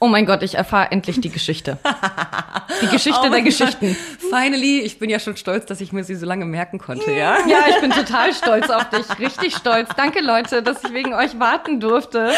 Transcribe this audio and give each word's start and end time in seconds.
Oh 0.00 0.06
mein 0.06 0.26
Gott, 0.26 0.42
ich 0.42 0.54
erfahre 0.54 0.92
endlich 0.92 1.20
die 1.20 1.30
Geschichte. 1.30 1.78
Die 2.82 2.86
Geschichte 2.88 3.20
Oh 3.24 3.30
der 3.30 3.42
Geschichten. 3.42 3.96
Gott. 3.96 4.30
Finally, 4.30 4.80
ich 4.80 4.98
bin 4.98 5.10
ja 5.10 5.18
schon 5.18 5.36
stolz, 5.36 5.66
dass 5.66 5.80
ich 5.80 5.92
mir 5.92 6.04
sie 6.04 6.14
so 6.14 6.26
lange 6.26 6.44
merken 6.44 6.78
konnte, 6.78 7.10
ja? 7.12 7.38
Ja, 7.46 7.64
ich 7.68 7.80
bin 7.80 7.90
total 7.90 8.32
stolz 8.34 8.68
auf 8.68 8.90
dich. 8.90 9.06
Richtig 9.18 9.56
stolz. 9.56 9.88
Danke, 9.96 10.20
Leute, 10.20 10.62
dass 10.62 10.84
ich 10.84 10.92
wegen 10.92 11.14
euch 11.14 11.38
warten 11.38 11.80
durfte. 11.80 12.32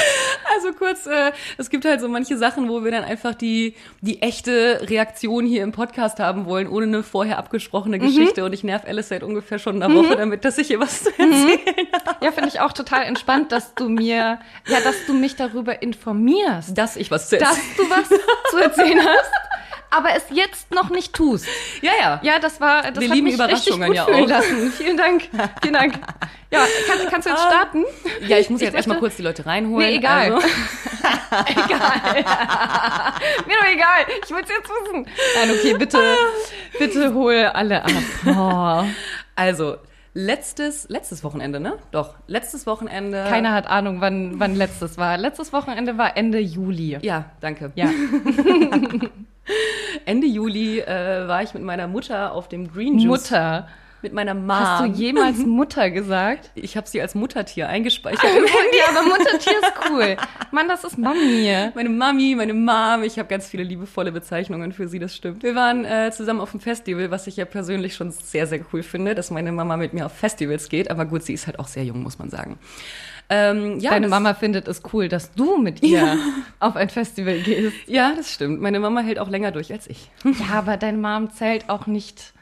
Also 0.55 0.73
kurz, 0.73 1.07
äh, 1.07 1.33
es 1.59 1.71
gibt 1.71 1.85
halt 1.85 2.01
so 2.01 2.09
manche 2.09 2.37
Sachen, 2.37 2.69
wo 2.69 2.85
wir 2.85 2.91
dann 2.91 3.05
einfach 3.05 3.35
die, 3.35 3.75
die 4.01 4.23
echte 4.23 4.81
Reaktion 4.83 5.47
hier 5.47 5.63
im 5.63 5.73
Podcast 5.73 6.19
haben 6.19 6.47
wollen, 6.47 6.69
ohne 6.69 6.87
eine 6.87 7.03
vorher 7.03 7.39
abgesprochene 7.39 7.99
Geschichte. 7.99 8.45
Und 8.45 8.53
ich 8.53 8.65
nerv 8.65 8.85
Alice 8.87 9.09
seit 9.09 9.23
ungefähr 9.23 9.59
schon 9.59 9.83
einer 9.83 9.95
Woche 9.95 10.17
damit, 10.17 10.45
dass 10.45 10.59
ich 10.59 10.71
ihr 10.71 10.81
was 10.81 11.05
zu 11.05 11.11
erzählen 11.11 11.89
habe. 12.07 12.25
Ja, 12.25 12.33
finde 12.33 12.49
ich 12.49 12.61
auch 12.61 12.73
total 12.73 13.03
entspannt, 13.05 13.53
dass 13.53 13.75
du 13.75 13.89
mir, 13.89 14.39
ja, 14.67 14.81
dass 14.85 15.07
du 15.07 15.13
mich 15.15 15.37
darüber 15.37 15.83
informierst, 15.83 16.77
Dass 16.77 16.97
ich 16.97 17.11
was 17.11 17.29
zu 17.29 17.39
erzählen 17.39 17.51
dass 17.77 17.77
du 17.77 17.91
was 17.91 18.09
zu 18.51 18.57
erzählen 18.59 19.01
hast, 19.01 19.31
aber 19.91 20.15
es 20.15 20.25
jetzt 20.31 20.73
noch 20.73 20.91
nicht 20.91 21.13
tust. 21.13 21.47
Ja, 21.83 21.93
ja. 22.01 22.21
Ja, 22.23 22.39
das 22.39 22.61
war, 22.61 22.83
das 22.91 23.01
Wir 23.01 23.09
hat 23.09 23.15
lieben 23.17 23.27
mich 23.27 23.39
richtig 23.41 23.75
Überraschungen 23.75 23.89
gut 23.89 23.97
ja 23.97 24.05
auch. 24.05 24.29
lassen. 24.29 24.73
Vielen 24.73 24.97
Dank, 24.97 25.29
vielen 25.63 25.75
Dank. 25.75 25.95
Ja, 26.53 26.67
kann, 26.89 26.99
kannst 27.09 27.29
du 27.29 27.31
jetzt 27.31 27.43
starten? 27.43 27.85
Ja, 28.27 28.37
ich 28.39 28.51
muss 28.51 28.61
Ich 28.61 28.67
jetzt 28.67 28.75
erstmal 28.75 28.99
kurz 28.99 29.15
die 29.15 29.23
Leute 29.23 29.47
reinholen. 29.47 29.87
Nee, 29.87 29.99
egal. 29.99 30.33
Also, 30.33 30.49
egal. 31.47 32.15
Mir 33.47 33.55
doch 33.55 33.73
egal. 33.73 34.07
Ich 34.25 34.31
will's 34.31 34.49
jetzt 34.49 34.69
wissen. 34.69 35.07
Nein, 35.37 35.51
okay, 35.53 35.75
bitte, 35.75 36.03
bitte 36.77 37.15
hol 37.15 37.37
alle 37.55 37.85
ab. 37.85 37.93
Oh. 38.27 38.85
also 39.37 39.77
letztes, 40.13 40.89
letztes 40.89 41.23
Wochenende, 41.23 41.61
ne? 41.61 41.79
Doch, 41.93 42.15
letztes 42.27 42.67
Wochenende. 42.67 43.27
Keiner 43.29 43.53
hat 43.53 43.69
Ahnung, 43.69 44.01
wann, 44.01 44.41
wann 44.41 44.57
letztes 44.57 44.99
war. 44.99 45.19
Letztes 45.19 45.53
Wochenende 45.53 45.99
war 45.99 46.17
Ende 46.17 46.41
Juli. 46.41 46.99
Ja, 47.01 47.27
danke. 47.41 47.71
Ja. 47.77 47.91
Ende 50.05 50.27
Juli 50.27 50.81
äh, 50.81 51.29
war 51.29 51.43
ich 51.43 51.55
mit 51.55 51.63
meiner 51.63 51.87
Mutter 51.89 52.33
auf 52.33 52.49
dem 52.49 52.73
Green 52.73 52.99
Juice. 52.99 53.31
Mutter. 53.31 53.69
Mit 54.03 54.15
meiner 54.15 54.33
Mom. 54.33 54.49
Hast 54.51 54.81
du 54.83 54.87
jemals 54.87 55.39
Mutter 55.47 55.91
gesagt? 55.91 56.51
ich 56.55 56.77
habe 56.77 56.89
sie 56.89 57.03
als 57.03 57.15
Muttertier 57.15 57.69
eingespeichert. 57.69 58.25
ja, 58.25 58.97
aber 58.97 59.07
Muttertier 59.07 59.53
ist 59.53 59.73
cool. 59.91 60.17
Mann, 60.53 60.69
das 60.69 60.85
ist 60.85 60.97
Mami. 60.97 61.71
Meine 61.75 61.89
Mami, 61.91 62.35
meine 62.35 62.55
Mom, 62.55 63.03
ich 63.03 63.19
habe 63.19 63.29
ganz 63.29 63.49
viele 63.49 63.63
liebevolle 63.63 64.11
Bezeichnungen 64.13 64.73
für 64.73 64.89
sie, 64.89 64.99
das 64.99 65.15
stimmt. 65.15 65.43
Wir 65.43 65.55
waren 65.55 65.85
äh, 65.85 66.11
zusammen 66.13 66.41
auf 66.41 66.53
dem 66.53 66.61
Festival, 66.61 67.11
was 67.11 67.27
ich 67.27 67.37
ja 67.37 67.45
persönlich 67.45 67.95
schon 67.95 68.11
sehr, 68.11 68.47
sehr 68.47 68.61
cool 68.73 68.83
finde, 68.83 69.15
dass 69.15 69.31
meine 69.31 69.53
Mama 69.53 69.77
mit 69.77 69.93
mir 69.93 70.07
auf 70.07 70.13
Festivals 70.13 70.69
geht. 70.69 70.91
Aber 70.91 71.05
gut, 71.05 71.23
sie 71.23 71.35
ist 71.35 71.47
halt 71.47 71.59
auch 71.59 71.69
sehr 71.69 71.85
jung, 71.85 72.03
muss 72.03 72.19
man 72.19 72.31
sagen. 72.31 72.59
Ähm, 73.33 73.79
ja, 73.79 73.91
Deine 73.91 74.09
Mama 74.09 74.35
findet 74.35 74.67
es 74.67 74.83
cool, 74.93 75.09
dass 75.09 75.33
du 75.33 75.57
mit 75.57 75.83
ihr 75.83 76.19
auf 76.59 76.75
ein 76.75 76.91
Festival 76.91 77.39
gehst. 77.39 77.77
Ja, 77.87 78.13
das 78.17 78.33
stimmt. 78.33 78.61
Meine 78.61 78.81
Mama 78.81 79.01
hält 79.03 79.21
auch 79.21 79.29
länger 79.29 79.53
durch 79.53 79.73
als 79.73 79.87
ich. 79.87 80.11
Ja, 80.25 80.59
aber 80.59 80.77
deine 80.77 80.99
Mom 80.99 81.31
zählt 81.31 81.69
auch 81.69 81.87
nicht 81.87 82.33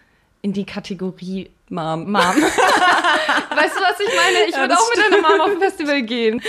in 0.41 0.55
die 0.55 0.65
Kategorie 0.65 1.51
Mom. 1.71 2.11
Mom. 2.11 2.15
weißt 2.15 3.77
du, 3.77 3.81
was 3.81 4.01
ich 4.01 4.17
meine? 4.17 4.49
Ich 4.49 4.55
Ja, 4.55 4.61
würde 4.61 4.75
auch 4.77 4.89
mit 4.95 5.05
deiner 5.05 5.29
Mom 5.29 5.41
auf 5.41 5.51
ein 5.51 5.59
Festival 5.59 6.03
gehen. 6.03 6.41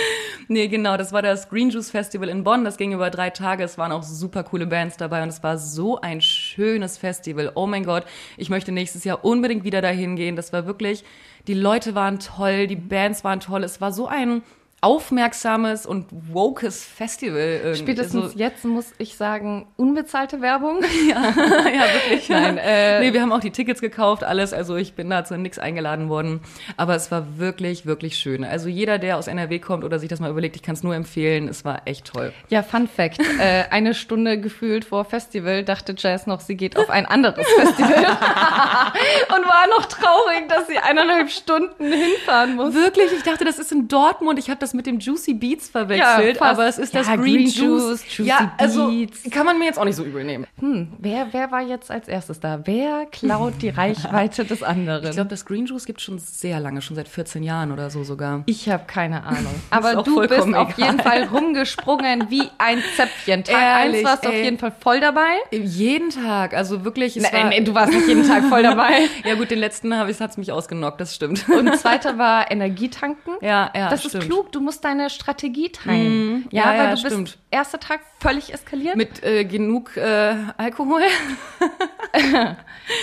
Nee, 0.48 0.68
genau, 0.68 0.96
das 0.96 1.12
war 1.12 1.22
das 1.22 1.48
Green 1.48 1.70
Juice 1.70 1.90
Festival 1.90 2.28
in 2.28 2.42
Bonn. 2.44 2.64
Das 2.64 2.76
ging 2.76 2.92
über 2.92 3.10
drei 3.10 3.30
Tage. 3.30 3.62
Es 3.64 3.78
waren 3.78 3.92
auch 3.92 4.02
super 4.02 4.42
coole 4.44 4.66
Bands 4.66 4.96
dabei 4.96 5.22
und 5.22 5.28
es 5.28 5.42
war 5.42 5.58
so 5.58 6.00
ein 6.00 6.20
schönes 6.20 6.98
Festival. 6.98 7.52
Oh 7.54 7.66
mein 7.66 7.84
Gott, 7.84 8.04
ich 8.36 8.50
möchte 8.50 8.72
nächstes 8.72 9.04
Jahr 9.04 9.24
unbedingt 9.24 9.64
wieder 9.64 9.82
dahin 9.82 10.16
gehen. 10.16 10.36
Das 10.36 10.52
war 10.52 10.66
wirklich, 10.66 11.04
die 11.46 11.54
Leute 11.54 11.94
waren 11.94 12.18
toll, 12.18 12.66
die 12.66 12.76
Bands 12.76 13.24
waren 13.24 13.40
toll. 13.40 13.64
Es 13.64 13.80
war 13.80 13.92
so 13.92 14.06
ein 14.06 14.42
aufmerksames 14.82 15.84
und 15.84 16.06
wokes 16.10 16.84
Festival. 16.84 17.60
irgendwie. 17.62 17.76
Spätestens 17.76 18.22
Also, 18.22 18.38
jetzt 18.38 18.64
muss 18.64 18.92
ich 18.98 19.16
sagen, 19.16 19.66
unbezahlte 19.76 20.40
Werbung. 20.40 20.82
ja, 21.08 21.34
wirklich. 21.34 22.28
Nein, 22.28 22.56
äh, 22.56 23.00
nee, 23.00 23.12
wir 23.12 23.20
haben 23.20 23.32
auch 23.32 23.40
die 23.40 23.50
Tickets 23.50 23.80
gekauft, 23.80 24.24
alles. 24.24 24.52
Also 24.54 24.76
ich 24.76 24.94
bin 24.94 25.10
da 25.10 25.24
zu 25.24 25.36
nichts 25.36 25.58
eingeladen 25.58 26.08
worden. 26.08 26.40
Aber 26.78 26.94
es 26.94 27.10
war 27.10 27.38
wirklich, 27.38 27.84
wirklich 27.84 28.16
schön. 28.16 28.42
Also 28.42 28.68
jeder, 28.68 28.98
der 28.98 29.18
aus 29.18 29.26
NRW 29.26 29.58
kommt 29.58 29.84
oder 29.84 29.98
sich 29.98 30.08
das 30.08 30.18
mal 30.20 30.30
überlegt, 30.30 30.56
ich 30.56 30.62
kann 30.62 30.74
es 30.74 30.82
nur 30.82 30.94
empfehlen. 30.94 31.48
Es 31.48 31.64
war 31.64 31.82
echt 31.84 32.06
toll. 32.06 32.32
Ja, 32.48 32.62
Fun 32.62 32.88
Fact. 32.88 33.20
Äh, 33.38 33.64
eine 33.70 33.94
Stunde 33.94 34.40
gefühlt 34.40 34.84
vor 34.84 35.04
Festival 35.04 35.62
dachte 35.62 35.94
Jazz 35.96 36.26
noch, 36.26 36.40
sie 36.40 36.56
geht 36.56 36.76
auf 36.78 36.88
ein 36.88 37.06
anderes 37.06 37.46
Festival. 37.46 38.04
und 38.04 39.46
war 39.46 39.66
noch 39.78 39.86
traurig, 39.86 40.48
dass 40.48 40.66
sie 40.66 40.78
eineinhalb 40.78 41.30
Stunden 41.30 41.84
hinfahren 41.84 42.56
muss. 42.56 42.74
Wirklich, 42.74 43.12
ich 43.12 43.22
dachte, 43.22 43.44
das 43.44 43.58
ist 43.58 43.72
in 43.72 43.88
Dortmund. 43.88 44.38
Ich 44.38 44.48
habe 44.48 44.58
das 44.60 44.69
mit 44.74 44.86
dem 44.86 44.98
Juicy 44.98 45.34
Beats 45.34 45.68
verwechselt, 45.68 46.36
Ja, 46.40 46.42
aber 46.50 46.66
es 46.66 46.78
ist 46.78 46.94
das 46.94 47.06
Ja, 47.06 47.16
Green, 47.16 47.44
Green 47.44 47.46
Juice. 47.48 48.02
Juice, 48.16 48.26
ja, 48.26 48.52
also 48.58 48.88
Beats. 48.88 49.22
kann 49.30 49.46
man 49.46 49.58
mir 49.58 49.66
jetzt 49.66 49.78
auch 49.78 49.84
nicht 49.84 49.96
so 49.96 50.04
übel 50.04 50.24
nehmen. 50.24 50.46
Hm, 50.58 50.92
wer, 50.98 51.28
wer 51.32 51.50
war 51.50 51.62
jetzt 51.62 51.90
als 51.90 52.08
erstes 52.08 52.40
da? 52.40 52.60
Wer 52.64 53.06
klaut 53.10 53.54
die 53.62 53.68
Reichweite 53.70 54.44
des 54.44 54.62
anderen? 54.62 55.04
Ich 55.06 55.12
glaube, 55.12 55.30
das 55.30 55.44
Green 55.44 55.66
Juice 55.66 55.84
gibt 55.86 56.00
schon 56.00 56.18
sehr 56.18 56.60
lange, 56.60 56.82
schon 56.82 56.96
seit 56.96 57.08
14 57.08 57.42
Jahren 57.42 57.72
oder 57.72 57.90
so 57.90 58.04
sogar. 58.04 58.42
Ich 58.46 58.68
habe 58.68 58.84
keine 58.86 59.24
Ahnung. 59.24 59.54
Aber 59.70 59.94
du 60.02 60.16
bist 60.16 60.30
vollkommen 60.34 60.54
auf 60.54 60.76
egal. 60.78 60.90
jeden 60.92 61.00
Fall 61.00 61.24
rumgesprungen 61.24 62.30
wie 62.30 62.42
ein 62.58 62.82
Zäpfchen. 62.96 63.44
Tag 63.44 63.54
Ehrlich, 63.84 64.00
1 64.00 64.04
warst 64.08 64.24
du 64.24 64.28
auf 64.28 64.34
jeden 64.34 64.58
Fall 64.58 64.72
voll 64.80 65.00
dabei. 65.00 65.38
Jeden 65.50 66.10
Tag, 66.10 66.54
also 66.54 66.84
wirklich. 66.84 67.16
Es 67.16 67.22
Nein, 67.30 67.48
nein, 67.50 67.64
du 67.64 67.74
warst 67.74 67.92
nicht 67.92 68.06
jeden 68.08 68.26
Tag 68.26 68.44
voll 68.44 68.62
dabei. 68.62 69.06
ja 69.24 69.34
gut, 69.34 69.50
den 69.50 69.58
letzten 69.58 69.94
habe 69.96 70.10
ich, 70.10 70.20
hat's 70.20 70.36
mich 70.36 70.52
ausgenockt, 70.52 71.00
das 71.00 71.14
stimmt. 71.14 71.48
Und 71.48 71.76
zweiter 71.78 72.18
war 72.18 72.50
Energietanken. 72.50 73.34
ja, 73.40 73.70
ja, 73.74 73.88
Das 73.90 74.00
stimmt. 74.00 74.14
ist 74.24 74.28
klug, 74.28 74.52
du 74.52 74.59
musst 74.60 74.84
deine 74.84 75.10
Strategie 75.10 75.70
teilen. 75.70 76.46
ja, 76.50 76.62
ja, 76.62 76.68
weil 76.70 76.76
ja, 76.76 76.84
du 76.94 77.02
bist 77.02 77.06
stimmt. 77.06 77.38
erster 77.50 77.80
Tag 77.80 78.00
völlig 78.20 78.52
eskaliert. 78.52 78.96
Mit 78.96 79.22
äh, 79.22 79.44
genug 79.44 79.96
äh, 79.96 80.34
Alkohol. 80.56 81.02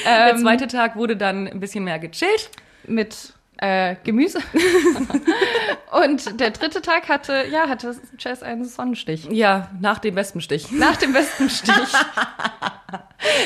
Ähm. 0.05 0.25
Der 0.27 0.35
zweite 0.37 0.67
Tag 0.67 0.97
wurde 0.97 1.15
dann 1.15 1.47
ein 1.47 1.61
bisschen 1.61 1.85
mehr 1.85 1.97
gechillt. 1.97 2.49
mit 2.87 3.33
äh, 3.57 3.95
Gemüse. 4.03 4.39
Und 5.91 6.39
der 6.39 6.51
dritte 6.51 6.81
Tag 6.81 7.09
hatte, 7.09 7.45
ja, 7.51 7.67
hatte 7.69 7.95
Jazz 8.19 8.43
einen 8.43 8.65
Sonnenstich. 8.65 9.27
Ja, 9.31 9.69
nach 9.79 9.99
dem 9.99 10.15
Wespenstich. 10.15 10.71
Nach 10.71 10.97
dem 10.97 11.13
besten 11.13 11.49
Stich. 11.49 11.73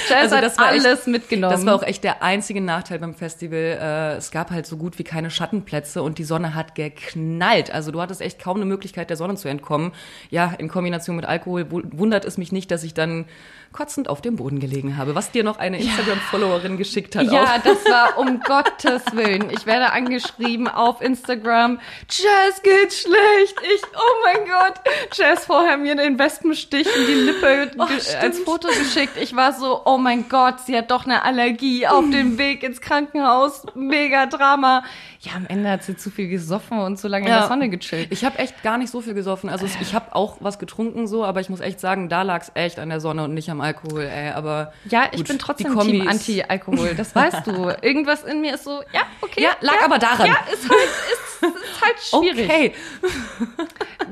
Jazz 0.10 0.12
Also 0.22 0.36
hat 0.38 0.44
das 0.44 0.58
war 0.58 0.68
alles 0.68 0.86
echt- 1.00 1.08
mitgenommen. 1.08 1.54
Das 1.54 1.66
war 1.66 1.76
auch 1.76 1.84
echt 1.84 2.04
der 2.04 2.22
einzige 2.24 2.62
Nachteil 2.62 3.00
beim 3.00 3.14
Festival. 3.16 3.58
Äh, 3.82 4.16
es 4.18 4.32
gab 4.32 4.52
halt 4.52 4.66
so 4.66 4.78
gut 4.78 5.00
wie 5.00 5.04
keine 5.04 5.30
Schattenplätze 5.30 6.02
und 6.04 6.18
die 6.18 6.24
Sonne 6.24 6.56
hat 6.56 6.76
geknallt. 6.76 7.72
Also 7.72 7.92
du 7.92 8.02
hattest 8.02 8.22
echt 8.22 8.40
kaum 8.40 8.58
eine 8.58 8.66
Möglichkeit, 8.66 9.10
der 9.10 9.18
Sonne 9.18 9.36
zu 9.36 9.48
entkommen. 9.48 9.92
Ja, 10.30 10.54
in 10.58 10.68
Kombination 10.68 11.16
mit 11.16 11.26
Alkohol 11.26 11.72
wu- 11.72 11.84
wundert 11.92 12.26
es 12.26 12.38
mich 12.38 12.52
nicht, 12.52 12.70
dass 12.72 12.84
ich 12.84 12.94
dann 12.94 13.26
kotzend 13.72 14.09
auf 14.09 14.22
dem 14.22 14.36
Boden 14.36 14.59
gelegen 14.59 14.98
habe, 14.98 15.16
was 15.16 15.32
dir 15.32 15.44
noch 15.44 15.58
eine 15.58 15.80
Instagram-Followerin 15.80 16.78
geschickt 16.78 17.16
hat. 17.16 17.32
Ja, 17.32 17.44
auch. 17.44 17.62
das 17.64 17.86
war 17.86 18.18
um 18.18 18.40
Gottes 18.46 19.04
Willen. 19.14 19.50
Ich 19.52 19.66
werde 19.66 19.92
angeschrieben 19.92 20.68
auf 20.68 21.02
Instagram. 21.02 21.80
Jazz 22.10 22.62
geht 22.64 22.94
schlecht. 22.94 23.56
Ich, 23.74 23.81
oh 23.94 24.24
mein 24.26 24.46
Gott. 24.46 24.74
Jazz 25.14 25.46
vorher 25.46 25.78
mir 25.78 25.96
den 25.96 26.20
Wespenstich 26.20 26.88
in 26.96 27.08
die 27.08 27.14
Lippe 27.14 27.72
Oh, 27.78 27.84
als 27.84 28.40
Foto 28.40 28.68
geschickt. 28.68 29.18
Ich 29.22 29.36
war 29.36 29.54
so, 29.54 29.81
oh 29.86 29.98
mein 29.98 30.28
Gott, 30.30 30.60
sie 30.66 30.78
hat 30.78 30.92
doch 30.92 31.06
eine 31.06 31.24
Allergie 31.24 31.88
auf 31.88 32.10
dem 32.10 32.38
Weg 32.38 32.64
ins 32.64 32.81
Krankenhaus. 32.81 33.66
Mega 33.76 34.26
Drama. 34.26 34.84
Ja, 35.24 35.34
am 35.36 35.46
Ende 35.48 35.70
hat 35.70 35.84
sie 35.84 35.96
zu 35.96 36.09
viel 36.09 36.28
gesoffen 36.30 36.80
und 36.80 36.98
zu 36.98 37.08
lange 37.08 37.26
in 37.28 37.32
Ja. 37.32 37.42
der 37.42 37.48
Sonne 37.48 37.70
gechillt. 37.70 38.08
Ich 38.12 38.26
habe 38.26 38.40
echt 38.40 38.64
gar 38.64 38.80
nicht 38.80 38.90
so 38.90 39.02
viel 39.02 39.14
gesoffen. 39.14 39.50
Also 39.52 39.68
ich 39.80 39.94
habe 39.94 40.16
auch 40.16 40.38
was 40.40 40.58
getrunken 40.58 41.06
so, 41.06 41.24
aber 41.24 41.42
ich 41.42 41.50
muss 41.50 41.59
echt 41.59 41.80
sagen, 41.80 42.09
da 42.09 42.24
lag 42.24 42.42
es 42.42 42.52
echt 42.56 42.80
an 42.80 42.90
der 42.90 43.00
Sonne 43.00 43.26
und 43.26 43.36
nicht 43.36 43.52
am 43.52 43.62
Alkohol. 43.62 44.02
Ey, 44.02 44.31
aber 44.31 44.74
Ja, 44.86 45.04
ich 45.12 45.18
gut, 45.18 45.28
bin 45.28 45.38
trotzdem 45.38 45.78
Team 45.80 46.08
Anti-Alkohol. 46.08 46.96
Das 46.96 47.14
weißt 47.16 47.46
du. 47.46 47.70
Irgendwas 47.84 48.24
in 48.24 48.42
mir 48.42 48.56
ist 48.56 48.64
so, 48.64 48.81
ja, 48.94 49.02
okay. 49.22 49.44
Ja, 49.44 49.50
lag 49.62 49.84
aber 49.86 50.00
daran. 50.00 50.26
Ja, 50.26 50.38
ist 50.52 50.68
halt, 50.68 50.81
ist, 51.14 51.44
ist 51.44 51.81
halt 51.81 52.00
schwierig. 52.00 52.50
Okay. 52.50 52.74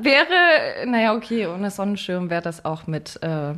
Wäre, 0.01 0.85
naja, 0.85 1.15
okay, 1.15 1.47
ohne 1.47 1.71
Sonnenschirm 1.71 2.29
wäre 2.29 2.43
das 2.43 2.63
auch 2.65 2.85
mit, 2.87 3.17
äh, 3.23 3.53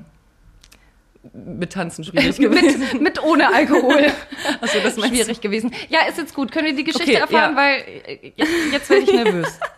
Mit 1.33 1.73
Tanzen 1.73 2.03
schwierig 2.05 2.37
gewesen. 2.37 2.81
mit, 2.93 3.01
mit 3.01 3.23
ohne 3.23 3.53
Alkohol 3.53 4.07
Also 4.61 4.79
das 4.79 4.95
du? 4.95 5.03
schwierig 5.07 5.39
gewesen. 5.41 5.71
Ja, 5.89 5.99
ist 6.09 6.17
jetzt 6.17 6.33
gut. 6.33 6.51
Können 6.51 6.67
wir 6.67 6.75
die 6.75 6.83
Geschichte 6.83 7.11
Okay, 7.11 7.21
erfahren, 7.21 7.55
ja. 7.55 7.57
weil 7.57 7.83
äh, 8.07 8.31
jetzt, 8.35 8.51
jetzt 8.71 8.89
werde 8.89 9.03
ich 9.03 9.13
nervös. 9.13 9.59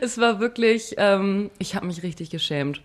Es 0.00 0.18
war 0.18 0.40
wirklich, 0.40 0.96
ähm, 0.98 1.50
ich 1.60 1.76
habe 1.76 1.86
mich 1.86 2.02
richtig 2.02 2.28
geschämt. 2.30 2.82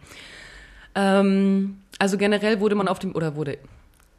Ähm, 0.94 1.80
also 1.98 2.18
generell 2.18 2.60
wurde 2.60 2.76
man 2.76 2.88
auf 2.88 3.00
dem, 3.00 3.16
oder 3.16 3.36
wurde, 3.36 3.58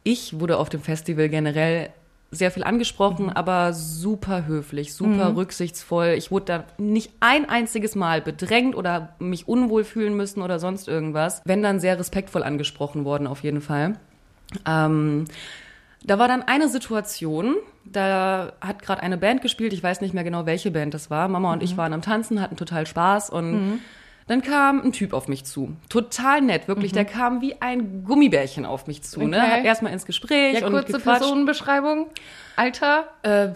ich 0.03 0.37
wurde 0.39 0.57
auf 0.57 0.67
dem 0.67 0.81
Festival 0.81 1.29
generell 1.29 1.91
sehr 2.37 2.51
viel 2.51 2.63
angesprochen, 2.63 3.29
aber 3.29 3.73
super 3.73 4.45
höflich, 4.45 4.93
super 4.93 5.35
rücksichtsvoll. 5.35 6.15
Ich 6.17 6.31
wurde 6.31 6.45
da 6.45 6.63
nicht 6.77 7.11
ein 7.19 7.49
einziges 7.49 7.95
Mal 7.95 8.21
bedrängt 8.21 8.75
oder 8.75 9.15
mich 9.19 9.47
unwohl 9.47 9.83
fühlen 9.83 10.15
müssen 10.15 10.41
oder 10.41 10.59
sonst 10.59 10.87
irgendwas. 10.87 11.41
Wenn 11.45 11.61
dann 11.61 11.79
sehr 11.79 11.97
respektvoll 11.99 12.43
angesprochen 12.43 13.05
worden, 13.05 13.27
auf 13.27 13.43
jeden 13.43 13.61
Fall. 13.61 13.97
Ähm, 14.65 15.25
da 16.03 16.19
war 16.19 16.27
dann 16.27 16.43
eine 16.43 16.69
Situation, 16.69 17.55
da 17.83 18.53
hat 18.61 18.81
gerade 18.83 19.01
eine 19.01 19.17
Band 19.17 19.41
gespielt, 19.41 19.73
ich 19.73 19.81
weiß 19.81 20.01
nicht 20.01 20.13
mehr 20.13 20.23
genau, 20.23 20.45
welche 20.45 20.69
Band 20.69 20.93
das 20.93 21.09
war. 21.09 21.27
Mama 21.27 21.51
und 21.53 21.63
ich 21.63 21.77
waren 21.77 21.93
am 21.93 22.01
Tanzen, 22.01 22.41
hatten 22.41 22.57
total 22.57 22.85
Spaß 22.85 23.31
und 23.31 23.81
Dann 24.27 24.41
kam 24.41 24.81
ein 24.81 24.91
Typ 24.91 25.13
auf 25.13 25.27
mich 25.27 25.43
zu. 25.45 25.75
Total 25.87 26.41
nett, 26.41 26.67
wirklich. 26.67 26.91
Der 26.91 27.05
kam 27.05 27.41
wie 27.41 27.61
ein 27.61 28.03
Gummibärchen 28.03 28.65
auf 28.65 28.87
mich 28.87 29.03
zu. 29.03 29.19
Ne? 29.21 29.27
Mhm. 29.27 29.33
Okay. 29.43 29.51
Hat 29.59 29.65
erstmal 29.65 29.93
ins 29.93 30.05
Gespräch 30.05 30.59
Ja, 30.59 30.65
und 30.65 30.73
kurze 30.73 30.93
gequatscht. 30.93 31.19
Personenbeschreibung. 31.21 32.07
Alter. 32.55 33.05
Äh, 33.21 33.49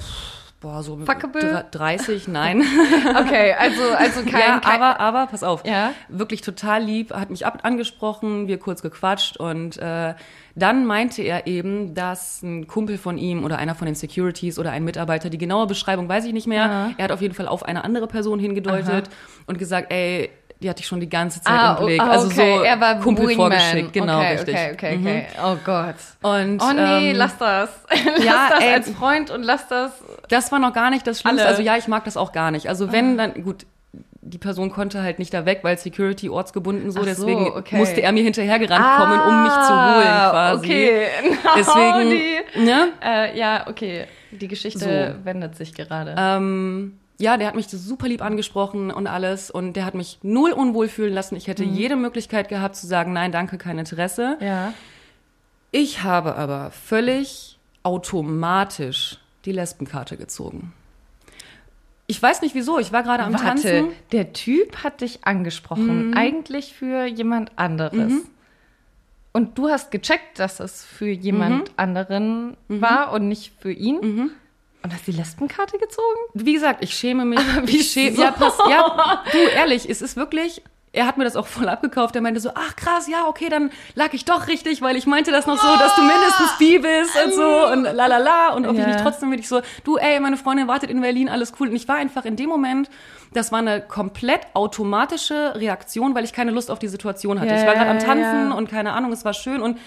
boah, 0.61 0.83
so 0.83 0.97
Fuckable? 0.97 1.41
dr- 1.41 1.63
30, 1.71 2.27
nein. 2.27 2.61
Okay, 3.17 3.55
also, 3.57 3.81
also 3.97 4.21
kein, 4.21 4.39
ja, 4.41 4.59
kein 4.59 4.79
aber, 4.81 4.99
aber, 4.99 5.25
pass 5.27 5.41
auf. 5.41 5.65
Ja. 5.65 5.93
Wirklich 6.07 6.41
total 6.41 6.83
lieb, 6.83 7.13
hat 7.15 7.31
mich 7.31 7.47
ab 7.47 7.59
angesprochen, 7.63 8.47
wir 8.47 8.59
kurz 8.59 8.83
gequatscht 8.83 9.37
und 9.37 9.77
äh, 9.77 10.13
dann 10.55 10.85
meinte 10.85 11.21
er 11.23 11.47
eben, 11.47 11.95
dass 11.95 12.43
ein 12.43 12.67
Kumpel 12.67 12.97
von 12.99 13.17
ihm 13.17 13.43
oder 13.43 13.57
einer 13.57 13.73
von 13.73 13.85
den 13.87 13.95
Securities 13.95 14.59
oder 14.59 14.71
ein 14.71 14.83
Mitarbeiter, 14.83 15.29
die 15.31 15.37
genaue 15.39 15.65
Beschreibung 15.65 16.07
weiß 16.09 16.25
ich 16.25 16.33
nicht 16.33 16.45
mehr, 16.47 16.65
Ja. 16.65 16.91
er 16.97 17.03
hat 17.05 17.11
auf 17.11 17.21
jeden 17.21 17.33
Fall 17.33 17.47
auf 17.47 17.63
eine 17.63 17.83
andere 17.85 18.07
Person 18.07 18.37
hingedeutet 18.39 19.09
und 19.47 19.57
gesagt, 19.57 19.91
ey, 19.91 20.29
die 20.61 20.69
hatte 20.69 20.81
ich 20.81 20.87
schon 20.87 20.99
die 20.99 21.07
ganze 21.09 21.41
Zeit 21.41 21.53
Ah, 21.53 21.77
im 21.79 21.85
Blick. 21.85 22.01
ah, 22.01 22.09
Also 22.09 22.27
okay. 22.27 22.57
so 22.57 22.63
er 22.63 22.81
war 22.81 22.99
Kumpel 22.99 23.27
Wingman. 23.29 23.51
vorgeschickt, 23.51 23.93
genau, 23.93 24.17
okay, 24.19 24.31
richtig. 24.33 24.55
Okay, 24.55 24.73
okay, 24.73 24.97
Mhm. 24.97 25.07
okay. 25.07 25.25
Oh 25.43 25.55
Gott. 25.63 25.95
Und, 26.21 26.61
Oh 26.61 26.73
nee, 26.73 27.11
ähm, 27.11 27.15
lass 27.15 27.37
das. 27.37 27.69
lass 27.89 28.23
ja, 28.25 28.47
das 28.51 28.63
ey. 28.63 28.73
als 28.73 28.89
Freund 28.91 29.31
und 29.31 29.43
lass 29.43 29.67
das. 29.69 29.91
Das 30.27 30.51
war 30.51 30.59
noch 30.59 30.73
gar 30.73 30.89
nicht 30.89 31.07
das 31.07 31.21
Schlimmste. 31.21 31.43
Alle. 31.45 31.51
Also 31.51 31.61
ja, 31.63 31.77
ich 31.77 31.87
mag 31.87 32.03
das 32.03 32.17
auch 32.17 32.31
gar 32.33 32.51
nicht. 32.51 32.67
Also 32.67 32.91
wenn 32.91 33.17
dann, 33.17 33.41
gut, 33.43 33.65
die 34.21 34.37
Person 34.37 34.69
konnte 34.69 35.01
halt 35.01 35.17
nicht 35.17 35.33
da 35.33 35.45
weg, 35.45 35.59
weil 35.63 35.77
Security 35.77 36.29
ortsgebunden 36.29 36.91
so, 36.91 36.99
so, 36.99 37.05
deswegen 37.05 37.47
okay. 37.47 37.77
musste 37.77 38.01
er 38.01 38.11
mir 38.11 38.21
hinterhergerannt 38.21 38.85
kommen, 38.97 39.19
um 39.21 39.43
mich 39.43 39.53
zu 39.53 39.73
holen 39.73 40.03
quasi. 40.03 40.35
Ah, 40.37 40.53
Okay. 40.55 41.07
Deswegen, 41.57 42.09
Die, 42.11 42.65
ne? 42.65 42.89
äh, 43.03 43.37
ja, 43.39 43.65
okay. 43.67 44.05
Die 44.31 44.47
Geschichte 44.47 45.15
So. 45.19 45.25
wendet 45.25 45.55
sich 45.55 45.73
gerade. 45.73 46.15
Ähm, 46.17 46.99
ja, 47.19 47.37
der 47.37 47.47
hat 47.47 47.55
mich 47.55 47.67
super 47.67 48.07
lieb 48.07 48.21
angesprochen 48.21 48.91
und 48.91 49.05
alles 49.05 49.51
und 49.51 49.73
der 49.73 49.85
hat 49.85 49.93
mich 49.93 50.19
null 50.23 50.51
unwohl 50.51 50.87
fühlen 50.87 51.13
lassen. 51.13 51.35
Ich 51.35 51.47
hätte 51.47 51.63
jede 51.63 51.95
Möglichkeit 51.95 52.47
gehabt 52.49 52.75
zu 52.75 52.87
sagen, 52.87 53.13
nein, 53.13 53.31
danke, 53.31 53.57
kein 53.57 53.77
Interesse. 53.77 54.37
ja. 54.41 54.73
Ich 55.71 56.01
habe 56.01 56.35
aber 56.35 56.71
völlig 56.71 57.59
automatisch 57.83 59.19
die 59.45 59.51
Lesbenkarte 59.51 60.17
gezogen. 60.17 60.73
Ich 62.07 62.19
weiß 62.19 62.41
nicht 62.41 62.55
wieso, 62.55 62.79
ich 62.79 62.91
war 62.91 63.03
gerade 63.03 63.21
am 63.23 63.33
Warte, 63.33 63.45
Tanzen. 63.45 63.89
der 64.11 64.33
Typ 64.33 64.77
hat 64.83 65.01
dich 65.01 65.25
angesprochen, 65.25 66.15
eigentlich 66.17 66.73
für 66.73 67.05
jemand 67.05 67.51
anderes. 67.59 68.13
Und 69.31 69.59
du 69.59 69.69
hast 69.69 69.91
gecheckt, 69.91 70.39
dass 70.39 70.59
es 70.59 70.83
für 70.83 71.09
jemand 71.09 71.71
anderen 71.77 72.57
war 72.67 73.11
und 73.13 73.27
nicht 73.27 73.53
für 73.59 73.71
ihn. 73.71 74.31
Und 74.81 74.93
hast 74.93 75.05
die 75.07 75.11
Lesbenkarte 75.11 75.77
gezogen? 75.77 76.19
Wie 76.33 76.53
gesagt, 76.53 76.83
ich 76.83 76.93
schäme 76.93 77.25
mich. 77.25 77.39
ich 77.67 77.91
schäme, 77.91 78.15
ja, 78.17 78.31
pass, 78.31 78.57
ja, 78.69 79.23
du, 79.31 79.37
ehrlich, 79.37 79.89
es 79.89 80.01
ist 80.01 80.15
wirklich, 80.15 80.61
er 80.93 81.05
hat 81.05 81.17
mir 81.17 81.25
das 81.25 81.35
auch 81.35 81.47
voll 81.47 81.67
abgekauft. 81.67 82.15
Er 82.15 82.21
meinte 82.21 82.39
so, 82.39 82.51
ach 82.55 82.75
krass, 82.75 83.07
ja, 83.07 83.27
okay, 83.27 83.49
dann 83.49 83.71
lag 83.95 84.13
ich 84.13 84.25
doch 84.25 84.47
richtig, 84.47 84.81
weil 84.81 84.95
ich 84.95 85.05
meinte 85.05 85.31
das 85.31 85.45
noch 85.45 85.57
so, 85.61 85.67
dass 85.77 85.95
du 85.95 86.01
mindestens 86.01 86.57
bi 86.57 86.79
bist 86.79 87.11
und 87.25 87.33
so 87.33 87.67
und 87.73 87.83
la 87.83 88.07
la 88.07 88.17
la. 88.17 88.53
Und 88.53 88.65
ob 88.65 88.73
ich 88.73 88.79
Ja. 88.79 88.87
nicht 88.87 89.01
trotzdem 89.01 89.29
wirklich 89.31 89.49
so, 89.49 89.61
du, 89.83 89.97
ey, 89.97 90.19
meine 90.19 90.37
Freundin 90.37 90.67
wartet 90.67 90.89
in 90.89 91.01
Berlin, 91.01 91.29
alles 91.29 91.53
cool. 91.59 91.67
Und 91.69 91.75
ich 91.75 91.87
war 91.87 91.97
einfach 91.97 92.25
in 92.25 92.37
dem 92.37 92.49
Moment, 92.49 92.89
das 93.33 93.51
war 93.51 93.59
eine 93.59 93.81
komplett 93.81 94.41
automatische 94.55 95.53
Reaktion, 95.55 96.15
weil 96.15 96.23
ich 96.23 96.33
keine 96.33 96.51
Lust 96.51 96.71
auf 96.71 96.79
die 96.79 96.87
Situation 96.87 97.39
hatte. 97.39 97.51
Ja, 97.51 97.59
ich 97.59 97.67
war 97.67 97.75
gerade 97.75 97.89
am 97.91 97.99
Tanzen 97.99 98.49
ja. 98.49 98.55
und 98.55 98.69
keine 98.71 98.93
Ahnung, 98.93 99.11
es 99.11 99.25
war 99.25 99.33
schön 99.33 99.61
und 99.61 99.77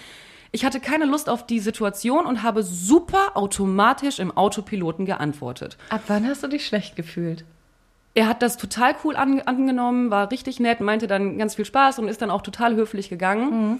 ich 0.53 0.63
hatte 0.63 0.79
keine 0.79 1.05
Lust 1.05 1.29
auf 1.29 1.45
die 1.45 1.59
Situation 1.59 2.27
und 2.27 2.43
habe 2.43 2.61
super 2.61 3.31
automatisch 3.33 4.19
im 4.19 4.31
Autopiloten 4.31 5.05
geantwortet. 5.05 5.77
Ab 5.89 6.03
wann 6.07 6.27
hast 6.27 6.43
du 6.43 6.47
dich 6.47 6.65
schlecht 6.65 6.95
gefühlt? 6.95 7.43
Er 8.13 8.27
hat 8.27 8.43
das 8.43 8.57
total 8.57 8.95
cool 9.03 9.15
an, 9.15 9.41
angenommen, 9.41 10.11
war 10.11 10.29
richtig 10.29 10.59
nett, 10.59 10.79
meinte 10.79 11.07
dann 11.07 11.39
ganz 11.39 11.55
viel 11.55 11.65
Spaß 11.65 11.97
und 11.97 12.07
ist 12.07 12.21
dann 12.21 12.29
auch 12.29 12.43
total 12.43 12.75
höflich 12.75 13.09
gegangen. 13.09 13.79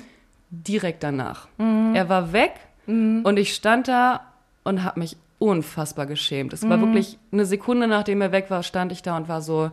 Direkt 0.50 1.04
danach. 1.04 1.48
Er 1.94 2.10
war 2.10 2.34
weg 2.34 2.54
und 2.88 3.38
ich 3.38 3.54
stand 3.54 3.88
da 3.88 4.22
und 4.64 4.84
habe 4.84 5.00
mich 5.00 5.16
unfassbar 5.38 6.08
geschämt. 6.08 6.54
Es 6.54 6.68
war 6.68 6.82
wirklich 6.82 7.20
eine 7.32 7.46
Sekunde, 7.46 7.88
nachdem 7.88 8.20
er 8.22 8.32
weg 8.32 8.50
war, 8.50 8.64
stand 8.64 8.92
ich 8.92 9.04
da 9.04 9.16
und 9.16 9.28
war 9.28 9.42
so, 9.42 9.70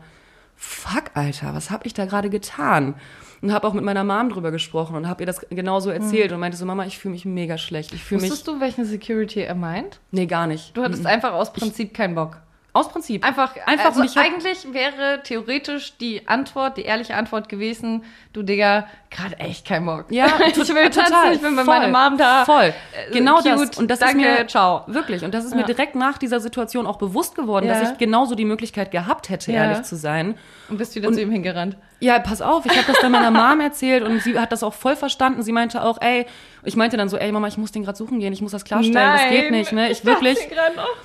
fuck, 0.55 1.05
Alter, 1.15 1.55
was 1.55 1.71
habe 1.71 1.87
ich 1.87 1.95
da 1.95 2.05
gerade 2.05 2.29
getan? 2.29 2.95
Und 3.43 3.53
habe 3.55 3.67
auch 3.67 3.73
mit 3.73 3.85
meiner 3.85 4.05
Mom 4.05 4.29
drüber 4.29 4.51
gesprochen 4.51 4.97
und 4.97 5.09
habe 5.09 5.23
ihr 5.23 5.27
das 5.27 5.41
genauso 5.49 5.89
erzählt 5.91 6.31
und 6.33 6.41
meinte 6.41 6.59
so, 6.59 6.67
Mama, 6.67 6.85
ich 6.85 6.99
fühle 6.99 7.13
mich 7.13 7.25
mega 7.25 7.57
schlecht. 7.57 7.95
Ich 7.95 8.05
fühle 8.05 8.21
mich... 8.21 8.31
Wusstest 8.31 8.49
du, 8.49 8.61
welchen 8.61 8.85
Security 8.85 9.41
er 9.41 9.55
meint? 9.55 9.99
Nee, 10.11 10.27
gar 10.27 10.47
nicht. 10.47 10.77
Du 10.77 10.83
hattest 10.83 11.07
einfach 11.07 11.33
aus 11.33 11.53
Prinzip 11.53 11.95
keinen 11.95 12.15
Bock. 12.15 12.37
Aus 12.73 12.89
Prinzip. 12.89 13.25
Einfach, 13.27 13.57
Einfach 13.67 13.87
also 13.87 14.01
mich 14.03 14.17
eigentlich 14.17 14.73
wäre 14.73 15.23
theoretisch 15.25 15.97
die 15.99 16.29
Antwort, 16.29 16.77
die 16.77 16.83
ehrliche 16.83 17.17
Antwort 17.17 17.49
gewesen, 17.49 18.05
du 18.33 18.45
Digga, 18.45 18.87
gerade 19.11 19.41
echt 19.41 19.67
kein 19.67 19.85
Bock. 19.85 20.05
Ja, 20.11 20.27
ich 20.47 20.57
will 20.57 20.65
total, 20.91 21.11
tanzen, 21.11 21.33
ich 21.33 21.41
bin 21.41 21.57
bei 21.57 21.65
meiner 21.65 21.89
Mom 21.89 22.17
da. 22.17 22.45
Voll. 22.45 22.67
Äh, 23.09 23.13
Genau 23.13 23.37
cute, 23.39 23.47
das. 23.71 23.79
Und 23.79 23.91
das 23.91 23.99
danke, 23.99 24.25
ist 24.25 24.39
mir, 24.39 24.47
ciao. 24.47 24.85
Wirklich. 24.87 25.25
Und 25.25 25.35
das 25.35 25.45
ist 25.45 25.55
mir 25.55 25.63
Ja. 25.63 25.67
direkt 25.67 25.97
nach 25.97 26.19
dieser 26.19 26.39
Situation 26.39 26.87
auch 26.87 26.99
bewusst 26.99 27.35
geworden, 27.35 27.67
Ja. 27.67 27.81
dass 27.81 27.93
ich 27.93 27.99
genauso 27.99 28.37
die 28.37 28.45
Möglichkeit 28.45 28.93
gehabt 28.93 29.31
hätte, 29.31 29.51
Ja. 29.51 29.65
ehrlich 29.65 29.83
zu 29.83 29.97
sein. 29.97 30.37
Und 30.69 30.77
bist 30.79 30.95
wieder 30.95 31.11
zu 31.13 31.21
ihm 31.21 31.33
hingerannt. 31.33 31.77
Ja, 32.03 32.19
pass 32.19 32.41
auf, 32.41 32.65
ich 32.65 32.73
habe 32.73 32.87
das 32.87 32.99
dann 33.01 33.13
meiner 33.13 33.31
Mom 33.31 33.61
erzählt 33.61 34.03
und 34.03 34.23
sie 34.23 34.39
hat 34.39 34.53
das 34.53 34.63
auch 34.63 34.73
voll 34.73 34.97
verstanden. 34.97 35.43
Sie 35.43 35.53
meinte 35.53 35.83
auch, 35.83 35.99
ey, 36.01 36.25
ich 36.65 36.75
meinte 36.75 36.97
dann 36.97 37.11
so, 37.11 37.19
ey 37.19 37.31
Mama, 37.31 37.47
ich 37.49 37.59
muss 37.59 37.73
den 37.73 37.85
gerade 37.85 37.97
suchen 37.99 38.21
gehen, 38.21 38.33
ich 38.33 38.41
muss 38.41 38.53
das 38.53 38.65
klarstellen, 38.65 38.95
das 39.13 39.29
geht 39.29 39.51
nicht, 39.51 39.73
ne? 39.73 39.91
Ich 39.91 40.05
wirklich, 40.05 40.39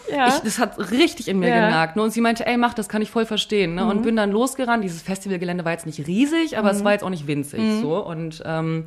Ja. 0.09 0.27
ich, 0.29 0.35
das 0.39 0.57
hat 0.57 0.91
richtig 0.91 1.27
in 1.27 1.39
mir 1.39 1.49
Ja. 1.49 1.55
Mhm. 1.55 1.65
genagt. 1.67 1.95
Ne? 1.97 2.01
Und 2.01 2.11
sie 2.11 2.21
meinte, 2.21 2.45
ey, 2.47 2.55
mach 2.55 2.73
das, 2.73 2.87
kann 2.87 3.01
ich 3.01 3.11
voll 3.11 3.25
verstehen. 3.25 3.75
Ne? 3.75 3.85
Und 3.85 4.03
bin 4.03 4.15
dann 4.15 4.31
losgerannt. 4.31 4.83
Dieses 4.85 5.01
Festivalgelände 5.01 5.65
war 5.65 5.73
jetzt 5.73 5.85
nicht 5.85 5.99
riesig, 6.07 6.57
aber 6.57 6.71
es 6.71 6.83
war 6.83 6.93
jetzt 6.93 7.03
auch 7.03 7.09
nicht 7.09 7.27
winzig. 7.27 7.59
So. 7.81 7.97
Und 8.05 8.41
ähm, 8.45 8.85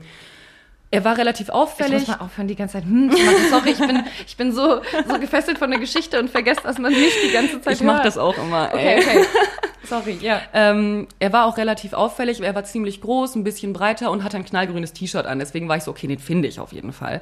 er 0.90 1.05
war 1.05 1.19
relativ 1.19 1.49
Mhm. 1.49 1.52
Ich 1.52 1.55
auffällig. 1.55 2.06
muss 2.06 2.19
mal 2.19 2.25
aufhören, 2.25 2.49
die 2.49 2.56
ganze 2.56 2.75
Zeit 2.75 2.85
hm 2.85 3.11
zu 3.11 3.19
machen. 3.23 3.37
Sorry, 3.50 3.70
ich 3.70 3.79
bin, 3.79 4.05
ich 4.26 4.37
bin 4.37 4.52
so, 4.52 4.81
so 5.08 5.19
gefesselt 5.19 5.58
von 5.58 5.70
der 5.70 5.79
Geschichte 5.81 6.19
und 6.19 6.31
vergesse, 6.31 6.61
dass 6.62 6.79
man 6.79 6.93
nicht 6.93 7.17
die 7.26 7.31
ganze 7.32 7.61
Zeit 7.61 7.75
Ich 7.75 7.82
mache 7.82 8.02
das 8.02 8.17
auch 8.19 8.37
immer. 8.38 8.73
Ey. 8.75 8.99
Okay, 8.99 9.06
okay. 9.06 9.26
Sorry, 9.85 10.19
ja. 10.20 10.43
Ähm, 10.52 11.08
er 11.19 11.32
war 11.32 11.46
auch 11.46 11.56
relativ 11.56 11.93
auffällig, 11.94 12.40
er 12.43 12.55
war 12.55 12.64
ziemlich 12.64 13.00
groß, 13.00 13.37
ein 13.37 13.44
bisschen 13.44 13.73
breiter 13.73 14.11
und 14.11 14.23
hatte 14.25 14.37
ein 14.37 14.44
knallgrünes 14.44 14.93
T-Shirt 14.93 15.25
an. 15.26 15.38
Deswegen 15.38 15.69
war 15.69 15.76
ich 15.76 15.85
so, 15.85 15.90
okay, 15.90 16.06
den 16.06 16.19
finde 16.19 16.49
ich 16.49 16.61
auf 16.61 16.73
jeden 16.73 16.93
Fall. 16.93 17.20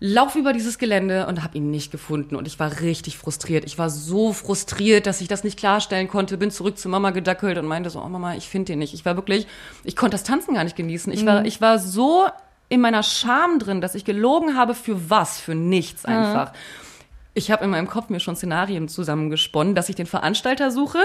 Lauf 0.00 0.34
über 0.34 0.52
dieses 0.52 0.78
Gelände 0.78 1.26
und 1.28 1.42
habe 1.42 1.56
ihn 1.56 1.70
nicht 1.70 1.90
gefunden 1.90 2.36
und 2.36 2.46
ich 2.46 2.58
war 2.58 2.80
richtig 2.80 3.16
frustriert. 3.16 3.64
Ich 3.64 3.78
war 3.78 3.88
so 3.88 4.32
frustriert, 4.32 5.06
dass 5.06 5.20
ich 5.20 5.28
das 5.28 5.44
nicht 5.44 5.58
klarstellen 5.58 6.08
konnte. 6.08 6.36
Bin 6.36 6.50
zurück 6.50 6.76
zu 6.76 6.88
Mama 6.88 7.10
gedackelt 7.10 7.56
und 7.58 7.66
meinte 7.66 7.88
so, 7.90 8.02
oh 8.02 8.08
Mama, 8.08 8.34
ich 8.34 8.48
finde 8.48 8.72
den 8.72 8.80
nicht. 8.80 8.92
Ich 8.92 9.04
war 9.04 9.16
wirklich, 9.16 9.46
ich 9.84 9.96
konnte 9.96 10.14
das 10.14 10.24
Tanzen 10.24 10.54
gar 10.54 10.64
nicht 10.64 10.76
genießen. 10.76 11.12
Ich 11.12 11.24
war, 11.24 11.44
ich 11.44 11.60
war 11.60 11.78
so 11.78 12.26
in 12.74 12.80
meiner 12.80 13.02
Scham 13.02 13.58
drin, 13.58 13.80
dass 13.80 13.94
ich 13.94 14.04
gelogen 14.04 14.56
habe 14.56 14.74
für 14.74 15.08
was, 15.10 15.40
für 15.40 15.54
nichts 15.54 16.04
einfach. 16.04 16.52
Ich 17.36 17.50
habe 17.50 17.64
in 17.64 17.70
meinem 17.70 17.88
Kopf 17.88 18.10
mir 18.10 18.20
schon 18.20 18.36
Szenarien 18.36 18.86
zusammengesponnen, 18.88 19.74
dass 19.74 19.88
ich 19.88 19.96
den 19.96 20.06
Veranstalter 20.06 20.70
suche, 20.70 21.00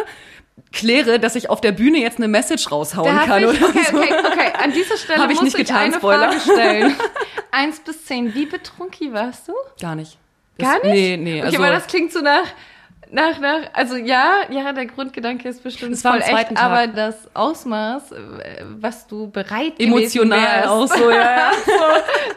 kläre, 0.72 1.20
dass 1.20 1.36
ich 1.36 1.50
auf 1.50 1.60
der 1.62 1.72
Bühne 1.72 1.98
jetzt 2.00 2.18
eine 2.18 2.28
Message 2.28 2.72
raushauen 2.72 3.18
kann 3.22 3.42
ich, 3.44 3.50
oder 3.50 3.68
okay, 3.70 3.80
so. 3.92 3.98
okay, 3.98 4.14
okay. 4.32 4.52
An 4.64 4.72
dieser 4.72 4.98
Stelle 5.04 5.24
Hab 5.24 5.30
ich 5.32 5.36
muss 5.38 5.46
nicht 5.46 5.54
ich 5.60 5.66
getan, 5.68 5.86
eine 5.86 5.94
Spoiler. 5.96 6.32
Frage 6.34 6.40
stellen. 6.42 6.96
Eins 7.52 7.80
bis 7.80 8.06
zehn, 8.06 8.36
wie 8.36 8.46
betrunken 8.46 9.12
warst 9.14 9.48
du? 9.48 9.54
Gar 9.82 9.96
nicht. 9.96 10.18
Das- 10.60 10.68
Gar 10.68 10.76
nicht? 10.84 10.94
Nee, 10.94 11.18
nee. 11.18 11.38
Okay, 11.40 11.46
Also, 11.48 11.60
weil 11.60 11.72
das 11.72 11.88
klingt 11.88 12.12
so 12.12 12.20
nach, 12.22 12.44
nach, 13.12 13.40
nach, 13.40 13.62
also 13.74 13.96
ja, 13.96 14.42
ja, 14.50 14.72
der 14.72 14.86
Grundgedanke 14.86 15.50
ist 15.50 15.64
bestimmt 15.64 15.94
Es 15.94 16.04
war 16.04 16.14
voll 16.22 16.22
echt, 16.22 16.50
Tag. 16.50 16.62
aber 16.64 16.88
das 16.88 17.16
Ausmaß, 17.36 18.12
äh, 18.12 18.18
was 18.80 19.08
du 19.08 19.30
bereit 19.32 19.80
emotional 19.80 20.40
gewesen 20.40 20.54
wärst, 20.62 20.68
auch 20.70 20.88
so, 20.88 21.10
ja. 21.12 21.22
ja. 21.22 21.52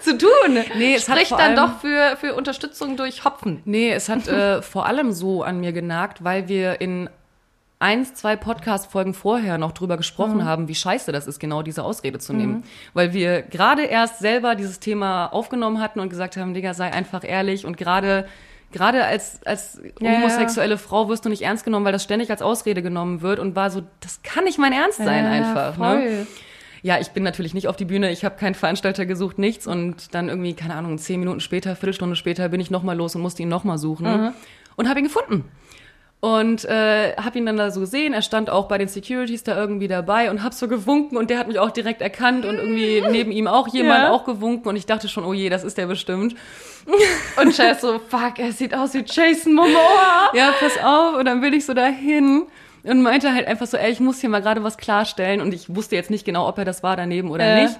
zu 0.00 0.16
tun, 0.18 0.30
Nee, 0.78 0.94
es 0.94 1.02
spricht 1.02 1.32
dann 1.32 1.56
doch 1.56 1.78
für, 1.80 2.16
für 2.16 2.34
Unterstützung 2.34 2.96
durch 2.96 3.24
Hopfen. 3.24 3.60
Nee, 3.64 3.92
es 3.92 4.08
hat 4.08 4.26
äh, 4.28 4.62
vor 4.62 4.86
allem 4.86 5.12
so 5.12 5.42
an 5.42 5.60
mir 5.60 5.72
genagt, 5.72 6.24
weil 6.24 6.48
wir 6.48 6.80
in 6.80 7.10
eins, 7.78 8.14
zwei 8.14 8.36
Podcast-Folgen 8.36 9.12
vorher 9.12 9.58
noch 9.58 9.72
drüber 9.72 9.96
gesprochen 9.96 10.36
Mhm. 10.36 10.44
haben, 10.44 10.68
wie 10.68 10.74
scheiße 10.74 11.10
das 11.10 11.26
ist, 11.26 11.40
genau 11.40 11.62
diese 11.62 11.82
Ausrede 11.82 12.20
zu 12.20 12.32
nehmen. 12.32 12.62
Weil 12.94 13.12
wir 13.12 13.42
gerade 13.42 13.82
erst 13.82 14.20
selber 14.20 14.54
dieses 14.54 14.78
Thema 14.78 15.26
aufgenommen 15.26 15.80
hatten 15.80 15.98
und 15.98 16.08
gesagt 16.08 16.36
haben, 16.36 16.54
Digga, 16.54 16.74
sei 16.74 16.92
einfach 16.92 17.24
ehrlich 17.24 17.66
und 17.66 17.76
gerade 17.76 18.26
gerade 18.72 19.04
als, 19.04 19.40
als 19.44 19.80
Ja, 20.00 20.10
ja. 20.10 20.16
homosexuelle 20.18 20.78
Frau 20.78 21.08
wirst 21.08 21.24
du 21.24 21.28
nicht 21.28 21.42
ernst 21.42 21.64
genommen, 21.64 21.84
weil 21.84 21.92
das 21.92 22.02
ständig 22.02 22.30
als 22.30 22.42
Ausrede 22.42 22.82
genommen 22.82 23.20
wird 23.22 23.38
und 23.38 23.54
war 23.56 23.70
so, 23.70 23.82
das 24.00 24.22
kann 24.22 24.44
nicht 24.44 24.58
mein 24.58 24.72
Ernst 24.72 24.98
sein 24.98 25.26
einfach. 25.26 25.76
Ne? 25.78 25.84
voll. 25.84 26.26
Ja, 26.84 26.98
ich 26.98 27.10
bin 27.10 27.22
natürlich 27.22 27.54
nicht 27.54 27.68
auf 27.68 27.76
die 27.76 27.84
Bühne, 27.84 28.10
ich 28.10 28.24
habe 28.24 28.36
keinen 28.36 28.54
Veranstalter 28.56 29.06
gesucht, 29.06 29.38
nichts. 29.38 29.68
Und 29.68 30.14
dann 30.14 30.28
irgendwie, 30.28 30.54
keine 30.54 30.74
Ahnung, 30.74 30.98
zehn 30.98 31.20
Minuten 31.20 31.38
später, 31.38 31.76
Viertelstunde 31.76 32.16
später 32.16 32.48
bin 32.48 32.60
ich 32.60 32.70
nochmal 32.72 32.96
los 32.96 33.14
und 33.14 33.22
musste 33.22 33.42
ihn 33.42 33.48
nochmal 33.48 33.78
suchen. 33.78 34.32
Und 34.74 34.88
habe 34.88 34.98
ihn 34.98 35.04
gefunden. 35.04 35.44
Und 36.18 36.64
äh, 36.66 37.14
habe 37.16 37.38
ihn 37.38 37.46
dann 37.46 37.56
da 37.56 37.70
so 37.72 37.80
gesehen, 37.80 38.12
er 38.14 38.22
stand 38.22 38.48
auch 38.48 38.68
bei 38.68 38.78
den 38.78 38.86
Securities 38.86 39.42
da 39.42 39.56
irgendwie 39.56 39.88
dabei 39.88 40.30
und 40.30 40.44
hab 40.44 40.54
so 40.54 40.68
gewunken 40.68 41.16
und 41.16 41.30
der 41.30 41.38
hat 41.38 41.48
mich 41.48 41.58
auch 41.58 41.72
direkt 41.72 42.00
erkannt 42.00 42.44
und 42.44 42.54
irgendwie 42.56 43.02
neben 43.10 43.32
ihm 43.32 43.48
auch 43.48 43.66
jemand 43.66 44.04
Ja. 44.04 44.10
auch 44.12 44.24
gewunken 44.24 44.68
und 44.68 44.76
ich 44.76 44.86
dachte 44.86 45.08
schon, 45.08 45.24
oh 45.24 45.32
je, 45.32 45.48
das 45.50 45.64
ist 45.64 45.78
der 45.78 45.86
bestimmt. 45.86 46.36
Und 47.40 47.54
Chess 47.54 47.80
so, 47.80 47.98
fuck, 48.08 48.38
er 48.38 48.52
sieht 48.52 48.74
aus 48.74 48.94
wie 48.94 49.04
Jason 49.06 49.54
Momoa. 49.54 50.30
Ja, 50.34 50.52
pass 50.58 50.72
auf 50.82 51.16
und 51.18 51.24
dann 51.26 51.40
bin 51.40 51.52
ich 51.52 51.64
so 51.64 51.74
dahin 51.74 52.44
und 52.84 53.02
meinte 53.02 53.32
halt 53.32 53.46
einfach 53.46 53.66
so, 53.66 53.76
ey, 53.76 53.90
ich 53.92 54.00
muss 54.00 54.20
hier 54.20 54.28
mal 54.30 54.42
gerade 54.42 54.62
was 54.64 54.76
klarstellen 54.76 55.40
und 55.40 55.54
ich 55.54 55.74
wusste 55.74 55.94
jetzt 55.96 56.10
nicht 56.10 56.24
genau, 56.24 56.48
ob 56.48 56.58
er 56.58 56.64
das 56.64 56.82
war 56.82 56.96
daneben 56.96 57.30
oder 57.30 57.44
Äh. 57.44 57.62
nicht. 57.64 57.78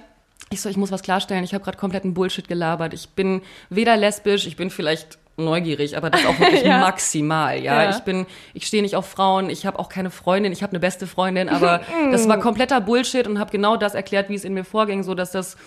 Ich 0.49 0.61
so, 0.61 0.69
ich 0.69 0.77
muss 0.77 0.91
was 0.91 1.01
klarstellen, 1.01 1.43
ich 1.43 1.53
habe 1.53 1.63
gerade 1.63 1.77
kompletten 1.77 2.13
Bullshit 2.13 2.47
gelabert. 2.47 2.93
Ich 2.93 3.09
bin 3.09 3.41
weder 3.69 3.97
lesbisch, 3.97 4.45
ich 4.45 4.55
bin 4.55 4.69
vielleicht 4.69 5.17
neugierig, 5.35 5.97
aber 5.97 6.09
das 6.11 6.25
auch 6.27 6.37
wirklich 6.39 6.63
Ja. 6.63 6.79
maximal, 6.79 7.59
ja. 7.59 7.83
Ja. 7.83 7.89
Ich 7.89 7.99
bin, 7.99 8.27
ich 8.53 8.67
stehe 8.67 8.83
nicht 8.83 8.95
auf 8.95 9.07
Frauen, 9.07 9.49
ich 9.49 9.65
habe 9.65 9.79
auch 9.79 9.89
keine 9.89 10.11
Freundin, 10.11 10.51
ich 10.51 10.61
habe 10.61 10.71
eine 10.71 10.79
beste 10.79 11.07
Freundin, 11.07 11.49
aber 11.49 11.81
das 12.11 12.27
war 12.27 12.37
kompletter 12.39 12.81
Bullshit 12.81 13.25
und 13.27 13.39
habe 13.39 13.49
genau 13.51 13.77
das 13.77 13.95
erklärt, 13.95 14.29
wie 14.29 14.35
es 14.35 14.43
in 14.45 14.53
mir 14.53 14.63
vorging, 14.63 15.01
so 15.03 15.15
dass 15.15 15.31
das 15.31 15.57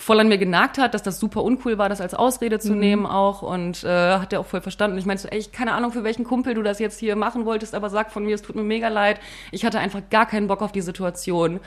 voll 0.00 0.18
an 0.18 0.28
mir 0.28 0.38
genagt 0.38 0.78
hat, 0.78 0.94
dass 0.94 1.02
das 1.02 1.20
super 1.20 1.44
uncool 1.44 1.76
war, 1.76 1.90
das 1.90 2.00
als 2.00 2.14
Ausrede 2.14 2.56
Mhm. 2.56 2.60
zu 2.60 2.74
nehmen 2.74 3.06
auch 3.06 3.42
und 3.42 3.84
äh, 3.84 4.14
hat 4.14 4.32
er 4.32 4.40
auch 4.40 4.46
voll 4.46 4.62
verstanden. 4.62 4.96
Ich 4.96 5.04
meinte 5.04 5.24
so, 5.24 5.28
ey, 5.28 5.38
ich 5.38 5.52
keine 5.52 5.72
Ahnung, 5.74 5.92
für 5.92 6.04
welchen 6.04 6.24
Kumpel 6.24 6.54
du 6.54 6.62
das 6.62 6.78
jetzt 6.78 6.98
hier 6.98 7.16
machen 7.16 7.44
wolltest, 7.44 7.74
aber 7.74 7.90
sag 7.90 8.10
von 8.10 8.24
mir, 8.24 8.34
es 8.34 8.42
tut 8.42 8.56
mir 8.56 8.62
mega 8.62 8.88
leid. 8.88 9.20
Ich 9.52 9.64
hatte 9.64 9.78
einfach 9.78 10.00
gar 10.10 10.26
keinen 10.26 10.46
Bock 10.46 10.62
auf 10.62 10.72
die 10.72 10.80
Situation. 10.80 11.60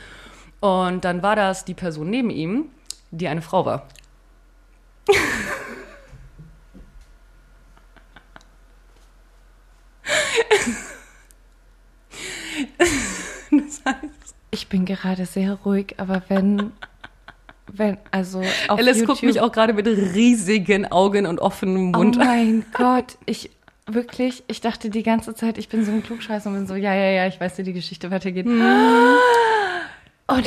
Und 0.62 1.06
dann 1.06 1.22
war 1.22 1.36
das 1.36 1.64
die 1.66 1.74
Person 1.76 2.10
neben 2.10 2.30
ihm, 2.32 2.66
die 3.12 3.28
eine 3.28 3.42
Frau 3.42 3.66
war. 3.66 3.88
das 13.52 13.82
heißt, 13.86 14.36
Ich 14.52 14.68
bin 14.70 14.86
gerade 14.86 15.26
sehr 15.26 15.54
ruhig, 15.66 15.96
aber 15.98 16.22
wenn, 16.30 16.72
wenn, 17.76 17.98
also 18.12 18.42
auf 18.68 18.78
Alice 18.80 18.98
YouTube, 19.00 19.08
guckt 19.08 19.24
mich 19.24 19.42
auch 19.42 19.52
gerade 19.52 19.74
mit 19.74 19.88
riesigen 19.88 20.92
Augen 20.92 21.26
und 21.26 21.40
offenem 21.40 21.92
Mund 21.92 22.18
Oh 22.18 22.22
an. 22.22 22.28
mein 22.28 22.66
Gott, 22.74 23.18
ich 23.26 23.50
wirklich, 23.88 24.44
ich 24.48 24.62
dachte 24.62 24.90
die 24.90 25.04
ganze 25.04 25.34
Zeit, 25.36 25.58
ich 25.58 25.68
bin 25.70 25.84
so 25.84 25.92
ein 25.92 26.04
Klugscheißer 26.04 26.50
und 26.50 26.56
bin 26.56 26.68
so, 26.68 26.76
ja, 26.76 26.94
ja, 26.94 27.10
ja, 27.12 27.28
ich 27.28 27.40
weiß, 27.42 27.58
wie 27.58 27.64
die 27.64 27.74
Geschichte 27.74 28.12
weitergeht. 28.12 28.46
Und 28.46 28.60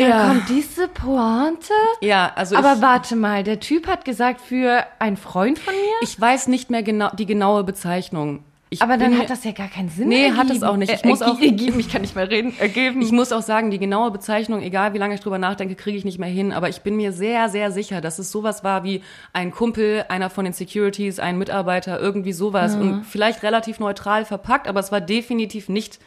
dann 0.01 0.09
Ja. 0.09 0.29
kommt 0.29 0.49
diese 0.49 0.89
Pointe. 0.89 1.75
Ja, 2.01 2.33
also 2.35 2.57
Aber 2.57 2.75
ich, 2.77 2.81
warte 2.83 3.15
mal, 3.15 3.43
der 3.45 3.61
Typ 3.61 3.87
hat 3.89 4.07
gesagt 4.07 4.41
für 4.41 4.85
einen 4.99 5.19
Freund 5.19 5.59
von 5.59 5.75
mir. 5.75 5.81
ich 6.01 6.19
weiß 6.19 6.49
nicht 6.49 6.71
mehr 6.71 6.83
genau 6.83 7.11
die 7.11 7.27
genaue 7.27 7.63
Bezeichnung. 7.63 8.43
Ich 8.69 8.83
aber 8.83 8.97
dann 8.97 9.17
hat 9.17 9.31
das 9.31 9.45
ja 9.45 9.53
gar 9.53 9.69
keinen 9.69 9.89
Sinn. 9.91 10.09
Nee, 10.09 10.33
hat 10.33 10.47
es 10.47 10.51
ergeben. 10.51 10.65
auch 10.65 10.77
nicht. 10.77 10.91
Äh, 10.91 10.97
Ich 10.97 11.05
muss 11.05 11.23
auch- 11.23 11.41
ergeben, 11.41 11.79
ich 11.79 11.89
kann 11.89 12.01
nicht 12.03 12.17
mehr 12.17 12.29
reden. 12.29 12.53
Ergeben. 12.59 13.01
Ich 13.01 13.13
muss 13.13 13.31
auch 13.31 13.43
sagen, 13.43 13.71
die 13.71 13.79
genaue 13.79 14.11
Bezeichnung, 14.11 14.61
egal 14.61 14.93
wie 14.93 14.99
lange 14.99 15.15
ich 15.15 15.21
drüber 15.21 15.39
nachdenke, 15.39 15.77
kriege 15.77 15.97
ich 15.97 16.05
nicht 16.05 16.19
mehr 16.19 16.29
hin. 16.29 16.53
Aber 16.53 16.69
ich 16.69 16.81
bin 16.81 16.97
mir 16.97 17.13
sehr, 17.13 17.49
sehr 17.49 17.71
sicher, 17.71 18.01
dass 18.01 18.19
es 18.19 18.33
sowas 18.33 18.65
war 18.65 18.83
wie 18.83 19.03
ein 19.33 19.53
Kumpel, 19.53 20.05
einer 20.09 20.31
von 20.31 20.45
den 20.45 20.53
Securities, 20.53 21.21
ein 21.21 21.39
Mitarbeiter, 21.39 22.01
irgendwie 22.01 22.33
sowas. 22.33 22.75
Und 22.75 23.05
vielleicht 23.05 23.45
relativ 23.45 23.79
neutral 23.79 24.25
verpackt, 24.25 24.67
aber 24.67 24.81
es 24.81 24.91
war 24.91 25.01
definitiv 25.01 25.69
nicht 25.69 26.01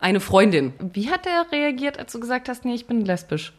eine 0.00 0.18
Freundin. 0.18 0.72
Wie 0.92 1.10
hat 1.10 1.26
er 1.26 1.46
reagiert, 1.52 1.98
als 2.00 2.10
du 2.12 2.18
gesagt 2.18 2.48
hast, 2.48 2.64
nee, 2.64 2.74
ich 2.74 2.86
bin 2.88 3.04
lesbisch? 3.04 3.52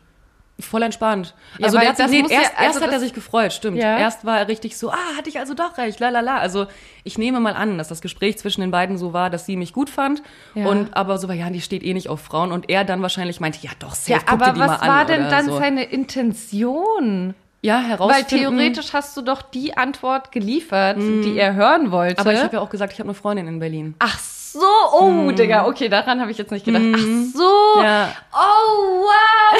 Voll 0.61 0.83
entspannt. 0.83 1.33
Ja, 1.57 1.65
Also 1.65 1.77
weil 1.77 1.85
der 1.85 1.93
das 1.95 2.09
nee, 2.11 2.19
erst, 2.21 2.31
ja- 2.31 2.39
also 2.57 2.79
erst 2.79 2.81
hat 2.81 2.91
er 2.93 2.99
sich 2.99 3.13
gefreut, 3.13 3.51
stimmt. 3.53 3.77
Ja. 3.77 3.97
Erst 3.97 4.25
war 4.25 4.37
er 4.39 4.47
richtig 4.47 4.77
so, 4.77 4.89
ah, 4.91 4.95
hatte 5.17 5.29
ich 5.29 5.39
also 5.39 5.53
doch 5.53 5.77
recht, 5.77 5.99
la 5.99 6.09
la 6.09 6.19
la. 6.21 6.37
Also 6.37 6.67
ich 7.03 7.17
nehme 7.17 7.39
mal 7.39 7.53
an, 7.53 7.77
dass 7.77 7.87
das 7.87 8.01
Gespräch 8.01 8.37
zwischen 8.37 8.61
den 8.61 8.71
beiden 8.71 8.97
so 8.97 9.11
war, 9.13 9.29
dass 9.29 9.45
sie 9.45 9.55
mich 9.57 9.73
gut 9.73 9.89
fand 9.89 10.21
Ja. 10.55 10.67
und 10.67 10.95
aber 10.95 11.17
so 11.17 11.27
war, 11.27 11.35
ja, 11.35 11.49
die 11.49 11.61
steht 11.61 11.83
eh 11.83 11.93
nicht 11.93 12.09
auf 12.09 12.21
Frauen 12.21 12.51
und 12.51 12.69
er 12.69 12.83
dann 12.85 13.01
wahrscheinlich 13.01 13.39
meinte, 13.39 13.59
ja 13.61 13.71
doch, 13.79 13.95
safe, 13.95 14.11
Ja, 14.11 14.17
guck 14.19 14.27
dir 14.39 14.45
aber 14.45 14.53
die 14.53 14.59
mal 14.59 14.69
was 14.69 14.81
an 14.81 14.87
war 14.87 15.05
denn 15.05 15.29
dann 15.29 15.45
so. 15.45 15.57
seine 15.57 15.83
Intention? 15.83 17.33
Ja, 17.63 17.75
Weil 17.77 17.83
herausfinden. 17.89 18.27
theoretisch 18.57 18.93
hast 18.93 19.15
du 19.15 19.21
doch 19.21 19.41
die 19.43 19.77
Antwort 19.77 20.31
geliefert, 20.31 20.97
die 20.97 21.37
er 21.37 21.53
hören 21.53 21.91
wollte. 21.91 22.19
aber 22.19 22.33
ich 22.33 22.41
habe 22.41 22.55
ja 22.55 22.59
auch 22.61 22.69
gesagt, 22.71 22.93
ich 22.93 22.99
habe 22.99 23.09
eine 23.09 23.13
Freundin 23.13 23.47
in 23.47 23.59
Berlin. 23.59 23.93
Ach 23.99 24.17
so, 24.17 24.40
oh, 24.55 25.31
Digga, 25.31 25.65
okay, 25.67 25.89
daran 25.89 26.19
habe 26.19 26.31
ich 26.31 26.37
jetzt 26.37 26.51
nicht 26.51 26.65
gedacht. 26.65 26.83
Ach 26.93 26.99
so. 27.33 27.81
Ja. 27.81 28.13
Oh, 28.33 29.01
wow. 29.01 29.57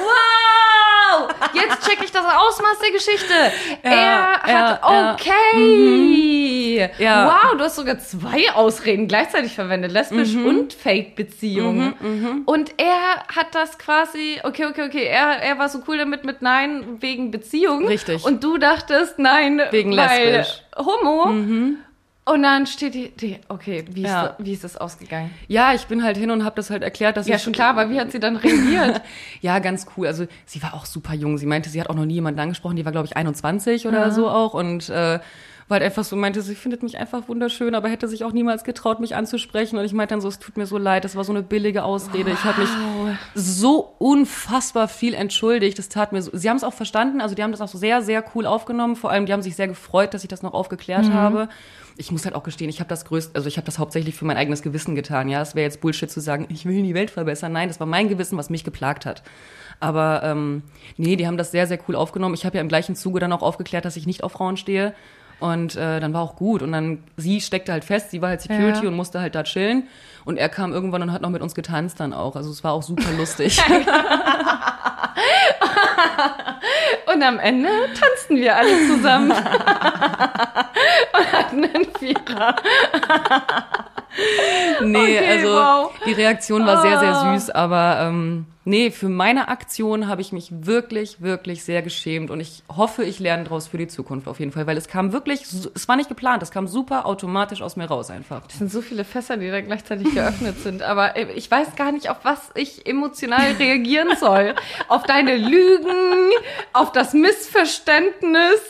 Wow. 0.00 1.28
Jetzt 1.52 1.86
check 1.86 1.98
ich 2.02 2.10
das 2.10 2.24
Ausmaß 2.24 2.78
der 2.82 2.90
Geschichte. 2.90 3.34
er 3.82 3.94
ja, 3.94 4.40
hat, 4.40 4.82
ja. 4.82 5.12
okay. 5.12 6.90
Ja. 6.98 7.26
Wow, 7.26 7.56
du 7.58 7.64
hast 7.64 7.76
sogar 7.76 7.98
zwei 7.98 8.50
Ausreden 8.52 9.08
gleichzeitig 9.08 9.54
verwendet. 9.54 9.92
Lesbisch 9.92 10.34
und 10.34 10.72
Fake-Beziehung. 10.72 11.94
Und 12.46 12.74
er 12.78 13.24
hat 13.34 13.54
das 13.54 13.78
quasi, 13.78 14.40
okay, 14.42 14.66
okay, 14.66 14.84
okay, 14.86 15.04
er, 15.04 15.42
er 15.42 15.58
war 15.58 15.68
so 15.68 15.80
cool 15.86 15.98
damit 15.98 16.24
mit 16.24 16.42
Nein 16.42 17.00
wegen 17.00 17.30
Beziehung. 17.30 17.86
Richtig. 17.86 18.24
Und 18.24 18.42
du 18.42 18.58
dachtest 18.58 19.18
Nein 19.18 19.60
Wegen 19.70 19.96
weil 19.96 20.32
lesbisch. 20.32 20.62
Homo. 20.76 21.32
Und 22.24 22.44
dann 22.44 22.66
steht 22.66 22.94
die, 22.94 23.10
die 23.10 23.38
okay, 23.48 23.84
wie 23.90 24.02
ist, 24.02 24.08
Ja. 24.08 24.36
wie 24.38 24.52
ist 24.52 24.62
das 24.62 24.76
ausgegangen? 24.76 25.30
Ja, 25.48 25.74
ich 25.74 25.86
bin 25.86 26.04
halt 26.04 26.16
hin 26.16 26.30
und 26.30 26.44
habe 26.44 26.54
das 26.54 26.70
halt 26.70 26.84
erklärt, 26.84 27.16
dass 27.16 27.26
Ja, 27.26 27.36
schon 27.38 27.52
klar, 27.52 27.70
aber 27.70 27.90
wie 27.90 27.98
hat 27.98 28.12
sie 28.12 28.20
dann 28.20 28.36
reagiert? 28.36 29.00
Ja, 29.40 29.58
ganz 29.58 29.86
cool. 29.96 30.06
Also 30.06 30.26
sie 30.46 30.62
war 30.62 30.74
auch 30.74 30.86
super 30.86 31.14
jung. 31.14 31.36
Sie 31.36 31.46
meinte, 31.46 31.68
sie 31.68 31.80
hat 31.80 31.90
auch 31.90 31.96
noch 31.96 32.04
nie 32.04 32.14
jemanden 32.14 32.38
angesprochen. 32.38 32.76
Die 32.76 32.84
war, 32.84 32.92
glaube 32.92 33.06
ich, 33.06 33.16
21 33.16 33.88
oder 33.88 34.12
so 34.12 34.28
auch. 34.28 34.54
Und 34.54 34.88
äh, 34.88 35.18
war 35.68 35.76
halt 35.76 35.82
einfach 35.82 36.04
so, 36.04 36.14
meinte, 36.14 36.42
sie 36.42 36.54
findet 36.54 36.84
mich 36.84 36.96
einfach 36.98 37.26
wunderschön, 37.28 37.74
aber 37.74 37.88
hätte 37.88 38.06
sich 38.06 38.22
auch 38.24 38.32
niemals 38.32 38.62
getraut, 38.62 39.00
mich 39.00 39.16
anzusprechen. 39.16 39.76
Und 39.78 39.84
ich 39.84 39.92
meinte 39.92 40.14
dann 40.14 40.20
so, 40.20 40.28
es 40.28 40.38
tut 40.38 40.56
mir 40.56 40.66
so 40.66 40.78
leid, 40.78 41.04
das 41.04 41.16
war 41.16 41.24
so 41.24 41.32
eine 41.32 41.42
billige 41.42 41.82
Ausrede. 41.82 42.30
Ich 42.30 42.44
habe 42.44 42.60
mich 42.60 42.70
so 43.34 43.94
unfassbar 43.98 44.86
viel 44.86 45.14
entschuldigt. 45.14 45.78
Das 45.78 45.88
tat 45.88 46.12
mir 46.12 46.22
so. 46.22 46.30
Sie 46.34 46.48
haben 46.48 46.56
es 46.56 46.64
auch 46.64 46.74
verstanden, 46.74 47.20
also 47.20 47.34
die 47.34 47.42
haben 47.42 47.52
das 47.52 47.60
auch 47.60 47.68
sehr, 47.68 48.02
sehr 48.02 48.24
cool 48.34 48.46
aufgenommen. 48.46 48.94
Vor 48.96 49.10
allem, 49.10 49.26
die 49.26 49.32
haben 49.32 49.42
sich 49.42 49.56
sehr 49.56 49.68
gefreut, 49.68 50.14
dass 50.14 50.22
ich 50.22 50.28
das 50.28 50.42
noch 50.42 50.54
aufgeklärt 50.54 51.10
habe. 51.10 51.48
Ich 51.96 52.10
muss 52.10 52.24
halt 52.24 52.34
auch 52.34 52.42
gestehen, 52.42 52.70
ich 52.70 52.80
habe 52.80 52.88
das 52.88 53.04
größte, 53.04 53.34
also 53.34 53.48
ich 53.48 53.56
habe 53.58 53.66
das 53.66 53.78
hauptsächlich 53.78 54.14
für 54.14 54.24
mein 54.24 54.36
eigenes 54.36 54.62
Gewissen 54.62 54.94
getan. 54.94 55.28
Ja, 55.28 55.42
es 55.42 55.54
wäre 55.54 55.64
jetzt 55.64 55.80
Bullshit 55.80 56.10
zu 56.10 56.20
sagen, 56.20 56.46
ich 56.48 56.64
will 56.64 56.82
die 56.82 56.94
Welt 56.94 57.10
verbessern. 57.10 57.52
Nein, 57.52 57.68
das 57.68 57.80
war 57.80 57.86
mein 57.86 58.08
Gewissen, 58.08 58.38
was 58.38 58.50
mich 58.50 58.64
geplagt 58.64 59.04
hat. 59.06 59.22
Aber 59.80 60.22
ähm, 60.24 60.62
nee, 60.96 61.16
die 61.16 61.26
haben 61.26 61.36
das 61.36 61.50
sehr, 61.50 61.66
sehr 61.66 61.78
cool 61.88 61.96
aufgenommen. 61.96 62.34
Ich 62.34 62.46
habe 62.46 62.56
ja 62.56 62.60
im 62.62 62.68
gleichen 62.68 62.96
Zuge 62.96 63.20
dann 63.20 63.32
auch 63.32 63.42
aufgeklärt, 63.42 63.84
dass 63.84 63.96
ich 63.96 64.06
nicht 64.06 64.22
auf 64.24 64.32
Frauen 64.32 64.56
stehe. 64.56 64.94
Und 65.40 65.74
äh, 65.74 65.98
dann 65.98 66.12
war 66.14 66.22
auch 66.22 66.36
gut. 66.36 66.62
Und 66.62 66.70
dann, 66.70 67.02
sie 67.16 67.40
steckte 67.40 67.72
halt 67.72 67.84
fest, 67.84 68.12
sie 68.12 68.22
war 68.22 68.28
halt 68.28 68.42
Security 68.42 68.82
Ja. 68.84 68.88
und 68.88 68.94
musste 68.94 69.20
halt 69.20 69.34
da 69.34 69.42
chillen. 69.42 69.88
Und 70.24 70.36
er 70.36 70.48
kam 70.48 70.72
irgendwann 70.72 71.02
und 71.02 71.12
hat 71.12 71.20
noch 71.20 71.30
mit 71.30 71.42
uns 71.42 71.56
getanzt 71.56 71.98
dann 71.98 72.12
auch. 72.12 72.36
Also 72.36 72.50
es 72.50 72.62
war 72.62 72.72
auch 72.72 72.82
super 72.84 73.10
lustig. 73.18 73.60
Und 77.12 77.22
am 77.22 77.38
Ende 77.38 77.68
tanzten 78.32 78.36
wir 78.36 78.56
alle 78.56 78.86
zusammen. 78.86 79.30
und 81.12 81.32
hatten 81.32 81.64
einen 81.64 81.86
Vierer. 81.98 82.56
nee, 84.82 84.98
Okay, 85.18 85.28
also 85.28 85.48
wow. 85.54 85.90
die 86.06 86.12
Reaktion 86.12 86.66
war 86.66 86.82
sehr, 86.82 86.98
sehr 86.98 87.12
Ah. 87.12 87.34
süß. 87.34 87.50
Aber 87.50 87.98
ähm, 88.02 88.46
nee, 88.64 88.90
für 88.90 89.08
meine 89.08 89.48
Aktion 89.48 90.06
habe 90.08 90.20
ich 90.20 90.32
mich 90.32 90.50
wirklich, 90.50 91.20
wirklich 91.20 91.64
sehr 91.64 91.82
geschämt. 91.82 92.30
Und 92.30 92.40
ich 92.40 92.62
hoffe, 92.74 93.04
ich 93.04 93.18
lerne 93.18 93.44
daraus 93.44 93.68
für 93.68 93.78
die 93.78 93.88
Zukunft 93.88 94.28
auf 94.28 94.40
jeden 94.40 94.52
Fall. 94.52 94.66
Weil 94.66 94.76
es 94.76 94.88
kam 94.88 95.12
wirklich, 95.12 95.42
es 95.42 95.88
war 95.88 95.96
nicht 95.96 96.08
geplant, 96.08 96.42
es 96.42 96.50
kam 96.50 96.66
super 96.68 97.06
automatisch 97.06 97.62
aus 97.62 97.76
mir 97.76 97.86
raus 97.86 98.10
einfach. 98.10 98.42
Es 98.48 98.58
sind 98.58 98.70
so 98.70 98.80
viele 98.82 99.04
Fässer, 99.04 99.36
die 99.36 99.50
da 99.50 99.60
gleichzeitig 99.60 100.14
geöffnet 100.14 100.58
sind. 100.60 100.82
Aber 100.82 101.16
äh, 101.16 101.32
ich 101.32 101.50
weiß 101.50 101.76
gar 101.76 101.92
nicht, 101.92 102.08
auf 102.10 102.18
was 102.22 102.50
ich 102.54 102.86
emotional 102.86 103.52
reagieren 103.58 104.16
soll. 104.18 104.54
auf 104.88 105.04
deine 105.04 105.36
Lügen, 105.36 106.30
auf 106.72 106.92
das 106.92 107.12
Missverständnis, 107.14 108.60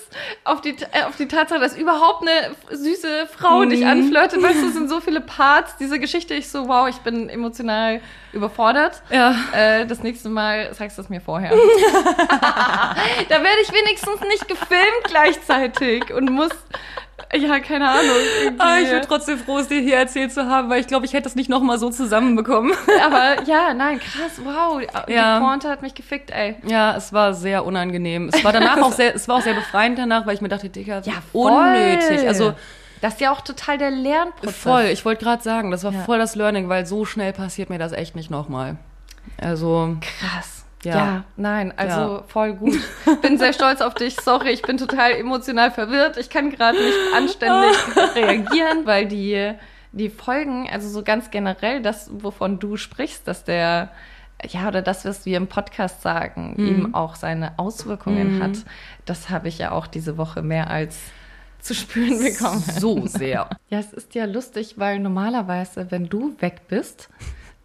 auf 0.45 0.61
die, 0.61 0.71
äh, 0.71 1.05
auf 1.07 1.17
die 1.17 1.29
Tatsache, 1.29 1.61
dass 1.61 1.77
überhaupt 1.77 2.23
eine 2.23 2.55
süße 2.71 3.27
Frau 3.31 3.65
dich 3.65 3.87
anflirtet. 3.87 4.43
Weißt 4.43 4.63
du, 4.63 4.67
es 4.69 4.75
sind 4.75 4.89
so 4.89 5.01
viele 5.01 5.21
Parts. 5.21 5.77
Diese 5.79 5.99
Geschichte, 5.99 6.35
ich 6.35 6.49
so, 6.49 6.69
wow, 6.69 6.89
ich 6.89 6.97
bin 6.99 7.29
emotional 7.29 8.01
überfordert. 8.33 9.03
Ja. 9.11 9.35
Äh, 9.53 9.82
das 9.87 10.03
nächste 10.03 10.29
Mal 10.29 10.73
sagst 10.75 10.99
du 10.99 11.03
es 11.03 11.09
mir 11.09 11.21
vorher. 11.21 11.51
da 13.29 13.35
werde 13.37 13.61
ich 13.63 13.73
wenigstens 13.73 14.21
nicht 14.29 14.49
gefilmt 14.49 15.05
gleichzeitig 15.05 16.13
und 16.13 16.31
muss, 16.31 16.51
ja, 17.35 17.59
keine 17.61 17.89
Ahnung. 17.89 18.17
Aber 18.59 18.65
Ah, 18.71 18.79
ich 18.81 18.91
bin 18.91 19.03
trotzdem 19.03 19.39
froh, 19.39 19.59
es 19.59 19.69
dir 19.69 19.81
hier 19.81 19.97
erzählt 19.97 20.33
zu 20.33 20.47
haben, 20.49 20.69
weil 20.71 20.81
ich 20.81 20.87
glaube, 20.87 21.07
ich 21.07 21.13
hätte 21.13 21.29
es 21.29 21.35
nicht 21.35 21.49
nochmal 21.49 21.79
so 21.79 21.91
zusammenbekommen. 21.91 22.73
Aber 23.05 23.43
ja, 23.45 23.73
nein, 23.75 24.01
krass, 24.01 24.41
wow. 24.43 24.81
Die 25.09 25.13
Ja. 25.13 25.41
Pointe 25.41 25.69
hat 25.69 25.83
mich 25.83 25.95
gefickt, 25.95 26.31
ey. 26.31 26.57
Ja, 26.67 26.97
es 26.97 27.13
war 27.13 27.35
sehr 27.35 27.65
unangenehm. 27.65 28.31
Es 28.33 28.43
war 28.45 28.53
danach 28.53 28.79
auch 28.83 28.93
sehr, 28.93 29.15
es 29.15 29.29
war 29.29 29.37
auch 29.37 29.43
sehr 29.43 29.55
befreiend 29.55 29.99
danach, 29.99 30.27
weil 30.27 30.35
ich 30.35 30.41
mir 30.41 30.49
dachte, 30.49 30.69
Digga, 30.69 31.01
Ja, 31.05 31.15
unnötig. 31.33 32.19
voll. 32.21 32.29
Also 32.29 32.55
Das 33.01 33.15
ist 33.15 33.21
ja 33.21 33.33
auch 33.33 33.41
total 33.41 33.79
der 33.79 33.91
Lernprozess. 33.91 34.57
voll. 34.57 34.85
Ich 34.93 35.05
wollte 35.05 35.25
gerade 35.25 35.43
sagen, 35.43 35.71
das 35.71 35.83
war 35.85 35.93
Ja. 35.93 36.01
voll 36.03 36.19
das 36.19 36.35
Learning, 36.37 36.69
weil 36.69 36.87
so 36.87 37.05
schnell 37.05 37.33
passiert 37.33 37.71
mir 37.71 37.79
das 37.79 37.93
echt 37.93 38.15
nicht 38.15 38.31
nochmal. 38.31 38.77
Also 39.39 39.97
Krass. 40.01 40.65
Ja. 40.85 40.97
Ja, 40.97 41.25
nein, 41.37 41.73
also 41.77 42.01
Ja. 42.17 42.23
voll 42.27 42.55
gut. 42.55 42.77
Bin 43.23 43.39
sehr 43.39 43.53
stolz 43.53 43.81
auf 43.81 43.95
dich. 43.95 44.17
Sorry, 44.21 44.51
ich 44.51 44.63
bin 44.63 44.79
total 44.79 45.13
emotional 45.13 45.71
verwirrt. 45.71 46.17
Ich 46.17 46.29
kann 46.29 46.51
gerade 46.51 46.77
nicht 46.77 46.99
anständig 47.15 47.77
reagieren, 48.17 48.85
weil 48.85 49.07
die, 49.07 49.53
die 49.93 50.11
Folgen, 50.11 50.69
also 50.69 50.89
so 50.89 51.05
ganz 51.05 51.31
generell, 51.31 51.83
das, 51.83 52.11
wovon 52.13 52.59
du 52.59 52.77
sprichst, 52.77 53.29
dass 53.29 53.45
der, 53.45 53.91
ja, 54.45 54.67
oder 54.67 54.83
das, 54.83 55.05
was 55.05 55.25
wir 55.25 55.37
im 55.37 55.47
Podcast 55.47 56.03
sagen, 56.03 56.57
eben 56.59 56.95
auch 56.95 57.15
seine 57.15 57.57
Auswirkungen 57.61 58.43
hat, 58.43 58.59
das 59.05 59.31
habe 59.31 59.47
ich 59.47 59.59
ja 59.59 59.71
auch 59.71 59.87
diese 59.87 60.17
Woche 60.19 60.43
mehr 60.43 60.69
als 60.69 60.99
zu 61.61 61.77
spüren 61.77 62.19
bekommen. 62.19 62.59
so 62.61 63.07
sehr. 63.07 63.49
Ja, 63.69 63.79
es 63.79 63.93
ist 63.93 64.17
ja 64.17 64.25
lustig, 64.25 64.75
weil 64.79 64.99
normalerweise, 64.99 65.93
wenn 65.93 66.09
du 66.09 66.35
weg 66.41 66.63
bist, 66.67 67.09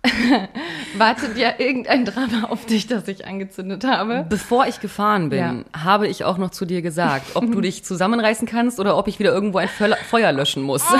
Wartet 0.97 1.37
ja 1.37 1.53
irgendein 1.57 2.05
Drama 2.05 2.47
auf 2.49 2.65
dich, 2.65 2.87
das 2.87 3.07
ich 3.07 3.25
angezündet 3.25 3.83
habe? 3.83 4.25
Bevor 4.29 4.67
ich 4.67 4.79
gefahren 4.79 5.29
bin, 5.29 5.65
ja. 5.73 5.83
habe 5.83 6.07
ich 6.07 6.23
auch 6.23 6.37
noch 6.37 6.51
zu 6.51 6.65
dir 6.65 6.81
gesagt, 6.81 7.35
ob 7.35 7.51
du 7.51 7.61
dich 7.61 7.83
zusammenreißen 7.83 8.47
kannst 8.47 8.79
oder 8.79 8.97
ob 8.97 9.07
ich 9.07 9.19
wieder 9.19 9.33
irgendwo 9.33 9.57
ein 9.57 9.69
Feuer 9.69 10.31
löschen 10.31 10.63
muss. 10.63 10.83
Oh, 10.91 10.97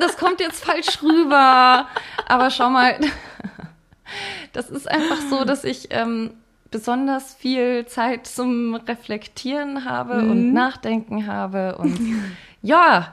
das 0.00 0.16
kommt 0.16 0.40
jetzt 0.40 0.64
falsch 0.64 1.02
rüber. 1.02 1.86
Aber 2.26 2.50
schau 2.50 2.70
mal, 2.70 2.96
das 4.52 4.70
ist 4.70 4.90
einfach 4.90 5.18
so, 5.30 5.44
dass 5.44 5.64
ich 5.64 5.88
ähm, 5.90 6.32
besonders 6.70 7.34
viel 7.34 7.86
Zeit 7.86 8.26
zum 8.26 8.74
Reflektieren 8.74 9.84
habe 9.84 10.22
mhm. 10.22 10.30
und 10.30 10.52
Nachdenken 10.52 11.26
habe 11.26 11.76
und 11.78 11.98
ja, 12.62 13.12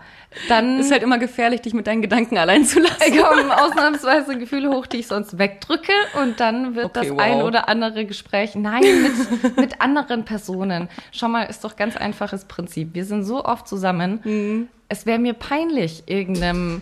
dann 0.49 0.79
ist 0.79 0.91
halt 0.91 1.03
immer 1.03 1.17
gefährlich, 1.17 1.61
dich 1.61 1.73
mit 1.73 1.87
deinen 1.87 2.01
Gedanken 2.01 2.37
allein 2.37 2.65
zu 2.65 2.79
lassen. 2.79 3.17
kommen 3.17 3.51
ausnahmsweise 3.51 4.37
Gefühle 4.37 4.69
hoch, 4.69 4.87
die 4.87 4.97
ich 4.97 5.07
sonst 5.07 5.37
wegdrücke 5.37 5.91
und 6.21 6.39
dann 6.39 6.75
wird 6.75 6.85
okay, 6.85 6.99
das 7.01 7.09
wow. 7.09 7.19
ein 7.19 7.41
oder 7.41 7.69
andere 7.69 8.05
Gespräch, 8.05 8.55
nein, 8.55 8.83
mit, 9.03 9.57
mit 9.57 9.81
anderen 9.81 10.25
Personen. 10.25 10.89
Schau 11.11 11.27
mal, 11.27 11.43
ist 11.43 11.63
doch 11.63 11.75
ganz 11.75 11.97
einfaches 11.97 12.45
Prinzip. 12.45 12.93
Wir 12.93 13.05
sind 13.05 13.23
so 13.23 13.43
oft 13.43 13.67
zusammen. 13.67 14.19
Mhm. 14.23 14.67
Es 14.89 15.05
wäre 15.05 15.19
mir 15.19 15.33
peinlich, 15.33 16.03
irgendeinem 16.07 16.81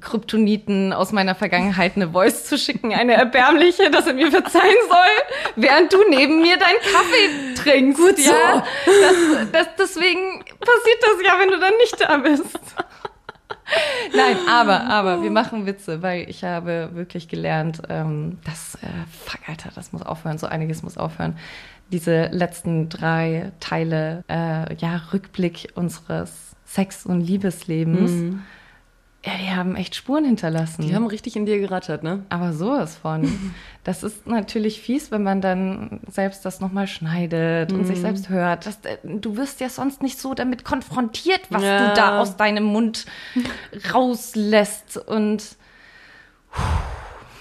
Kryptoniten 0.00 0.92
aus 0.92 1.12
meiner 1.12 1.34
Vergangenheit 1.34 1.96
eine 1.96 2.10
Voice 2.10 2.44
zu 2.44 2.56
schicken, 2.56 2.94
eine 2.94 3.14
erbärmliche, 3.14 3.90
dass 3.90 4.06
er 4.06 4.14
mir 4.14 4.30
verzeihen 4.30 4.74
soll, 4.88 5.56
während 5.56 5.92
du 5.92 5.98
neben 6.08 6.40
mir 6.40 6.56
deinen 6.56 6.80
Kaffee 6.80 7.54
trinkst. 7.62 8.00
Gut 8.00 8.18
so. 8.18 8.30
Ja, 8.30 8.64
das, 8.86 9.50
das, 9.52 9.66
deswegen 9.78 10.41
passiert 10.64 11.02
das 11.02 11.26
ja, 11.26 11.38
wenn 11.38 11.48
du 11.48 11.60
dann 11.60 11.76
nicht 11.78 12.00
da 12.00 12.16
bist. 12.16 12.58
Nein, 14.14 14.36
aber, 14.48 14.82
aber 14.84 15.22
wir 15.22 15.30
machen 15.30 15.66
Witze, 15.66 16.02
weil 16.02 16.28
ich 16.28 16.44
habe 16.44 16.90
wirklich 16.92 17.28
gelernt, 17.28 17.80
ähm, 17.88 18.38
dass, 18.44 18.74
äh, 18.76 18.88
fuck, 19.24 19.48
Alter, 19.48 19.70
das 19.74 19.92
muss 19.92 20.02
aufhören, 20.02 20.38
so 20.38 20.46
einiges 20.46 20.82
muss 20.82 20.98
aufhören. 20.98 21.38
Diese 21.90 22.26
letzten 22.26 22.88
drei 22.88 23.52
Teile, 23.60 24.24
äh, 24.28 24.74
ja, 24.76 25.02
Rückblick 25.12 25.70
unseres 25.74 26.56
Sex- 26.64 27.06
und 27.06 27.20
Liebeslebens. 27.20 28.10
Mhm 28.10 28.42
ja, 29.24 29.32
die 29.36 29.50
haben 29.50 29.76
echt 29.76 29.94
Spuren 29.94 30.24
hinterlassen. 30.24 30.82
Die 30.82 30.96
haben 30.96 31.06
richtig 31.06 31.36
in 31.36 31.46
dir 31.46 31.60
gerattert, 31.60 32.02
ne? 32.02 32.24
Aber 32.28 32.52
sowas 32.52 32.96
von. 32.96 33.54
Das 33.84 34.04
ist 34.04 34.28
natürlich 34.28 34.80
fies, 34.80 35.10
wenn 35.10 35.24
man 35.24 35.40
dann 35.40 35.98
selbst 36.08 36.44
das 36.44 36.60
nochmal 36.60 36.86
schneidet 36.86 37.72
mhm. 37.72 37.80
und 37.80 37.84
sich 37.84 37.96
mhm. 37.96 38.02
selbst 38.02 38.28
hört. 38.28 38.64
Das, 38.64 38.78
äh, 38.84 38.98
du 39.02 39.36
wirst 39.36 39.58
ja 39.58 39.68
sonst 39.68 40.02
nicht 40.02 40.20
so 40.20 40.34
damit 40.34 40.64
konfrontiert, 40.64 41.40
was 41.50 41.64
ja. 41.64 41.88
du 41.88 41.94
da 41.96 42.20
aus 42.20 42.36
deinem 42.36 42.62
Mund 42.62 43.06
rauslässt. 43.92 44.98
Und 44.98 45.56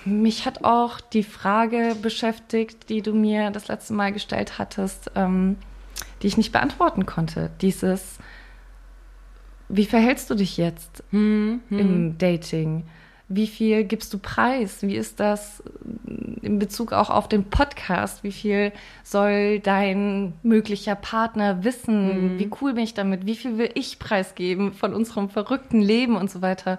mich 0.04 0.48
hat 0.48 0.64
auch 0.64 1.00
die 1.00 1.22
Frage 1.22 1.96
beschäftigt, 2.02 2.90
die 2.90 3.04
du 3.04 3.14
mir 3.14 3.52
das 3.52 3.68
letzte 3.68 3.94
Mal 3.94 4.12
gestellt 4.12 4.58
hattest, 4.58 5.12
ähm, 5.14 5.58
die 6.24 6.28
ich 6.28 6.38
nicht 6.38 6.52
beantworten 6.52 7.06
konnte. 7.06 7.52
Dieses, 7.62 8.18
wie 9.72 9.86
verhältst 9.86 10.30
du 10.30 10.36
dich 10.36 10.58
jetzt 10.58 11.04
hm, 11.12 11.62
hm. 11.70 11.80
im 11.80 12.18
Dating? 12.18 12.84
Wie 13.34 13.48
viel 13.48 13.86
gibst 13.86 14.14
du 14.14 14.18
preis? 14.18 14.82
Wie 14.82 14.96
ist 14.96 15.22
das 15.22 15.64
in 16.42 16.60
Bezug 16.60 16.92
auch 16.92 17.10
auf 17.10 17.30
den 17.30 17.46
Podcast? 17.46 18.26
Wie 18.26 18.34
viel 18.34 18.74
soll 19.04 19.60
dein 19.60 20.34
möglicher 20.44 20.96
Partner 20.96 21.64
wissen? 21.64 22.34
Mhm. 22.34 22.40
Wie 22.40 22.50
cool 22.60 22.74
bin 22.74 22.84
ich 22.84 22.94
damit? 22.94 23.26
Wie 23.26 23.38
viel 23.38 23.58
will 23.58 23.70
ich 23.74 24.00
preisgeben 24.00 24.74
von 24.74 24.94
unserem 24.94 25.30
verrückten 25.30 25.82
Leben 25.82 26.18
und 26.18 26.30
so 26.30 26.42
weiter? 26.42 26.78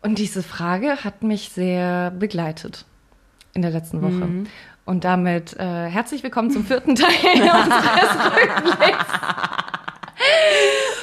Und 0.00 0.18
diese 0.18 0.42
Frage 0.42 1.04
hat 1.04 1.22
mich 1.22 1.50
sehr 1.50 2.10
begleitet 2.10 2.84
in 3.54 3.62
der 3.62 3.70
letzten 3.70 4.02
Woche. 4.02 4.26
Mhm. 4.26 4.46
Und 4.84 5.04
damit 5.04 5.56
äh, 5.60 5.86
herzlich 5.88 6.24
willkommen 6.24 6.50
zum 6.50 6.64
vierten 6.64 6.96
Teil 6.96 7.10
unseres 7.34 8.34
Rückblicks. 8.36 9.06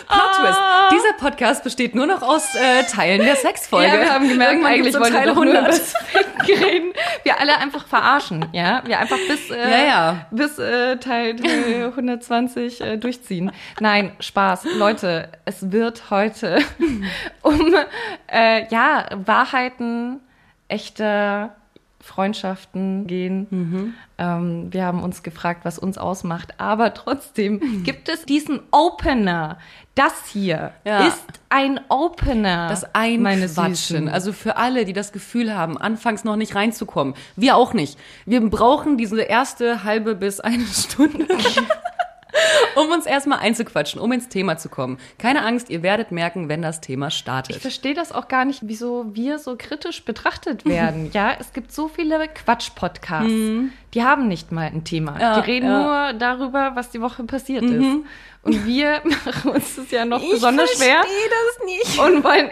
Plot 0.07 0.35
Twist. 0.35 0.60
Ah. 0.60 0.89
Dieser 0.91 1.13
Podcast 1.13 1.63
besteht 1.63 1.95
nur 1.95 2.08
noch 2.08 2.21
aus 2.21 2.55
äh, 2.55 2.84
Teilen 2.84 3.21
der 3.21 3.36
Sexfolge. 3.36 3.88
Ja, 3.88 3.99
wir 3.99 4.13
haben 4.13 4.27
gemerkt, 4.27 4.53
Irgendwann 4.53 4.71
eigentlich 4.71 4.99
wollen 4.99 5.13
Teil 5.13 5.25
wir 5.25 5.32
100 5.32 5.82
reden. 6.47 6.93
Wir 7.23 7.39
alle 7.39 7.58
einfach 7.58 7.88
verarschen, 7.88 8.45
ja? 8.51 8.82
Wir 8.86 8.99
einfach 8.99 9.17
bis, 9.27 9.49
äh, 9.51 9.71
ja, 9.71 9.86
ja. 9.86 10.25
bis 10.32 10.58
äh, 10.58 10.97
Teil, 10.97 11.36
Teil 11.36 11.86
120 11.86 12.82
äh, 12.82 12.97
durchziehen. 12.97 13.51
Nein, 13.79 14.13
Spaß. 14.19 14.65
Leute, 14.77 15.29
es 15.45 15.71
wird 15.71 16.10
heute 16.10 16.60
um 17.41 17.75
äh, 18.32 18.67
ja, 18.69 19.05
Wahrheiten 19.25 20.21
echter 20.67 21.55
Freundschaften 22.01 23.07
gehen. 23.07 23.47
Mhm. 23.49 23.93
Ähm, 24.17 24.67
wir 24.71 24.85
haben 24.85 25.03
uns 25.03 25.21
gefragt, 25.21 25.62
was 25.65 25.77
uns 25.77 25.97
ausmacht. 25.97 26.59
Aber 26.59 26.93
trotzdem 26.93 27.83
gibt 27.83 28.09
es 28.09 28.25
diesen 28.25 28.62
Opener. 28.71 29.57
Das 29.95 30.27
hier 30.27 30.71
ja. 30.85 31.07
ist 31.07 31.25
ein 31.49 31.79
Opener. 31.89 32.69
Das 32.69 32.95
Einquatschen. 32.95 34.07
Also 34.07 34.31
für 34.31 34.55
alle, 34.55 34.85
die 34.85 34.93
das 34.93 35.12
Gefühl 35.12 35.55
haben, 35.55 35.77
anfangs 35.77 36.23
noch 36.23 36.38
nicht 36.38 36.55
reinzukommen. 36.55 37.15
Wir 37.35 37.57
auch 37.57 37.73
nicht. 37.73 37.99
Wir 38.25 38.41
brauchen 38.49 38.97
diese 38.97 39.21
erste 39.21 39.83
halbe 39.83 40.15
bis 40.15 40.39
eine 40.39 40.65
Stunde. 40.65 41.27
um 42.75 42.91
uns 42.91 43.06
erstmal 43.06 43.39
einzuquatschen, 43.39 43.99
um 43.99 44.12
ins 44.12 44.30
Thema 44.30 44.58
zu 44.58 44.69
kommen. 44.69 44.97
Keine 45.17 45.43
Angst, 45.43 45.69
ihr 45.69 45.84
werdet 45.84 46.12
merken, 46.12 46.49
wenn 46.49 46.62
das 46.62 46.82
Thema 46.82 47.12
startet. 47.12 47.56
Ich 47.56 47.62
verstehe 47.62 47.93
das 47.93 48.12
auch 48.12 48.28
gar 48.28 48.45
nicht, 48.45 48.62
wieso 48.63 49.06
wir 49.13 49.39
so 49.39 49.56
kritisch 49.58 50.04
betrachtet 50.04 50.65
werden. 50.65 51.10
ja, 51.13 51.34
es 51.39 51.54
gibt 51.54 51.71
so 51.71 51.88
viele 51.88 52.28
Quatsch-Podcasts. 52.28 53.30
Mhm. 53.30 53.71
Die 53.93 54.04
haben 54.04 54.28
nicht 54.28 54.52
mal 54.52 54.67
ein 54.67 54.84
Thema. 54.84 55.19
Ja, 55.19 55.41
die 55.41 55.52
reden 55.52 55.67
ja. 55.67 56.12
nur 56.12 56.19
darüber, 56.19 56.71
was 56.75 56.91
die 56.91 57.02
Woche 57.02 57.23
passiert 57.23 57.63
mhm. 57.63 57.82
ist. 57.82 58.06
Und 58.43 58.65
wir 58.65 59.02
machen 59.25 59.52
uns 59.52 59.75
das 59.75 59.91
ja 59.91 60.06
noch 60.06 60.21
ich 60.21 60.32
besonders 60.32 60.71
schwer. 60.78 61.02
Ich 61.02 61.08
verstehe 61.08 61.30
das 61.30 61.65
nicht. 61.65 61.99
Und 61.99 62.23
wollen 62.23 62.49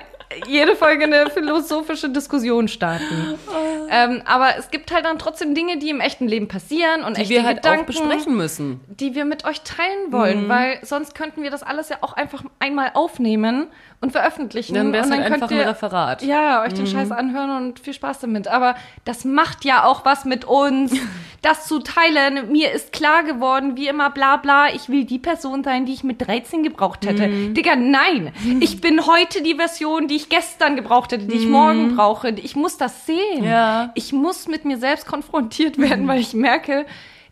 jede 0.48 0.76
Folge 0.76 1.06
eine 1.06 1.30
philosophische 1.30 2.10
Diskussion 2.10 2.68
starten. 2.68 3.36
Oh. 3.48 3.88
Ähm, 3.90 4.22
aber 4.26 4.58
es 4.58 4.70
gibt 4.70 4.92
halt 4.92 5.06
dann 5.06 5.20
trotzdem 5.20 5.56
Dinge, 5.56 5.78
die 5.78 5.90
im 5.90 6.02
echten 6.02 6.28
Leben 6.28 6.48
passieren 6.48 7.04
und 7.04 7.18
die 7.18 7.22
echte 7.22 7.34
wir 7.36 7.44
halt 7.44 7.58
Gedanken, 7.58 7.82
auch 7.82 7.86
besprechen 7.86 8.36
müssen, 8.36 8.82
die 8.88 9.16
wir 9.16 9.26
mit 9.26 9.46
euch 9.46 9.62
teilen 9.62 10.12
wollen, 10.12 10.46
mhm. 10.46 10.50
weil 10.50 10.80
sonst 10.84 11.16
könnten 11.16 11.44
wir 11.44 11.52
das 11.52 11.64
alles 11.64 11.90
ja 11.90 11.98
auch 12.02 12.14
einfach 12.14 12.44
einmal 12.60 12.92
aufnehmen 12.94 13.68
und 14.02 14.12
veröffentlichen. 14.12 14.76
Dann 14.76 14.94
wäre 14.94 15.06
es 15.06 15.12
halt 15.12 15.24
einfach 15.24 15.50
ihr, 15.50 15.62
ein 15.62 15.70
Referat. 15.70 16.22
Ja, 16.22 16.62
euch 16.64 16.74
den 16.74 16.84
mhm. 16.84 16.90
Scheiß 16.90 17.12
anhören 17.12 17.50
und 17.58 17.80
viel 17.80 17.94
Spaß 17.94 18.20
damit. 18.20 18.48
Aber 18.48 18.76
das 19.06 19.26
macht 19.26 19.66
ja 19.66 19.86
auch 19.86 20.06
was 20.06 20.26
mit 20.26 20.46
uns, 20.46 20.94
das 21.42 21.68
zu 21.68 21.80
teilen. 21.80 22.52
Mir 22.52 22.72
ist 22.74 22.92
klar 22.92 23.24
geworden, 23.24 23.78
wie 23.78 23.88
immer, 23.88 24.10
bla 24.10 24.38
bla, 24.38 24.74
ich 24.74 24.90
will 24.90 25.06
die 25.06 25.20
Person 25.20 25.64
sein, 25.64 25.86
die 25.86 25.94
ich 25.94 26.04
mit 26.04 26.28
13 26.28 26.64
gebraucht 26.64 27.06
hätte. 27.06 27.28
Mhm. 27.28 27.54
Digga, 27.54 27.76
nein. 27.76 28.34
Ich 28.60 28.82
bin 28.82 29.06
heute 29.06 29.44
die 29.44 29.56
Version, 29.56 30.08
die 30.08 30.17
ich 30.18 30.30
gestern 30.30 30.76
gebraucht 30.76 31.12
hätte, 31.12 31.26
die 31.26 31.38
ich 31.38 31.46
mhm. 31.46 31.52
morgen 31.52 31.96
brauche. 31.96 32.30
Ich 32.30 32.56
muss 32.56 32.78
das 32.78 33.06
sehen. 33.06 33.44
Ja. 33.44 33.92
Ich 33.96 34.12
muss 34.12 34.48
mit 34.48 34.66
mir 34.66 34.78
selbst 34.78 35.06
konfrontiert 35.06 35.78
werden, 35.78 36.04
mhm. 36.04 36.08
weil 36.08 36.20
ich 36.20 36.34
merke, 36.34 36.86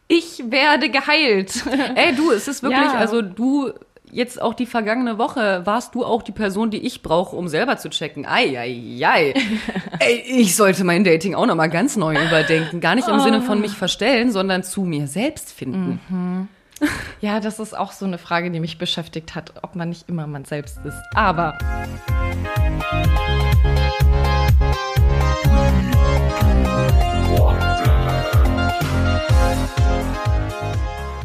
ich 0.08 0.44
werde 0.50 0.90
geheilt. 0.90 1.64
Ey, 1.96 2.16
du, 2.16 2.32
es 2.32 2.48
ist 2.48 2.64
wirklich, 2.64 2.82
ja. 2.82 2.94
also 2.94 3.22
du 3.22 3.72
jetzt 4.12 4.42
auch 4.42 4.54
die 4.54 4.66
vergangene 4.66 5.18
Woche 5.18 5.62
warst 5.66 5.94
du 5.94 6.06
auch 6.06 6.24
die 6.24 6.32
Person, 6.32 6.70
die 6.70 6.86
ich 6.86 7.02
brauche, 7.02 7.36
um 7.36 7.48
selber 7.48 7.78
zu 7.78 7.90
checken. 7.90 8.26
Ei, 8.26 8.58
ei, 8.58 9.06
ei. 9.06 9.34
Ey, 10.00 10.24
ich 10.28 10.56
sollte 10.56 10.84
mein 10.84 11.04
Dating 11.04 11.36
auch 11.36 11.46
nochmal 11.46 11.70
ganz 11.70 11.98
neu 11.98 12.14
überdenken. 12.14 12.80
Gar 12.80 12.96
nicht 12.96 13.08
im 13.08 13.16
oh. 13.16 13.20
Sinne 13.20 13.42
von 13.42 13.60
mich 13.60 13.74
verstellen, 13.74 14.32
sondern 14.32 14.64
zu 14.64 14.84
mir 14.84 15.08
selbst 15.08 15.52
finden. 15.52 16.00
Mhm. 16.08 16.48
Ja, 17.22 17.40
das 17.40 17.60
ist 17.60 17.76
auch 17.76 17.92
so 17.92 18.06
eine 18.06 18.18
Frage, 18.18 18.52
die 18.52 18.60
mich 18.60 18.78
beschäftigt 18.78 19.36
hat, 19.36 19.54
ob 19.64 19.76
man 19.76 19.90
nicht 19.90 20.08
immer 20.10 20.28
man 20.28 20.46
selbst 20.46 20.78
ist. 20.86 20.98
Aber. 21.14 21.58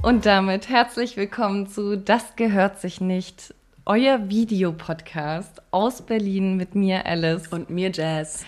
Und 0.03 0.25
damit 0.25 0.69
herzlich 0.69 1.17
willkommen 1.17 1.67
zu 1.67 1.99
Das 1.99 2.35
gehört 2.37 2.81
sich 2.81 3.01
nicht, 3.01 3.55
euer 3.85 4.29
Videopodcast 4.31 5.61
aus 5.71 6.03
Berlin 6.03 6.57
mit 6.57 6.75
mir 6.75 7.05
Alice 7.05 7.49
und 7.49 7.69
mir 7.69 7.91
Jazz. 7.93 8.45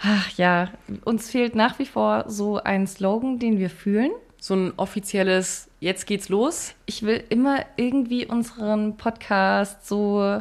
Ach 0.00 0.30
ja, 0.36 0.70
uns 1.04 1.30
fehlt 1.30 1.54
nach 1.54 1.78
wie 1.78 1.86
vor 1.86 2.24
so 2.28 2.56
ein 2.56 2.86
Slogan, 2.86 3.38
den 3.38 3.58
wir 3.58 3.70
fühlen. 3.70 4.12
So 4.40 4.54
ein 4.54 4.72
offizielles 4.76 5.68
Jetzt 5.84 6.06
geht's 6.06 6.30
los. 6.30 6.72
Ich 6.86 7.02
will 7.02 7.22
immer 7.28 7.58
irgendwie 7.76 8.24
unseren 8.24 8.96
Podcast 8.96 9.86
so 9.86 10.40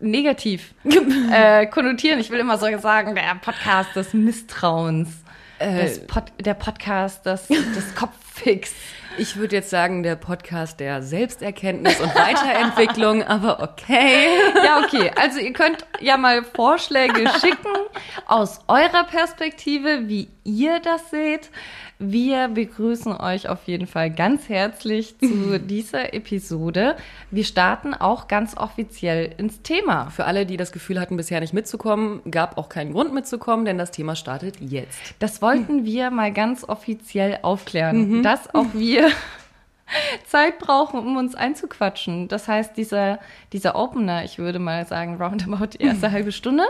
negativ 0.00 0.72
äh, 1.30 1.66
konnotieren. 1.66 2.18
Ich 2.18 2.30
will 2.30 2.38
immer 2.38 2.56
so 2.56 2.66
sagen, 2.78 3.14
der 3.14 3.24
Podcast 3.42 3.94
des 3.94 4.14
Misstrauens, 4.14 5.10
äh, 5.58 5.90
Pod 6.06 6.32
der 6.40 6.54
Podcast 6.54 7.26
des, 7.26 7.46
des 7.48 7.94
Kopffix. 7.94 8.72
Ich 9.18 9.36
würde 9.36 9.56
jetzt 9.56 9.68
sagen, 9.68 10.02
der 10.02 10.16
Podcast 10.16 10.80
der 10.80 11.02
Selbsterkenntnis 11.02 12.00
und 12.00 12.14
Weiterentwicklung, 12.14 13.22
aber 13.26 13.62
okay. 13.62 14.28
Ja, 14.64 14.78
okay. 14.78 15.10
Also 15.20 15.40
ihr 15.40 15.52
könnt 15.52 15.84
ja 16.00 16.16
mal 16.16 16.42
Vorschläge 16.42 17.28
schicken 17.40 17.74
aus 18.26 18.60
eurer 18.68 19.04
Perspektive, 19.04 20.08
wie 20.08 20.28
ihr 20.48 20.80
das 20.80 21.10
seht. 21.10 21.50
Wir 21.98 22.48
begrüßen 22.48 23.12
euch 23.12 23.48
auf 23.48 23.64
jeden 23.66 23.86
Fall 23.86 24.10
ganz 24.10 24.48
herzlich 24.48 25.18
zu 25.18 25.58
dieser 25.60 26.14
Episode. 26.14 26.96
Wir 27.30 27.44
starten 27.44 27.92
auch 27.92 28.28
ganz 28.28 28.56
offiziell 28.56 29.34
ins 29.36 29.62
Thema. 29.62 30.10
Für 30.10 30.24
alle, 30.24 30.46
die 30.46 30.56
das 30.56 30.72
Gefühl 30.72 30.98
hatten, 31.00 31.16
bisher 31.16 31.40
nicht 31.40 31.52
mitzukommen, 31.52 32.22
gab 32.30 32.56
auch 32.56 32.68
keinen 32.68 32.92
Grund 32.92 33.12
mitzukommen, 33.12 33.64
denn 33.66 33.78
das 33.78 33.90
Thema 33.90 34.16
startet 34.16 34.60
jetzt. 34.60 34.98
Das 35.18 35.42
wollten 35.42 35.84
wir 35.84 36.10
mal 36.10 36.32
ganz 36.32 36.64
offiziell 36.64 37.38
aufklären, 37.42 38.22
dass 38.22 38.54
auch 38.54 38.66
wir 38.72 39.10
Zeit 40.26 40.58
brauchen, 40.58 41.00
um 41.00 41.16
uns 41.16 41.34
einzuquatschen. 41.34 42.28
Das 42.28 42.48
heißt, 42.48 42.76
dieser, 42.76 43.18
dieser 43.52 43.74
Opener, 43.76 44.24
ich 44.24 44.38
würde 44.38 44.58
mal 44.58 44.86
sagen, 44.86 45.20
roundabout 45.20 45.66
die 45.78 45.82
erste 45.82 46.10
halbe 46.12 46.32
Stunde, 46.32 46.64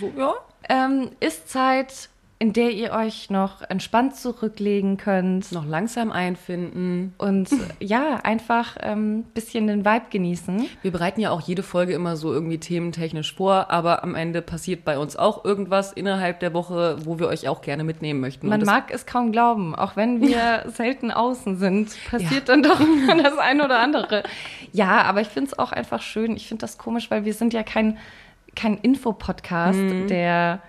So, 0.00 0.12
ja. 0.16 0.34
ähm, 0.68 1.10
ist 1.20 1.48
Zeit, 1.48 2.08
in 2.40 2.52
der 2.52 2.70
ihr 2.72 2.92
euch 2.92 3.30
noch 3.30 3.62
entspannt 3.68 4.16
zurücklegen 4.16 4.96
könnt 4.96 5.52
Noch 5.52 5.64
langsam 5.66 6.10
einfinden. 6.10 7.14
und 7.16 7.48
ja, 7.80 8.16
einfach 8.24 8.76
ein 8.76 8.92
ähm, 8.92 9.22
bisschen 9.34 9.66
den 9.68 9.84
Vibe 9.84 10.06
genießen. 10.10 10.66
Wir 10.82 10.90
bereiten 10.90 11.20
ja 11.20 11.30
auch 11.30 11.40
jede 11.40 11.62
Folge 11.62 11.94
immer 11.94 12.16
so 12.16 12.32
irgendwie 12.32 12.58
thementechnisch 12.58 13.34
vor, 13.34 13.70
aber 13.70 14.02
am 14.02 14.14
Ende 14.14 14.42
passiert 14.42 14.84
bei 14.84 14.98
uns 14.98 15.16
auch 15.16 15.44
irgendwas 15.44 15.92
innerhalb 15.92 16.40
der 16.40 16.52
Woche, 16.52 16.96
wo 17.04 17.18
wir 17.18 17.28
euch 17.28 17.46
auch 17.48 17.62
gerne 17.62 17.84
mitnehmen 17.84 18.20
möchten. 18.20 18.48
Man 18.48 18.62
mag 18.62 18.90
es 18.92 19.06
kaum 19.06 19.30
glauben, 19.32 19.74
auch 19.74 19.94
wenn 19.96 20.20
wir 20.20 20.64
selten 20.68 21.10
außen 21.12 21.56
sind, 21.56 21.96
passiert 22.10 22.48
dann 22.48 22.62
doch 22.62 22.80
das 23.22 23.38
eine 23.38 23.64
oder 23.64 23.78
andere. 23.78 24.24
Ja, 24.72 25.02
aber 25.02 25.20
ich 25.20 25.28
finde 25.28 25.50
es 25.52 25.58
auch 25.58 25.70
einfach 25.72 26.02
schön. 26.02 26.36
Ich 26.36 26.48
finde 26.48 26.62
das 26.62 26.78
komisch, 26.78 27.10
weil 27.10 27.24
wir 27.24 27.32
sind 27.32 27.54
ja 27.54 27.62
kein, 27.62 27.96
kein 28.56 28.76
Infopodcast, 28.78 29.78
Mhm. 29.78 30.08
der 30.08 30.60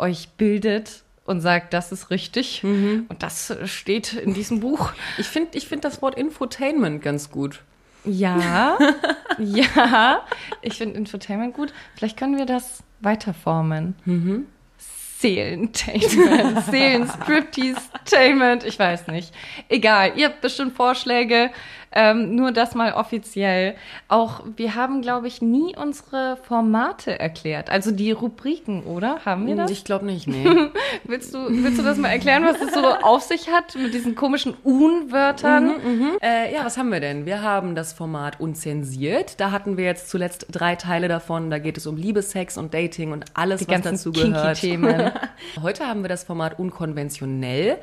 euch 0.00 0.30
bildet 0.36 1.02
und 1.24 1.40
sagt, 1.40 1.72
das 1.74 1.92
ist 1.92 2.10
richtig 2.10 2.62
Mhm. 2.64 3.06
und 3.08 3.22
das 3.22 3.54
steht 3.66 4.14
in 4.14 4.34
diesem 4.34 4.60
Buch. 4.60 4.90
Ich 5.18 5.26
finde 5.28 5.56
ich 5.56 5.68
find 5.68 5.84
das 5.84 6.02
Wort 6.02 6.16
Infotainment 6.16 7.02
ganz 7.02 7.30
gut. 7.30 7.62
Ja, 8.04 8.78
ja, 9.38 10.24
ich 10.62 10.78
finde 10.78 10.96
Infotainment 10.96 11.54
gut. 11.54 11.72
Vielleicht 11.94 12.16
können 12.16 12.36
wir 12.38 12.46
das 12.46 12.82
weiterformen. 13.00 13.94
Mhm. 14.06 14.46
Seelentainment, 15.18 16.64
Seelenstriptease-Tainment, 16.70 18.64
ich 18.64 18.78
weiß 18.78 19.08
nicht. 19.08 19.34
Egal, 19.68 20.12
ihr 20.16 20.28
habt 20.28 20.40
bestimmt 20.40 20.74
Vorschläge, 20.74 21.50
ähm, 21.92 22.34
nur 22.36 22.52
das 22.52 22.74
mal 22.74 22.92
offiziell. 22.92 23.74
Auch 24.08 24.42
wir 24.56 24.74
haben, 24.74 25.02
glaube 25.02 25.26
ich, 25.26 25.42
nie 25.42 25.76
unsere 25.76 26.38
Formate 26.42 27.18
erklärt, 27.18 27.70
also 27.70 27.90
die 27.90 28.12
Rubriken, 28.12 28.84
oder? 28.84 29.24
Haben 29.24 29.46
wir 29.46 29.56
das? 29.56 29.70
Ich 29.70 29.84
glaube 29.84 30.06
nicht, 30.06 30.26
nee. 30.26 30.44
Willst 31.04 31.34
du, 31.34 31.38
willst 31.48 31.78
du 31.78 31.82
das 31.82 31.98
mal 31.98 32.08
erklären, 32.08 32.44
was 32.44 32.60
es 32.60 32.74
so 32.74 32.84
auf 32.84 33.22
sich 33.22 33.48
hat 33.48 33.74
mit 33.76 33.94
diesen 33.94 34.14
komischen 34.14 34.54
Un-Wörtern? 34.64 36.18
Äh, 36.22 36.54
ja, 36.54 36.64
was 36.64 36.76
haben 36.76 36.90
wir 36.90 37.00
denn? 37.00 37.26
Wir 37.26 37.42
haben 37.42 37.74
das 37.74 37.92
Format 37.92 38.40
unzensiert. 38.40 39.40
Da 39.40 39.50
hatten 39.50 39.76
wir 39.76 39.84
jetzt 39.84 40.10
zuletzt 40.10 40.46
drei 40.50 40.76
Teile 40.76 41.08
davon. 41.08 41.50
Da 41.50 41.58
geht 41.58 41.76
es 41.76 41.86
um 41.86 41.96
Liebe, 41.96 42.22
Sex 42.22 42.58
und 42.58 42.74
Dating 42.74 43.12
und 43.12 43.24
alles, 43.34 43.60
Die 43.60 43.68
was 43.68 43.82
dazu 43.82 44.12
gehört. 44.12 44.58
Kinky-Themen. 44.58 45.12
Heute 45.62 45.86
haben 45.86 46.02
wir 46.02 46.08
das 46.08 46.24
Format 46.24 46.58
unkonventionell. 46.58 47.78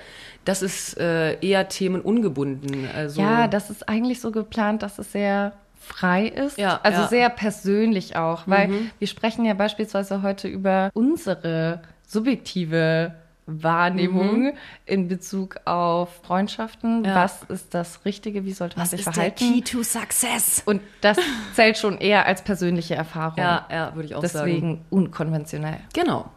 Das 0.48 0.62
ist 0.62 0.98
äh, 0.98 1.38
eher 1.42 1.68
themenungebunden. 1.68 2.88
Also 2.96 3.22
Ja, 3.22 3.48
das 3.48 3.70
ist 3.70 3.90
eigentlich 3.90 4.22
so 4.22 4.32
geplant, 4.32 4.82
dass 4.82 4.98
es 4.98 5.12
sehr 5.12 5.54
frei 5.78 6.28
ist. 6.28 6.58
Ja, 6.58 6.80
also 6.84 7.00
ja. 7.00 7.06
Mhm. 7.06 7.10
sehr 7.10 7.30
persönlich 7.30 8.16
auch, 8.16 8.44
weil 8.46 8.70
wir 8.98 9.08
sprechen 9.08 9.46
ja 9.46 9.54
beispielsweise 9.54 10.22
heute 10.22 10.48
über 10.48 10.90
unsere 10.94 11.82
subjektive 12.08 13.14
Wahrnehmung 13.48 14.54
in 14.86 15.08
Bezug 15.08 15.58
auf 15.66 16.10
Freundschaften. 16.24 17.00
Mhm. 17.00 17.06
Ja. 17.06 17.16
Was 17.16 17.44
ist 17.44 17.74
das 17.74 18.04
Richtige? 18.06 18.46
Wie 18.46 18.52
sollte 18.52 18.78
man 18.78 18.84
was 18.84 18.92
sich 18.92 19.00
ist 19.02 19.06
der 19.06 19.14
verhalten? 19.14 19.54
Key 19.54 19.62
to 19.62 19.84
Success? 19.84 20.62
Und 20.66 20.82
das 21.02 21.18
zählt 21.56 21.78
schon 21.78 21.98
eher 21.98 22.26
als 22.26 22.42
persönliche 22.42 22.96
Erfahrung. 22.96 23.38
Ja, 23.38 23.66
ja, 23.72 23.96
würde 23.96 24.08
ich 24.08 24.16
auch 24.16 24.26
sagen. 24.26 24.46
Deswegen 24.46 24.86
unkonventionell. 24.90 25.80
Genau. 25.94 26.30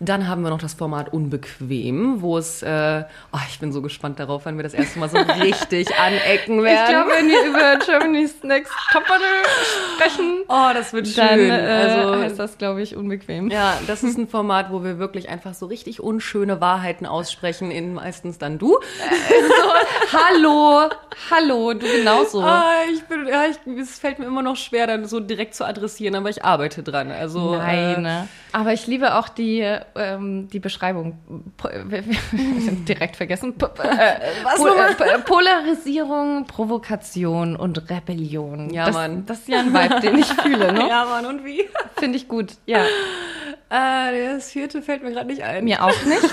Dann 0.00 0.28
haben 0.28 0.42
wir 0.42 0.50
noch 0.50 0.58
das 0.60 0.74
Format 0.74 1.12
Unbequem, 1.12 2.20
wo 2.20 2.36
es, 2.38 2.62
äh, 2.62 3.04
oh, 3.32 3.38
ich 3.48 3.58
bin 3.58 3.72
so 3.72 3.82
gespannt 3.82 4.18
darauf, 4.18 4.44
wenn 4.44 4.56
wir 4.56 4.62
das 4.62 4.74
erste 4.74 4.98
Mal 4.98 5.08
so 5.08 5.16
richtig 5.40 5.88
anecken 5.98 6.62
werden. 6.62 6.84
Ich 6.84 6.90
glaube, 6.90 7.10
wenn 7.12 7.28
wir 7.28 7.44
über 7.46 7.76
Germany's 7.84 8.42
Next 8.42 8.72
Topmodel 8.92 9.26
sprechen, 9.94 10.44
oh, 10.48 10.70
das 10.74 10.92
wird 10.92 11.08
schön. 11.08 11.24
dann 11.26 11.40
äh, 11.40 11.52
also, 11.62 12.22
heißt 12.22 12.38
das, 12.38 12.58
glaube 12.58 12.82
ich, 12.82 12.96
unbequem. 12.96 13.50
ja, 13.50 13.78
das 13.86 14.02
ist 14.02 14.18
ein 14.18 14.28
Format, 14.28 14.70
wo 14.70 14.84
wir 14.84 14.98
wirklich 14.98 15.28
einfach 15.28 15.54
so 15.54 15.66
richtig 15.66 16.00
unschöne 16.00 16.60
Wahrheiten 16.60 17.06
aussprechen, 17.06 17.70
in 17.70 17.94
meistens 17.94 18.38
dann 18.38 18.58
du. 18.58 18.78
Hallo, 20.12 20.88
hallo, 21.30 21.72
du 21.74 21.86
genauso. 21.86 22.40
Ah, 22.42 22.64
ich 22.92 23.02
bin, 23.04 23.26
ja, 23.26 23.44
ich, 23.46 23.56
es 23.80 23.98
fällt 23.98 24.18
mir 24.18 24.26
immer 24.26 24.42
noch 24.42 24.56
schwer, 24.56 24.86
dann 24.86 25.04
so 25.06 25.20
direkt 25.20 25.54
zu 25.54 25.64
adressieren, 25.64 26.14
aber 26.14 26.30
ich 26.30 26.44
arbeite 26.44 26.82
dran. 26.82 27.10
Also, 27.10 27.56
Nein, 27.56 27.96
Äh, 27.96 28.00
ne? 28.00 28.28
aber 28.52 28.72
ich 28.72 28.86
liebe 28.86 29.14
auch 29.16 29.28
die, 29.28 29.55
ähm, 29.62 30.48
die 30.52 30.58
Beschreibung. 30.60 31.18
Direkt 32.88 33.16
vergessen. 33.16 33.56
Po 33.58 33.66
äh, 33.66 34.18
Was 34.42 34.56
po 34.56 34.66
nochmal? 34.66 34.90
äh, 35.00 35.18
Polarisierung, 35.20 36.46
Provokation 36.46 37.56
und 37.56 37.90
Rebellion. 37.90 38.70
Ja, 38.70 38.86
das, 38.86 38.94
Mann. 38.94 39.26
Das 39.26 39.38
ist 39.40 39.48
ja 39.48 39.60
ein 39.60 39.72
Vibe, 39.74 40.00
den 40.00 40.18
ich 40.18 40.26
fühle, 40.26 40.72
ne? 40.72 40.86
Ja, 40.88 41.04
Mann, 41.04 41.26
und 41.26 41.44
wie? 41.44 41.64
Finde 41.98 42.16
ich 42.18 42.28
gut. 42.28 42.52
Ja, 42.66 42.84
Äh, 43.68 44.34
das 44.34 44.50
vierte 44.52 44.80
fällt 44.80 45.02
mir 45.02 45.10
gerade 45.10 45.26
nicht 45.26 45.42
ein. 45.42 45.64
mir 45.64 45.82
auch 45.82 46.04
nicht. 46.04 46.22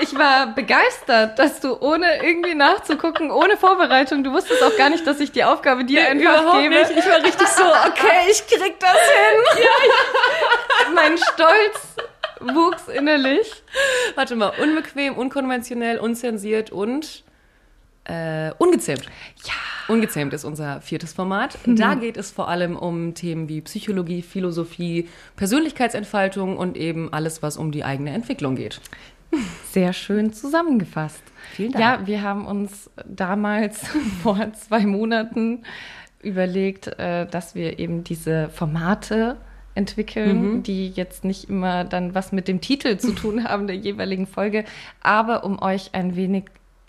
ich 0.00 0.16
war 0.16 0.54
begeistert, 0.54 1.38
dass 1.38 1.60
du 1.60 1.80
ohne 1.80 2.22
irgendwie 2.22 2.54
nachzugucken, 2.54 3.30
ohne 3.30 3.56
Vorbereitung, 3.56 4.24
du 4.24 4.32
wusstest 4.32 4.62
auch 4.62 4.76
gar 4.76 4.90
nicht, 4.90 5.06
dass 5.06 5.20
ich 5.20 5.32
die 5.32 5.44
Aufgabe 5.44 5.84
dir 5.84 6.06
einfach 6.08 6.42
Überhaupt 6.42 6.62
gebe. 6.62 6.74
nicht. 6.74 6.90
Ich 6.90 7.06
war 7.06 7.22
richtig 7.22 7.48
so, 7.48 7.62
okay, 7.64 8.30
ich 8.30 8.46
krieg 8.46 8.78
das 8.78 8.92
hin. 8.92 9.64
Mein 10.94 11.16
Stolz 11.18 11.96
wuchs 12.40 12.88
innerlich. 12.88 13.62
Warte 14.14 14.36
mal, 14.36 14.52
unbequem, 14.60 15.16
unkonventionell, 15.16 15.98
unzensiert 15.98 16.70
und 16.70 17.24
äh, 18.04 18.52
ungezähmt. 18.58 19.04
Ja. 19.44 19.52
Ungezähmt 19.88 20.32
ist 20.34 20.44
unser 20.44 20.80
viertes 20.80 21.12
Format. 21.12 21.58
Da 21.66 21.94
geht 21.94 22.16
es 22.16 22.30
vor 22.30 22.48
allem 22.48 22.76
um 22.76 23.14
Themen 23.14 23.48
wie 23.48 23.60
Psychologie, 23.60 24.22
Philosophie, 24.22 25.08
Persönlichkeitsentfaltung 25.34 26.56
und 26.56 26.76
eben 26.76 27.12
alles, 27.12 27.42
was 27.42 27.56
um 27.56 27.72
die 27.72 27.82
eigene 27.82 28.10
Entwicklung 28.10 28.54
geht. 28.54 28.80
Sehr 29.70 29.92
schön 29.92 30.32
zusammengefasst. 30.32 31.22
Vielen 31.52 31.72
Dank. 31.72 31.82
Ja, 32.00 32.06
wir 32.06 32.22
haben 32.22 32.46
uns 32.46 32.90
damals 33.06 33.86
vor 34.22 34.52
zwei 34.54 34.86
Monaten 34.86 35.62
überlegt, 36.22 36.88
äh, 36.98 37.26
dass 37.26 37.54
wir 37.54 37.78
eben 37.78 38.04
diese 38.04 38.48
Formate 38.50 39.36
entwickeln, 39.74 40.56
Mhm. 40.56 40.62
die 40.64 40.88
jetzt 40.90 41.24
nicht 41.24 41.48
immer 41.48 41.84
dann 41.84 42.14
was 42.14 42.32
mit 42.32 42.48
dem 42.48 42.60
Titel 42.60 42.98
zu 42.98 43.12
tun 43.12 43.44
haben 43.48 43.66
der 43.66 43.76
jeweiligen 43.76 44.26
Folge, 44.26 44.64
aber 45.02 45.44
um 45.44 45.62
euch 45.62 45.90
ein 45.94 46.16
wenig 46.16 46.44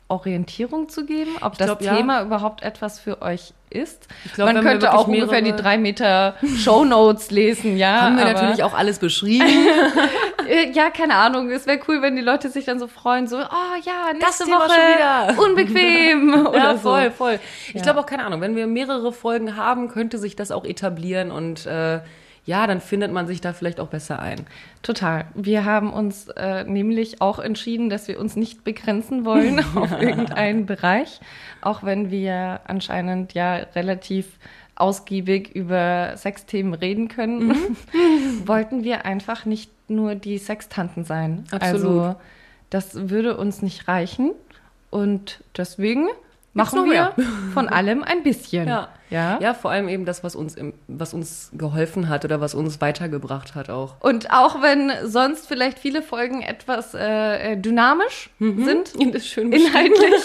Orientierung 0.08 0.90
zu 0.90 1.06
geben, 1.06 1.32
ob 1.42 1.58
das 1.58 1.68
glaub, 1.68 1.82
ja. 1.82 1.96
Thema 1.96 2.22
überhaupt 2.24 2.64
etwas 2.64 3.00
für 3.00 3.22
euch 3.22 3.54
ist. 3.72 4.08
Ich 4.26 4.34
glaub, 4.34 4.52
Man 4.52 4.64
könnte 4.64 4.94
auch 4.94 5.08
ungefähr 5.08 5.42
die 5.42 5.54
drei 5.56 5.78
Meter 5.78 6.36
Shownotes 6.58 7.32
lesen, 7.32 7.78
ja. 7.78 8.02
Haben 8.02 8.18
wir 8.18 8.26
natürlich 8.26 8.64
auch 8.64 8.74
alles 8.74 9.00
beschrieben. 9.00 9.46
äh, 10.48 10.72
Ja, 10.72 10.90
keine 10.90 11.16
Ahnung. 11.16 11.50
Es 11.50 11.66
wäre 11.68 11.80
cool, 11.88 12.02
wenn 12.02 12.16
die 12.16 12.22
Leute 12.22 12.50
sich 12.50 12.66
dann 12.66 12.80
so 12.80 12.88
freuen, 12.88 13.28
so, 13.28 13.38
oh 13.38 13.76
ja, 13.84 14.14
nächste 14.14 14.46
Woche 14.48 14.70
schon 14.70 14.96
wieder. 14.96 15.44
unbequem 15.44 16.46
oder 16.48 16.58
ja, 16.58 16.78
so. 16.78 16.90
voll, 16.90 17.12
voll. 17.12 17.40
Ich 17.70 17.76
Ja. 17.76 17.82
glaube 17.84 18.00
auch, 18.02 18.06
keine 18.06 18.26
Ahnung, 18.26 18.42
wenn 18.42 18.56
wir 18.56 18.68
mehrere 18.68 19.12
Folgen 19.14 19.56
haben, 19.58 19.88
könnte 19.90 20.18
sich 20.18 20.36
das 20.36 20.52
auch 20.52 20.66
etablieren 20.66 21.32
und 21.32 21.66
äh, 21.66 22.00
ja, 22.46 22.66
dann 22.66 22.82
findet 22.82 23.12
man 23.12 23.28
sich 23.28 23.40
da 23.42 23.54
vielleicht 23.54 23.80
auch 23.80 23.88
besser 23.90 24.20
ein. 24.20 24.48
Total. 24.82 25.26
Wir 25.36 25.64
haben 25.64 25.94
uns 25.94 26.28
äh, 26.30 26.64
nämlich 26.64 27.22
auch 27.22 27.38
entschieden, 27.40 27.90
dass 27.90 28.08
wir 28.08 28.20
uns 28.20 28.36
nicht 28.36 28.64
begrenzen 28.64 29.26
wollen 29.26 29.60
auf 29.76 29.92
irgendeinen 29.92 30.66
Bereich, 30.66 31.20
auch 31.62 31.84
wenn 31.84 32.10
wir 32.10 32.62
anscheinend 32.66 33.34
ja 33.34 33.56
relativ 33.76 34.28
ausgiebig 34.76 35.56
über 35.56 36.14
Sexthemen 36.18 36.74
reden 36.74 37.08
können, 37.08 37.48
Mhm. 37.50 37.78
wollten 38.48 38.84
wir 38.84 39.06
einfach 39.06 39.46
nicht 39.46 39.72
nur 39.90 40.16
die 40.16 40.38
Sextanten 40.40 41.04
sein. 41.04 41.44
Absolut. 41.52 41.62
Also 41.76 42.16
das 42.72 43.10
würde 43.10 43.38
uns 43.38 43.62
nicht 43.62 43.88
reichen 43.88 44.32
und 44.90 45.44
deswegen 45.58 46.08
machen 46.54 46.90
wir 46.90 47.14
von 47.54 47.68
allem 47.70 48.04
ein 48.04 48.24
bisschen. 48.24 48.68
Ja. 48.68 48.90
ja. 49.10 49.40
Ja, 49.40 49.54
vor 49.54 49.72
allem 49.72 49.88
eben 49.88 50.06
das, 50.06 50.24
was 50.24 50.36
uns, 50.36 50.56
im, 50.56 50.74
was 50.88 51.14
uns 51.14 51.50
geholfen 51.54 52.10
hat 52.10 52.26
oder 52.26 52.42
was 52.42 52.54
uns 52.54 52.82
weitergebracht 52.82 53.56
hat 53.56 53.70
auch. 53.70 53.96
Und 54.00 54.32
auch 54.32 54.62
wenn 54.62 54.92
sonst 55.06 55.48
vielleicht 55.48 55.80
viele 55.80 56.02
Folgen 56.02 56.42
etwas 56.42 56.94
äh, 56.94 57.54
äh, 57.54 57.58
dynamisch 57.58 58.30
sind, 58.40 58.92
schön 59.24 59.50
beschrieben. 59.50 59.54
inhaltlich, 59.54 60.24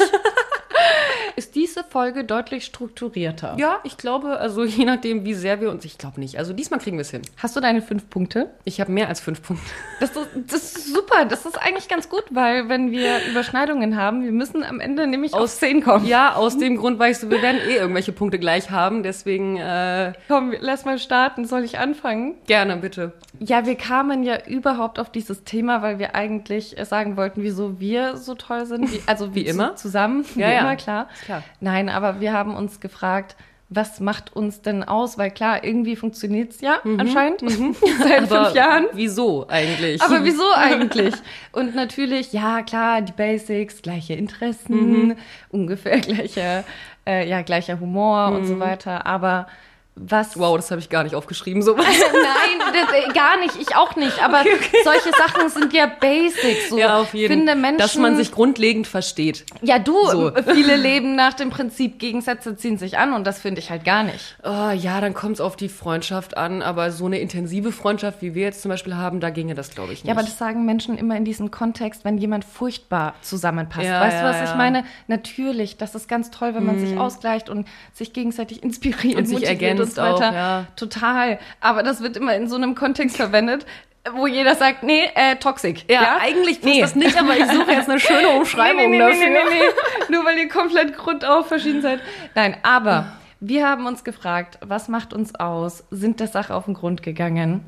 ist 1.37 1.55
diese 1.55 1.85
Folge 1.85 2.25
deutlich 2.25 2.65
strukturierter. 2.65 3.57
Ja, 3.59 3.79
ich 3.85 3.97
glaube, 3.97 4.39
also 4.39 4.65
je 4.65 4.85
nachdem, 4.85 5.25
wie 5.25 5.35
sehr 5.35 5.61
wir 5.61 5.71
uns, 5.71 5.85
ich 5.85 5.99
glaube 5.99 6.21
nicht. 6.21 6.39
Also 6.39 6.53
diesmal 6.53 6.81
kriegen 6.81 6.97
wir 6.97 7.03
es 7.03 7.11
hin. 7.11 7.23
Hast 7.37 7.57
du 7.57 7.61
deine 7.61 7.83
fünf 7.83 8.09
Punkte? 8.09 8.51
Ich 8.65 8.81
habe 8.81 8.91
mehr 8.93 9.09
als 9.09 9.21
fünf 9.21 9.43
Punkte. 9.43 9.65
Das 10.01 10.11
ist, 10.11 10.29
das 10.49 10.63
ist 10.77 10.93
super. 10.95 11.25
Das 11.27 11.47
ist 11.47 11.61
eigentlich 11.61 11.89
ganz 11.89 12.09
gut, 12.09 12.25
weil 12.31 12.69
wenn 12.69 12.91
wir 12.91 13.19
Überschneidungen 13.31 13.97
haben, 13.97 14.25
wir 14.25 14.33
müssen 14.33 14.63
am 14.65 14.81
Ende 14.81 15.07
nämlich 15.07 15.35
aus 15.35 15.59
zehn 15.59 15.83
kommen. 15.83 16.07
Ja, 16.07 16.35
aus 16.35 16.59
dem 16.59 16.77
Grund 16.77 16.99
weißt 16.99 17.25
du, 17.25 17.31
wir 17.31 17.43
werden 17.43 17.61
eh 17.69 17.77
irgendwelche 17.77 18.13
Punkte 18.13 18.39
gleich 18.39 18.71
haben. 18.71 19.03
Deswegen 19.03 19.57
äh, 19.57 20.13
Komm, 20.29 20.55
lass 20.61 20.85
mal 20.85 20.99
starten. 20.99 21.45
Soll 21.47 21.65
ich 21.65 21.79
anfangen? 21.79 22.35
gerne, 22.47 22.77
bitte. 22.77 23.13
Ja, 23.39 23.67
wir 23.67 23.75
kamen 23.77 24.23
ja 24.23 24.39
überhaupt 24.47 24.99
auf 24.99 25.11
dieses 25.11 25.45
Thema, 25.45 25.83
weil 25.83 25.99
wir 25.99 26.15
eigentlich 26.15 26.79
äh, 26.79 26.85
sagen 26.85 27.17
wollten, 27.17 27.43
wieso 27.43 27.81
wir 27.81 28.17
so 28.17 28.35
toll 28.35 28.65
sind. 28.67 28.91
Wie, 28.93 29.01
also 29.07 29.35
Wie 29.35 29.43
immer? 29.47 29.77
Zusammen, 29.77 30.25
Ja, 30.35 30.49
wie 30.49 30.53
ja. 30.53 30.61
immer, 30.61 30.76
klar. 30.77 31.09
Klar. 31.25 31.43
Nein, 31.61 31.89
aber 31.89 32.21
wir 32.21 32.33
haben 32.33 32.55
uns 32.55 32.81
gefragt, 32.81 33.37
was 33.69 33.99
macht 33.99 34.35
uns 34.37 34.63
denn 34.63 34.85
aus? 34.85 35.19
Weil 35.19 35.33
klar, 35.33 35.65
irgendwie 35.65 35.97
funktioniert's 35.97 36.61
ja 36.61 36.79
anscheinend 36.99 37.41
seit 37.99 38.31
Aber 38.31 38.45
fünf 38.45 38.55
Jahren. 38.55 38.87
Wieso 38.93 39.49
eigentlich? 39.49 40.01
Aber 40.03 40.25
wieso 40.25 40.45
eigentlich? 40.55 41.15
Und 41.51 41.75
natürlich, 41.75 42.33
ja 42.33 42.63
klar, 42.63 43.03
die 43.03 43.13
Basics, 43.13 43.83
gleiche 43.83 44.15
Interessen, 44.15 45.17
ungefähr 45.49 45.99
gleicher, 46.01 46.63
äh, 47.07 47.29
ja, 47.29 47.43
gleicher 47.43 47.81
Humor 47.81 48.29
und 48.29 48.47
so 48.47 48.61
weiter. 48.61 49.05
Aber 49.05 49.49
was 49.99 50.39
Wow, 50.39 50.57
das 50.57 50.71
habe 50.71 50.81
ich 50.81 50.91
gar 50.91 51.05
nicht 51.05 51.15
aufgeschrieben, 51.15 51.63
sowas. 51.63 51.87
Nein, 51.87 52.73
das, 52.75 52.93
äh, 52.93 53.13
gar 53.15 53.39
nicht, 53.41 53.57
ich 53.59 53.75
auch 53.75 53.97
nicht. 53.97 54.23
Aber 54.23 54.45
solche 54.85 55.11
Sachen 55.17 55.49
sind 55.49 55.73
ja 55.73 55.87
Basics. 55.87 56.69
So. 56.69 56.79
Ja, 56.79 56.99
auf 57.01 57.15
jeden 57.15 57.33
Finde 57.33 57.55
Menschen, 57.55 57.79
Dass 57.79 57.97
man 57.97 58.15
sich 58.17 58.31
grundlegend 58.31 58.87
versteht. 58.87 59.47
Ja, 59.63 59.79
du, 59.79 59.95
So. 60.11 60.33
viele 60.53 60.77
leben 60.77 61.17
nach 61.17 61.33
dem 61.33 61.49
Prinzip, 61.49 61.99
Gegensätze 61.99 62.57
ziehen 62.57 62.77
sich 62.77 62.99
an 62.99 63.15
und 63.15 63.27
das 63.27 63.41
finde 63.41 63.61
ich 63.61 63.71
halt 63.71 63.85
gar 63.87 64.03
nicht. 64.03 64.37
Oh, 64.45 64.71
ja, 64.71 65.01
dann 65.01 65.15
kommt 65.15 65.37
es 65.37 65.41
auf 65.41 65.57
die 65.57 65.71
Freundschaft 65.71 66.37
an, 66.37 66.61
aber 66.61 66.91
so 66.91 67.07
eine 67.07 67.19
intensive 67.19 67.73
Freundschaft, 67.73 68.21
wie 68.21 68.35
wir 68.35 68.43
jetzt 68.43 68.61
zum 68.61 68.69
Beispiel 68.69 68.97
haben, 68.97 69.21
da 69.21 69.31
ginge 69.31 69.55
das, 69.55 69.71
glaube 69.71 69.95
ich, 69.95 70.05
nicht. 70.05 70.09
Ja, 70.09 70.13
aber 70.13 70.23
das 70.23 70.37
sagen 70.37 70.67
Menschen 70.67 70.99
immer 70.99 71.17
in 71.17 71.25
diesem 71.25 71.51
Kontext, 71.51 72.05
wenn 72.05 72.19
jemand 72.19 72.45
furchtbar 72.45 73.15
zusammenpasst. 73.23 73.87
Ja, 73.87 74.03
weißt 74.03 74.19
du, 74.19 74.25
ja, 74.25 74.31
was 74.31 74.43
ich. 74.45 74.51
Mhm. 74.51 74.59
meine? 74.59 74.85
Natürlich, 75.07 75.79
das 75.79 75.95
ist 75.95 76.07
ganz 76.07 76.31
toll, 76.31 76.55
wenn 76.55 76.67
man 76.67 76.79
sich 76.79 76.99
ausgleicht 76.99 77.49
und 77.49 77.67
sich 77.95 78.13
gegenseitig 78.13 78.63
inspiriert 78.63 79.17
Und 79.17 79.27
sich 79.27 79.47
ergänzt 79.47 79.86
und 79.89 79.95
so 79.97 80.03
weiter. 80.03 80.29
auch, 80.31 80.35
ja. 80.35 80.65
Total. 80.77 81.39
Aber 81.61 81.83
das 81.83 82.01
wird 82.03 82.17
immer 82.17 82.35
in 82.35 82.49
so 82.49 82.57
einem 82.57 82.75
Kontext 82.75 83.17
verwendet, 83.17 83.67
wo 84.13 84.27
jeder 84.27 84.55
sagt, 84.55 84.83
nee, 84.85 85.11
äh, 85.15 85.37
toxic. 85.37 85.91
ja, 85.91 86.19
eigentlich 86.21 86.61
passt 86.61 86.75
Nee. 86.75 86.81
das 86.81 86.95
nicht, 86.95 87.19
aber 87.19 87.37
ich 87.37 87.47
suche 87.47 87.73
jetzt 87.73 87.89
eine 87.91 87.99
schöne 87.99 88.29
Umschreibung 88.37 88.83
nee, 88.83 88.89
nee, 88.89 88.99
dafür. 88.99 89.15
Nee, 89.19 89.29
nee, 89.31 89.39
nee, 89.51 89.61
nee. 90.09 90.15
Nur 90.15 90.25
weil 90.25 90.39
ihr 90.39 90.49
komplett 90.49 90.97
grundauf 90.97 91.49
verschieden 91.49 91.83
seid. 91.83 92.01
Nein, 92.35 92.57
aber 92.63 93.13
wir 93.41 93.69
haben 93.69 93.87
uns 93.87 94.05
gefragt, 94.05 94.59
was 94.65 94.89
macht 94.89 95.13
uns 95.13 95.35
aus? 95.35 95.85
Sind 95.91 96.21
der 96.21 96.29
Sache 96.29 96.55
auf 96.55 96.67
den 96.67 96.75
Grund 96.75 97.03
gegangen 97.03 97.65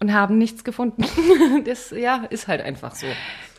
und 0.00 0.12
haben 0.14 0.38
nichts 0.38 0.64
gefunden. 0.64 1.04
Das, 1.64 1.90
ja, 1.90 2.24
ist 2.30 2.48
halt 2.48 2.62
einfach 2.62 2.94
so. 2.94 3.06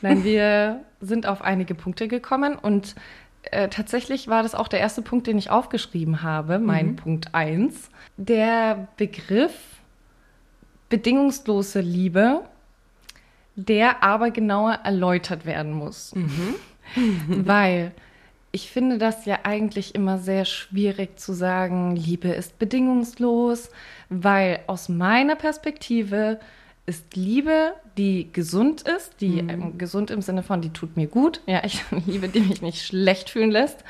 Nein, 0.01 0.23
wir 0.23 0.81
sind 1.01 1.27
auf 1.27 1.41
einige 1.43 1.75
Punkte 1.75 2.07
gekommen 2.07 2.55
und 2.55 2.95
äh, 3.43 3.69
tatsächlich 3.69 4.27
war 4.27 4.43
das 4.43 4.55
auch 4.55 4.67
der 4.67 4.79
erste 4.79 5.01
Punkt, 5.01 5.27
den 5.27 5.37
ich 5.37 5.49
aufgeschrieben 5.49 6.21
habe, 6.21 6.59
mein 6.59 6.95
Punkt 6.95 7.33
1. 7.33 7.89
Der 8.17 8.87
Begriff 8.97 9.53
bedingungslose 10.89 11.79
Liebe, 11.79 12.41
der 13.55 14.03
aber 14.03 14.31
genauer 14.31 14.79
erläutert 14.83 15.45
werden 15.45 15.71
muss. 15.71 16.13
Weil 17.27 17.93
ich 18.51 18.69
finde 18.69 18.97
das 18.97 19.25
ja 19.25 19.39
eigentlich 19.43 19.95
immer 19.95 20.17
sehr 20.17 20.45
schwierig 20.45 21.17
zu 21.17 21.33
sagen, 21.33 21.95
Liebe 21.95 22.27
ist 22.27 22.59
bedingungslos, 22.59 23.69
weil 24.09 24.59
aus 24.67 24.89
meiner 24.89 25.37
Perspektive 25.37 26.37
ist 26.85 27.15
Liebe, 27.15 27.73
die 27.97 28.31
gesund 28.31 28.81
ist, 28.81 29.21
die 29.21 29.39
ähm, 29.39 29.77
gesund 29.77 30.11
im 30.11 30.21
Sinne 30.21 30.43
von, 30.43 30.61
die 30.61 30.71
tut 30.71 30.97
mir 30.97 31.07
gut, 31.07 31.41
ja, 31.45 31.63
ich 31.63 31.83
liebe, 32.05 32.27
die 32.27 32.41
mich 32.41 32.61
nicht 32.61 32.85
schlecht 32.85 33.29
fühlen 33.29 33.51
lässt, 33.51 33.83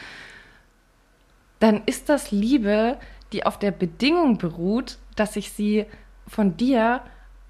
dann 1.59 1.83
ist 1.85 2.09
das 2.09 2.31
Liebe, 2.31 2.97
die 3.33 3.45
auf 3.45 3.57
der 3.59 3.71
Bedingung 3.71 4.37
beruht, 4.37 4.97
dass 5.15 5.35
ich 5.35 5.51
sie 5.51 5.85
von 6.27 6.57
dir 6.57 7.01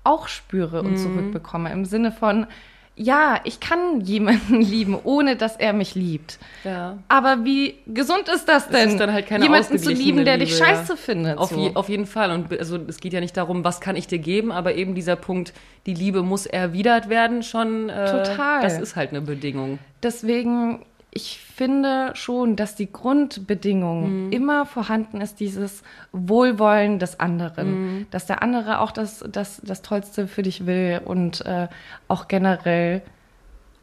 auch 0.04 0.28
spüre 0.28 0.82
und 0.82 0.98
zurückbekomme. 0.98 1.72
Im 1.72 1.86
Sinne 1.86 2.12
von, 2.12 2.48
ja, 2.96 3.40
ich 3.46 3.60
kann 3.60 4.02
jemanden 4.02 4.62
lieben, 4.62 4.98
ohne 5.04 5.36
dass 5.36 5.56
er 5.56 5.74
mich 5.74 5.96
liebt. 5.96 6.40
Ja. 6.64 6.98
Aber 7.08 7.46
wie 7.46 7.76
gesund 7.88 8.30
ist 8.30 8.48
das 8.48 8.70
denn? 8.70 8.90
ist 8.90 9.00
dann 9.00 9.12
halt 9.14 9.28
keine 9.28 9.46
jemanden 9.46 9.80
zu 9.80 9.92
lieben, 9.92 10.26
der 10.26 10.38
dich 10.38 10.54
Liebe, 10.54 10.66
ja. 10.66 10.76
scheiße 10.76 10.98
findet. 10.98 11.38
Auf, 11.38 11.50
so. 11.50 11.60
je, 11.60 11.72
auf 11.74 11.90
jeden 11.90 12.06
Fall. 12.06 12.32
Und 12.32 12.58
also 12.58 12.78
es 12.88 13.00
geht 13.00 13.14
ja 13.14 13.20
nicht 13.20 13.36
darum, 13.38 13.64
was 13.64 13.82
kann 13.82 13.96
ich 13.96 14.08
dir 14.08 14.20
geben, 14.20 14.52
aber 14.52 14.76
eben 14.76 14.94
dieser 14.94 15.16
Punkt, 15.16 15.54
die 15.86 15.94
Liebe 15.94 16.22
muss 16.22 16.46
erwidert 16.46 17.10
werden, 17.10 17.44
schon. 17.44 17.90
Äh, 17.90 18.12
Total. 18.12 18.62
Das 18.62 18.80
ist 18.80 18.96
halt 18.96 19.12
eine 19.12 19.22
Bedingung. 19.22 19.80
Deswegen, 20.04 20.80
ich 21.14 21.40
finde 21.40 22.12
schon, 22.16 22.56
dass 22.56 22.76
die 22.76 22.92
Grundbedingung 22.92 24.32
immer 24.32 24.66
vorhanden 24.66 25.20
ist, 25.20 25.42
dieses 25.42 25.84
Wohlwollen 26.14 27.00
des 27.00 27.20
anderen. 27.20 28.08
Dass 28.12 28.26
der 28.26 28.42
andere 28.42 28.80
auch 28.80 28.92
das, 28.92 29.24
das, 29.30 29.62
das 29.64 29.82
Tollste 29.82 30.28
für 30.28 30.42
dich 30.42 30.66
will 30.66 31.02
und 31.04 31.46
äh, 31.46 31.68
auch 32.08 32.30
generell 32.30 33.02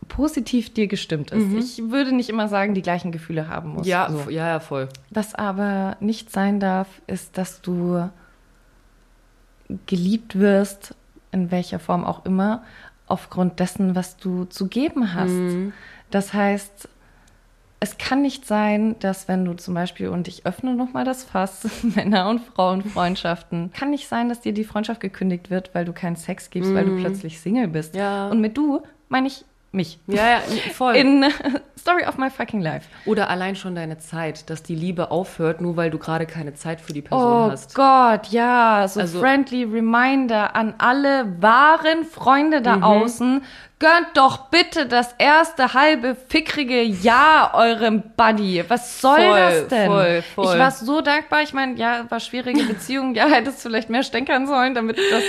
positiv 0.09 0.73
dir 0.73 0.87
gestimmt 0.87 1.33
ist. 1.33 1.53
Ich 1.53 1.91
würde 1.91 2.14
nicht 2.14 2.31
immer 2.31 2.49
sagen, 2.49 2.73
die 2.73 2.81
gleichen 2.81 3.12
Gefühle 3.12 3.49
haben 3.49 3.75
muss. 3.75 3.87
Ja, 3.87 4.11
so. 4.11 4.31
ja, 4.31 4.49
ja, 4.49 4.61
voll. 4.61 4.88
Was 5.11 5.35
aber 5.35 5.99
nicht 6.01 6.33
sein 6.33 6.61
darf, 6.61 6.88
ist, 7.07 7.37
dass 7.37 7.61
du 7.61 8.09
geliebt 9.85 10.38
wirst, 10.38 10.95
in 11.31 11.51
welcher 11.51 11.79
Form 11.79 12.07
auch 12.07 12.25
immer, 12.25 12.64
aufgrund 13.07 13.61
dessen, 13.61 13.95
was 13.95 14.17
du 14.17 14.45
zu 14.45 14.69
geben 14.69 15.12
hast. 15.12 15.73
Das 16.11 16.33
heißt, 16.33 16.88
es 17.81 17.97
kann 17.99 18.23
nicht 18.23 18.45
sein, 18.47 18.97
dass 18.99 19.29
wenn 19.29 19.45
du 19.45 19.55
zum 19.55 19.75
Beispiel, 19.75 20.09
und 20.09 20.27
ich 20.29 20.45
öffne 20.47 20.75
nochmal 20.75 21.05
das 21.05 21.23
Fass, 21.25 21.69
Männer- 21.83 22.29
und 22.29 22.41
Frauenfreundschaften, 22.41 23.73
kann 23.73 23.91
nicht 23.91 24.09
sein, 24.09 24.29
dass 24.29 24.41
dir 24.41 24.53
die 24.53 24.64
Freundschaft 24.64 25.01
gekündigt 25.01 25.51
wird, 25.51 25.75
weil 25.75 25.85
du 25.85 25.93
keinen 25.93 26.17
Sex 26.17 26.51
gibst, 26.51 26.75
weil 26.75 26.85
du 26.85 26.97
plötzlich 27.01 27.41
Single 27.41 27.69
bist. 27.69 27.95
Ja. 27.95 28.29
Und 28.29 28.41
mit 28.41 28.57
du 28.57 28.83
meine 29.09 29.29
ich 29.29 29.45
mich. 29.71 29.99
Ja, 30.07 30.31
ja, 30.31 30.38
voll. 30.73 30.97
In 30.97 31.27
Story 31.79 32.05
of 32.07 32.17
my 32.17 32.31
fucking 32.31 32.61
life. 32.62 32.88
Oder 33.05 33.29
allein 33.29 33.55
schon 33.55 33.75
deine 33.75 33.99
Zeit, 33.99 34.49
dass 34.49 34.62
die 34.62 34.75
Liebe 34.75 35.11
aufhört, 35.11 35.61
nur 35.61 35.77
weil 35.77 35.91
du 35.91 35.99
gerade 35.99 36.25
keine 36.25 36.55
Zeit 36.55 36.81
für 36.81 36.95
die 36.95 37.03
Person 37.03 37.23
Oh 37.49 37.51
hast. 37.51 37.75
Gott, 37.75 38.29
ja, 38.29 38.87
so 38.88 39.01
Also- 39.01 39.21
friendly 39.21 39.64
reminder 39.64 40.57
an 40.57 40.75
alle 40.79 41.41
wahren 41.43 42.05
Freunde 42.11 42.61
Mhm. 42.61 42.64
da 42.64 42.81
außen. 42.81 43.43
Gönnt 43.81 44.09
doch 44.14 44.49
bitte 44.49 44.87
das 44.87 45.14
erste 45.19 45.73
halbe 45.73 46.17
fickrige 46.29 46.83
Jahr 46.83 47.55
eurem 47.55 48.03
Buddy. 48.17 48.64
Was 48.67 49.01
soll 49.01 49.19
Voll, 49.21 49.38
das 49.38 49.69
denn? 49.69 49.87
voll, 49.87 50.23
voll. 50.35 50.45
Ich 50.55 50.59
war 50.59 50.71
so 50.73 51.01
dankbar. 51.01 51.43
Ich 51.43 51.53
meine, 51.53 51.77
ja, 51.79 52.05
war 52.09 52.19
schwierige 52.19 52.61
Beziehung. 52.64 53.14
Ja, 53.14 53.29
hättest 53.29 53.62
vielleicht 53.62 53.88
mehr 53.88 54.03
stänkern 54.03 54.49
sollen, 54.49 54.75
damit 54.75 54.99
das. 54.99 55.23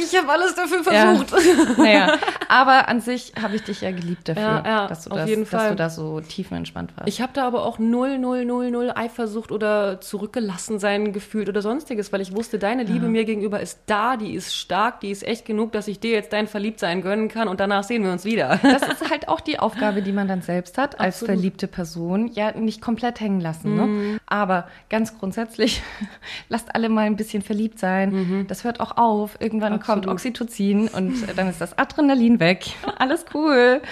Ich 0.00 0.16
habe 0.16 0.30
alles 0.30 0.54
dafür 0.54 0.80
Ja. 0.92 1.16
versucht. 1.16 1.34
Naja, 1.78 2.18
aber 2.48 2.86
an 2.88 3.00
sich 3.00 3.32
habe 3.40 3.56
ich 3.56 3.64
dich 3.64 3.80
ja 3.80 3.90
geliebt 3.90 4.28
dafür, 4.28 4.42
Ja, 4.42 4.62
ja, 4.64 4.86
dass, 4.86 5.04
du 5.04 5.10
auf 5.10 5.16
das, 5.18 5.28
jeden 5.28 5.50
dass 5.50 5.68
du 5.68 5.74
da 5.74 5.90
so 5.90 6.20
tiefenentspannt 6.20 6.96
warst. 6.96 7.08
Ich 7.08 7.20
habe 7.20 7.32
da 7.34 7.48
aber 7.48 7.64
auch 7.64 7.80
null, 7.80 8.18
null, 8.18 8.44
null, 8.44 8.70
null 8.70 8.92
Eifersucht 8.94 9.50
oder 9.50 10.00
zurückgelassen 10.00 10.78
sein 10.78 11.12
gefühlt 11.12 11.48
oder 11.48 11.62
sonstiges, 11.62 12.12
weil 12.12 12.20
ich 12.20 12.32
wusste, 12.32 12.60
deine 12.60 12.84
Liebe 12.84 13.08
mir 13.08 13.24
gegenüber 13.24 13.58
ist 13.58 13.80
da, 13.86 14.16
die 14.16 14.34
ist 14.34 14.54
stark, 14.54 15.00
die 15.00 15.10
ist 15.10 15.26
echt 15.26 15.44
genug, 15.46 15.72
dass 15.72 15.88
ich 15.88 15.98
dir 15.98 16.12
jetzt 16.12 16.32
dein 16.32 16.46
Verliebtsein 16.46 17.02
gönnen 17.02 17.26
kann 17.28 17.48
und 17.48 17.58
danach 17.58 17.87
sehen 17.88 18.04
wir 18.04 18.12
uns 18.12 18.24
wieder. 18.24 18.60
Das 18.62 18.82
ist 18.82 19.10
halt 19.10 19.28
auch 19.28 19.40
die 19.40 19.58
Aufgabe, 19.58 20.02
die 20.02 20.12
man 20.12 20.28
dann 20.28 20.42
selbst 20.42 20.78
hat 20.78 21.00
als 21.00 21.16
Absolut. 21.16 21.34
verliebte 21.34 21.66
Person. 21.66 22.28
Ja, 22.32 22.52
nicht 22.52 22.80
komplett 22.80 23.20
hängen 23.20 23.40
lassen. 23.40 23.74
Ne? 23.74 24.20
Aber 24.26 24.68
ganz 24.90 25.18
grundsätzlich, 25.18 25.82
lasst 26.48 26.74
alle 26.74 26.88
mal 26.88 27.06
ein 27.06 27.16
bisschen 27.16 27.42
verliebt 27.42 27.78
sein. 27.78 28.46
Das 28.48 28.64
hört 28.64 28.80
auch 28.80 28.96
auf. 28.96 29.40
Irgendwann 29.40 29.80
kommt 29.80 30.06
Absolut. 30.06 30.08
Oxytocin 30.08 30.88
und 30.88 31.14
dann 31.36 31.48
ist 31.48 31.60
das 31.60 31.76
Adrenalin 31.78 32.40
weg. 32.40 32.66
Alles 32.98 33.24
cool. 33.34 33.82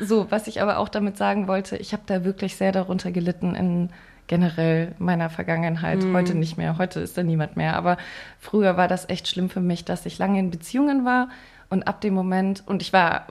So, 0.00 0.30
was 0.30 0.46
ich 0.46 0.62
aber 0.62 0.78
auch 0.78 0.88
damit 0.88 1.16
sagen 1.16 1.48
wollte, 1.48 1.76
ich 1.76 1.92
habe 1.92 2.02
da 2.06 2.24
wirklich 2.24 2.56
sehr 2.56 2.72
darunter 2.72 3.10
gelitten 3.10 3.54
in 3.54 3.90
generell 4.26 4.94
meiner 4.98 5.28
Vergangenheit. 5.28 5.98
Heute 6.12 6.34
nicht 6.34 6.56
mehr. 6.56 6.78
Heute 6.78 7.00
ist 7.00 7.18
da 7.18 7.22
niemand 7.22 7.56
mehr. 7.56 7.76
Aber 7.76 7.98
früher 8.38 8.76
war 8.76 8.88
das 8.88 9.08
echt 9.08 9.28
schlimm 9.28 9.50
für 9.50 9.60
mich, 9.60 9.84
dass 9.84 10.06
ich 10.06 10.18
lange 10.18 10.38
in 10.38 10.50
Beziehungen 10.50 11.04
war 11.04 11.28
und 11.72 11.88
ab 11.88 12.00
dem 12.00 12.14
Moment, 12.14 12.62
und 12.66 12.82
ich 12.82 12.92
war 12.92 13.26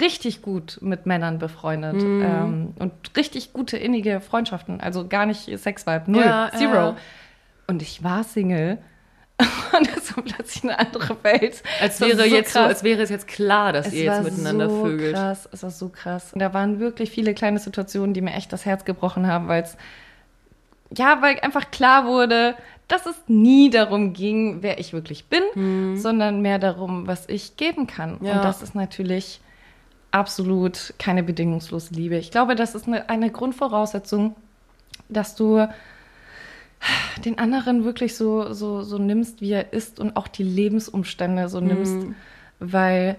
richtig 0.00 0.42
gut 0.42 0.78
mit 0.80 1.06
Männern 1.06 1.38
befreundet 1.38 1.96
ähm, 2.02 2.74
und 2.78 2.92
richtig 3.16 3.52
gute 3.52 3.76
innige 3.78 4.20
Freundschaften, 4.20 4.80
also 4.80 5.08
gar 5.08 5.26
nicht 5.26 5.58
Sexvibe, 5.58 6.04
null, 6.10 6.22
Ja, 6.24 6.50
zero. 6.56 6.74
ja. 6.74 6.96
Und 7.66 7.82
ich 7.82 8.04
war 8.04 8.22
Single 8.22 8.78
Und 9.78 9.94
das 9.94 10.16
war 10.16 10.24
plötzlich 10.24 10.64
eine 10.64 10.78
andere 10.78 11.22
Welt. 11.22 11.62
Als 11.80 12.00
wäre, 12.00 12.16
so 12.16 12.22
jetzt 12.22 12.54
so, 12.54 12.60
als 12.60 12.82
wäre 12.82 13.02
es 13.02 13.10
jetzt 13.10 13.28
klar, 13.28 13.74
dass 13.74 13.88
Es 13.88 13.92
ihr 13.92 14.04
jetzt 14.04 14.22
miteinander 14.24 14.70
so 14.70 14.84
vögelt. 14.86 15.14
krass, 15.14 15.46
es 15.52 15.62
war 15.62 15.70
so 15.70 15.90
krass. 15.90 16.32
Und 16.32 16.38
da 16.38 16.54
waren 16.54 16.80
wirklich 16.80 17.10
viele 17.10 17.34
kleine 17.34 17.58
Situationen, 17.58 18.14
die 18.14 18.22
mir 18.22 18.32
echt 18.32 18.50
das 18.54 18.64
Herz 18.64 18.86
gebrochen 18.86 19.26
haben, 19.26 19.46
weil 19.48 19.62
es, 19.62 19.76
ja, 20.96 21.20
weil 21.20 21.38
einfach 21.40 21.70
klar 21.70 22.06
wurde, 22.06 22.54
dass 22.88 23.06
es 23.06 23.16
nie 23.26 23.70
darum 23.70 24.12
ging, 24.12 24.62
wer 24.62 24.78
ich 24.78 24.92
wirklich 24.92 25.26
bin, 25.26 25.96
sondern 25.96 26.40
mehr 26.40 26.58
darum, 26.58 27.06
was 27.06 27.28
ich 27.28 27.56
geben 27.56 27.86
kann. 27.86 28.18
Ja. 28.20 28.36
Und 28.36 28.44
das 28.44 28.62
ist 28.62 28.74
natürlich 28.74 29.40
absolut 30.12 30.94
keine 30.98 31.22
bedingungslose 31.22 31.94
Liebe. 31.94 32.16
Ich 32.16 32.30
glaube, 32.30 32.54
das 32.54 32.74
ist 32.74 32.86
eine, 32.86 33.08
eine 33.08 33.30
Grundvoraussetzung, 33.30 34.36
dass 35.08 35.34
du 35.34 35.66
den 37.24 37.38
anderen 37.38 37.84
wirklich 37.84 38.16
so, 38.16 38.52
so, 38.52 38.82
so 38.82 38.98
nimmst, 38.98 39.40
wie 39.40 39.52
er 39.52 39.72
ist 39.72 39.98
und 39.98 40.16
auch 40.16 40.28
die 40.28 40.42
Lebensumstände 40.42 41.48
so 41.48 41.60
nimmst, 41.60 41.96
weil 42.60 43.16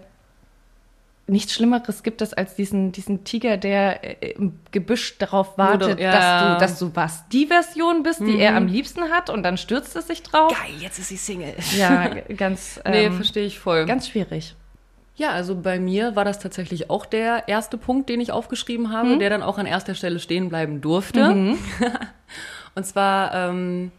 nichts 1.28 1.54
Schlimmeres 1.54 2.04
gibt 2.04 2.22
es 2.22 2.34
als 2.34 2.56
diesen, 2.56 2.92
diesen 2.92 3.24
Tiger, 3.24 3.58
der 3.58 4.24
äh, 4.24 4.32
im 4.32 4.60
Gebüsch 4.72 5.18
darauf 5.18 5.58
wartet, 5.58 6.00
ja. 6.00 6.12
dass, 6.12 6.42
du, 6.42 6.60
dass 6.60 6.80
du 6.80 6.96
was 6.96 7.28
die 7.30 7.48
Version 7.48 8.04
bist, 8.04 8.22
die 8.22 8.40
er 8.40 8.56
am 8.56 8.68
liebsten 8.68 9.04
hat 9.12 9.30
und 9.30 9.44
dann 9.44 9.58
stürzt 9.58 9.96
es 9.96 10.08
sich 10.08 10.24
drauf. 10.24 10.52
Geil, 10.52 10.76
jetzt 10.80 11.00
ist 11.00 11.10
sie 11.10 11.18
Single. 11.18 11.56
Ja, 11.78 12.08
ganz, 12.36 12.80
nee, 12.88 13.06
ähm, 13.06 13.14
verstehe 13.14 13.46
ich 13.46 13.60
voll. 13.60 13.86
ganz 13.86 14.08
schwierig. 14.08 14.56
Ja, 15.18 15.32
also 15.32 15.56
bei 15.56 15.80
mir 15.80 16.16
war 16.16 16.26
das 16.26 16.40
tatsächlich 16.40 16.92
auch 16.92 17.06
der 17.06 17.48
erste 17.48 17.78
Punkt, 17.78 18.08
den 18.08 18.22
ich 18.22 18.32
aufgeschrieben 18.32 18.94
habe, 18.94 19.18
der 19.18 19.32
dann 19.32 19.42
auch 19.42 19.58
an 19.58 19.66
erster 19.66 19.96
Stelle 19.96 20.20
stehen 20.20 20.48
bleiben 20.48 20.80
durfte. 20.80 21.56
Und 22.76 22.86
zwar, 22.86 23.34
ähm, 23.34 23.92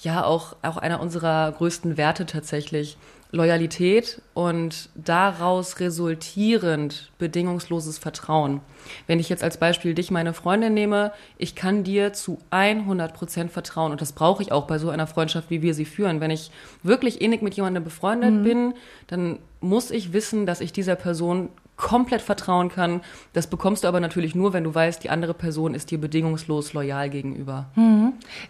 ja, 0.00 0.24
auch, 0.24 0.56
auch 0.62 0.76
einer 0.76 1.00
unserer 1.00 1.52
größten 1.52 1.96
Werte 1.96 2.26
tatsächlich. 2.26 2.96
Loyalität 3.34 4.22
und 4.32 4.88
daraus 4.94 5.80
resultierend 5.80 7.10
bedingungsloses 7.18 7.98
Vertrauen. 7.98 8.60
Wenn 9.06 9.18
ich 9.18 9.28
jetzt 9.28 9.42
als 9.42 9.56
Beispiel 9.56 9.94
dich, 9.94 10.10
meine 10.10 10.32
Freundin, 10.32 10.72
nehme, 10.72 11.12
ich 11.36 11.56
kann 11.56 11.82
dir 11.82 12.12
zu 12.12 12.38
100 12.50 13.12
Prozent 13.12 13.50
vertrauen 13.50 13.90
und 13.90 14.00
das 14.00 14.12
brauche 14.12 14.42
ich 14.42 14.52
auch 14.52 14.66
bei 14.66 14.78
so 14.78 14.88
einer 14.88 15.08
Freundschaft, 15.08 15.50
wie 15.50 15.62
wir 15.62 15.74
sie 15.74 15.84
führen. 15.84 16.20
Wenn 16.20 16.30
ich 16.30 16.52
wirklich 16.84 17.20
innig 17.20 17.42
mit 17.42 17.54
jemandem 17.54 17.82
befreundet 17.82 18.44
bin, 18.44 18.74
dann 19.08 19.40
muss 19.60 19.90
ich 19.90 20.12
wissen, 20.12 20.46
dass 20.46 20.60
ich 20.60 20.72
dieser 20.72 20.94
Person 20.94 21.48
komplett 21.76 22.22
vertrauen 22.22 22.68
kann. 22.68 23.00
Das 23.32 23.48
bekommst 23.48 23.82
du 23.82 23.88
aber 23.88 23.98
natürlich 23.98 24.36
nur, 24.36 24.52
wenn 24.52 24.62
du 24.62 24.72
weißt, 24.72 25.02
die 25.02 25.10
andere 25.10 25.34
Person 25.34 25.74
ist 25.74 25.90
dir 25.90 25.98
bedingungslos 26.00 26.72
loyal 26.72 27.10
gegenüber. 27.10 27.66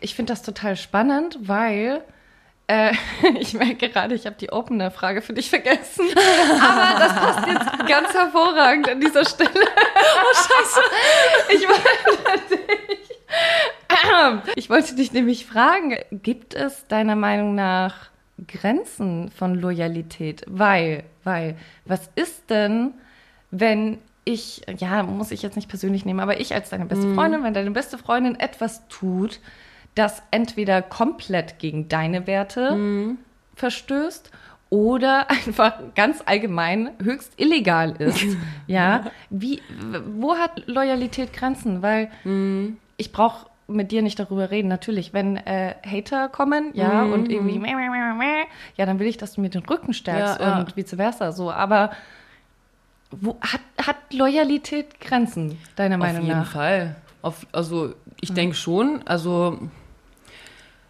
Ich 0.02 0.14
finde 0.14 0.34
das 0.34 0.42
total 0.42 0.76
spannend, 0.76 1.38
weil 1.40 2.02
äh, 2.66 2.92
ich 3.38 3.54
merke 3.54 3.88
gerade, 3.88 4.14
ich 4.14 4.26
habe 4.26 4.36
die 4.36 4.50
Opener-Frage 4.50 5.22
für 5.22 5.32
dich 5.32 5.50
vergessen. 5.50 6.06
Aber 6.60 6.98
das 6.98 7.14
passt 7.14 7.48
jetzt 7.48 7.86
ganz 7.86 8.14
hervorragend 8.14 8.88
an 8.88 9.00
dieser 9.00 9.24
Stelle. 9.24 9.50
Oh, 10.06 10.34
scheiße. 10.34 10.80
Ich 11.50 11.68
wollte 11.68 12.56
dich, 12.56 12.64
ich 14.56 14.70
wollte 14.70 14.94
dich 14.94 15.12
nämlich 15.12 15.46
fragen, 15.46 15.96
gibt 16.10 16.54
es 16.54 16.86
deiner 16.86 17.16
Meinung 17.16 17.54
nach 17.54 18.10
Grenzen 18.46 19.30
von 19.30 19.54
Loyalität? 19.54 20.44
Weil, 20.46 21.04
weil, 21.24 21.56
was 21.84 22.10
ist 22.14 22.50
denn, 22.50 22.94
wenn 23.50 23.98
ich, 24.24 24.62
ja, 24.78 25.02
muss 25.02 25.30
ich 25.30 25.42
jetzt 25.42 25.56
nicht 25.56 25.68
persönlich 25.68 26.04
nehmen, 26.04 26.20
aber 26.20 26.40
ich 26.40 26.54
als 26.54 26.70
deine 26.70 26.86
beste 26.86 27.12
Freundin, 27.14 27.42
wenn 27.42 27.54
deine 27.54 27.70
beste 27.70 27.98
Freundin 27.98 28.38
etwas 28.38 28.86
tut, 28.88 29.40
das 29.94 30.22
entweder 30.30 30.82
komplett 30.82 31.58
gegen 31.58 31.88
deine 31.88 32.26
Werte 32.26 33.16
verstößt 33.54 34.30
oder 34.70 35.30
einfach 35.46 35.74
ganz 35.94 36.22
allgemein 36.26 36.90
höchst 37.02 37.32
illegal 37.36 37.92
ist. 38.00 38.24
ja, 38.66 39.04
wie, 39.30 39.62
wo 40.18 40.34
hat 40.36 40.66
Loyalität 40.66 41.32
Grenzen? 41.32 41.82
Weil 41.82 42.10
ich 42.96 43.12
brauche 43.12 43.46
mit 43.66 43.92
dir 43.92 44.02
nicht 44.02 44.18
darüber 44.18 44.50
reden. 44.50 44.68
Natürlich, 44.68 45.12
wenn 45.12 45.36
äh, 45.36 45.74
Hater 45.84 46.28
kommen, 46.28 46.70
ja, 46.74 47.02
und 47.02 47.30
irgendwie, 47.30 47.58
meh, 47.58 47.74
meh, 47.74 47.88
meh, 47.88 48.12
meh, 48.14 48.44
ja, 48.76 48.86
dann 48.86 48.98
will 48.98 49.06
ich, 49.06 49.16
dass 49.16 49.34
du 49.34 49.40
mir 49.40 49.50
den 49.50 49.64
Rücken 49.64 49.94
stärkst 49.94 50.40
Ja, 50.40 50.48
ja. 50.48 50.58
und 50.58 50.76
vice 50.76 50.94
versa. 50.96 51.32
So, 51.32 51.50
aber 51.50 51.90
wo 53.10 53.38
hat, 53.40 53.60
hat 53.86 53.96
Loyalität 54.12 55.00
Grenzen, 55.00 55.58
deiner 55.76 55.98
Meinung 55.98 56.22
Auf 56.22 56.26
jeden 56.28 56.38
nach? 56.40 56.52
Fall. 56.52 56.96
Auf, 57.22 57.46
also 57.52 57.94
ich 58.20 58.34
denke 58.34 58.54
schon, 58.54 59.00
also 59.06 59.58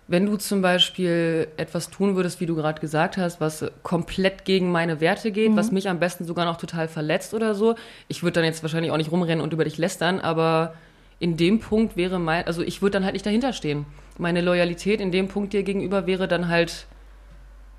wenn 0.06 0.26
du 0.26 0.36
zum 0.36 0.60
Beispiel 0.60 1.48
etwas 1.56 1.88
tun 1.88 2.14
würdest, 2.14 2.40
wie 2.40 2.46
du 2.46 2.54
gerade 2.54 2.80
gesagt 2.80 3.16
hast, 3.16 3.40
was 3.40 3.64
komplett 3.82 4.44
gegen 4.44 4.70
meine 4.70 5.00
Werte 5.00 5.32
geht, 5.32 5.56
was 5.56 5.72
mich 5.72 5.88
am 5.88 5.98
besten 5.98 6.24
sogar 6.24 6.44
noch 6.44 6.58
total 6.58 6.88
verletzt 6.88 7.32
oder 7.32 7.54
so, 7.54 7.74
ich 8.08 8.22
würde 8.22 8.34
dann 8.34 8.44
jetzt 8.44 8.62
wahrscheinlich 8.62 8.92
auch 8.92 8.98
nicht 8.98 9.10
rumrennen 9.10 9.42
und 9.42 9.52
über 9.52 9.64
dich 9.64 9.78
lästern, 9.78 10.20
aber 10.20 10.74
in 11.20 11.36
dem 11.38 11.60
Punkt 11.60 11.96
wäre 11.96 12.18
mein, 12.18 12.46
also 12.46 12.62
ich 12.62 12.82
würde 12.82 12.92
dann 12.92 13.04
halt 13.04 13.14
nicht 13.14 13.24
dahinter 13.24 13.54
stehen. 13.54 13.86
Meine 14.18 14.42
Loyalität 14.42 15.00
in 15.00 15.10
dem 15.10 15.28
Punkt 15.28 15.52
dir 15.54 15.62
gegenüber 15.62 16.06
wäre 16.06 16.28
dann 16.28 16.48
halt 16.48 16.86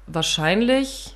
wahrscheinlich. 0.07 1.15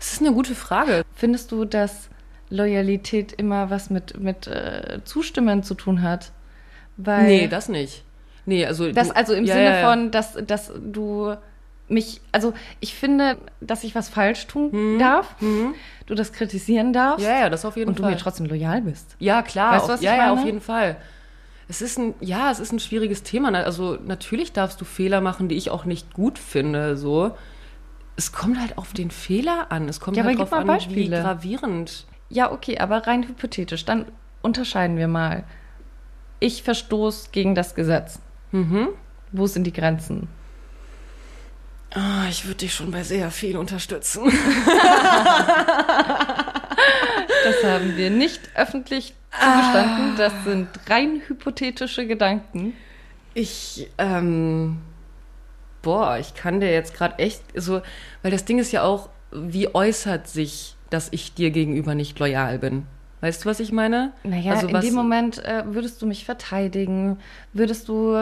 Es 0.00 0.14
ist 0.14 0.22
eine 0.22 0.32
gute 0.32 0.54
Frage. 0.54 1.04
Findest 1.14 1.52
du, 1.52 1.66
dass 1.66 2.08
Loyalität 2.48 3.32
immer 3.32 3.68
was 3.68 3.90
mit, 3.90 4.18
mit 4.18 4.46
äh, 4.46 5.00
Zustimmen 5.04 5.62
zu 5.62 5.74
tun 5.74 6.02
hat? 6.02 6.32
Weil 6.96 7.26
Nee, 7.26 7.48
das 7.48 7.68
nicht. 7.68 8.04
Nee, 8.46 8.66
also. 8.66 8.90
das 8.92 9.08
du- 9.08 9.16
also 9.16 9.32
im 9.34 9.44
ja, 9.44 9.54
Sinne 9.54 9.64
ja, 9.66 9.80
ja. 9.80 9.90
von, 9.90 10.10
dass, 10.10 10.34
dass 10.46 10.72
du 10.84 11.34
mich, 11.88 12.20
also 12.32 12.54
ich 12.80 12.94
finde, 12.94 13.36
dass 13.60 13.84
ich 13.84 13.94
was 13.94 14.08
falsch 14.08 14.46
tun 14.46 14.98
darf, 14.98 15.34
du 16.06 16.14
das 16.14 16.32
kritisieren 16.32 16.92
darfst. 16.92 17.26
Ja, 17.26 17.40
ja, 17.40 17.50
das 17.50 17.64
auf 17.64 17.76
jeden 17.76 17.90
und 17.90 17.98
du 17.98 18.02
Fall. 18.02 18.12
mir 18.12 18.16
trotzdem 18.18 18.46
loyal 18.46 18.80
bist. 18.82 19.16
Ja, 19.18 19.42
klar. 19.42 19.72
Weißt 19.72 19.82
du, 19.82 19.84
auf, 19.84 19.94
was 19.94 20.00
ich 20.00 20.06
ja, 20.06 20.14
ja, 20.16 20.26
meine? 20.28 20.32
auf 20.40 20.44
jeden 20.46 20.60
Fall. 20.60 20.96
Es 21.68 21.80
ist 21.82 21.98
ein, 21.98 22.14
ja, 22.20 22.50
es 22.50 22.60
ist 22.60 22.72
ein 22.72 22.78
schwieriges 22.78 23.22
Thema. 23.22 23.48
Also 23.64 23.98
natürlich 24.04 24.52
darfst 24.52 24.80
du 24.80 24.84
Fehler 24.84 25.20
machen, 25.20 25.48
die 25.48 25.56
ich 25.56 25.70
auch 25.70 25.84
nicht 25.86 26.12
gut 26.14 26.38
finde. 26.38 26.96
So, 26.96 27.32
es 28.16 28.32
kommt 28.32 28.58
halt 28.60 28.76
auf 28.78 28.92
den 28.92 29.10
Fehler 29.10 29.66
an. 29.70 29.88
Es 29.88 30.00
kommt 30.00 30.16
Ja, 30.16 30.24
halt 30.24 30.38
drauf 30.38 30.50
mal 30.50 30.58
an, 30.60 30.64
wie 30.64 30.72
Beispiele. 30.72 31.20
gravierend. 31.22 32.06
Ja, 32.30 32.50
okay, 32.52 32.78
aber 32.78 33.06
rein 33.06 33.26
hypothetisch, 33.26 33.84
dann 33.84 34.06
unterscheiden 34.42 34.96
wir 34.98 35.08
mal. 35.08 35.44
Ich 36.40 36.62
verstoß 36.62 37.30
gegen 37.32 37.54
das 37.54 37.74
Gesetz. 37.74 38.20
Mhm. 38.54 38.88
Wo 39.32 39.46
sind 39.48 39.64
die 39.64 39.72
Grenzen? 39.72 40.28
Ah, 41.92 42.26
ich 42.30 42.44
würde 42.44 42.58
dich 42.58 42.72
schon 42.74 42.90
bei 42.92 43.02
sehr 43.02 43.30
viel 43.32 43.56
unterstützen. 43.56 44.22
Das 47.44 47.62
haben 47.64 47.96
wir 47.96 48.10
nicht 48.10 48.40
öffentlich 48.54 49.14
Ah. 49.32 49.56
zugestanden. 49.60 50.16
Das 50.16 50.32
sind 50.44 50.68
rein 50.88 51.20
hypothetische 51.26 52.06
Gedanken. 52.06 52.74
Ich, 53.34 53.88
ähm, 53.98 54.78
boah, 55.82 56.18
ich 56.18 56.34
kann 56.34 56.60
dir 56.60 56.70
jetzt 56.72 56.94
gerade 56.94 57.18
echt 57.18 57.42
so, 57.56 57.82
weil 58.22 58.30
das 58.30 58.44
Ding 58.44 58.58
ist 58.60 58.70
ja 58.72 58.82
auch, 58.84 59.08
wie 59.32 59.74
äußert 59.74 60.28
sich, 60.28 60.76
dass 60.90 61.08
ich 61.10 61.34
dir 61.34 61.50
gegenüber 61.50 61.94
nicht 61.96 62.18
loyal 62.20 62.58
bin? 62.60 62.86
Weißt 63.24 63.42
du, 63.42 63.48
was 63.48 63.58
ich 63.58 63.72
meine? 63.72 64.12
Naja, 64.22 64.52
also 64.52 64.68
in 64.68 64.74
was, 64.74 64.84
dem 64.84 64.92
Moment 64.92 65.42
äh, 65.46 65.62
würdest 65.64 66.02
du 66.02 66.06
mich 66.06 66.26
verteidigen, 66.26 67.18
würdest 67.54 67.88
du, 67.88 68.12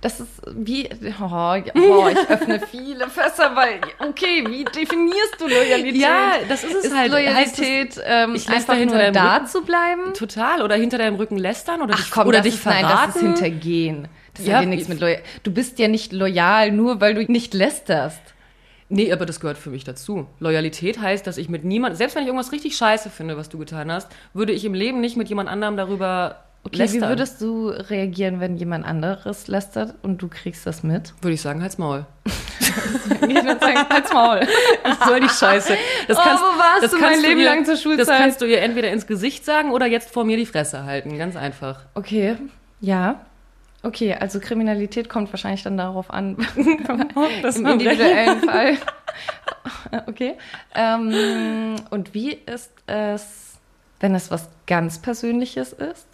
das 0.00 0.18
ist 0.18 0.42
wie, 0.52 0.88
oh, 1.20 1.62
oh, 1.76 2.08
ich 2.10 2.28
öffne 2.28 2.58
viele 2.70 3.08
Fässer, 3.08 3.54
weil, 3.54 3.80
okay, 4.00 4.44
wie 4.48 4.64
definierst 4.64 5.36
du 5.38 5.46
Loyalität? 5.46 5.94
Ja, 5.94 6.32
das 6.48 6.64
ist 6.64 6.74
es 6.74 6.84
ist 6.86 6.96
halt. 6.96 7.12
Loyalität, 7.12 8.00
ähm, 8.04 8.34
ich 8.34 8.48
einfach 8.48 8.74
hinter 8.74 8.96
nur 8.96 9.02
deinem 9.04 9.14
da 9.14 9.34
Rücken? 9.36 9.46
zu 9.46 9.62
bleiben? 9.62 10.12
Total. 10.14 10.62
Oder 10.62 10.74
hinter 10.74 10.98
deinem 10.98 11.14
Rücken 11.14 11.36
lästern 11.36 11.80
oder 11.80 11.94
Ach 11.94 12.00
dich, 12.02 12.10
komm, 12.10 12.26
oder 12.26 12.38
das 12.38 12.46
dich 12.46 12.54
ist, 12.54 12.62
verraten. 12.62 12.82
nein, 12.88 13.06
das 13.06 13.14
ist 13.14 13.22
Hintergehen. 13.22 14.08
Das 14.34 14.44
Ja, 14.44 14.54
hat 14.56 14.62
ja 14.62 14.68
nichts 14.68 14.88
mit 14.88 14.98
loyal. 14.98 15.20
Du 15.44 15.52
bist 15.52 15.78
ja 15.78 15.86
nicht 15.86 16.12
loyal, 16.12 16.72
nur 16.72 17.00
weil 17.00 17.14
du 17.14 17.22
nicht 17.30 17.54
lästerst. 17.54 18.20
Nee, 18.94 19.10
aber 19.12 19.24
das 19.24 19.40
gehört 19.40 19.56
für 19.56 19.70
mich 19.70 19.84
dazu. 19.84 20.26
Loyalität 20.38 21.00
heißt, 21.00 21.26
dass 21.26 21.38
ich 21.38 21.48
mit 21.48 21.64
niemand, 21.64 21.96
selbst 21.96 22.14
wenn 22.14 22.22
ich 22.24 22.28
irgendwas 22.28 22.52
richtig 22.52 22.76
scheiße 22.76 23.08
finde, 23.08 23.36
was 23.38 23.48
du 23.48 23.56
getan 23.58 23.90
hast, 23.90 24.08
würde 24.34 24.52
ich 24.52 24.64
im 24.66 24.74
Leben 24.74 25.00
nicht 25.00 25.16
mit 25.16 25.28
jemand 25.30 25.48
anderem 25.48 25.76
darüber 25.78 26.42
Okay, 26.64 26.76
lästern. 26.76 27.00
wie 27.02 27.06
würdest 27.08 27.40
du 27.40 27.68
reagieren, 27.70 28.38
wenn 28.38 28.56
jemand 28.56 28.84
anderes 28.84 29.48
lästert 29.48 29.94
und 30.02 30.20
du 30.22 30.28
kriegst 30.28 30.66
das 30.66 30.82
mit? 30.82 31.14
Würde 31.22 31.34
ich 31.34 31.40
sagen, 31.40 31.62
halt's 31.62 31.78
Maul. 31.78 32.04
Ich 33.28 33.44
würde 33.44 33.58
sagen, 33.60 33.78
als 33.90 34.12
Maul. 34.12 34.40
Was 34.84 35.08
soll 35.08 35.20
die 35.20 35.28
Scheiße? 35.28 35.76
Das 36.08 36.16
Oh, 36.16 36.20
wo 36.20 36.58
warst 36.58 36.82
das 36.84 36.90
du 36.92 36.98
kannst 36.98 37.20
mein 37.20 37.28
Leben 37.30 37.40
ihr, 37.40 37.46
lang 37.46 37.64
zur 37.64 37.76
Schulzeit? 37.76 38.08
Das 38.08 38.16
kannst 38.18 38.40
du 38.40 38.46
ihr 38.46 38.60
entweder 38.62 38.90
ins 38.90 39.06
Gesicht 39.06 39.44
sagen 39.44 39.72
oder 39.72 39.86
jetzt 39.86 40.10
vor 40.10 40.24
mir 40.24 40.36
die 40.38 40.46
Fresse 40.46 40.84
halten. 40.84 41.18
Ganz 41.18 41.36
einfach. 41.36 41.80
Okay, 41.94 42.36
ja. 42.80 43.20
Okay, 43.84 44.14
also 44.14 44.38
Kriminalität 44.38 45.08
kommt 45.08 45.32
wahrscheinlich 45.32 45.64
dann 45.64 45.76
darauf 45.76 46.10
an, 46.10 46.36
Das 47.42 47.56
im 47.56 47.66
individuellen 47.66 48.40
Fall. 48.40 48.78
Okay. 50.06 50.36
Ähm, 50.74 51.76
und 51.90 52.14
wie 52.14 52.32
ist 52.32 52.72
es, 52.86 53.58
wenn 54.00 54.14
es 54.14 54.30
was 54.30 54.48
ganz 54.66 54.98
Persönliches 55.00 55.74
ist? 55.74 56.06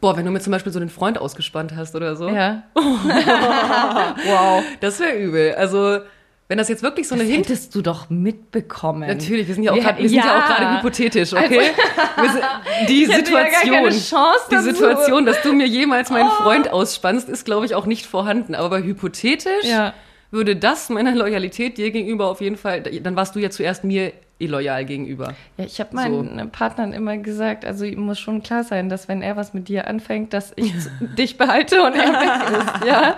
Boah, 0.00 0.16
wenn 0.16 0.26
du 0.26 0.30
mir 0.30 0.40
zum 0.40 0.50
Beispiel 0.52 0.70
so 0.70 0.78
einen 0.78 0.90
Freund 0.90 1.18
ausgespannt 1.18 1.74
hast 1.74 1.96
oder 1.96 2.14
so. 2.16 2.28
Ja. 2.28 2.64
wow. 2.74 4.62
Das 4.80 5.00
wäre 5.00 5.16
übel. 5.16 5.54
Also, 5.54 6.00
wenn 6.48 6.56
das 6.56 6.68
jetzt 6.68 6.82
wirklich 6.82 7.06
so 7.06 7.14
eine 7.14 7.24
Das 7.24 7.32
Hint 7.32 7.46
hättest 7.46 7.74
du 7.74 7.82
doch 7.82 8.08
mitbekommen. 8.08 9.06
Natürlich, 9.06 9.46
wir 9.46 9.54
sind 9.54 9.64
ja 9.64 9.72
auch 9.72 9.76
Wir 9.76 9.82
grad, 9.82 9.98
wir 9.98 10.08
sind 10.08 10.18
ja. 10.18 10.24
ja. 10.26 10.38
auch 10.42 10.46
gerade 10.46 10.78
hypothetisch, 10.78 11.32
okay? 11.34 11.60
sind, 12.32 12.88
die 12.88 13.04
ja 13.04 13.16
Situation, 13.16 13.90
Chance 13.90 14.40
die 14.50 14.54
dazu. 14.54 14.70
Situation, 14.70 15.26
dass 15.26 15.42
du 15.42 15.52
mir 15.52 15.66
jemals 15.66 16.10
meinen 16.10 16.28
Oh. 16.28 16.42
Freund 16.42 16.72
ausspannst, 16.72 17.28
ist, 17.28 17.44
glaube 17.44 17.66
ich, 17.66 17.74
auch 17.74 17.84
nicht 17.86 18.06
vorhanden. 18.06 18.54
Aber 18.54 18.82
hypothetisch 18.82 19.64
Ja. 19.64 19.92
würde 20.30 20.56
das 20.56 20.88
meiner 20.88 21.14
Loyalität 21.14 21.76
dir 21.76 21.90
gegenüber 21.90 22.28
auf 22.28 22.40
jeden 22.40 22.56
Fall, 22.56 22.82
dann 22.82 23.14
warst 23.14 23.34
du 23.34 23.40
ja 23.40 23.50
zuerst 23.50 23.84
mir 23.84 24.12
illoyal 24.38 24.84
gegenüber. 24.84 25.34
Ja, 25.56 25.64
ich 25.64 25.80
habe 25.80 25.94
meinen 25.96 26.50
Partnern 26.50 26.92
immer 26.92 27.16
gesagt, 27.18 27.64
also 27.64 27.84
ihm 27.84 28.00
muss 28.00 28.20
schon 28.20 28.42
klar 28.42 28.62
sein, 28.62 28.88
dass 28.88 29.08
wenn 29.08 29.20
er 29.20 29.36
was 29.36 29.52
mit 29.52 29.68
dir 29.68 29.88
anfängt, 29.88 30.32
dass 30.32 30.52
ich 30.56 30.72
dich 31.00 31.36
behalte 31.36 31.82
und 31.82 31.94
er 31.94 32.08
weg 32.08 32.58
ist, 32.58 32.86
ja. 32.86 33.16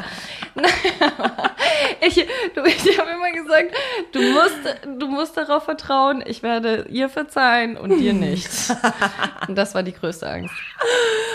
ich 2.07 2.27
du, 2.55 2.65
ich 2.65 2.99
habe 2.99 3.11
immer 3.11 3.33
gesagt, 3.33 3.75
du 4.13 4.21
musst, 4.21 4.99
du 4.99 5.07
musst 5.09 5.37
darauf 5.37 5.65
vertrauen, 5.65 6.23
ich 6.27 6.43
werde 6.43 6.87
ihr 6.89 7.09
verzeihen 7.09 7.77
und 7.77 7.99
dir 7.99 8.13
nicht. 8.13 8.49
Und 9.49 9.57
das 9.57 9.75
war 9.75 9.83
die 9.83 9.93
größte 9.93 10.29
Angst. 10.29 10.55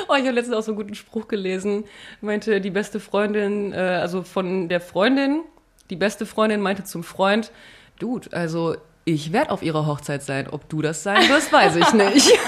Oh, 0.08 0.14
ich 0.14 0.22
habe 0.22 0.32
letztens 0.32 0.56
auch 0.56 0.62
so 0.62 0.72
einen 0.72 0.78
guten 0.78 0.96
Spruch 0.96 1.28
gelesen. 1.28 1.86
Meinte 2.22 2.62
die 2.62 2.70
beste 2.70 3.00
Freundin, 3.00 3.74
äh, 3.74 3.78
also 3.78 4.24
von 4.24 4.70
der 4.70 4.80
Freundin, 4.80 5.44
die 5.90 5.96
beste 5.96 6.26
Freundin 6.26 6.62
meinte 6.62 6.84
zum 6.84 7.04
Freund, 7.04 7.52
Dude, 8.00 8.30
also 8.32 8.76
ich 9.08 9.32
werde 9.32 9.52
auf 9.52 9.62
ihrer 9.62 9.86
Hochzeit 9.86 10.24
sein. 10.24 10.48
Ob 10.50 10.68
du 10.68 10.82
das 10.82 11.04
sein 11.04 11.30
wirst, 11.30 11.54
weiß 11.54 11.76
ich 11.76 11.94
nicht. 11.94 12.32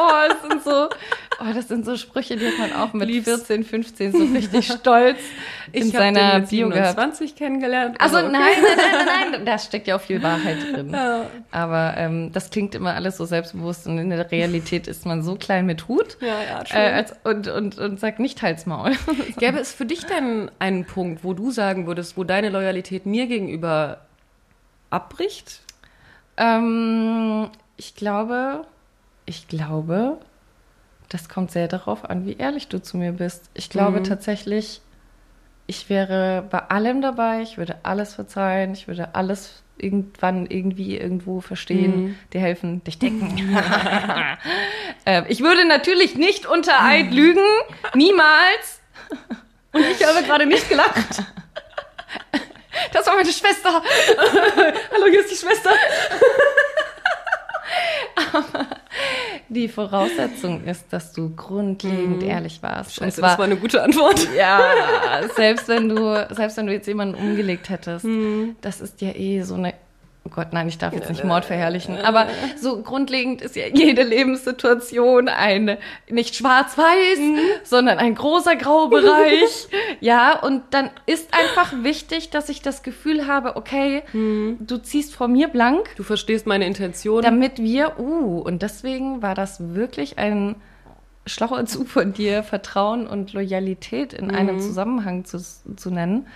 Oh, 0.00 0.28
das 0.28 0.48
sind 0.48 0.62
so, 0.62 0.88
oh, 1.40 1.52
das 1.52 1.66
sind 1.66 1.84
so 1.84 1.96
Sprüche, 1.96 2.36
die 2.36 2.46
hat 2.46 2.58
man 2.58 2.72
auch 2.72 2.92
mit 2.92 3.08
Lieb's. 3.08 3.24
14, 3.24 3.64
15 3.64 4.12
so 4.12 4.24
richtig 4.32 4.66
stolz 4.80 5.18
in 5.72 5.88
Ich 5.88 5.94
hab 5.94 6.02
seiner 6.02 6.40
Bio 6.40 6.68
gehabt. 6.68 6.90
27 6.90 7.34
kennengelernt. 7.34 8.00
Also 8.00 8.18
aber 8.18 8.28
nein, 8.28 8.42
okay. 8.42 8.62
nein, 8.62 8.76
nein, 8.76 9.06
nein, 9.06 9.30
nein, 9.32 9.46
da 9.46 9.58
steckt 9.58 9.88
ja 9.88 9.96
auch 9.96 10.00
viel 10.00 10.22
Wahrheit 10.22 10.58
drin. 10.72 10.90
Ja. 10.92 11.26
Aber 11.50 11.94
ähm, 11.96 12.30
das 12.32 12.50
klingt 12.50 12.76
immer 12.76 12.94
alles 12.94 13.16
so 13.16 13.24
selbstbewusst 13.24 13.88
und 13.88 13.98
in 13.98 14.10
der 14.10 14.30
Realität 14.30 14.86
ist 14.86 15.04
man 15.04 15.24
so 15.24 15.34
klein 15.34 15.66
mit 15.66 15.88
Hut 15.88 16.16
Ja, 16.20 16.28
ja, 16.28 16.60
äh, 16.60 16.64
true. 16.64 16.92
als, 16.94 17.14
und, 17.24 17.48
und, 17.48 17.78
und 17.78 17.98
sagt 17.98 18.20
nicht 18.20 18.40
Halsmaul. 18.40 18.92
Gäbe 19.38 19.58
es 19.58 19.72
für 19.72 19.86
dich 19.86 20.04
denn 20.06 20.48
einen 20.60 20.84
Punkt, 20.84 21.24
wo 21.24 21.32
du 21.34 21.50
sagen 21.50 21.88
würdest, 21.88 22.16
wo 22.16 22.22
deine 22.22 22.50
Loyalität 22.50 23.04
mir 23.04 23.26
gegenüber 23.26 24.07
abbricht? 24.90 25.60
ähm, 26.36 27.50
ich 27.76 27.94
glaube, 27.94 28.64
ich 29.26 29.46
glaube, 29.48 30.18
das 31.08 31.28
kommt 31.28 31.50
sehr 31.50 31.68
darauf 31.68 32.04
an, 32.08 32.26
wie 32.26 32.36
ehrlich 32.36 32.68
du 32.68 32.80
zu 32.82 32.96
mir 32.96 33.12
bist. 33.12 33.50
Ich 33.54 33.70
glaube 33.70 34.00
Mhm. 34.00 34.04
tatsächlich, 34.04 34.80
ich 35.66 35.88
wäre 35.90 36.44
bei 36.50 36.58
allem 36.58 37.00
dabei, 37.02 37.42
ich 37.42 37.56
würde 37.58 37.76
alles 37.82 38.14
verzeihen, 38.14 38.72
ich 38.72 38.88
würde 38.88 39.14
alles 39.14 39.62
irgendwann 39.76 40.46
irgendwie 40.46 40.96
irgendwo 40.98 41.40
verstehen, 41.40 42.04
Mhm. 42.04 42.18
dir 42.32 42.40
helfen, 42.40 42.82
dich 42.84 42.98
decken. 42.98 43.38
äh, 45.04 45.22
ich 45.28 45.40
würde 45.40 45.66
natürlich 45.66 46.16
nicht 46.16 46.46
unter 46.46 46.84
Eid 46.84 47.12
lügen, 47.12 47.44
niemals. 47.94 48.80
Und 49.72 49.84
ich 49.84 50.04
habe 50.06 50.24
gerade 50.24 50.46
nicht 50.46 50.68
gelacht. 50.68 51.22
Das 52.92 53.06
war 53.06 53.14
meine 53.16 53.32
Schwester. 53.32 53.70
Hallo, 54.92 55.06
hier 55.10 55.20
ist 55.20 55.30
die 55.30 55.36
Schwester. 55.46 55.70
Die 59.50 59.68
Voraussetzung 59.68 60.64
ist, 60.64 60.92
dass 60.92 61.12
du 61.12 61.34
grundlegend 61.34 62.22
ehrlich 62.22 62.62
warst. 62.62 62.98
Und 62.98 63.06
Scheiße, 63.06 63.20
zwar 63.20 63.30
das 63.30 63.38
war 63.38 63.44
eine 63.46 63.56
gute 63.56 63.82
Antwort. 63.82 64.26
Ja, 64.36 64.60
selbst 65.34 65.68
wenn 65.68 65.88
du, 65.88 66.26
selbst 66.30 66.56
wenn 66.58 66.66
du 66.66 66.72
jetzt 66.72 66.86
jemanden 66.86 67.14
umgelegt 67.14 67.70
hättest, 67.70 68.04
Hm. 68.04 68.56
das 68.60 68.80
ist 68.80 69.00
ja 69.00 69.10
eh 69.14 69.42
so 69.42 69.54
eine. 69.54 69.74
Oh 70.28 70.34
Gott, 70.34 70.48
nein, 70.52 70.68
ich 70.68 70.76
darf 70.76 70.92
jetzt 70.92 71.08
nicht 71.08 71.24
Mord 71.24 71.46
verherrlichen. 71.46 71.96
Aber 71.98 72.26
so 72.60 72.82
grundlegend 72.82 73.40
ist 73.40 73.56
ja 73.56 73.66
jede 73.72 74.02
Lebenssituation 74.02 75.28
eine 75.28 75.78
nicht 76.10 76.34
schwarz-weiß, 76.36 77.18
Hm. 77.18 77.38
sondern 77.64 77.98
ein 77.98 78.14
großer 78.14 78.56
Graubereich. 78.56 79.68
ja, 80.00 80.38
und 80.38 80.62
dann 80.70 80.90
ist 81.06 81.32
einfach 81.32 81.72
wichtig, 81.82 82.30
dass 82.30 82.48
ich 82.50 82.60
das 82.60 82.82
Gefühl 82.82 83.26
habe, 83.26 83.56
okay, 83.56 84.02
Hm. 84.12 84.58
du 84.60 84.76
ziehst 84.78 85.14
vor 85.14 85.28
mir 85.28 85.48
blank, 85.48 85.88
Du 85.96 86.02
verstehst 86.02 86.46
meine 86.46 86.66
Intention. 86.66 87.22
damit 87.22 87.58
wir, 87.58 87.98
uh, 87.98 88.40
und 88.40 88.62
deswegen 88.62 89.22
war 89.22 89.34
das 89.34 89.74
wirklich 89.74 90.18
ein 90.18 90.56
schlauer 91.26 91.64
Zug 91.66 91.88
von 91.88 92.12
dir, 92.12 92.42
Vertrauen 92.42 93.06
und 93.06 93.32
Loyalität 93.32 94.12
in 94.12 94.30
einem 94.30 94.60
Zusammenhang 94.60 95.24
zu, 95.24 95.38
zu 95.38 95.90
nennen, 95.90 96.26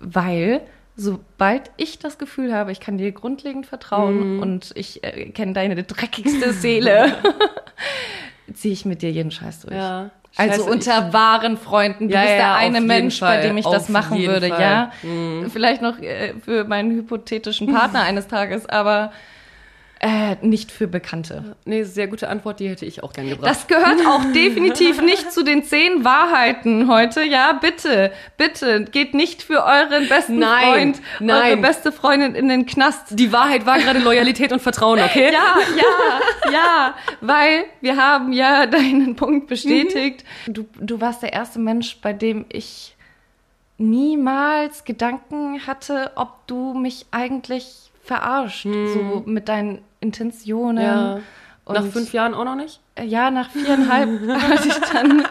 weil 0.00 0.60
sobald 0.96 1.70
ich 1.76 1.98
das 1.98 2.18
Gefühl 2.18 2.54
habe, 2.54 2.72
ich 2.72 2.80
kann 2.80 2.98
dir 2.98 3.10
grundlegend 3.12 3.66
vertrauen 3.66 4.38
und 4.40 4.72
ich 4.74 5.02
äh, 5.04 5.30
kenne 5.30 5.52
deine 5.52 5.82
dreckigste 5.82 6.52
Seele, 6.52 7.16
ziehe 8.54 8.72
ich 8.72 8.84
mit 8.84 9.02
dir 9.02 9.10
jeden 9.10 9.30
Scheiß 9.30 9.60
durch. 9.62 9.74
ja. 9.74 10.10
Also 10.36 10.64
Scheiße, 10.64 10.70
unter 10.70 11.12
wahren 11.12 11.56
Freunden. 11.56 12.08
Du 12.08 12.14
Ja, 12.14 12.22
bist 12.22 12.32
ja, 12.32 12.36
der 12.38 12.54
eine 12.56 12.80
Mensch, 12.80 13.20
bei 13.20 13.34
Fall, 13.36 13.42
dem 13.42 13.56
ich 13.56 13.66
auf 13.66 13.72
das 13.72 13.88
machen 13.88 14.18
würde, 14.18 14.48
Fall. 14.48 14.60
ja. 14.60 14.90
Mhm. 15.04 15.48
Vielleicht 15.48 15.80
noch 15.80 15.96
äh, 16.00 16.34
für 16.44 16.64
meinen 16.64 16.90
hypothetischen 16.90 17.72
Partner 17.72 18.02
eines 18.02 18.26
Tages, 18.26 18.68
aber 18.68 19.12
äh, 20.04 20.36
nicht 20.42 20.70
für 20.70 20.86
Bekannte. 20.86 21.56
Nee, 21.64 21.84
sehr 21.84 22.08
gute 22.08 22.28
Antwort, 22.28 22.60
die 22.60 22.68
hätte 22.68 22.84
ich 22.84 23.02
auch 23.02 23.14
gern 23.14 23.26
gebracht. 23.26 23.48
Das 23.48 23.66
gehört 23.68 24.06
auch 24.06 24.22
definitiv 24.34 25.00
nicht 25.00 25.32
zu 25.32 25.42
den 25.42 25.64
zehn 25.64 26.04
Wahrheiten 26.04 26.88
heute. 26.88 27.22
Ja, 27.22 27.54
bitte, 27.54 28.12
bitte, 28.36 28.84
geht 28.84 29.14
nicht 29.14 29.42
für 29.42 29.64
euren 29.64 30.06
besten 30.10 30.38
Nein, 30.38 30.62
Freund, 30.62 31.02
eure 31.20 31.24
nein. 31.24 31.62
beste 31.62 31.90
Freundin 31.90 32.34
in 32.34 32.50
den 32.50 32.66
Knast. 32.66 33.18
die 33.18 33.32
Wahrheit 33.32 33.64
war 33.64 33.78
gerade 33.78 33.98
Loyalität 33.98 34.52
und 34.52 34.60
Vertrauen, 34.60 35.00
okay? 35.00 35.32
Ja, 35.32 35.56
ja, 35.74 36.52
ja, 36.52 36.94
weil 37.22 37.64
wir 37.80 37.96
haben 37.96 38.34
ja 38.34 38.66
deinen 38.66 39.16
Punkt 39.16 39.46
bestätigt. 39.46 40.22
Du, 40.46 40.66
du 40.78 41.00
warst 41.00 41.22
der 41.22 41.32
erste 41.32 41.58
Mensch, 41.58 41.96
bei 42.02 42.12
dem 42.12 42.44
ich 42.50 42.94
niemals 43.78 44.84
Gedanken 44.84 45.66
hatte, 45.66 46.12
ob 46.16 46.46
du 46.46 46.74
mich 46.74 47.06
eigentlich 47.10 47.83
verarscht, 48.04 48.64
so 48.64 49.22
mit 49.26 49.48
deinen 49.48 49.80
Intentionen. 50.00 50.84
Ja. 50.84 51.20
Nach 51.66 51.86
fünf 51.86 52.12
Jahren 52.12 52.34
auch 52.34 52.44
noch 52.44 52.56
nicht? 52.56 52.80
ja, 53.02 53.30
nach 53.30 53.50
viereinhalb 53.50 54.28
hatte 54.28 54.68
ich 54.68 54.74
dann, 54.92 55.26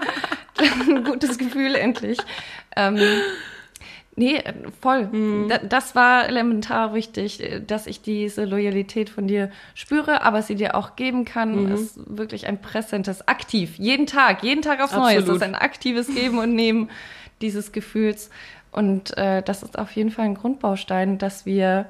dann 0.55 0.97
ein 0.97 1.03
gutes 1.03 1.37
Gefühl 1.37 1.75
endlich. 1.75 2.17
Ähm, 2.75 2.99
nee, 4.15 4.37
äh, 4.37 4.53
voll. 4.81 5.09
Da, 5.47 5.59
das 5.59 5.95
war 5.95 6.27
elementar 6.27 6.93
wichtig, 6.93 7.41
äh, 7.41 7.61
dass 7.61 7.87
ich 7.87 8.01
diese 8.01 8.45
Loyalität 8.45 9.09
von 9.09 9.27
dir 9.27 9.49
spüre, 9.75 10.23
aber 10.23 10.41
sie 10.41 10.55
dir 10.55 10.75
auch 10.75 10.95
geben 10.95 11.25
kann. 11.25 11.71
ist 11.71 11.99
wirklich 12.05 12.47
ein 12.47 12.61
präsentes, 12.61 13.27
aktiv, 13.27 13.75
jeden 13.77 14.07
Tag, 14.07 14.43
jeden 14.43 14.61
Tag 14.61 14.81
aufs 14.81 14.95
Neue. 14.95 15.19
Es 15.19 15.27
ist 15.27 15.43
ein 15.43 15.55
aktives 15.55 16.13
Geben 16.13 16.39
und 16.39 16.53
Nehmen 16.53 16.89
dieses 17.41 17.71
Gefühls. 17.71 18.29
Und 18.71 19.15
äh, 19.17 19.43
das 19.43 19.63
ist 19.63 19.77
auf 19.77 19.91
jeden 19.91 20.09
Fall 20.09 20.25
ein 20.25 20.35
Grundbaustein, 20.35 21.19
dass 21.19 21.45
wir 21.45 21.85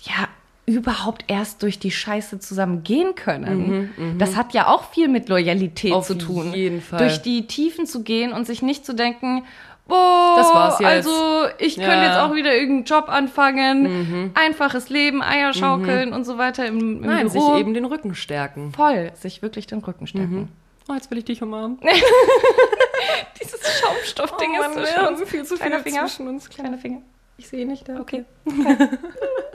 ja 0.00 0.28
überhaupt 0.66 1.24
erst 1.28 1.62
durch 1.62 1.78
die 1.78 1.90
Scheiße 1.90 2.40
zusammen 2.40 2.82
gehen 2.84 3.14
können. 3.14 4.16
das 4.18 4.36
hat 4.36 4.52
ja 4.52 4.66
auch 4.68 4.90
viel 4.90 5.08
mit 5.08 5.28
Loyalität 5.30 5.90
Mhm, 5.92 5.96
Auf 5.96 6.06
zu 6.06 6.14
tun. 6.14 6.52
jeden 6.52 6.82
Fall. 6.82 6.98
Durch 6.98 7.22
die 7.22 7.46
Tiefen 7.46 7.86
zu 7.86 8.02
gehen 8.02 8.32
und 8.34 8.46
sich 8.46 8.60
nicht 8.60 8.84
zu 8.84 8.94
denken, 8.94 9.44
boah, 9.86 10.34
Das 10.36 10.52
war's 10.52 10.78
jetzt. 10.78 10.88
also 11.08 11.46
ich 11.58 11.76
Ja. 11.76 11.86
könnte 11.86 12.04
jetzt 12.04 12.18
auch 12.18 12.34
wieder 12.34 12.54
irgendeinen 12.54 12.84
Job 12.84 13.08
anfangen, 13.08 14.30
einfaches 14.34 14.90
Leben, 14.90 15.22
Eier 15.22 15.54
schaukeln 15.54 16.12
und 16.12 16.24
so 16.24 16.36
weiter 16.36 16.66
im, 16.66 16.78
im 16.78 17.00
Nein, 17.00 17.30
Büro. 17.30 17.52
sich 17.52 17.60
eben 17.60 17.72
den 17.72 17.86
Rücken 17.86 18.14
stärken. 18.14 18.72
voll, 18.72 19.10
sich 19.14 19.40
wirklich 19.40 19.66
den 19.66 19.78
Rücken 19.78 20.06
stärken. 20.06 20.50
Oh, 20.90 20.94
jetzt 20.94 21.10
will 21.10 21.16
ich 21.18 21.24
dich 21.24 21.42
umarmen. 21.42 21.78
Dieses 23.40 23.60
Schaumstoffding 23.80 24.50
Oh 24.58 24.62
ist 24.80 24.88
so 24.94 24.96
haben 25.02 25.16
viel 25.26 25.44
zu 25.44 25.56
viel 25.56 25.66
Kleiner 25.66 25.82
Finger. 25.82 26.00
zwischen 26.06 26.28
uns. 26.28 26.48
Kleiner 26.50 26.76
Finger. 26.78 27.00
Ich 27.38 27.48
sehe 27.48 27.66
nicht 27.66 27.88
da. 27.88 28.00
Okay. 28.00 28.24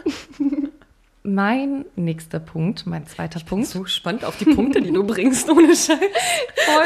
mein 1.23 1.85
nächster 1.95 2.39
Punkt, 2.39 2.85
mein 2.85 3.07
zweiter 3.07 3.39
Punkt. 3.39 3.67
So 3.67 3.85
spannend 3.85 4.25
auf 4.25 4.37
die 4.37 4.45
Punkte, 4.53 4.81
die 4.81 4.91
du 4.91 5.03
bringst, 5.07 5.49
ohne 5.49 5.67
Scheiß. 5.67 5.87
Voll. 5.87 6.85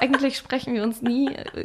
Eigentlich 0.00 0.36
sprechen 0.36 0.74
wir 0.74 0.82
uns 0.82 1.00
nie 1.00 1.28
äh, 1.28 1.64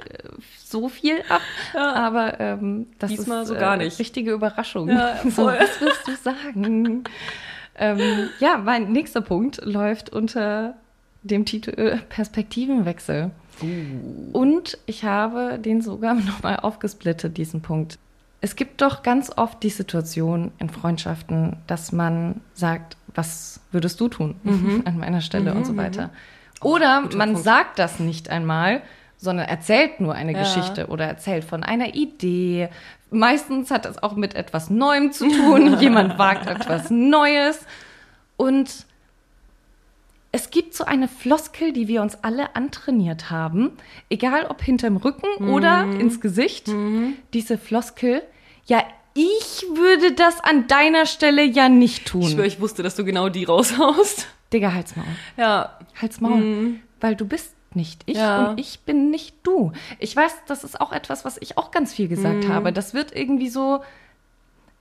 so 0.63 0.87
viel 0.87 1.21
ab, 1.27 1.41
Ja. 1.73 1.93
aber 1.93 2.39
ähm, 2.39 2.87
das 2.99 3.09
Diesmal 3.11 3.41
ist 3.41 3.49
so 3.49 3.55
gar 3.55 3.75
nicht. 3.75 3.99
richtige 3.99 4.31
Überraschung. 4.31 4.87
Ja, 4.89 5.17
so, 5.29 5.45
was 5.47 5.81
wirst 5.81 6.07
du 6.07 6.15
sagen? 6.15 7.03
ähm, 7.75 8.29
ja, 8.39 8.57
mein 8.57 8.91
nächster 8.93 9.21
Punkt 9.21 9.59
läuft 9.65 10.09
unter 10.11 10.75
dem 11.23 11.43
Titel 11.43 11.99
Perspektivenwechsel. 12.07 13.31
Uh. 13.61 14.31
Und 14.31 14.77
ich 14.85 15.03
habe 15.03 15.59
den 15.59 15.81
sogar 15.81 16.13
nochmal 16.13 16.57
aufgesplittet, 16.61 17.37
diesen 17.37 17.61
Punkt. 17.61 17.97
Es 18.41 18.55
gibt 18.55 18.81
doch 18.81 19.03
ganz 19.03 19.31
oft 19.35 19.61
die 19.63 19.69
Situation 19.69 20.51
in 20.59 20.69
Freundschaften, 20.69 21.57
dass 21.67 21.91
man 21.91 22.41
sagt, 22.53 22.95
was 23.13 23.59
würdest 23.71 23.99
du 23.99 24.07
tun 24.07 24.35
Mhm. 24.43 24.83
an 24.85 24.97
meiner 24.97 25.21
Stelle 25.21 25.53
und 25.53 25.65
so 25.65 25.75
weiter. 25.75 26.09
Oder 26.61 27.01
guter 27.03 27.17
man 27.17 27.31
Punkt. 27.33 27.43
sagt 27.45 27.79
das 27.79 27.99
nicht 27.99 28.29
einmal, 28.29 28.81
sondern 29.17 29.47
erzählt 29.47 29.99
nur 29.99 30.13
eine 30.13 30.31
Ja. 30.33 30.39
Geschichte 30.39 30.87
oder 30.87 31.05
erzählt 31.05 31.43
von 31.43 31.63
einer 31.63 31.93
Idee. 31.95 32.69
Meistens 33.11 33.71
hat 33.71 33.85
es 33.85 34.01
auch 34.01 34.15
mit 34.15 34.35
etwas 34.35 34.69
Neuem 34.69 35.11
zu 35.11 35.27
tun. 35.27 35.77
Jemand 35.81 36.17
wagt 36.17 36.47
etwas 36.49 36.89
Neues. 36.89 37.65
Und 38.37 38.85
es 40.31 40.51
gibt 40.51 40.73
so 40.75 40.85
eine 40.85 41.07
Floskel, 41.07 41.73
die 41.73 41.87
wir 41.87 42.01
uns 42.01 42.17
alle 42.23 42.55
antrainiert 42.55 43.31
haben, 43.31 43.71
egal 44.09 44.45
ob 44.47 44.61
hinterm 44.61 44.97
Rücken 44.97 45.49
oder 45.49 45.85
Mhm. 45.85 45.99
ins 45.99 46.21
Gesicht. 46.21 46.69
Diese 47.33 47.57
Floskel, 47.57 48.21
ja, 48.65 48.83
ich 49.15 49.65
würde 49.73 50.11
das 50.13 50.39
an 50.39 50.67
deiner 50.67 51.05
Stelle 51.07 51.43
ja 51.43 51.67
nicht 51.67 52.05
tun. 52.07 52.21
Ich 52.21 52.31
schwöre, 52.31 52.47
ich 52.47 52.61
wusste, 52.61 52.83
dass 52.83 52.95
du 52.95 53.03
genau 53.03 53.29
die 53.29 53.43
raushaust. 53.45 54.27
Digga, 54.53 54.73
halt's 54.73 54.95
Maul. 54.95 55.05
Ja. 55.37 55.77
Halt's 55.99 56.21
Maul. 56.21 56.75
Weil 57.01 57.15
du 57.15 57.25
bist 57.27 57.55
nicht 57.73 58.01
ich 58.05 58.15
Mhm. 58.15 58.21
Ja. 58.21 58.49
und 58.49 58.59
ich 58.59 58.79
bin 58.81 59.09
nicht 59.11 59.35
du. 59.43 59.71
Ich 59.99 60.15
weiß, 60.15 60.31
das 60.47 60.63
ist 60.63 60.79
auch 60.81 60.91
etwas, 60.91 61.25
was 61.25 61.37
ich 61.39 61.57
auch 61.57 61.71
ganz 61.71 61.93
viel 61.93 62.07
gesagt 62.07 62.45
Mhm. 62.45 62.49
habe. 62.53 62.71
Das 62.73 62.93
wird 62.93 63.15
irgendwie 63.15 63.49
so, 63.49 63.81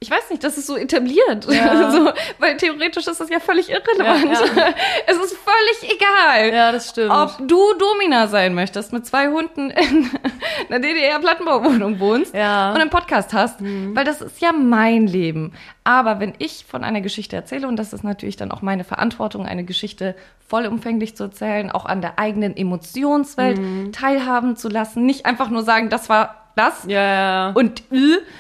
ich 0.01 0.11
weiß 0.11 0.31
nicht, 0.31 0.45
das 0.45 0.57
ist 0.57 0.69
so 0.69 0.77
etabliert. 0.77 1.47
Ja. 1.51 1.91
so, 1.93 2.11
weil 2.39 2.57
theoretisch 2.57 3.07
ist 3.09 3.21
das 3.21 3.29
ja 3.31 3.41
völlig 3.41 3.69
irrelevant. 3.69 4.31
Ja, 4.33 4.75
Es 5.07 5.17
ist 5.17 5.37
völlig 5.39 5.93
egal. 5.97 6.55
Ja, 6.55 6.71
das 6.71 6.91
stimmt. 6.91 7.11
Ob 7.11 7.37
du 7.49 7.75
Domina 7.75 8.29
sein 8.29 8.55
möchtest, 8.55 8.93
mit 8.93 9.07
zwei 9.07 9.29
Hunden 9.29 9.71
in 9.71 10.09
einer 10.69 10.79
DDR-Plattenbauwohnung 10.79 11.99
wohnst 11.99 12.33
Ja. 12.33 12.73
und 12.73 12.81
einen 12.81 12.91
Podcast 12.91 13.33
hast, 13.33 13.61
weil 13.61 14.05
das 14.05 14.21
ist 14.21 14.41
ja 14.41 14.53
mein 14.53 15.09
Leben. 15.09 15.53
Aber 15.83 16.21
wenn 16.21 16.35
ich 16.39 16.65
von 16.69 16.85
einer 16.85 17.01
Geschichte 17.01 17.35
erzähle, 17.35 17.67
und 17.67 17.77
das 17.77 17.93
ist 17.93 18.05
natürlich 18.05 18.37
dann 18.37 18.53
auch 18.53 18.63
meine 18.63 18.85
Verantwortung, 18.85 19.47
eine 19.47 19.65
Geschichte 19.65 20.15
vollumfänglich 20.47 21.17
zu 21.17 21.25
erzählen, 21.25 21.73
auch 21.73 21.87
an 21.87 22.03
der 22.03 22.19
eigenen 22.21 22.57
Emotionswelt 22.57 23.61
teilhaben 23.93 24.55
zu 24.55 24.69
lassen, 24.69 25.05
nicht 25.07 25.27
einfach 25.27 25.51
nur 25.51 25.63
sagen, 25.65 25.91
das 25.91 26.09
war 26.09 26.53
das 26.55 26.85
ja, 26.87 27.03
ja. 27.03 27.51
und 27.55 27.83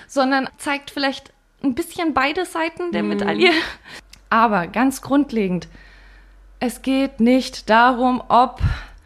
sondern 0.09 0.48
zeigt 0.59 0.90
vielleicht 0.90 1.32
ein 1.62 1.74
bisschen 1.74 2.14
beide 2.14 2.44
Seiten 2.44 2.92
der 2.92 3.02
Medaille. 3.02 3.50
Aber 4.30 4.66
ganz 4.66 5.00
grundlegend, 5.02 5.68
es 6.61 6.82
geht 6.82 7.20
nicht 7.20 7.70
darum, 7.70 8.22
ob 8.28 8.61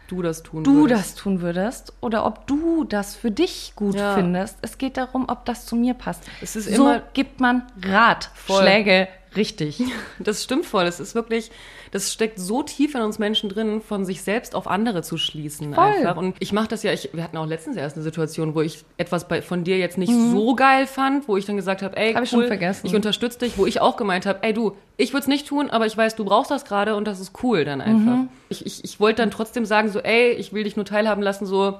du 0.07 0.21
das 0.21 0.43
tun 0.43 0.63
du 0.63 0.81
würdest. 0.81 1.01
das 1.01 1.15
tun 1.15 1.41
würdest 1.41 1.93
oder 2.01 2.25
ob 2.25 2.45
du 2.45 2.83
das 2.83 3.15
für 3.15 3.31
dich 3.31 3.73
gut 3.75 3.95
Ja. 3.95 4.13
findest. 4.15 4.57
Es 4.61 4.77
geht 4.77 4.97
darum, 4.97 5.25
ob 5.29 5.45
das 5.45 5.65
zu 5.65 5.75
mir 5.75 5.93
passt. 5.93 6.23
Es 6.41 6.55
ist 6.55 6.65
so 6.73 6.83
immer- 6.89 6.99
gibt 7.13 7.39
man 7.39 7.63
Ratschläge 7.83 9.07
richtig. 9.35 9.81
Das 10.19 10.43
stimmt 10.43 10.65
voll. 10.65 10.85
Das 10.85 10.99
ist 10.99 11.15
wirklich, 11.15 11.51
das 11.93 12.11
steckt 12.11 12.39
so 12.39 12.63
tief 12.63 12.95
in 12.95 13.01
uns 13.01 13.19
Menschen 13.19 13.49
drin, 13.49 13.79
von 13.79 14.03
sich 14.03 14.23
selbst 14.23 14.55
auf 14.55 14.67
andere 14.67 15.03
zu 15.03 15.15
schließen 15.17 15.75
Voll. 15.75 15.83
einfach. 15.83 16.17
Und 16.17 16.35
ich 16.39 16.51
mache 16.51 16.67
das 16.67 16.81
ja, 16.81 16.91
ich, 16.91 17.09
wir 17.13 17.23
hatten 17.23 17.37
auch 17.37 17.45
letztens 17.45 17.77
erst 17.77 17.95
eine 17.95 18.03
Situation, 18.03 18.55
wo 18.55 18.61
ich 18.61 18.83
etwas 18.97 19.27
bei, 19.27 19.41
von 19.43 19.63
dir 19.63 19.77
jetzt 19.77 19.99
nicht 19.99 20.11
so 20.11 20.55
geil 20.55 20.87
fand, 20.87 21.27
wo 21.27 21.37
ich 21.37 21.45
dann 21.45 21.55
gesagt 21.55 21.83
habe, 21.83 21.95
ey, 21.95 22.11
Mhm. 22.11 22.15
Hab 22.17 22.23
ich 22.23 22.33
cool, 22.33 22.39
schon 22.41 22.47
vergessen. 22.47 22.87
ich 22.87 22.95
unterstütze 22.95 23.37
dich, 23.39 23.57
wo 23.59 23.65
ich 23.67 23.79
auch 23.79 23.95
gemeint 23.95 24.25
habe, 24.25 24.39
ey 24.41 24.53
du, 24.53 24.75
ich 24.97 25.13
würde 25.13 25.21
es 25.21 25.27
nicht 25.27 25.47
tun, 25.47 25.69
aber 25.69 25.85
ich 25.85 25.95
weiß, 25.95 26.15
du 26.15 26.25
brauchst 26.25 26.49
das 26.49 26.65
gerade 26.65 26.95
und 26.95 27.05
das 27.05 27.19
ist 27.19 27.31
cool 27.43 27.63
dann 27.63 27.79
einfach. 27.79 28.15
Mhm. 28.17 28.29
Ich, 28.49 28.65
ich, 28.65 28.83
ich 28.83 28.99
wollte 28.99 29.21
dann 29.21 29.29
trotzdem 29.31 29.65
sagen, 29.65 29.89
so, 29.89 29.99
ey, 29.99 30.31
ich 30.31 30.51
will 30.51 30.63
dich 30.63 30.75
nur 30.75 30.85
teilhaben 30.85 31.21
lassen, 31.21 31.45
so, 31.45 31.77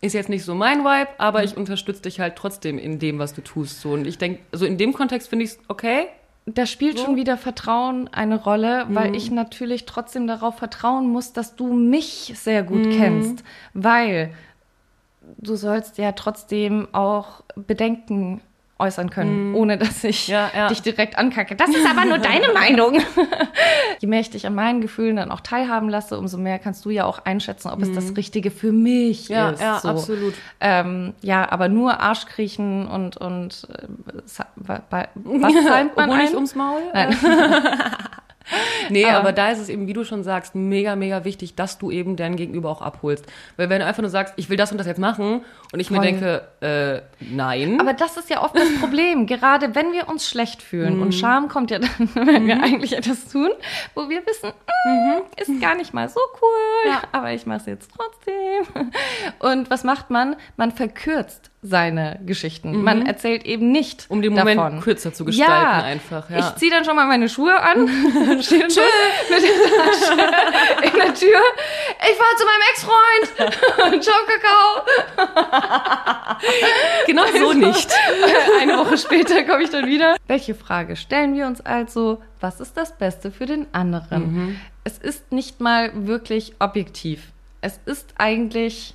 ist 0.00 0.14
jetzt 0.14 0.28
nicht 0.30 0.44
so 0.44 0.54
mein 0.54 0.80
Vibe, 0.80 1.08
aber 1.18 1.40
Mhm. 1.40 1.44
ich 1.44 1.56
unterstütze 1.58 2.02
dich 2.02 2.20
halt 2.20 2.36
trotzdem 2.36 2.78
in 2.78 2.98
dem, 2.98 3.18
was 3.18 3.34
du 3.34 3.40
tust. 3.42 3.80
So. 3.82 3.90
Und 3.90 4.06
ich 4.06 4.16
denke, 4.18 4.40
also 4.50 4.64
in 4.64 4.78
dem 4.78 4.92
Kontext 4.94 5.28
finde 5.28 5.44
ich 5.44 5.52
es 5.52 5.58
okay. 5.68 6.06
Da 6.46 6.66
spielt 6.66 6.98
So. 6.98 7.04
schon 7.04 7.16
wieder 7.16 7.36
Vertrauen 7.36 8.08
eine 8.08 8.36
Rolle, 8.42 8.86
weil 8.88 9.10
Mhm. 9.10 9.14
ich 9.14 9.30
natürlich 9.30 9.86
trotzdem 9.86 10.26
darauf 10.26 10.56
vertrauen 10.58 11.08
muss, 11.08 11.32
dass 11.32 11.54
du 11.54 11.72
mich 11.72 12.32
sehr 12.36 12.62
gut 12.64 12.86
Mhm. 12.86 12.90
kennst, 12.90 13.44
weil 13.74 14.34
du 15.38 15.54
sollst 15.54 15.98
ja 15.98 16.12
trotzdem 16.12 16.88
auch 16.92 17.42
Bedenken 17.54 18.40
äußern 18.82 19.08
können, 19.10 19.54
ohne 19.54 19.78
dass 19.78 20.02
ich 20.04 20.28
Mhm. 20.28 20.32
Ja, 20.34 20.50
ja. 20.54 20.68
dich 20.68 20.82
direkt 20.82 21.16
ankacke. 21.18 21.56
Das 21.56 21.68
ist 21.70 21.86
aber 21.88 22.04
nur 22.04 22.18
deine 22.30 22.52
Meinung. 22.52 23.00
Je 24.00 24.08
mehr 24.08 24.20
ich 24.20 24.30
dich 24.30 24.46
an 24.46 24.54
meinen 24.54 24.80
Gefühlen 24.80 25.16
dann 25.16 25.30
auch 25.30 25.40
teilhaben 25.40 25.88
lasse, 25.88 26.18
umso 26.18 26.36
mehr 26.38 26.58
kannst 26.58 26.84
du 26.84 26.90
ja 26.90 27.04
auch 27.04 27.24
einschätzen, 27.24 27.68
ob 27.70 27.80
es 27.82 27.92
das 27.92 28.16
Richtige 28.16 28.50
für 28.50 28.72
mich 28.72 29.28
Mhm. 29.28 29.34
Ja, 29.34 29.50
ist. 29.50 29.60
ja, 29.62 29.78
so. 29.78 29.88
absolut. 29.88 30.34
Ähm, 30.60 31.14
ja, 31.22 31.50
aber 31.50 31.68
nur 31.68 32.00
Arschkriechen 32.00 32.86
und, 32.88 33.16
und 33.16 33.68
äh, 33.72 33.86
sa- 34.24 34.46
wa- 34.56 34.82
wa- 34.90 35.08
was 35.14 35.52
zahlt 35.64 35.96
man 35.96 36.10
Honig 36.10 36.28
ein? 36.30 36.34
ums 36.34 36.54
Maul? 36.54 36.80
Nein. 36.92 37.16
Nee, 38.90 39.04
Aber- 39.06 39.18
aber 39.18 39.32
da 39.32 39.50
ist 39.50 39.58
es 39.60 39.68
eben, 39.68 39.86
wie 39.86 39.92
du 39.92 40.04
schon 40.04 40.24
sagst, 40.24 40.54
mega, 40.54 40.96
mega 40.96 41.24
wichtig, 41.24 41.54
dass 41.54 41.78
du 41.78 41.90
eben 41.90 42.16
dein 42.16 42.36
Gegenüber 42.36 42.70
auch 42.70 42.82
abholst. 42.82 43.24
Weil 43.56 43.70
wenn 43.70 43.80
du 43.80 43.86
einfach 43.86 44.02
nur 44.02 44.10
sagst, 44.10 44.34
ich 44.36 44.48
will 44.50 44.56
das 44.56 44.72
und 44.72 44.78
das 44.78 44.86
jetzt 44.86 44.98
machen 44.98 45.44
und 45.72 45.80
ich 45.80 45.90
mir 45.90 45.96
Voll. 45.98 46.04
denke, 46.06 46.42
äh, 46.60 47.02
nein. 47.20 47.80
Aber 47.80 47.92
das 47.92 48.16
ist 48.16 48.28
ja 48.30 48.42
oft 48.42 48.56
das 48.56 48.68
Problem, 48.80 49.26
gerade 49.26 49.74
wenn 49.74 49.92
wir 49.92 50.08
uns 50.08 50.28
schlecht 50.28 50.62
fühlen. 50.62 50.96
Mhm. 50.96 51.02
Und 51.02 51.12
Scham 51.14 51.48
kommt 51.48 51.70
ja 51.70 51.78
dann, 51.78 51.90
wenn 52.14 52.46
wir 52.46 52.62
eigentlich 52.62 52.96
etwas 52.96 53.28
tun, 53.28 53.50
wo 53.94 54.08
wir 54.08 54.22
wissen, 54.26 54.50
mm, 54.86 55.40
ist 55.40 55.60
gar 55.60 55.74
nicht 55.76 55.94
mal 55.94 56.08
so 56.08 56.20
cool, 56.40 56.90
Ja. 56.90 57.02
aber 57.12 57.32
ich 57.32 57.46
mache 57.46 57.58
es 57.60 57.66
jetzt 57.66 57.90
trotzdem. 57.96 58.90
Und 59.38 59.70
was 59.70 59.84
macht 59.84 60.10
man? 60.10 60.36
Man 60.56 60.72
verkürzt 60.72 61.50
seine 61.64 62.18
Geschichten. 62.26 62.82
Man 62.82 63.06
erzählt 63.06 63.44
eben 63.44 63.70
nicht 63.70 64.10
Mhm. 64.10 64.16
um 64.16 64.22
den 64.22 64.32
Moment 64.34 64.58
davon. 64.60 64.80
kürzer 64.80 65.14
zu 65.14 65.24
gestalten 65.24 65.52
ja, 65.52 65.82
einfach. 65.84 66.28
Ja. 66.28 66.38
Ich 66.40 66.56
ziehe 66.56 66.72
dann 66.72 66.84
schon 66.84 66.96
mal 66.96 67.06
meine 67.06 67.28
Schuhe 67.28 67.56
an, 67.60 67.86
stehe 68.42 68.64
mit 68.64 68.76
der 68.76 68.82
in 70.92 70.98
der 70.98 71.14
Tür. 71.14 71.38
Ich 72.00 72.16
fahre 72.16 72.36
zu 72.36 72.44
meinem 72.44 72.62
Ex-Freund. 72.72 74.02
Ciao, 74.02 74.16
Kakao. 74.26 74.82
genau 77.06 77.26
so 77.26 77.52
nicht. 77.52 77.90
Eine 78.60 78.78
Woche 78.78 78.98
später 78.98 79.44
komme 79.44 79.62
ich 79.62 79.70
dann 79.70 79.86
wieder. 79.86 80.16
Welche 80.26 80.54
Frage 80.56 80.96
stellen 80.96 81.34
wir 81.36 81.46
uns 81.46 81.60
also? 81.60 82.20
Was 82.40 82.60
ist 82.60 82.76
das 82.76 82.96
Beste 82.98 83.30
für 83.30 83.46
den 83.46 83.66
anderen? 83.72 84.32
Mhm. 84.32 84.60
Es 84.84 84.98
ist 84.98 85.30
nicht 85.30 85.60
mal 85.60 85.92
wirklich 85.94 86.54
objektiv. 86.58 87.28
Es 87.60 87.78
ist 87.86 88.14
eigentlich 88.18 88.94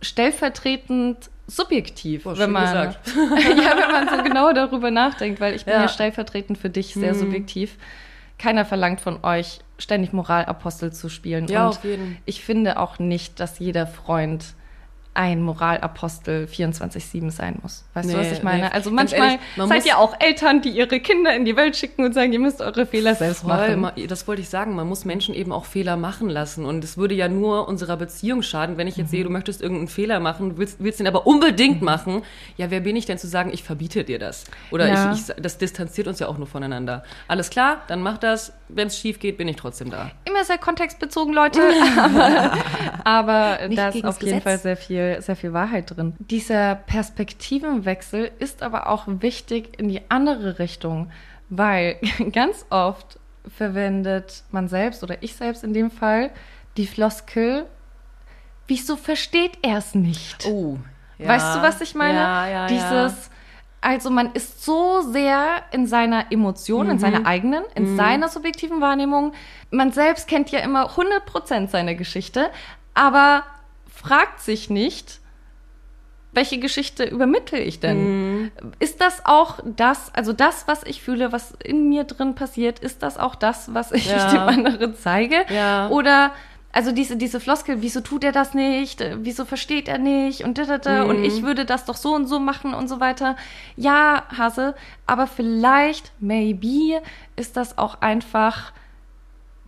stellvertretend 0.00 1.30
subjektiv, 1.56 2.24
Boah, 2.24 2.38
wenn 2.38 2.50
man 2.50 2.74
ja, 3.06 3.76
wenn 3.76 3.90
man 3.92 4.08
so 4.08 4.22
genau 4.22 4.52
darüber 4.52 4.90
nachdenkt, 4.90 5.40
weil 5.40 5.54
ich 5.54 5.64
bin 5.64 5.74
ja, 5.74 5.82
Ja. 5.82 5.88
stellvertretend 5.88 6.58
für 6.58 6.70
dich 6.70 6.94
sehr 6.94 7.14
subjektiv. 7.14 7.76
Keiner 8.38 8.64
verlangt 8.64 9.00
von 9.00 9.22
euch 9.22 9.60
ständig 9.78 10.12
Moralapostel 10.12 10.92
zu 10.92 11.08
spielen 11.08 11.46
Ja, 11.48 11.64
und 11.66 11.76
auf 11.76 11.84
jeden. 11.84 12.18
ich 12.24 12.42
finde 12.44 12.78
auch 12.78 12.98
nicht, 12.98 13.38
dass 13.40 13.58
jeder 13.58 13.86
Freund 13.86 14.44
ein 15.14 15.42
Moralapostel 15.42 16.46
24-7 16.50 17.30
sein 17.30 17.58
muss. 17.62 17.84
Weißt 17.94 18.10
du, 18.12 18.16
was 18.16 18.28
Nee, 18.28 18.32
ich 18.32 18.42
meine? 18.42 18.62
nee. 18.64 18.68
Also 18.72 18.90
manchmal 18.90 19.20
ehrlich, 19.28 19.40
man 19.56 19.68
seid 19.68 19.84
ihr 19.84 19.98
auch 19.98 20.14
Eltern, 20.18 20.62
die 20.62 20.70
ihre 20.70 21.00
Kinder 21.00 21.34
in 21.36 21.44
die 21.44 21.54
Welt 21.56 21.76
schicken 21.76 22.04
und 22.04 22.14
sagen, 22.14 22.32
ihr 22.32 22.38
müsst 22.38 22.62
eure 22.62 22.86
Fehler 22.86 23.14
selbst 23.14 23.40
Voll, 23.42 23.50
machen. 23.50 23.80
ma- 23.80 23.92
das 24.08 24.26
wollte 24.26 24.40
ich 24.42 24.48
sagen. 24.48 24.74
Man 24.74 24.88
muss 24.88 25.04
Menschen 25.04 25.34
eben 25.34 25.52
auch 25.52 25.66
Fehler 25.66 25.96
machen 25.96 26.28
lassen. 26.30 26.64
Und 26.64 26.82
es 26.82 26.96
würde 26.96 27.14
ja 27.14 27.28
nur 27.28 27.68
unserer 27.68 27.96
Beziehung 27.98 28.42
schaden, 28.42 28.78
wenn 28.78 28.86
ich 28.86 28.96
jetzt 28.96 29.10
sehe, 29.10 29.22
du 29.24 29.30
möchtest 29.30 29.60
irgendeinen 29.60 29.88
Fehler 29.88 30.18
machen, 30.20 30.50
du 30.50 30.56
willst, 30.58 30.82
willst 30.82 30.98
den 31.00 31.06
aber 31.06 31.26
unbedingt 31.26 31.82
machen. 31.82 32.22
Ja, 32.56 32.70
wer 32.70 32.80
bin 32.80 32.96
ich 32.96 33.04
denn 33.06 33.18
zu 33.18 33.26
sagen, 33.28 33.50
ich 33.52 33.62
verbiete 33.64 34.04
dir 34.04 34.18
das? 34.18 34.44
Oder 34.70 34.88
Ja. 34.88 35.12
ich, 35.12 35.28
ich, 35.28 35.34
das 35.42 35.58
distanziert 35.58 36.08
uns 36.08 36.20
ja 36.20 36.28
auch 36.28 36.38
nur 36.38 36.46
voneinander. 36.46 37.02
Alles 37.28 37.50
klar, 37.50 37.82
dann 37.88 38.00
mach 38.02 38.16
das. 38.18 38.52
Wenn 38.74 38.88
es 38.88 38.98
schief 38.98 39.18
geht, 39.18 39.36
bin 39.36 39.48
ich 39.48 39.56
trotzdem 39.56 39.90
da. 39.90 40.10
Immer 40.24 40.44
sehr 40.44 40.58
kontextbezogen, 40.58 41.34
Leute. 41.34 41.60
aber 43.04 43.32
aber 43.32 43.68
Nicht 43.68 43.78
da 43.78 43.88
ist 43.88 44.04
auf 44.04 44.20
jeden 44.20 44.30
Gesetz. 44.30 44.42
Fall 44.42 44.58
sehr 44.58 44.76
viel, 44.76 45.22
sehr 45.22 45.36
viel 45.36 45.52
Wahrheit 45.52 45.94
drin. 45.94 46.14
Dieser 46.18 46.74
Perspektivenwechsel 46.74 48.30
ist 48.38 48.62
aber 48.62 48.88
auch 48.88 49.04
wichtig 49.06 49.78
in 49.78 49.88
die 49.88 50.02
andere 50.10 50.58
Richtung, 50.58 51.10
weil 51.48 51.96
ganz 52.32 52.66
oft 52.70 53.18
verwendet 53.56 54.44
man 54.50 54.68
selbst 54.68 55.02
oder 55.02 55.22
ich 55.22 55.34
selbst 55.34 55.64
in 55.64 55.72
dem 55.72 55.90
Fall 55.90 56.30
die 56.76 56.86
Floskel, 56.86 57.66
wieso 58.66 58.96
versteht 58.96 59.58
er 59.62 59.78
es 59.78 59.94
nicht? 59.94 60.46
Oh. 60.46 60.78
Weißt 61.18 61.56
du, 61.56 61.62
was 61.62 61.80
ich 61.80 61.94
meine? 61.94 62.18
Ja, 62.18 62.48
ja, 62.48 62.66
Dieses, 62.66 63.30
also 63.82 64.08
man 64.10 64.32
ist 64.32 64.64
so 64.64 65.00
sehr 65.02 65.56
in 65.72 65.86
seiner 65.86 66.32
Emotion, 66.32 66.86
in 66.88 66.94
Mhm. 66.96 67.00
seiner 67.00 67.26
eigenen, 67.26 67.64
in 67.74 67.96
seiner 67.96 68.28
subjektiven 68.28 68.80
Wahrnehmung. 68.80 69.32
Man 69.70 69.92
selbst 69.92 70.28
kennt 70.28 70.50
ja 70.50 70.60
immer 70.60 70.96
100% 70.96 71.70
seine 71.70 71.94
Geschichte, 71.96 72.50
aber 72.94 73.42
fragt 73.92 74.40
sich 74.40 74.70
nicht, 74.70 75.20
welche 76.34 76.58
Geschichte 76.58 77.04
übermittle 77.04 77.58
ich 77.58 77.78
denn? 77.80 78.40
Mhm. 78.44 78.52
Ist 78.78 79.02
das 79.02 79.26
auch 79.26 79.58
das, 79.64 80.14
also 80.14 80.32
das, 80.32 80.66
was 80.66 80.82
ich 80.84 81.02
fühle, 81.02 81.30
was 81.30 81.52
in 81.62 81.90
mir 81.90 82.04
drin 82.04 82.34
passiert, 82.34 82.78
ist 82.78 83.02
das 83.02 83.18
auch 83.18 83.34
das, 83.34 83.74
was 83.74 83.92
ich 83.92 84.06
Ja. 84.10 84.30
dem 84.30 84.40
anderen 84.48 84.94
zeige? 84.96 85.44
Ja. 85.50 85.88
Oder 85.90 86.30
also 86.72 86.90
diese, 86.92 87.16
diese 87.16 87.38
Floskel, 87.38 87.82
wieso 87.82 88.00
tut 88.00 88.24
er 88.24 88.32
das 88.32 88.54
nicht? 88.54 89.00
Äh, 89.02 89.18
Wieso 89.20 89.44
versteht 89.44 89.88
er 89.88 89.98
nicht? 89.98 90.42
Und 90.44 90.56
da, 90.58 90.64
da, 90.64 90.78
da, 90.78 91.02
und 91.02 91.18
Mhm. 91.18 91.24
ich 91.24 91.42
würde 91.42 91.64
das 91.66 91.84
doch 91.84 91.96
so 91.96 92.14
und 92.14 92.26
so 92.26 92.38
machen 92.38 92.72
und 92.74 92.88
so 92.88 92.98
weiter. 92.98 93.36
Ja, 93.76 94.24
Hase, 94.36 94.74
aber 95.06 95.26
vielleicht, 95.26 96.12
maybe, 96.18 97.02
ist 97.36 97.56
das 97.58 97.76
auch 97.78 98.00
einfach 98.00 98.72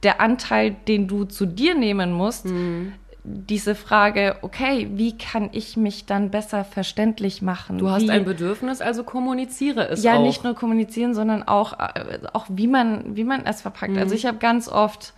der 0.02 0.20
Anteil, 0.20 0.76
den 0.88 1.07
du 1.09 1.24
zu 1.24 1.46
dir 1.46 1.74
nehmen 1.74 2.12
musst, 2.12 2.46
Mhm. 2.46 2.92
diese 3.26 3.74
Frage, 3.74 4.36
okay, 4.42 4.88
wie 4.94 5.16
kann 5.16 5.48
ich 5.52 5.78
mich 5.78 6.05
dann 6.05 6.30
besser 6.30 6.62
verständlich 6.64 7.40
machen? 7.40 7.78
Du 7.78 7.88
hast 7.90 8.02
wie, 8.02 8.11
ein 8.11 8.24
Bedürfnis, 8.26 8.82
also 8.82 9.02
kommuniziere 9.02 9.88
es 9.88 10.02
ja, 10.02 10.16
auch. 10.18 10.22
nicht 10.22 10.44
nur 10.44 10.55
kommunizieren, 10.55 11.14
sondern 11.14 11.42
auch, 11.42 11.72
äh, 11.78 12.18
auch 12.34 12.44
wie 12.50 12.66
man, 12.66 13.16
wie 13.16 13.24
man 13.24 13.46
es 13.46 13.62
verpackt. 13.62 13.92
Mhm. 13.92 13.98
Also 13.98 14.14
ich 14.14 14.26
habe 14.26 14.36
ganz 14.38 14.68
oft, 14.68 15.14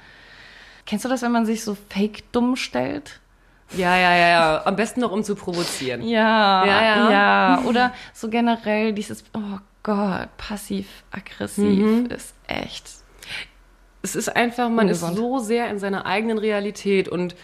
kennst 0.87 1.05
du 1.05 1.09
das, 1.09 1.23
wenn 1.23 1.33
man 1.33 1.45
sich 1.47 1.63
so 1.65 1.77
fake 1.91 2.33
dumm 2.33 2.57
stellt? 2.57 3.21
Ja, 3.77 3.97
ja, 3.97 4.15
ja, 4.17 4.29
ja. 4.29 4.63
Am 4.67 4.77
besten 4.77 5.01
noch, 5.01 5.11
um 5.11 5.25
zu 5.25 5.35
provozieren. 5.35 6.03
Ja, 6.03 6.65
Ja, 6.65 6.83
ja. 6.85 7.11
ja. 7.11 7.63
Oder 7.65 7.93
so 8.13 8.29
generell 8.29 8.93
dieses, 8.93 9.25
oh 9.35 9.59
Gott, 9.83 10.29
passiv-aggressiv 10.37 11.65
Mhm. 11.85 12.07
ist 12.07 12.35
echt. 12.47 12.89
Es 14.03 14.15
ist 14.15 14.29
einfach, 14.37 14.69
man 14.69 14.87
Ungesund. 14.87 15.13
ist 15.15 15.19
so 15.19 15.39
sehr 15.41 15.69
in 15.69 15.79
seiner 15.81 16.07
eigenen 16.07 16.39
Realität 16.39 17.09
und 17.09 17.35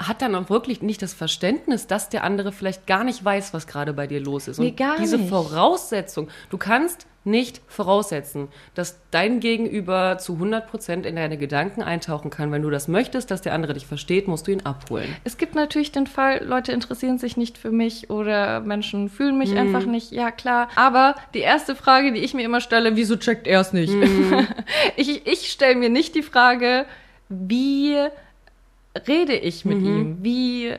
hat 0.00 0.22
dann 0.22 0.34
auch 0.34 0.48
wirklich 0.50 0.82
nicht 0.82 1.02
das 1.02 1.12
Verständnis, 1.14 1.86
dass 1.86 2.08
der 2.08 2.24
andere 2.24 2.50
vielleicht 2.52 2.86
gar 2.86 3.04
nicht 3.04 3.24
weiß, 3.24 3.52
was 3.54 3.66
gerade 3.66 3.92
bei 3.92 4.06
dir 4.06 4.20
los 4.20 4.46
ist. 4.48 4.58
Und 4.58 4.64
Nee, 4.64 4.70
gar 4.72 4.96
diese 4.96 5.18
nicht. 5.18 5.28
Voraussetzung, 5.28 6.28
du 6.50 6.58
kannst 6.58 7.06
nicht 7.28 7.60
voraussetzen, 7.68 8.48
dass 8.74 8.98
dein 9.10 9.40
Gegenüber 9.40 10.18
zu 10.18 10.34
100 10.34 10.68
Prozent 10.68 11.06
in 11.06 11.16
deine 11.16 11.38
Gedanken 11.38 11.82
eintauchen 11.82 12.30
kann. 12.30 12.50
Wenn 12.52 12.62
du 12.62 12.70
das 12.70 12.88
möchtest, 12.88 13.30
dass 13.30 13.42
der 13.42 13.54
andere 13.54 13.74
dich 13.74 13.86
versteht, 13.86 14.26
musst 14.28 14.46
du 14.46 14.50
ihn 14.52 14.64
abholen. 14.64 15.14
Es 15.24 15.36
gibt 15.38 15.54
natürlich 15.54 15.92
den 15.92 16.06
Fall, 16.06 16.44
Leute 16.44 16.72
interessieren 16.72 17.18
sich 17.18 17.36
nicht 17.36 17.58
für 17.58 17.70
mich 17.70 18.10
oder 18.10 18.60
Menschen 18.60 19.08
fühlen 19.08 19.38
mich 19.38 19.52
Mhm. 19.52 19.58
einfach 19.58 19.84
nicht. 19.86 20.10
Ja, 20.12 20.30
klar. 20.30 20.68
Aber 20.74 21.14
die 21.34 21.40
erste 21.40 21.74
Frage, 21.76 22.12
die 22.12 22.20
ich 22.20 22.34
mir 22.34 22.42
immer 22.44 22.60
stelle, 22.60 22.96
wieso 22.96 23.16
checkt 23.16 23.46
er 23.46 23.60
es 23.60 23.72
nicht? 23.72 23.92
Mhm. 23.94 24.46
ich 24.96 25.26
ich 25.26 25.50
stelle 25.50 25.76
mir 25.76 25.90
nicht 25.90 26.14
die 26.14 26.22
Frage, 26.22 26.84
wie 27.28 27.94
rede 29.06 29.34
ich 29.34 29.64
Mhm. 29.64 29.70
mit 29.72 29.84
ihm? 29.84 30.18
Wie 30.24 30.66
äh, 30.68 30.78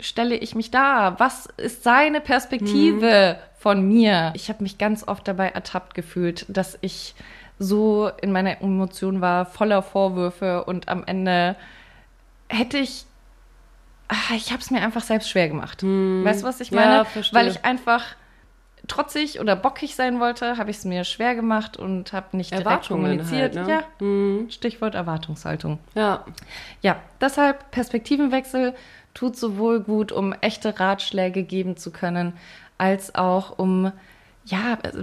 stelle 0.00 0.36
ich 0.36 0.54
mich 0.54 0.70
dar? 0.70 1.20
Was 1.20 1.46
ist 1.56 1.82
seine 1.82 2.20
Perspektive 2.20 3.36
Mhm. 3.38 3.60
von 3.60 3.86
mir? 3.88 4.32
Ich 4.34 4.48
habe 4.48 4.62
mich 4.62 4.78
ganz 4.78 5.06
oft 5.06 5.26
dabei 5.28 5.48
ertappt 5.48 5.94
gefühlt, 5.94 6.46
dass 6.48 6.78
ich 6.80 7.14
so 7.58 8.10
in 8.22 8.32
meiner 8.32 8.60
Emotion 8.62 9.20
war, 9.20 9.44
voller 9.46 9.82
Vorwürfe 9.82 10.64
und 10.64 10.88
am 10.88 11.04
Ende 11.04 11.56
hätte 12.48 12.78
ich 12.78 13.04
ah, 14.08 14.34
ich 14.34 14.50
habe 14.50 14.60
es 14.60 14.70
mir 14.70 14.80
einfach 14.82 15.02
selbst 15.02 15.30
schwer 15.30 15.48
gemacht. 15.48 15.82
Weißt 15.84 16.42
du, 16.42 16.46
was 16.46 16.60
ich 16.60 16.70
Hm. 16.70 16.78
Ja, 16.78 16.86
meine? 16.88 17.04
verstehe. 17.04 17.38
Weil 17.38 17.48
ich 17.48 17.64
einfach 17.64 18.04
trotzig 18.90 19.40
oder 19.40 19.56
bockig 19.56 19.94
sein 19.94 20.20
wollte, 20.20 20.56
habe 20.58 20.70
ich 20.70 20.78
es 20.78 20.84
mir 20.84 21.04
schwer 21.04 21.34
gemacht 21.34 21.76
und 21.76 22.12
habe 22.12 22.36
nicht 22.36 22.50
direkt 22.50 22.66
Erwartungen 22.66 23.02
kommuniziert. 23.18 23.56
halt, 23.56 23.66
ne? 23.66 23.72
Ja, 23.72 23.82
Mhm. 24.06 24.50
Stichwort 24.50 24.94
Erwartungshaltung. 24.94 25.78
Ja. 25.94 26.24
Ja, 26.82 26.96
deshalb 27.20 27.70
Perspektivenwechsel 27.70 28.74
tut 29.14 29.36
sowohl 29.36 29.80
gut, 29.80 30.12
um 30.12 30.32
echte 30.40 30.78
Ratschläge 30.78 31.42
geben 31.42 31.76
zu 31.76 31.90
können, 31.90 32.34
als 32.78 33.14
auch 33.14 33.58
um 33.58 33.92
ja, 34.46 34.78
also, 34.82 35.02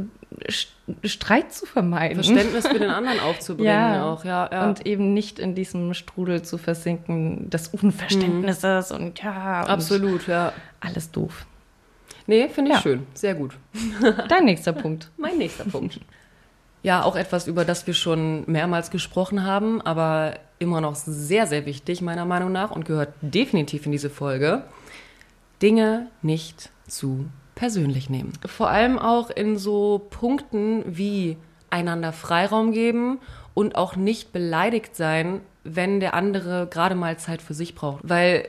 St- 0.50 0.68
Streit 1.06 1.54
zu 1.54 1.66
vermeiden. 1.66 2.16
Verständnis 2.24 2.68
für 2.68 2.80
den 2.80 2.90
anderen 3.00 3.20
aufzubringen 3.20 3.72
Ja. 3.72 4.04
auch, 4.06 4.26
ja, 4.26 4.50
ja. 4.52 4.68
Und 4.68 4.86
eben 4.86 5.14
nicht 5.14 5.40
in 5.40 5.56
diesem 5.56 5.94
Strudel 5.94 6.42
zu 6.42 6.58
versinken 6.58 7.50
des 7.50 7.68
Unverständnisses 7.70 8.92
und 8.92 9.22
ja, 9.22 9.62
und 9.62 9.70
Absolut, 9.70 10.28
ja. 10.28 10.52
alles 10.82 11.12
doof. 11.12 11.46
Nee, 12.28 12.50
finde 12.50 12.72
ich 12.72 12.76
Ja. 12.78 12.82
schön. 12.82 13.08
Sehr 13.14 13.36
gut. 13.36 13.58
Dein 14.30 14.46
nächster 14.46 14.74
Punkt. 14.74 15.10
Mein 15.18 15.38
nächster 15.38 15.64
Punkt. 15.66 16.00
Ja, 16.84 17.04
auch 17.04 17.16
etwas, 17.16 17.48
über 17.48 17.66
das 17.66 17.88
wir 17.88 17.94
schon 17.94 18.44
mehrmals 18.48 18.92
gesprochen 18.92 19.44
haben, 19.44 19.82
aber 19.82 20.36
immer 20.60 20.80
noch 20.82 20.96
sehr, 20.96 21.48
sehr 21.48 21.66
wichtig, 21.66 22.02
meiner 22.02 22.26
Meinung 22.26 22.52
nach, 22.52 22.72
und 22.72 22.86
gehört 22.86 23.14
definitiv 23.22 23.86
in 23.86 23.92
diese 23.92 24.10
Folge. 24.10 24.64
Dinge 25.62 26.08
nicht 26.22 26.70
zu 26.88 27.26
persönlich 27.56 28.10
nehmen. 28.10 28.34
Vor 28.46 28.70
allem 28.70 29.00
auch 29.00 29.30
in 29.32 29.58
so 29.58 30.06
Punkten 30.12 30.84
wie 30.86 31.38
einander 31.70 32.14
Freiraum 32.14 32.72
geben 32.72 33.20
und 33.54 33.76
auch 33.76 33.96
nicht 33.96 34.32
beleidigt 34.32 34.96
sein, 34.96 35.42
wenn 35.64 36.00
der 36.00 36.14
andere 36.14 36.68
gerade 36.68 36.96
mal 36.96 37.18
Zeit 37.18 37.42
für 37.42 37.54
sich 37.56 37.74
braucht. 37.76 38.08
Weil 38.08 38.48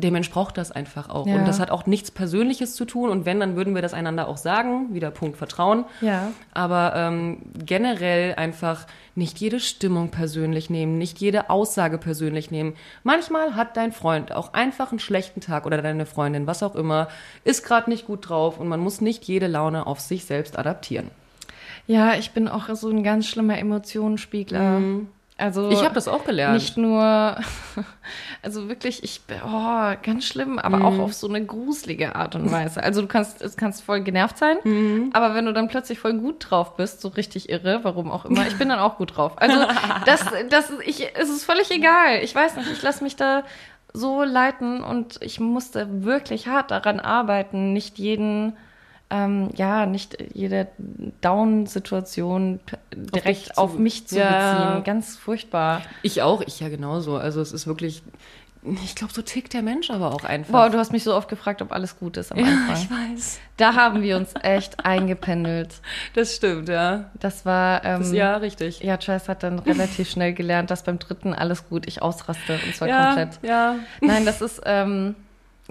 der 0.00 0.10
Mensch 0.10 0.30
braucht 0.30 0.58
das 0.58 0.72
einfach 0.72 1.08
auch. 1.08 1.26
Ja. 1.26 1.36
Und 1.36 1.46
das 1.46 1.60
hat 1.60 1.70
auch 1.70 1.86
nichts 1.86 2.10
Persönliches 2.10 2.74
zu 2.74 2.84
tun. 2.84 3.10
Und 3.10 3.26
wenn, 3.26 3.40
dann 3.40 3.56
würden 3.56 3.74
wir 3.74 3.82
das 3.82 3.94
einander 3.94 4.28
auch 4.28 4.36
sagen. 4.36 4.94
Wieder 4.94 5.10
Punkt 5.10 5.36
Vertrauen. 5.36 5.84
Ja. 6.00 6.32
Aber 6.52 6.92
ähm, 6.96 7.38
generell 7.64 8.34
einfach 8.34 8.86
nicht 9.14 9.38
jede 9.38 9.60
Stimmung 9.60 10.10
persönlich 10.10 10.70
nehmen, 10.70 10.98
nicht 10.98 11.18
jede 11.18 11.50
Aussage 11.50 11.98
persönlich 11.98 12.50
nehmen. 12.50 12.74
Manchmal 13.02 13.54
hat 13.54 13.76
dein 13.76 13.92
Freund 13.92 14.32
auch 14.32 14.54
einfach 14.54 14.90
einen 14.90 14.98
schlechten 14.98 15.40
Tag 15.40 15.66
oder 15.66 15.82
deine 15.82 16.06
Freundin, 16.06 16.46
was 16.46 16.62
auch 16.62 16.74
immer, 16.74 17.08
ist 17.44 17.64
gerade 17.64 17.90
nicht 17.90 18.06
gut 18.06 18.28
drauf 18.28 18.58
und 18.58 18.68
man 18.68 18.80
muss 18.80 19.00
nicht 19.00 19.24
jede 19.24 19.46
Laune 19.46 19.86
auf 19.86 20.00
sich 20.00 20.24
selbst 20.24 20.58
adaptieren. 20.58 21.10
Ja, 21.86 22.14
ich 22.14 22.30
bin 22.30 22.48
auch 22.48 22.68
so 22.74 22.88
ein 22.88 23.02
ganz 23.02 23.26
schlimmer 23.26 23.58
Emotionsspiegler. 23.58 24.78
Also. 25.40 25.70
Ich 25.70 25.82
habe 25.82 25.94
das 25.94 26.06
auch 26.08 26.24
gelernt. 26.24 26.54
nicht 26.54 26.76
nur, 26.76 27.02
also 28.42 28.68
wirklich, 28.68 29.02
ich, 29.02 29.20
oh, 29.44 29.92
ganz 30.02 30.24
schlimm, 30.24 30.58
aber 30.58 30.78
Mhm. 30.78 30.84
auch 30.84 30.98
auf 30.98 31.14
so 31.14 31.28
eine 31.28 31.44
gruselige 31.44 32.14
Art 32.14 32.34
und 32.34 32.50
Weise. 32.50 32.82
Also 32.82 33.00
du 33.02 33.06
kannst, 33.08 33.40
es 33.42 33.56
kannst 33.56 33.82
voll 33.82 34.02
genervt 34.02 34.38
sein, 34.38 34.56
Mhm. 34.64 35.10
aber 35.12 35.34
wenn 35.34 35.46
du 35.46 35.52
dann 35.52 35.68
plötzlich 35.68 35.98
voll 35.98 36.14
gut 36.14 36.46
drauf 36.50 36.76
bist, 36.76 37.00
so 37.00 37.08
richtig 37.08 37.48
irre, 37.48 37.80
warum 37.82 38.10
auch 38.10 38.24
immer, 38.24 38.46
ich 38.46 38.56
bin 38.58 38.68
dann 38.68 38.78
auch 38.78 38.96
gut 38.98 39.16
drauf. 39.16 39.32
Also 39.36 39.56
das, 40.06 40.24
das, 40.50 40.72
ich, 40.84 41.06
es 41.16 41.28
ist 41.28 41.44
völlig 41.44 41.70
egal. 41.70 42.18
Ich 42.22 42.34
weiß 42.34 42.56
nicht, 42.56 42.70
ich 42.70 42.82
lasse 42.82 43.02
mich 43.04 43.16
da 43.16 43.42
so 43.92 44.22
leiten 44.22 44.82
und 44.84 45.18
ich 45.20 45.40
musste 45.40 46.04
wirklich 46.04 46.46
hart 46.46 46.70
daran 46.70 47.00
arbeiten, 47.00 47.72
nicht 47.72 47.98
jeden 47.98 48.56
ähm, 49.10 49.50
ja, 49.56 49.86
nicht 49.86 50.16
jede 50.34 50.68
Down-Situation 51.20 52.60
direkt 52.94 53.58
auf 53.58 53.72
zu- 53.74 53.78
mich 53.80 54.06
zu 54.06 54.18
Ja. 54.18 54.74
beziehen. 54.74 54.84
Ganz 54.84 55.16
furchtbar. 55.16 55.82
Ich 56.02 56.22
auch, 56.22 56.40
ich 56.42 56.60
ja 56.60 56.68
genauso. 56.68 57.16
Also 57.16 57.40
es 57.40 57.52
ist 57.52 57.66
wirklich, 57.66 58.02
ich 58.84 58.94
glaube, 58.94 59.12
so 59.12 59.22
tickt 59.22 59.54
der 59.54 59.62
Mensch 59.62 59.90
aber 59.90 60.12
auch 60.14 60.24
einfach. 60.24 60.52
Boah, 60.52 60.70
du 60.70 60.78
hast 60.78 60.92
mich 60.92 61.02
so 61.02 61.14
oft 61.14 61.28
gefragt, 61.28 61.62
ob 61.62 61.72
alles 61.72 61.98
gut 61.98 62.16
ist 62.18 62.30
am 62.30 62.38
ja, 62.38 62.44
Anfang. 62.46 62.76
ich 62.76 62.90
weiß. 63.16 63.40
Da 63.56 63.74
haben 63.74 64.02
wir 64.02 64.16
uns 64.16 64.30
echt 64.42 64.84
eingependelt. 64.84 65.80
Das 66.14 66.36
stimmt, 66.36 66.68
ja. 66.68 67.10
Das 67.18 67.44
war, 67.46 67.84
ähm, 67.84 68.00
Das, 68.00 68.12
ja, 68.12 68.36
richtig. 68.36 68.80
ja, 68.80 68.96
Chase 68.96 69.28
hat 69.28 69.42
dann 69.42 69.58
relativ 69.60 70.10
schnell 70.10 70.34
gelernt, 70.34 70.70
dass 70.70 70.82
beim 70.84 70.98
dritten 70.98 71.32
alles 71.34 71.68
gut, 71.68 71.86
ich 71.88 72.02
ausraste 72.02 72.58
und 72.66 72.74
zwar 72.76 72.88
ja, 72.88 73.06
komplett. 73.06 73.38
ja. 73.42 73.76
Nein, 74.00 74.24
das 74.26 74.40
ist, 74.42 74.60
ähm, 74.66 75.14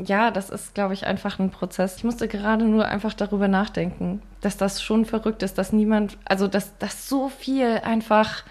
ja, 0.05 0.31
das 0.31 0.49
ist, 0.49 0.75
glaube 0.75 0.93
ich, 0.93 1.05
einfach 1.05 1.39
ein 1.39 1.51
Prozess. 1.51 1.97
Ich 1.97 2.03
musste 2.03 2.27
gerade 2.27 2.65
nur 2.65 2.85
einfach 2.85 3.13
darüber 3.13 3.47
nachdenken, 3.47 4.21
dass 4.41 4.57
das 4.57 4.81
schon 4.81 5.05
verrückt 5.05 5.43
ist, 5.43 5.57
dass 5.57 5.73
niemand, 5.73 6.17
also 6.25 6.47
dass, 6.47 6.77
dass 6.77 7.07
so 7.07 7.29
viel 7.29 7.79
einfach 7.83 8.43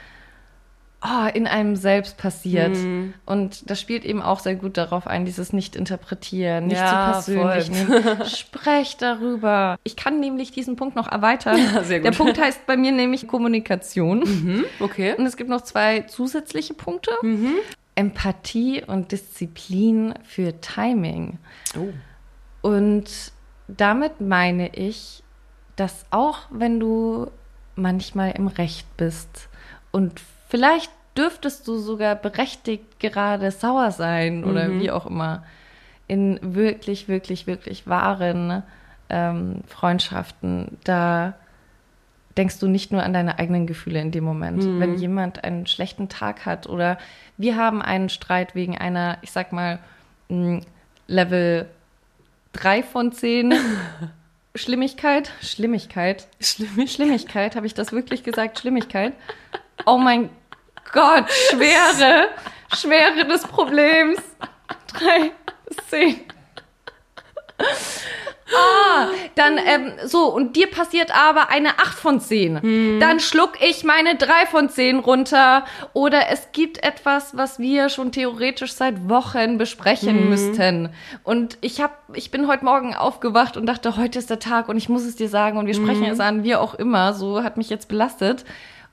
oh, 1.05 1.29
in 1.33 1.47
einem 1.47 1.77
selbst 1.77 2.17
passiert. 2.17 2.77
Mhm. 2.77 3.15
Und 3.27 3.71
das 3.71 3.81
spielt 3.81 4.05
eben 4.05 4.23
auch 4.23 4.41
sehr 4.41 4.57
gut 4.57 4.77
darauf 4.77 5.07
ein, 5.07 5.25
dieses 5.25 5.53
Nicht-Interpretieren, 5.53 6.67
nicht 6.67 6.79
Ja, 6.79 7.21
zu 7.21 7.33
persönlich 7.35 7.71
nehmen. 7.71 8.25
Sprecht 8.27 9.03
darüber. 9.03 9.79
Ich 9.85 9.97
kann 9.97 10.21
nämlich 10.21 10.51
diesen 10.51 10.77
Punkt 10.77 10.97
noch 10.97 11.11
erweitern. 11.11 11.59
Ja, 11.59 11.85
sehr 11.85 12.01
Der 12.01 12.11
gut. 12.11 12.19
Punkt 12.19 12.41
heißt 12.43 12.67
bei 12.67 12.77
mir 12.77 12.93
nämlich 12.93 13.29
Kommunikation. 13.29 14.21
Mhm, 14.21 14.65
okay. 14.81 15.15
Und 15.17 15.27
es 15.27 15.37
gibt 15.37 15.51
noch 15.51 15.63
zwei 15.63 16.01
zusätzliche 16.03 16.75
Punkte. 16.75 17.11
Mhm. 17.23 17.55
Empathie 17.99 18.85
und 18.87 19.11
Disziplin 19.11 20.15
für 20.23 20.61
Timing. 20.61 21.39
Oh. 21.77 21.89
Und 22.63 23.33
damit 23.67 24.21
meine 24.21 24.73
ich, 24.75 25.25
dass 25.75 26.07
auch 26.11 26.39
wenn 26.51 26.79
du 26.79 27.29
manchmal 27.75 28.31
im 28.33 28.47
Recht 28.47 28.87
bist 28.97 29.49
und 29.91 30.21
vielleicht 30.49 30.93
dürftest 31.17 31.67
du 31.67 31.77
sogar 31.79 32.15
berechtigt 32.15 33.01
gerade 33.01 33.51
sauer 33.51 33.91
sein 33.91 34.45
oder 34.45 34.69
Mhm. 34.69 34.81
wie 34.81 34.91
auch 34.93 35.07
immer, 35.07 35.43
in 36.07 36.39
wirklich, 36.41 37.09
wirklich, 37.09 37.49
wirklich 37.49 37.89
wahren 37.89 38.63
ähm, 39.09 39.63
Freundschaften, 39.67 40.79
da 40.85 41.35
denkst 42.39 42.61
du 42.61 42.69
nicht 42.69 42.93
nur 42.93 43.03
an 43.03 43.13
deine 43.13 43.39
eigenen 43.39 43.67
Gefühle 43.67 44.01
in 44.01 44.13
dem 44.13 44.25
Moment. 44.25 44.65
Mhm. 44.65 44.81
Wenn 44.81 44.95
jemand 44.95 45.45
einen 45.45 45.67
schlechten 45.67 46.09
Tag 46.09 46.47
hat 46.47 46.69
oder 46.69 46.97
wir 47.37 47.57
haben 47.57 47.83
einen 47.83 48.09
Streit 48.09 48.55
wegen 48.55 48.79
einer, 48.79 49.19
ich 49.23 49.33
sag 49.33 49.53
mal, 49.53 49.81
mh, 50.29 50.61
Level 51.09 51.69
3 52.53 52.83
von 52.85 53.13
10 53.13 53.55
Schlimmigkeit, 54.55 55.33
Schlimmigkeit, 55.43 56.29
Schlimm. 56.41 56.87
Schlimmigkeit, 56.87 57.57
habe 57.57 57.67
ich 57.67 57.75
das 57.75 57.93
wirklich 57.93 58.23
gesagt? 58.23 58.59
Schlimmigkeit? 58.59 59.13
Oh 59.85 59.99
mein 59.99 60.31
Gott, 60.93 61.31
Schwere, 61.51 62.29
Schwere 62.75 63.27
des 63.27 63.43
Problems. 63.43 64.21
3 64.89 65.33
bis 65.67 65.77
10. 65.89 66.21
Ah, 68.55 69.09
dann 69.35 69.59
ähm, 69.59 69.93
so, 70.07 70.33
und 70.33 70.57
dir 70.57 70.71
passiert 70.71 71.15
aber 71.15 71.51
eine 71.51 71.79
8 71.79 71.99
von 71.99 72.21
10. 72.21 72.63
Hm. 72.63 73.01
Dann 73.01 73.21
schluck 73.21 73.53
ich 73.61 73.85
meine 73.85 74.17
3 74.17 74.47
von 74.47 74.69
10 74.71 75.01
runter. 75.01 75.65
Oder 75.93 76.29
es 76.31 76.53
gibt 76.53 76.83
etwas, 76.83 77.37
was 77.37 77.59
wir 77.59 77.89
schon 77.91 78.11
theoretisch 78.13 78.73
seit 78.73 79.09
Wochen 79.09 79.59
besprechen 79.59 80.19
Hm. 80.19 80.29
müssten. 80.31 80.89
Und 81.25 81.59
ich 81.61 81.81
hab, 81.83 81.99
ich 82.15 82.31
bin 82.31 82.49
heute 82.49 82.65
Morgen 82.65 82.95
aufgewacht 82.95 83.57
und 83.57 83.67
dachte, 83.67 83.97
heute 83.97 84.19
ist 84.19 84.31
der 84.31 84.39
Tag 84.39 84.69
und 84.69 84.77
ich 84.79 84.89
muss 84.89 85.05
es 85.05 85.17
dir 85.17 85.29
sagen 85.29 85.59
und 85.59 85.67
wir 85.67 85.75
sprechen 85.75 86.07
Hm. 86.07 86.13
es 86.13 86.21
an, 86.21 86.43
wie 86.43 86.55
auch 86.57 86.75
immer. 86.75 87.13
So 87.15 87.43
hat 87.43 87.57
mich 87.59 87.69
jetzt 87.71 87.89
belastet. 87.89 88.45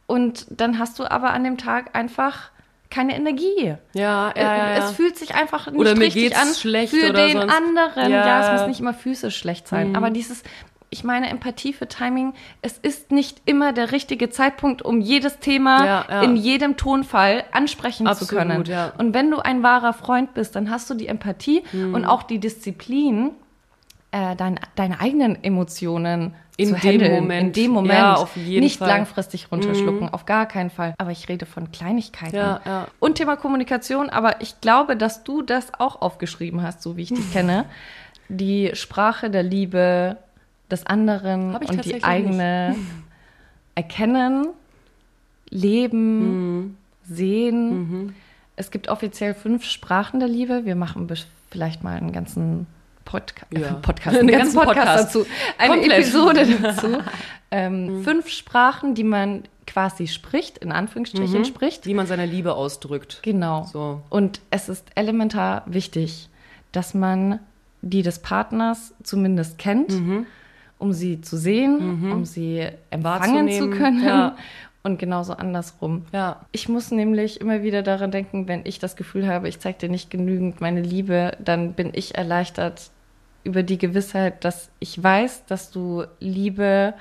Und 0.08 0.45
dann 0.49 0.78
hast 0.80 0.99
du 0.99 1.10
aber 1.10 1.32
an 1.32 1.43
dem 1.43 1.58
Tag 1.58 1.95
einfach 1.95 2.49
keine 2.95 3.15
Energie. 3.15 3.75
Ja, 3.93 4.03
ja, 4.03 4.31
Äh, 4.31 4.41
ja, 4.43 4.57
ja. 4.57 4.77
Es 4.77 4.91
fühlt 4.91 5.17
sich 5.17 5.35
einfach 5.35 5.67
nicht 5.67 5.77
Oder 5.79 5.93
mir 5.95 6.01
richtig 6.05 6.23
geht's 6.23 6.39
an 6.41 6.53
schlecht 6.53 6.93
für 6.93 7.09
oder 7.09 7.27
den 7.27 7.37
sonst- 7.39 7.53
anderen. 7.53 8.11
Ja. 8.11 8.25
Ja. 8.27 8.53
es 8.53 8.59
muss 8.59 8.67
nicht 8.69 8.79
immer 8.79 8.93
physisch 8.93 9.35
schlecht 9.37 9.67
sein. 9.67 9.89
Mhm. 9.89 9.95
Aber 9.95 10.09
dieses, 10.09 10.43
ich 10.89 11.03
meine, 11.03 11.29
Empathie 11.29 11.73
für 11.73 11.87
Timing, 11.87 12.33
es 12.61 12.77
ist 12.77 13.11
nicht 13.11 13.41
immer 13.45 13.73
der 13.73 13.91
richtige 13.91 14.29
Zeitpunkt, 14.29 14.81
um 14.81 15.01
jedes 15.01 15.39
Thema 15.39 15.85
Ja, 15.85 16.05
ja. 16.09 16.21
in 16.21 16.35
jedem 16.37 16.77
Tonfall 16.77 17.43
ansprechen 17.51 18.07
Absolut, 18.07 18.29
zu 18.29 18.35
können. 18.35 18.63
ja. 18.65 18.93
Und 18.97 19.13
wenn 19.13 19.29
du 19.29 19.39
ein 19.39 19.61
wahrer 19.61 19.93
Freund 19.93 20.33
bist, 20.33 20.55
dann 20.55 20.69
hast 20.69 20.89
du 20.89 20.93
die 20.93 21.07
Empathie 21.07 21.63
Mhm. 21.73 21.93
und 21.95 22.05
auch 22.05 22.23
die 22.23 22.39
Disziplin, 22.39 23.31
äh, 24.11 24.35
dein, 24.37 24.57
deine 24.75 25.01
eigenen 25.01 25.43
Emotionen 25.43 26.33
In 26.58 26.70
zu 26.70 26.76
dem 26.76 26.82
handeln. 27.01 27.14
Moment. 27.16 27.58
In 27.58 27.64
dem 27.64 27.72
Moment. 27.72 27.93
Ja, 27.99 28.14
auf 28.16 28.36
jeden 28.38 28.62
nicht 28.64 28.78
Fall. 28.80 28.88
Mhm. 28.89 28.93
langfristig 28.95 29.51
runterschlucken, 29.51 30.10
auf 30.10 30.26
gar 30.26 30.45
keinen 30.47 30.70
Fall. 30.70 30.93
Aber 30.97 31.12
ich 31.12 31.28
rede 31.28 31.45
von 31.45 31.72
Kleinigkeiten. 31.72 32.36
Ja, 32.36 32.62
ja. 32.66 32.88
Und 32.99 33.16
Thema 33.16 33.36
Kommunikation, 33.36 34.10
aber 34.10 34.41
ich 34.41 34.62
glaube, 34.62 34.95
dass 34.95 35.24
du 35.24 35.41
das 35.41 35.74
auch 35.80 36.01
aufgeschrieben 36.01 36.62
hast, 36.64 36.82
so 36.82 36.95
wie 36.97 37.03
ich 37.03 37.10
dich 37.10 37.32
kenne. 37.34 37.66
Die 38.30 38.72
Sprache 38.74 39.30
der 39.30 39.43
Liebe 39.43 40.18
des 40.72 40.86
anderen 40.86 41.56
und 41.56 41.86
die 41.86 42.03
eigene 42.03 42.76
erkennen, 43.76 44.47
leben, 45.49 46.62
Mhm. 46.64 46.78
sehen. 47.03 48.16
Es 48.56 48.72
gibt 48.72 48.88
offiziell 48.88 49.34
fünf 49.34 49.66
Sprachen 49.66 50.20
der 50.20 50.30
Liebe. 50.30 50.66
Wir 50.66 50.76
machen 50.76 51.08
vielleicht 51.51 51.84
mal 51.84 51.97
einen 51.97 52.12
ganzen 52.14 52.68
Podca 53.06 53.45
Ja. 53.51 53.60
äh, 53.70 53.74
Podcast, 53.82 54.18
Einen 54.20 54.28
ganzen 54.28 54.56
ganzen 54.58 54.68
Podcast, 54.68 54.88
Podcast. 54.88 55.16
dazu, 55.16 55.26
eine 55.58 55.74
Komplett. 55.74 55.99
Episode 55.99 56.47
dazu. 56.62 56.88
Ähm, 57.51 58.03
Fünf 58.03 58.30
Sprachen, 58.30 58.95
die 58.95 59.03
man 59.03 59.43
quasi 59.68 60.08
spricht, 60.08 60.58
in 60.60 60.72
Anführungsstrichen 60.72 61.45
spricht. 61.45 61.86
Wie 61.86 61.93
man 61.93 62.08
seine 62.08 62.26
Liebe 62.26 62.53
ausdrückt. 62.56 63.20
Genau. 63.24 63.64
So. 63.72 64.01
Und 64.10 64.41
es 64.51 64.70
ist 64.70 64.86
elementar 64.95 65.64
wichtig, 65.66 66.30
dass 66.72 66.93
man 66.93 67.39
die 67.82 68.01
des 68.01 68.20
Partners 68.20 68.93
zumindest 69.03 69.58
kennt, 69.58 69.91
Mhm. 69.91 70.26
um 70.80 70.91
sie 70.93 71.22
zu 71.22 71.38
sehen, 71.38 72.12
um 72.12 72.26
sie 72.26 72.68
empfangen 72.89 73.49
zu 73.51 73.70
können. 73.70 74.03
ja. 74.03 74.36
Und 74.84 74.99
genauso 74.99 75.34
andersrum. 75.34 76.06
Ja. 76.12 76.45
Ich 76.51 76.70
muss 76.70 76.91
nämlich 76.91 77.41
immer 77.41 77.64
wieder 77.64 77.82
daran 77.82 78.12
denken, 78.12 78.47
wenn 78.47 78.62
ich 78.66 78.78
das 78.78 78.95
Gefühl 78.95 79.26
habe, 79.28 79.49
ich 79.49 79.60
zeige 79.60 79.80
dir 79.80 79.89
nicht 79.89 80.12
genügend 80.12 80.62
meine 80.62 80.82
Liebe, 80.82 81.32
dann 81.43 81.74
bin 81.74 81.89
ich 81.93 82.14
erleichtert 82.14 82.91
über 83.45 83.63
die 83.63 83.77
Gewissheit, 83.77 84.43
dass 84.43 84.69
ich 84.79 85.01
weiß, 85.01 85.45
dass 85.45 85.71
du 85.71 86.03
Liebe 86.19 86.93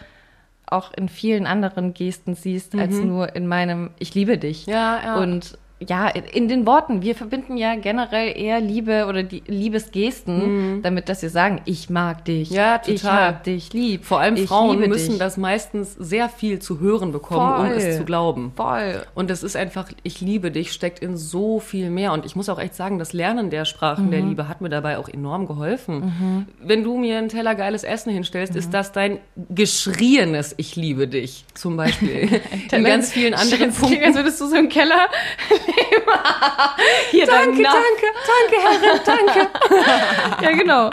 auch 0.66 0.92
in 0.92 1.08
vielen 1.08 1.46
anderen 1.46 1.94
Gesten 1.94 2.34
siehst, 2.34 2.74
als 2.74 2.94
nur 2.94 3.34
in 3.34 3.46
meinem 3.46 3.90
Ich 3.98 4.14
liebe 4.14 4.38
dich. 4.38 4.66
Mhm. 4.66 4.72
Ja, 4.72 5.00
ja. 5.02 5.16
Und 5.16 5.58
ja, 5.88 6.08
in, 6.08 6.48
den 6.48 6.66
Worten. 6.66 7.02
Wir 7.02 7.14
verbinden 7.14 7.56
ja 7.56 7.74
generell 7.76 8.36
eher 8.36 8.60
Liebe 8.60 9.06
oder 9.06 9.22
die 9.22 9.42
Liebesgesten, 9.46 10.80
damit, 10.82 11.08
dass 11.08 11.22
wir 11.22 11.30
sagen, 11.30 11.60
ich 11.64 11.90
mag 11.90 12.24
dich. 12.24 12.50
Mhm. 12.50 12.56
Ja, 12.56 12.80
Ich 12.86 13.02
total. 13.02 13.28
hab 13.28 13.44
dich 13.44 13.72
lieb. 13.72 14.04
Vor 14.04 14.20
allem 14.20 14.36
ich 14.36 14.46
Frauen 14.48 14.78
müssen 14.88 15.10
dich. 15.10 15.18
das 15.18 15.36
meistens 15.36 15.94
sehr 15.94 16.28
viel 16.28 16.58
zu 16.58 16.80
hören 16.80 17.12
bekommen, 17.12 17.60
um 17.60 17.66
Voll. 17.68 17.76
es 17.76 17.96
zu 17.98 18.04
glauben. 18.04 18.52
Voll. 18.56 19.02
Und 19.14 19.30
es 19.30 19.42
ist 19.42 19.56
einfach, 19.56 19.88
ich 20.02 20.20
liebe 20.20 20.50
dich, 20.50 20.72
steckt 20.72 21.00
in 21.00 21.16
so 21.16 21.60
viel 21.60 21.90
mehr. 21.90 22.12
Und 22.12 22.24
ich 22.26 22.36
muss 22.36 22.48
auch 22.48 22.58
echt 22.58 22.74
sagen, 22.74 22.98
das 22.98 23.12
Lernen 23.12 23.50
der 23.50 23.64
Sprachen 23.64 24.06
Mhm. 24.06 24.10
der 24.10 24.20
Liebe 24.20 24.48
hat 24.48 24.60
mir 24.60 24.68
dabei 24.68 24.98
auch 24.98 25.08
enorm 25.08 25.46
geholfen. 25.46 26.46
Wenn 26.62 26.82
du 26.84 26.96
mir 26.96 27.18
einen 27.18 27.28
Teller 27.28 27.54
geiles 27.54 27.84
Essen 27.84 28.12
hinstellst, 28.12 28.52
Mhm. 28.54 28.58
ist 28.58 28.74
das 28.74 28.92
dein 28.92 29.18
geschrieenes 29.50 30.54
Ich 30.56 30.76
liebe 30.76 31.08
dich 31.08 31.44
zum 31.54 31.76
Beispiel. 31.76 32.28
in 32.72 32.84
ganz 32.84 33.12
vielen 33.12 33.34
anderen 33.34 33.72
Punkten. 33.72 34.04
als 34.04 34.16
würdest 34.16 34.40
du 34.40 34.46
so 34.46 34.56
im 34.56 34.68
Keller 34.68 35.08
Hier 37.10 37.26
Danke, 37.26 37.62
danke, 37.62 38.06
danke, 38.26 38.56
Herrin, 38.62 39.00
danke. 39.04 39.48
Ja, 40.42 40.50
genau. 40.52 40.90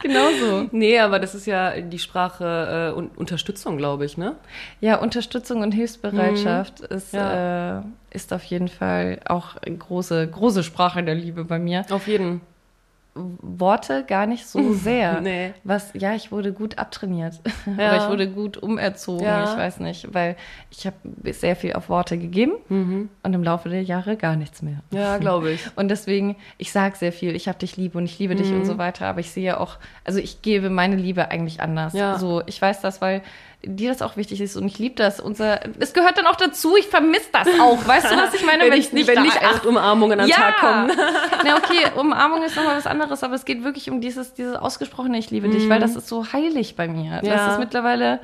Genau 0.00 0.30
so. 0.40 0.66
Nee, 0.72 0.98
aber 0.98 1.18
das 1.20 1.34
ist 1.34 1.46
ja 1.46 1.80
die 1.80 1.98
Sprache 2.00 2.92
äh, 2.92 2.98
Un 2.98 3.08
Unterstützung, 3.14 3.76
glaube 3.76 4.04
ich, 4.04 4.16
ne? 4.18 4.34
Ja, 4.80 4.96
Unterstützung 4.96 5.62
und 5.62 5.72
Hilfsbereitschaft 5.72 6.80
ist, 6.80 7.12
Mhm. 7.12 7.18
Ja. 7.18 7.78
äh, 7.78 7.82
ist 8.10 8.32
auf 8.32 8.42
jeden 8.44 8.68
Fall 8.68 9.20
auch 9.26 9.56
eine 9.64 9.76
große, 9.76 10.26
große 10.28 10.64
Sprache 10.64 11.02
der 11.04 11.14
Liebe 11.14 11.44
bei 11.44 11.58
mir. 11.58 11.84
Auf 11.90 12.08
jeden. 12.08 12.40
Worte 13.14 14.04
gar 14.06 14.26
nicht 14.26 14.46
so 14.46 14.72
sehr. 14.74 15.20
Nee. 15.20 15.52
Was, 15.64 15.90
ja, 15.94 16.14
ich 16.14 16.32
wurde 16.32 16.52
gut 16.52 16.78
abtrainiert. 16.78 17.40
Ja. 17.78 17.88
Oder 17.94 17.96
ich 18.04 18.08
wurde 18.10 18.28
gut 18.28 18.56
umerzogen. 18.56 19.24
Ja. 19.24 19.44
Ich 19.52 19.56
weiß 19.56 19.80
nicht, 19.80 20.12
weil 20.12 20.36
ich 20.70 20.84
habe 20.86 20.96
sehr 21.32 21.54
viel 21.54 21.74
auf 21.74 21.88
Worte 21.88 22.18
gegeben 22.18 22.52
und 22.68 23.08
im 23.34 23.42
Laufe 23.44 23.68
der 23.68 23.82
Jahre 23.82 24.16
gar 24.16 24.34
nichts 24.36 24.62
mehr. 24.62 24.80
Ja, 24.90 25.16
glaube 25.18 25.52
ich. 25.52 25.60
Und 25.76 25.88
deswegen, 25.88 26.36
ich 26.58 26.72
sage 26.72 26.96
sehr 26.96 27.12
viel, 27.12 27.36
ich 27.36 27.46
habe 27.48 27.58
dich 27.58 27.76
lieb 27.76 27.94
und 27.94 28.04
ich 28.04 28.18
liebe 28.18 28.34
dich 28.34 28.50
Mhm. 28.50 28.56
und 28.60 28.64
so 28.64 28.78
weiter, 28.78 29.06
aber 29.06 29.20
ich 29.20 29.30
sehe 29.30 29.60
auch, 29.60 29.76
also 30.04 30.18
ich 30.18 30.42
gebe 30.42 30.70
meine 30.70 30.96
Liebe 30.96 31.30
eigentlich 31.30 31.60
anders. 31.60 31.92
Ja. 31.92 32.18
So, 32.18 32.42
ich 32.46 32.60
weiß 32.60 32.80
das, 32.80 33.00
weil 33.00 33.22
dir 33.64 33.90
das 33.90 34.02
auch 34.02 34.16
wichtig 34.16 34.40
ist 34.40 34.56
und 34.56 34.66
ich 34.66 34.78
liebe 34.78 34.96
das. 34.96 35.20
Unser, 35.20 35.60
es 35.78 35.92
gehört 35.92 36.18
dann 36.18 36.26
auch 36.26 36.36
dazu, 36.36 36.76
ich 36.76 36.86
vermisse 36.88 37.28
das 37.32 37.46
auch. 37.60 37.86
Weißt 37.86 38.10
du, 38.10 38.16
was 38.16 38.34
ich 38.34 38.44
meine? 38.44 38.62
Wenn, 38.64 38.72
Wenn 38.72 38.80
ich, 38.80 38.92
nicht, 38.92 39.06
wenn 39.06 39.22
nicht 39.22 39.40
acht 39.42 39.64
Umarmungen 39.66 40.18
am 40.20 40.26
ja. 40.28 40.36
Tag 40.36 40.56
kommen. 40.58 40.92
Na 41.44 41.56
okay, 41.56 41.86
Umarmung 41.96 42.42
ist 42.42 42.56
nochmal 42.56 42.76
was 42.76 42.86
anderes, 42.86 43.22
aber 43.22 43.34
es 43.34 43.44
geht 43.44 43.62
wirklich 43.64 43.90
um 43.90 44.00
dieses, 44.00 44.34
dieses 44.34 44.56
ausgesprochene 44.56 45.18
Ich 45.18 45.30
liebe 45.30 45.48
dich, 45.48 45.68
weil 45.68 45.80
das 45.80 45.94
ist 45.96 46.08
so 46.08 46.32
heilig 46.32 46.74
bei 46.76 46.88
mir. 46.88 47.12
Das 47.16 47.22
Mhm. 47.22 47.28
Ja. 47.28 47.52
ist 47.52 47.58
mittlerweile, 47.60 48.20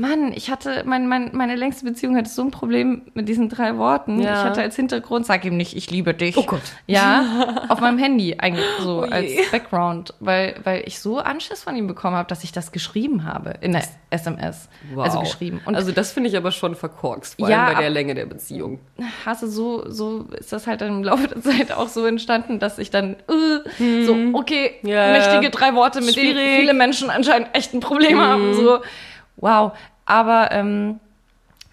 Mann, 0.00 0.32
ich 0.32 0.48
hatte, 0.48 0.84
mein, 0.86 1.08
mein, 1.08 1.30
meine 1.34 1.56
längste 1.56 1.84
Beziehung 1.84 2.16
hatte 2.16 2.30
so 2.30 2.42
ein 2.42 2.52
Problem 2.52 3.02
mit 3.14 3.28
diesen 3.28 3.48
drei 3.48 3.76
Worten. 3.78 4.22
Ja. 4.22 4.32
Ich 4.32 4.44
hatte 4.44 4.62
als 4.62 4.76
Hintergrund, 4.76 5.26
sag 5.26 5.44
ihm 5.44 5.56
nicht, 5.56 5.76
ich 5.76 5.90
liebe 5.90 6.14
dich. 6.14 6.36
Oh 6.36 6.44
Gott. 6.44 6.62
Ja, 6.86 7.64
auf 7.68 7.80
meinem 7.80 7.98
Handy 7.98 8.36
eigentlich 8.38 8.64
so 8.80 9.00
Oh 9.00 9.10
als 9.10 9.28
Background, 9.50 10.14
weil, 10.20 10.54
weil 10.62 10.84
ich 10.86 11.00
so 11.00 11.18
Anschiss 11.18 11.64
von 11.64 11.74
ihm 11.74 11.88
bekommen 11.88 12.14
habe, 12.14 12.28
dass 12.28 12.44
ich 12.44 12.52
das 12.52 12.70
geschrieben 12.70 13.24
habe 13.24 13.54
in 13.60 13.72
der 13.72 13.82
SMS. 14.10 14.68
Also 14.96 15.18
geschrieben. 15.18 15.60
Und 15.64 15.74
also 15.74 15.90
das 15.90 16.12
finde 16.12 16.30
ich 16.30 16.36
aber 16.36 16.52
schon 16.52 16.76
verkorkst, 16.76 17.36
vor 17.40 17.48
Ja, 17.50 17.64
allem 17.66 17.74
bei 17.74 17.80
der 17.82 17.90
Länge 17.90 18.14
der 18.14 18.26
Beziehung. 18.26 18.78
hasse 19.26 19.48
so, 19.50 19.90
so 19.90 20.26
ist 20.38 20.52
das 20.52 20.68
halt 20.68 20.80
im 20.82 21.02
Laufe 21.02 21.26
der 21.26 21.42
Zeit 21.42 21.72
auch 21.72 21.88
so 21.88 22.06
entstanden, 22.06 22.60
dass 22.60 22.78
ich 22.78 22.90
dann 22.92 23.16
äh, 23.28 24.04
so, 24.06 24.16
okay. 24.34 24.74
Ja, 24.82 25.10
mächtige 25.10 25.50
drei 25.50 25.74
Worte, 25.74 26.00
mit 26.02 26.14
denen 26.16 26.34
Schwierig. 26.36 26.60
viele 26.60 26.72
Menschen 26.74 27.10
anscheinend 27.10 27.48
echt 27.52 27.74
ein 27.74 27.80
Problem 27.80 28.16
Mhm. 28.18 28.20
haben. 28.20 28.54
So, 28.54 28.78
wow. 29.38 29.72
Aber 30.06 30.50
ähm, 30.52 31.00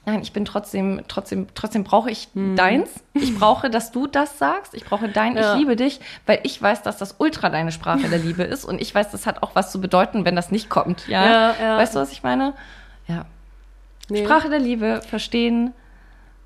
nein, 0.06 0.22
ich 0.22 0.34
bin 0.34 0.46
trotzdem, 0.46 1.02
trotzdem, 1.08 1.48
trotzdem 1.56 1.84
brauche 1.84 2.10
ich 2.12 2.28
deins. 2.56 2.90
Ich 3.14 3.38
brauche, 3.38 3.70
dass 3.70 3.92
du 3.92 4.08
das 4.08 4.38
sagst. 4.40 4.74
Ich 4.74 4.86
brauche 4.86 5.08
dein 5.10 5.36
Ja. 5.38 5.54
Ich 5.54 5.60
liebe 5.60 5.76
dich, 5.76 6.00
weil 6.26 6.40
ich 6.44 6.62
weiß, 6.62 6.82
dass 6.84 6.98
das 6.98 7.16
ultra 7.18 7.50
deine 7.50 7.72
Sprache 7.72 8.08
der 8.10 8.20
Liebe 8.20 8.44
ist. 8.44 8.66
Und 8.66 8.82
ich 8.82 8.94
weiß, 8.94 9.12
das 9.12 9.26
hat 9.26 9.42
auch 9.44 9.56
was 9.56 9.72
zu 9.72 9.80
bedeuten, 9.82 10.26
wenn 10.26 10.36
das 10.36 10.52
nicht 10.52 10.70
kommt. 10.70 11.08
Ja, 11.08 11.26
Ja, 11.26 11.56
ja. 11.62 11.78
weißt 11.78 11.96
du, 11.96 12.00
was 12.00 12.12
ich 12.12 12.24
meine? 12.24 12.54
Ja. 13.08 13.26
Nee, 14.10 14.24
Sprache 14.24 14.50
der 14.50 14.60
Liebe, 14.60 15.02
verstehen, 15.08 15.74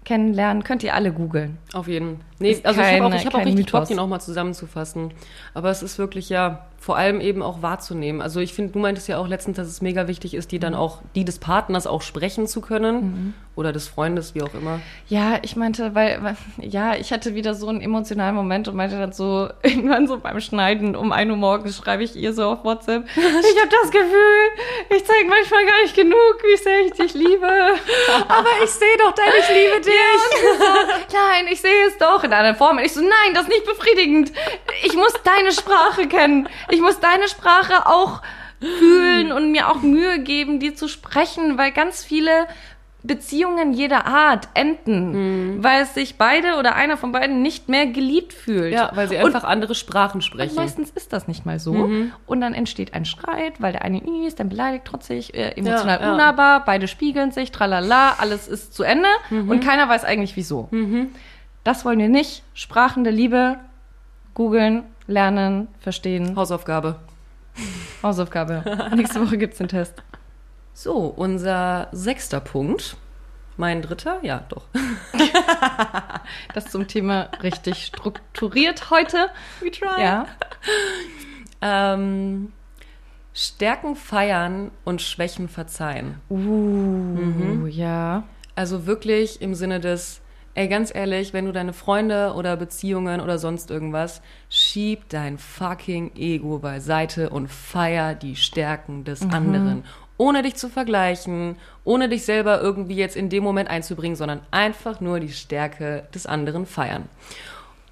kennenlernen, 0.06 0.64
könnt 0.64 0.82
ihr 0.84 0.94
alle 0.94 1.12
googeln. 1.12 1.58
Auf 1.74 1.88
jeden. 1.88 2.22
Nee, 2.40 2.52
Ist 2.52 2.66
also 2.66 2.80
ich 2.82 2.88
habe 2.88 3.06
auch, 3.08 3.14
ich 3.14 3.26
hab 3.26 3.36
auch 3.36 3.40
richtig 3.40 3.66
Bock, 3.66 3.74
Mythos. 3.82 3.88
die 3.90 3.96
nochmal 3.96 4.22
zusammenzufassen. 4.22 5.12
Aber 5.54 5.70
es 5.70 5.84
ist 5.84 5.98
wirklich 5.98 6.30
ja, 6.30 6.66
vor 6.80 6.98
allem 6.98 7.20
eben 7.22 7.42
auch 7.42 7.62
wahrzunehmen. 7.62 8.22
Also 8.22 8.40
ich 8.40 8.54
finde, 8.54 8.72
du 8.74 8.80
meintest 8.80 9.08
ja 9.08 9.18
auch 9.18 9.28
letztens, 9.28 9.58
dass 9.58 9.68
es 9.68 9.82
mega 9.82 10.08
wichtig 10.08 10.34
ist, 10.34 10.52
die 10.52 10.60
dann 10.60 10.74
Mhm. 10.74 10.80
auch, 10.80 11.00
die 11.16 11.26
des 11.26 11.40
Partners 11.40 11.88
auch 11.88 12.02
sprechen 12.02 12.48
zu 12.48 12.62
können. 12.62 13.34
Oder 13.56 13.74
des 13.74 13.90
Freundes, 13.90 14.36
wie 14.36 14.42
auch 14.42 14.54
immer. 14.54 14.80
Ja, 15.10 15.40
ich 15.42 15.58
meinte, 15.58 15.94
weil, 15.94 16.24
weil, 16.24 16.38
ja, 16.62 16.96
ich 16.96 17.12
hatte 17.12 17.36
wieder 17.36 17.54
so 17.56 17.68
einen 17.68 17.82
emotionalen 17.82 18.34
Moment 18.34 18.70
und 18.70 18.76
meinte 18.78 18.98
dann 18.98 19.12
so, 19.12 19.50
irgendwann 19.64 20.08
so 20.08 20.18
beim 20.18 20.40
Schneiden 20.40 20.96
um 20.96 21.12
1 21.12 21.30
Uhr 21.30 21.36
morgens 21.36 21.76
schreibe 21.76 22.04
ich 22.04 22.16
ihr 22.16 22.32
so 22.32 22.46
auf 22.46 22.64
WhatsApp, 22.64 23.04
ich 23.16 23.22
habe 23.62 23.70
das 23.82 23.92
Gefühl, 23.92 24.46
ich 24.96 25.04
zeige 25.06 25.28
manchmal 25.28 25.66
gar 25.66 25.82
nicht 25.82 25.94
genug, 25.94 26.16
wie 26.42 26.58
sehr 26.58 26.86
ich 26.86 26.94
dich 26.94 27.14
liebe. 27.14 27.48
Aber 28.30 28.48
ich 28.64 28.70
sehe 28.70 28.98
doch 29.00 29.12
dein 29.14 29.28
Ich 29.40 29.50
liebe 29.50 29.82
dich. 29.82 29.94
Ja, 29.94 30.52
und 30.52 30.58
so, 31.12 31.18
nein, 31.18 31.46
ich 31.52 31.60
sehe 31.60 31.88
es 31.88 31.98
doch 31.98 32.24
in 32.24 32.32
einer 32.32 32.56
Form. 32.56 32.78
Und 32.78 32.86
ich 32.86 32.94
so, 32.94 33.02
nein, 33.02 33.34
das 33.34 33.44
ist 33.44 33.50
nicht 33.50 33.66
befriedigend. 33.66 34.32
Ich 34.84 34.96
muss 34.96 35.12
deine 35.26 35.52
Sprache 35.52 36.08
kennen. 36.08 36.48
Ich 36.70 36.82
muss 36.82 37.00
deine 37.00 37.28
Sprache 37.28 37.86
auch 37.88 38.22
fühlen 38.60 39.32
und 39.32 39.52
mir 39.52 39.70
auch 39.70 39.82
Mühe 39.82 40.20
geben, 40.20 40.60
die 40.60 40.74
zu 40.74 40.88
sprechen, 40.88 41.58
weil 41.58 41.72
ganz 41.72 42.04
viele 42.04 42.48
Beziehungen 43.02 43.72
jeder 43.72 44.06
Art 44.08 44.50
enden, 44.56 45.56
Mhm. 45.56 45.64
weil 45.64 45.86
sich 45.86 46.18
beide 46.18 46.58
oder 46.58 46.76
einer 46.76 46.98
von 46.98 47.14
beiden 47.14 47.42
nicht 47.42 47.70
mehr 47.70 47.88
geliebt 47.88 48.34
fühlt. 48.34 48.74
Ja, 48.74 48.92
weil 48.94 49.08
sie 49.08 49.16
Und 49.16 49.28
einfach 49.28 49.46
andere 49.46 49.74
Sprachen 49.74 50.16
und 50.18 50.22
sprechen. 50.22 50.56
meistens 50.56 50.90
ist 50.90 51.14
das 51.14 51.26
nicht 51.30 51.46
mal 51.46 51.60
so. 51.60 51.72
Mhm. 51.74 52.12
Und 52.28 52.42
dann 52.42 52.54
entsteht 52.54 52.94
ein 52.94 53.06
Streit, 53.06 53.62
weil 53.62 53.72
der 53.72 53.84
eine 53.84 54.02
ist, 54.28 54.42
dann 54.42 54.50
beleidigt, 54.50 54.84
trotzig, 54.84 55.34
äh, 55.34 55.52
emotional 55.56 56.00
Ja, 56.02 56.06
ja. 56.08 56.12
unnahbar, 56.12 56.66
beide 56.66 56.90
spiegeln 56.90 57.32
sich, 57.32 57.52
tralala, 57.54 58.16
alles 58.18 58.50
ist 58.50 58.74
zu 58.74 58.84
Ende 58.84 59.08
Mhm. 59.30 59.50
und 59.50 59.64
keiner 59.64 59.88
weiß 59.88 60.04
eigentlich 60.04 60.36
wieso. 60.36 60.68
Das 61.64 61.86
wollen 61.86 62.00
wir 62.00 62.10
nicht. 62.10 62.44
Sprachen 62.54 63.06
der 63.06 63.14
Liebe, 63.14 63.60
googeln, 64.34 64.84
lernen, 65.10 65.68
verstehen. 65.80 66.36
Hausaufgabe. 66.36 66.96
Hausaufgabe. 68.02 68.90
Nächste 68.96 69.22
Woche 69.26 69.38
gibt's 69.38 69.58
den 69.58 69.68
Test. 69.68 69.96
So, 70.74 71.08
unser 71.08 71.90
sechster 71.92 72.40
Punkt. 72.40 72.96
Mein 73.58 73.82
dritter? 73.82 74.20
Ja, 74.22 74.46
doch. 74.48 74.64
Das 76.54 76.66
zum 76.66 76.88
Thema 76.88 77.30
richtig 77.42 77.86
strukturiert 77.86 78.92
heute. 78.92 79.30
We 79.62 79.72
try. 79.72 80.02
Ja. 80.02 80.28
Ähm, 81.62 82.54
Stärken 83.34 83.96
feiern 83.96 84.72
und 84.86 85.02
Schwächen 85.02 85.50
verzeihen. 85.50 86.22
Uh, 86.30 87.66
ja. 87.68 88.24
Also 88.56 88.86
wirklich 88.86 89.42
im 89.42 89.56
Sinne 89.56 89.80
des, 89.80 90.22
ey, 90.54 90.68
ganz 90.68 90.94
ehrlich, 90.94 91.34
wenn 91.34 91.46
du 91.46 91.52
deine 91.52 91.74
Freunde 91.74 92.34
oder 92.36 92.58
Beziehungen 92.58 93.22
oder 93.22 93.38
sonst 93.38 93.72
irgendwas, 93.72 94.22
schieb 94.50 95.10
dein 95.10 95.38
fucking 95.38 96.12
Ego 96.16 96.60
beiseite 96.60 97.30
und 97.30 97.50
feier 97.50 98.16
die 98.16 98.36
Stärken 98.36 99.04
des 99.04 99.22
anderen. 99.22 99.84
Ohne 100.18 100.42
dich 100.44 100.56
zu 100.56 100.68
vergleichen, 100.68 101.56
ohne 101.86 102.10
dich 102.10 102.26
selber 102.26 102.62
irgendwie 102.62 102.96
jetzt 102.96 103.16
in 103.16 103.30
dem 103.30 103.44
Moment 103.44 103.70
einzubringen, 103.70 104.18
sondern 104.18 104.42
einfach 104.52 105.00
nur 105.00 105.22
die 105.22 105.32
Stärke 105.32 106.08
des 106.14 106.26
anderen 106.26 106.66
feiern. 106.66 107.08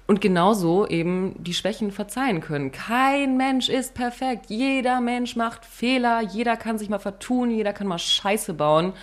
Und 0.06 0.22
genauso 0.22 0.86
eben 0.86 1.34
die 1.38 1.52
Schwächen 1.52 1.90
verzeihen 1.90 2.40
können. 2.40 2.72
Kein 2.72 3.36
Mensch 3.36 3.68
ist 3.68 3.94
perfekt. 3.94 4.46
Jeder 4.48 5.02
Mensch 5.02 5.36
macht 5.36 5.66
Fehler. 5.66 6.22
Jeder 6.22 6.56
kann 6.56 6.78
sich 6.78 6.88
mal 6.88 6.98
vertun. 6.98 7.50
Jeder 7.50 7.74
kann 7.74 7.86
mal 7.86 7.98
Scheiße 7.98 8.54
bauen. 8.54 8.94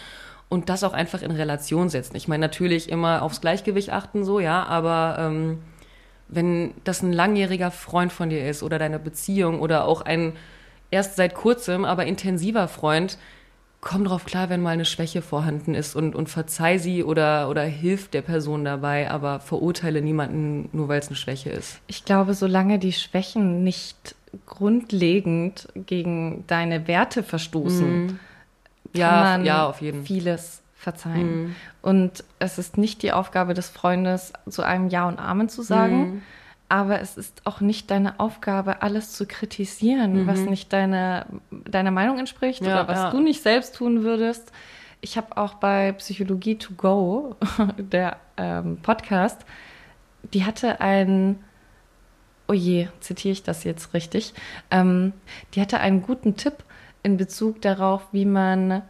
Und 0.55 0.69
das 0.69 0.85
auch 0.85 0.93
einfach 0.93 1.21
in 1.21 1.31
Relation 1.31 1.89
setzen. 1.89 2.15
Ich 2.15 2.29
meine, 2.29 2.39
natürlich 2.39 2.87
immer 2.87 3.23
aufs 3.23 3.41
Gleichgewicht 3.41 3.89
achten, 3.89 4.23
so, 4.23 4.39
ja, 4.39 4.63
aber 4.63 5.17
ähm, 5.19 5.57
wenn 6.29 6.73
das 6.85 7.03
ein 7.03 7.11
langjähriger 7.11 7.71
Freund 7.71 8.13
von 8.13 8.29
dir 8.29 8.47
ist 8.49 8.63
oder 8.63 8.79
deine 8.79 8.97
Beziehung 8.97 9.59
oder 9.59 9.85
auch 9.85 9.99
ein 9.99 10.31
erst 10.91 11.17
seit 11.17 11.35
kurzem, 11.35 11.83
aber 11.83 12.05
intensiver 12.05 12.69
Freund, 12.69 13.17
komm 13.81 14.05
drauf 14.05 14.23
klar, 14.23 14.49
wenn 14.49 14.61
mal 14.61 14.69
eine 14.69 14.85
Schwäche 14.85 15.21
vorhanden 15.21 15.75
ist 15.75 15.93
und, 15.93 16.15
und 16.15 16.29
verzeih 16.29 16.77
sie 16.77 17.03
oder, 17.03 17.49
oder 17.49 17.63
hilf 17.63 18.07
der 18.07 18.21
Person 18.21 18.63
dabei, 18.63 19.11
aber 19.11 19.41
verurteile 19.41 20.01
niemanden 20.01 20.69
nur, 20.71 20.87
weil 20.87 20.99
es 20.99 21.07
eine 21.07 21.17
Schwäche 21.17 21.49
ist. 21.49 21.81
Ich 21.87 22.05
glaube, 22.05 22.33
solange 22.33 22.79
die 22.79 22.93
Schwächen 22.93 23.65
nicht 23.65 24.15
grundlegend 24.45 25.67
gegen 25.75 26.45
deine 26.47 26.87
Werte 26.87 27.23
verstoßen, 27.23 28.07
kann 28.07 28.19
Ja, 28.97 29.21
man 29.23 29.45
ja, 29.45 29.65
auf 29.67 29.81
jeden. 29.81 30.05
vieles 30.05 30.61
verzeihen. 30.75 31.55
Und 31.81 32.23
es 32.39 32.57
ist 32.57 32.77
nicht 32.77 33.01
die 33.01 33.11
Aufgabe 33.11 33.53
des 33.53 33.69
Freundes, 33.69 34.33
zu 34.49 34.61
einem 34.61 34.89
Ja 34.89 35.07
und 35.07 35.19
Amen 35.19 35.49
zu 35.49 35.61
sagen. 35.63 36.21
Aber 36.67 36.99
es 36.99 37.15
ist 37.15 37.41
auch 37.45 37.61
nicht 37.61 37.91
deine 37.91 38.19
Aufgabe, 38.19 38.81
alles 38.81 39.11
zu 39.11 39.27
kritisieren, 39.27 40.25
was 40.25 40.39
nicht 40.39 40.73
deine, 40.73 41.27
deiner 41.51 41.91
Meinung 41.91 42.17
entspricht 42.17 42.61
Ja, 42.61 42.67
oder 42.67 42.87
was 42.87 42.97
ja. 42.97 43.11
du 43.11 43.19
nicht 43.19 43.43
selbst 43.43 43.75
tun 43.75 44.03
würdest. 44.03 44.51
Ich 45.01 45.17
habe 45.17 45.37
auch 45.37 45.55
bei 45.55 45.91
Psychologie 45.93 46.57
to 46.57 46.73
go, 46.75 47.35
der 47.77 48.17
ähm, 48.37 48.77
Podcast, 48.81 49.45
die 50.33 50.43
hatte 50.43 50.81
ein, 50.81 51.43
oh 52.47 52.53
je, 52.53 52.87
zitiere 52.99 53.33
ich 53.33 53.43
das 53.43 53.63
jetzt 53.63 53.93
richtig, 53.93 54.33
ähm, 54.71 55.13
die 55.53 55.61
hatte 55.61 55.79
einen 55.79 56.01
guten 56.01 56.35
Tipp 56.35 56.64
in 57.05 57.17
Bezug 57.17 57.61
darauf, 57.61 58.01
wie 58.11 58.25
man 58.25 58.81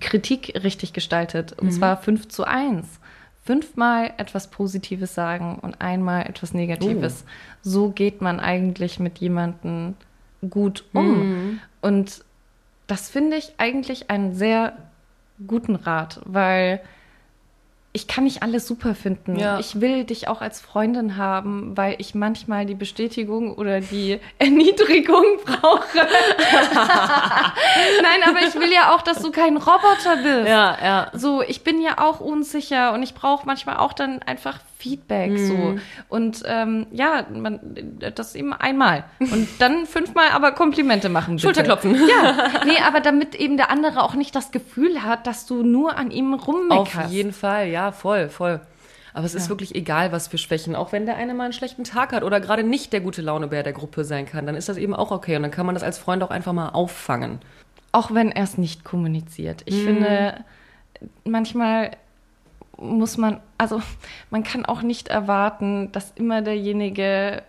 Kritik 0.00 0.60
richtig 0.62 0.92
gestaltet. 0.92 1.52
Und 1.54 1.72
zwar 1.72 1.96
5 1.96 2.28
zu 2.28 2.44
1. 2.44 2.86
Fünfmal 3.42 4.12
etwas 4.16 4.48
Positives 4.48 5.14
sagen 5.14 5.58
und 5.60 5.80
einmal 5.80 6.26
etwas 6.26 6.54
Negatives. 6.54 7.24
So 7.62 7.90
geht 7.90 8.20
man 8.20 8.38
eigentlich 8.38 9.00
mit 9.00 9.18
jemandem 9.18 9.94
gut 10.48 10.84
um. 10.92 11.60
Und 11.80 12.24
das 12.86 13.08
finde 13.08 13.36
ich 13.36 13.54
eigentlich 13.58 14.10
einen 14.10 14.34
sehr 14.34 14.76
guten 15.46 15.74
Rat, 15.74 16.20
weil 16.24 16.80
ich 17.96 18.06
kann 18.06 18.24
nicht 18.24 18.42
alles 18.42 18.66
super 18.66 18.94
finden. 18.94 19.38
Ja. 19.38 19.58
Ich 19.58 19.80
will 19.80 20.04
dich 20.04 20.28
auch 20.28 20.42
als 20.42 20.60
Freundin 20.60 21.16
haben, 21.16 21.74
weil 21.78 21.94
ich 21.96 22.14
manchmal 22.14 22.66
die 22.66 22.74
Bestätigung 22.74 23.54
oder 23.54 23.80
die 23.80 24.20
Erniedrigung 24.38 25.24
brauche. 25.46 25.96
Nein, 28.02 28.20
aber 28.28 28.40
ich 28.46 28.54
will 28.54 28.70
ja 28.70 28.94
auch, 28.94 29.00
dass 29.00 29.22
du 29.22 29.30
kein 29.32 29.56
Roboter 29.56 30.16
bist. 30.22 30.46
Ja, 30.46 30.76
ja. 30.82 31.10
So, 31.14 31.40
ich 31.40 31.64
bin 31.64 31.80
ja 31.80 31.98
auch 31.98 32.20
unsicher 32.20 32.92
und 32.92 33.02
ich 33.02 33.14
brauche 33.14 33.46
manchmal 33.46 33.78
auch 33.78 33.94
dann 33.94 34.20
einfach 34.22 34.58
Feedback. 34.78 35.30
Mhm. 35.30 35.46
So. 35.46 35.76
Und 36.08 36.42
ähm, 36.46 36.86
ja, 36.92 37.26
man, 37.32 37.60
das 38.14 38.34
eben 38.34 38.52
einmal. 38.52 39.04
Und 39.20 39.48
dann 39.58 39.86
fünfmal 39.86 40.26
aber 40.32 40.52
Komplimente 40.52 41.08
machen. 41.08 41.36
Bitte. 41.36 41.46
Schulterklopfen. 41.46 41.94
Ja, 41.94 42.50
nee, 42.66 42.78
aber 42.86 43.00
damit 43.00 43.34
eben 43.34 43.56
der 43.56 43.70
andere 43.70 44.02
auch 44.02 44.14
nicht 44.14 44.34
das 44.34 44.50
Gefühl 44.50 45.02
hat, 45.02 45.26
dass 45.26 45.46
du 45.46 45.62
nur 45.62 45.96
an 45.96 46.10
ihm 46.10 46.34
rummeckerst. 46.34 46.96
Auf 47.06 47.10
jeden 47.10 47.32
Fall, 47.32 47.68
ja, 47.68 47.92
voll, 47.92 48.28
voll. 48.28 48.60
Aber 49.14 49.24
es 49.24 49.34
ist 49.34 49.48
wirklich 49.48 49.74
egal, 49.74 50.12
was 50.12 50.28
für 50.28 50.36
Schwächen. 50.36 50.76
Auch 50.76 50.92
wenn 50.92 51.06
der 51.06 51.16
eine 51.16 51.32
mal 51.32 51.44
einen 51.44 51.54
schlechten 51.54 51.84
Tag 51.84 52.12
hat 52.12 52.22
oder 52.22 52.38
gerade 52.38 52.62
nicht 52.62 52.92
der 52.92 53.00
gute 53.00 53.22
Launebär 53.22 53.62
der 53.62 53.72
Gruppe 53.72 54.04
sein 54.04 54.26
kann, 54.26 54.44
dann 54.44 54.54
ist 54.56 54.68
das 54.68 54.76
eben 54.76 54.92
auch 54.94 55.10
okay. 55.10 55.36
Und 55.36 55.42
dann 55.42 55.50
kann 55.50 55.64
man 55.64 55.74
das 55.74 55.82
als 55.82 55.96
Freund 55.96 56.22
auch 56.22 56.28
einfach 56.28 56.52
mal 56.52 56.68
auffangen. 56.68 57.38
Auch 57.92 58.12
wenn 58.12 58.30
er 58.30 58.44
es 58.44 58.58
nicht 58.58 58.84
kommuniziert. 58.84 59.62
Ich 59.64 59.76
Mhm. 59.76 59.84
finde, 59.86 60.44
manchmal 61.24 61.92
muss 62.76 63.16
man, 63.16 63.40
also 63.58 63.80
man 64.30 64.42
kann 64.42 64.64
auch 64.64 64.82
nicht 64.82 65.08
erwarten, 65.08 65.90
dass 65.92 66.12
immer 66.16 66.42
derjenige 66.42 67.42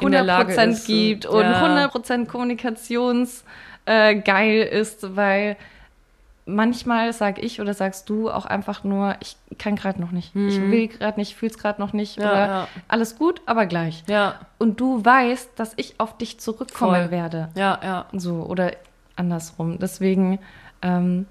In 0.00 0.12
der 0.12 0.22
Lage 0.22 0.52
100% 0.54 0.68
ist, 0.68 0.86
gibt 0.86 1.24
ja. 1.24 1.30
und 1.30 1.44
100% 1.44 2.26
kommunikationsgeil 2.26 3.42
äh, 3.86 4.80
ist, 4.80 5.16
weil 5.16 5.56
manchmal 6.46 7.12
sag 7.12 7.38
ich 7.42 7.60
oder 7.60 7.74
sagst 7.74 8.08
du 8.10 8.30
auch 8.30 8.44
einfach 8.44 8.82
nur, 8.84 9.14
ich 9.20 9.36
kann 9.58 9.76
gerade 9.76 10.00
noch 10.00 10.10
nicht, 10.10 10.34
ich 10.34 10.60
will 10.60 10.88
gerade 10.88 11.18
nicht, 11.20 11.34
fühl's 11.36 11.58
gerade 11.58 11.80
noch 11.80 11.92
nicht 11.92 12.18
Mhm. 12.18 12.22
Ja, 12.24 12.30
oder 12.30 12.46
ja. 12.46 12.68
alles 12.88 13.16
gut, 13.16 13.40
aber 13.46 13.66
gleich. 13.66 14.02
Ja, 14.08 14.40
Und 14.58 14.80
du 14.80 15.04
weißt, 15.04 15.50
dass 15.56 15.72
ich 15.76 15.94
auf 15.98 16.16
dich 16.18 16.40
zurückkommen 16.40 17.02
Voll. 17.02 17.10
werde. 17.10 17.48
ja, 17.54 17.78
ja. 17.82 18.06
So, 18.12 18.44
oder 18.48 18.72
andersrum. 19.16 19.78
Deswegen, 19.78 20.38
ähm, 20.82 21.26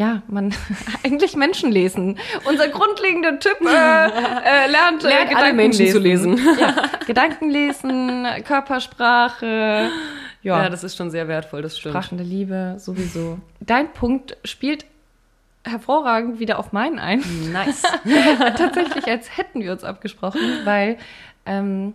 ja, 0.00 0.22
man 0.28 0.54
eigentlich 1.04 1.36
Menschen 1.36 1.70
lesen. 1.70 2.18
Unser 2.46 2.68
grundlegender 2.68 3.38
Tipp 3.38 3.58
äh, 3.60 3.66
äh, 3.66 4.66
lernt, 4.70 5.04
äh, 5.04 5.26
Gedanken 5.26 5.56
Menschen 5.56 5.88
zu 5.88 5.98
lesen. 5.98 6.40
Ja, 6.58 6.88
Gedanken 7.06 7.50
lesen, 7.50 8.26
Körpersprache, 8.46 9.90
ja, 10.42 10.62
Ja, 10.62 10.70
das 10.70 10.84
ist 10.84 10.96
schon 10.96 11.10
sehr 11.10 11.28
wertvoll, 11.28 11.60
das 11.60 11.78
stimmt. 11.78 11.92
Sprachen 11.92 12.16
der 12.16 12.26
Liebe, 12.26 12.76
sowieso. 12.78 13.40
Dein 13.60 13.92
Punkt 13.92 14.38
spielt 14.42 14.86
hervorragend 15.64 16.40
wieder 16.40 16.58
auf 16.58 16.72
meinen 16.72 16.98
ein. 16.98 17.22
Nice. 17.52 17.82
Tatsächlich, 18.56 19.06
als 19.06 19.36
hätten 19.36 19.60
wir 19.60 19.70
uns 19.70 19.84
abgesprochen, 19.84 20.40
weil 20.64 20.96
ähm, 21.44 21.92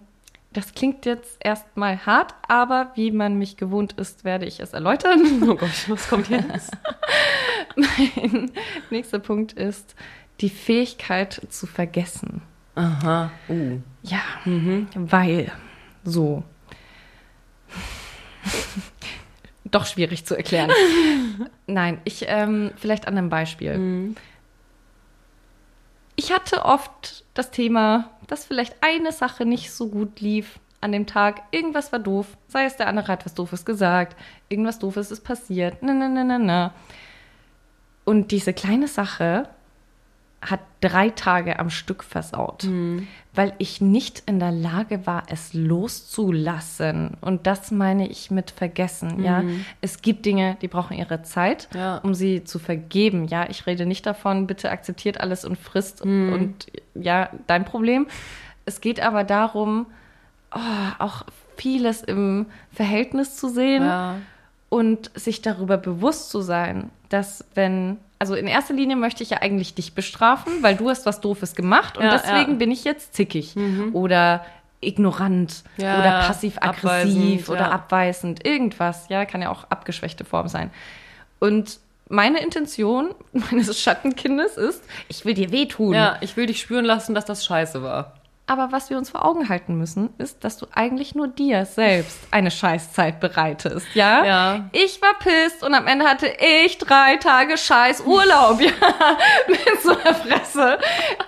das 0.56 0.74
klingt 0.74 1.06
jetzt 1.06 1.38
erstmal 1.42 2.06
hart, 2.06 2.34
aber 2.48 2.92
wie 2.96 3.12
man 3.12 3.38
mich 3.38 3.58
gewohnt 3.58 3.94
ist, 3.94 4.24
werde 4.24 4.46
ich 4.46 4.60
es 4.60 4.74
erläutern. 4.74 5.22
Oh 5.46 5.56
Gott, 5.56 5.90
was 5.90 6.08
kommt 6.08 6.30
jetzt? 6.30 6.72
Mein 7.76 8.52
nächster 8.90 9.20
Punkt 9.20 9.54
ist 9.54 9.96
die 10.42 10.50
Fähigkeit 10.50 11.42
zu 11.50 11.68
vergessen. 11.68 12.42
Aha. 12.76 13.32
Uh. 13.50 13.80
Ja, 14.02 14.22
weil 14.96 15.52
so. 16.04 16.44
Doch 19.66 19.86
schwierig 19.86 20.26
zu 20.26 20.36
erklären. 20.36 20.72
Nein, 21.68 22.00
ich 22.06 22.26
ähm, 22.28 22.72
vielleicht 22.78 23.08
an 23.08 23.18
einem 23.18 23.30
Beispiel. 23.30 24.16
Ich 26.16 26.32
hatte 26.32 26.64
oft 26.66 27.26
das 27.34 27.52
Thema, 27.52 28.12
dass 28.28 28.46
vielleicht 28.46 28.76
eine 28.82 29.12
Sache 29.12 29.46
nicht 29.46 29.72
so 29.72 29.88
gut 29.88 30.22
lief 30.22 30.60
an 30.82 30.92
dem 30.92 31.06
Tag. 31.06 31.42
Irgendwas 31.52 31.92
war 31.92 32.00
doof. 32.00 32.38
Sei 32.48 32.66
es 32.66 32.78
der 32.78 32.88
andere 32.88 33.08
hat 33.08 33.26
was 33.26 33.34
Doofes 33.34 33.66
gesagt, 33.66 34.16
irgendwas 34.50 34.80
Doofes 34.80 35.12
ist 35.12 35.22
passiert. 35.24 35.78
Na, 35.82 35.94
na, 35.94 36.08
na, 36.08 36.24
na, 36.24 36.38
na. 36.38 36.74
Und 38.06 38.32
diese 38.32 38.54
kleine 38.54 38.88
Sache 38.88 39.50
hat 40.46 40.60
drei 40.82 41.10
Tage 41.10 41.58
am 41.60 41.70
Stück 41.70 42.04
versaut, 42.04 42.64
Mhm. 42.66 43.08
weil 43.34 43.54
ich 43.58 43.82
nicht 43.82 44.24
in 44.28 44.40
der 44.40 44.52
Lage 44.52 45.06
war, 45.08 45.24
es 45.30 45.54
loszulassen. 45.54 47.18
Und 47.22 47.48
das 47.48 47.72
meine 47.72 48.08
ich 48.08 48.32
mit 48.32 48.52
vergessen. 48.52 49.24
Ja, 49.24 49.44
es 49.82 50.02
gibt 50.02 50.26
Dinge, 50.26 50.58
die 50.62 50.68
brauchen 50.68 50.98
ihre 50.98 51.24
Zeit, 51.24 51.68
Mhm. 51.74 51.80
Ja. 51.80 51.98
um 52.00 52.14
sie 52.14 52.44
zu 52.44 52.60
vergeben. 52.60 53.28
Ja, 53.28 53.50
ich 53.50 53.66
rede 53.66 53.86
nicht 53.86 54.06
davon, 54.06 54.48
bitte 54.48 54.70
akzeptiert 54.72 55.20
alles 55.20 55.46
und 55.46 55.58
frisst 55.58 56.04
Mhm. 56.06 56.34
und 56.34 56.68
ja, 56.94 57.30
dein 57.48 57.66
Problem. 57.66 58.08
Es 58.66 58.82
geht 58.82 59.00
aber 59.00 59.24
darum, 59.24 59.86
oh, 60.54 60.60
auch 61.00 61.24
vieles 61.58 62.02
im 62.02 62.48
Verhältnis 62.72 63.36
zu 63.38 63.48
sehen 63.50 63.84
Ja. 63.84 64.16
Und 64.70 65.12
sich 65.16 65.42
darüber 65.42 65.78
bewusst 65.78 66.30
zu 66.30 66.42
sein, 66.42 66.90
dass 67.10 67.46
wenn, 67.54 67.98
also 68.20 68.36
in 68.36 68.48
erster 68.48 68.74
Linie 68.74 68.96
möchte 68.96 69.24
ich 69.24 69.30
ja 69.30 69.42
eigentlich 69.42 69.76
dich 69.76 69.94
bestrafen, 69.94 70.62
weil 70.62 70.76
du 70.76 70.90
hast 70.90 71.06
was 71.06 71.22
Doofes 71.22 71.56
gemacht 71.56 71.98
und 71.98 72.04
Ja, 72.04 72.12
deswegen 72.12 72.54
ja. 72.54 72.58
bin 72.58 72.72
ich 72.72 72.84
jetzt 72.84 73.14
zickig 73.14 73.56
oder 73.94 74.46
ignorant 74.82 75.64
Ja, 75.78 76.00
oder 76.00 76.28
passiv-aggressiv 76.28 77.50
oder 77.50 77.72
abweisend, 77.72 78.46
irgendwas, 78.46 79.10
ja, 79.10 79.26
kann 79.26 79.42
ja 79.42 79.50
auch 79.50 79.66
abgeschwächte 79.70 80.26
Form 80.26 80.48
sein. 80.48 80.72
Und 81.40 81.80
meine 82.10 82.42
Intention 82.42 83.16
meines 83.34 83.80
Schattenkindes 83.80 84.58
ist, 84.58 84.84
ich 85.08 85.26
will 85.26 85.34
dir 85.34 85.52
wehtun. 85.52 85.94
Ja, 85.94 86.18
ich 86.22 86.38
will 86.38 86.46
dich 86.46 86.60
spüren 86.60 86.86
lassen, 86.86 87.16
dass 87.16 87.26
das 87.26 87.46
scheiße 87.46 87.82
war. 87.82 88.14
Aber 88.48 88.72
was 88.72 88.92
wir 88.92 88.98
uns 89.00 89.10
vor 89.10 89.26
Augen 89.26 89.50
halten 89.50 89.76
müssen, 89.76 90.12
ist, 90.20 90.44
dass 90.44 90.58
du 90.58 90.68
eigentlich 90.72 91.16
nur 91.16 91.28
dir 91.28 91.66
selbst 91.66 92.20
eine 92.30 92.52
Scheißzeit 92.52 93.20
bereitest, 93.20 93.88
ja? 93.96 94.24
Ja. 94.24 94.70
Ich 94.72 95.02
war 95.02 95.14
pisst 95.18 95.64
und 95.64 95.74
am 95.74 95.88
Ende 95.88 96.06
hatte 96.06 96.28
ich 96.64 96.78
drei 96.78 97.16
Tage 97.18 97.58
Scheiß 97.58 98.02
Urlaub, 98.06 98.62
ja, 98.62 98.70
mit 99.48 99.82
so 99.82 99.92
einer 99.98 100.14
Fresse. 100.14 100.78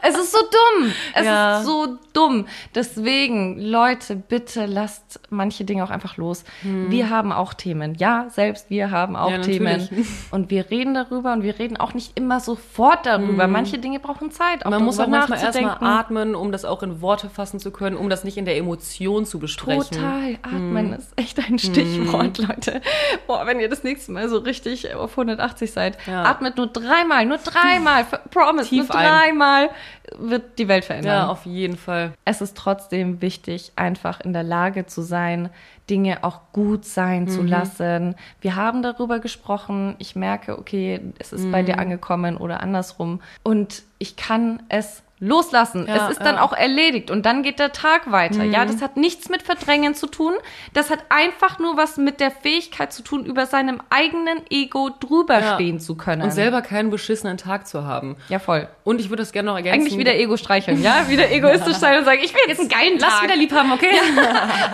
Es 0.03 0.15
ist 0.15 0.31
so 0.31 0.37
dumm. 0.39 0.93
Es 1.15 1.25
Ja. 1.25 1.57
ist 1.59 1.65
so 1.65 1.97
dumm. 2.13 2.45
Deswegen, 2.75 3.59
Leute, 3.59 4.15
bitte 4.15 4.67
lasst 4.67 5.19
manche 5.31 5.65
Dinge 5.65 5.83
auch 5.83 5.89
einfach 5.89 6.17
los. 6.17 6.43
Wir 6.61 7.09
haben 7.09 7.31
auch 7.31 7.55
Themen. 7.55 7.95
Ja, 7.95 8.27
selbst 8.29 8.69
wir 8.69 8.91
haben 8.91 9.15
auch 9.15 9.31
Ja, 9.31 9.39
Themen. 9.39 9.89
Und 10.31 10.51
wir 10.51 10.69
reden 10.69 10.93
darüber 10.93 11.33
und 11.33 11.41
wir 11.43 11.57
reden 11.57 11.77
auch 11.77 11.93
nicht 11.93 12.17
immer 12.17 12.39
sofort 12.39 13.05
darüber. 13.05 13.47
Manche 13.47 13.77
Dinge 13.79 13.99
brauchen 13.99 14.29
Zeit. 14.31 14.65
Auch 14.65 14.69
Man 14.69 14.83
muss 14.83 14.99
auch 14.99 15.07
manchmal 15.07 15.39
erstmal 15.41 15.77
atmen, 15.81 16.35
um 16.35 16.51
das 16.51 16.65
auch 16.65 16.83
in 16.83 17.01
Worte 17.07 17.29
fassen 17.29 17.59
zu 17.61 17.71
können, 17.71 17.95
um 17.95 18.09
das 18.09 18.25
nicht 18.25 18.35
in 18.35 18.43
der 18.43 18.57
Emotion 18.57 19.25
zu 19.25 19.39
besprechen. 19.39 19.97
Total. 19.97 20.37
Atmen 20.41 20.87
Hm. 20.87 20.93
ist 20.99 21.13
echt 21.15 21.39
ein 21.39 21.57
Stichwort, 21.57 22.37
Leute. 22.37 22.81
Boah, 23.27 23.45
wenn 23.47 23.61
ihr 23.61 23.69
das 23.69 23.83
nächste 23.85 24.11
Mal 24.11 24.27
so 24.27 24.39
richtig 24.39 24.93
auf 24.93 25.15
180 25.17 25.71
seid, 25.71 25.97
Ja. 26.05 26.23
atmet 26.25 26.57
nur 26.57 26.67
dreimal, 26.67 27.25
nur 27.25 27.37
dreimal, 27.37 28.05
promise, 28.29 28.67
Tief 28.69 28.89
nur 28.89 28.97
ein. 28.97 29.07
dreimal 29.07 29.69
wird 30.17 30.59
die 30.59 30.67
Welt 30.67 30.83
verändern. 30.85 31.13
Ja, 31.13 31.27
auf 31.29 31.45
jeden 31.45 31.77
Fall. 31.77 32.11
es 32.25 32.41
ist 32.41 32.57
trotzdem 32.57 33.21
wichtig, 33.21 33.71
einfach 33.77 34.19
in 34.19 34.33
der 34.33 34.43
Lage 34.43 34.85
zu 34.85 35.01
sein, 35.01 35.49
Dinge 35.89 36.25
auch 36.25 36.41
gut 36.51 36.83
sein 36.83 37.29
zu 37.29 37.41
Mhm. 37.43 37.47
lassen. 37.47 38.15
Wir 38.41 38.57
haben 38.57 38.83
darüber 38.83 39.19
gesprochen. 39.19 39.95
Ich 39.99 40.17
merke, 40.17 40.59
okay, 40.59 40.99
es 41.19 41.31
ist 41.31 41.49
bei 41.51 41.61
Mhm. 41.61 41.65
dir 41.67 41.79
angekommen 41.79 42.35
oder 42.35 42.59
andersrum. 42.61 43.21
Und 43.43 43.83
ich 43.97 44.17
kann 44.17 44.61
es 44.67 45.01
loslassen. 45.19 45.87
Ja, 45.87 46.05
es 46.05 46.11
ist 46.11 46.19
dann 46.19 46.35
ja. 46.35 46.41
Mhm. 46.43 46.47
auch 46.47 46.53
erledigt 46.53 47.09
und 47.09 47.25
dann 47.25 47.41
geht 47.41 47.59
der 47.59 47.71
Tag 47.71 48.11
weiter. 48.11 48.43
Ja, 48.43 48.65
das 48.65 48.81
hat 48.81 48.97
nichts 48.97 49.29
mit 49.29 49.41
Verdrängen 49.41 49.95
zu 49.95 50.07
tun. 50.07 50.33
Das 50.73 50.89
hat 50.91 50.99
einfach 51.09 51.57
nur 51.57 51.75
was 51.75 51.97
mit 51.97 52.19
der 52.19 52.29
Fähigkeit 52.29 52.93
zu 52.93 53.01
tun, 53.01 53.25
über 53.25 53.47
seinem 53.47 53.81
eigenen 53.89 54.41
Ego 54.49 54.91
drüber 54.99 55.39
Ja. 55.39 55.79
zu 55.79 55.95
können. 55.95 56.21
Und 56.21 56.31
selber 56.31 56.61
keinen 56.61 56.91
beschissenen 56.91 57.37
Tag 57.37 57.67
zu 57.67 57.83
haben. 57.85 58.15
ja, 58.29 58.39
voll. 58.39 58.67
Und 58.83 59.01
ich 59.01 59.09
würde 59.09 59.23
das 59.23 59.31
gerne 59.31 59.49
noch 59.49 59.55
ergänzen. 59.55 59.81
Eigentlich 59.81 59.97
wieder 59.97 60.15
Ego 60.15 60.37
streicheln, 60.37 60.81
ja? 60.83 61.09
Wieder 61.09 61.31
egoistisch 61.31 61.77
sein 61.77 61.97
und 61.97 62.05
sagen, 62.05 62.21
ich 62.23 62.33
will 62.33 62.41
jetzt 62.47 62.59
einen 62.59 62.69
geilen 62.69 62.99
Tag. 62.99 63.09
Lass 63.11 63.23
wieder 63.23 63.35
lieb 63.35 63.51
haben, 63.51 63.71
okay? 63.71 63.89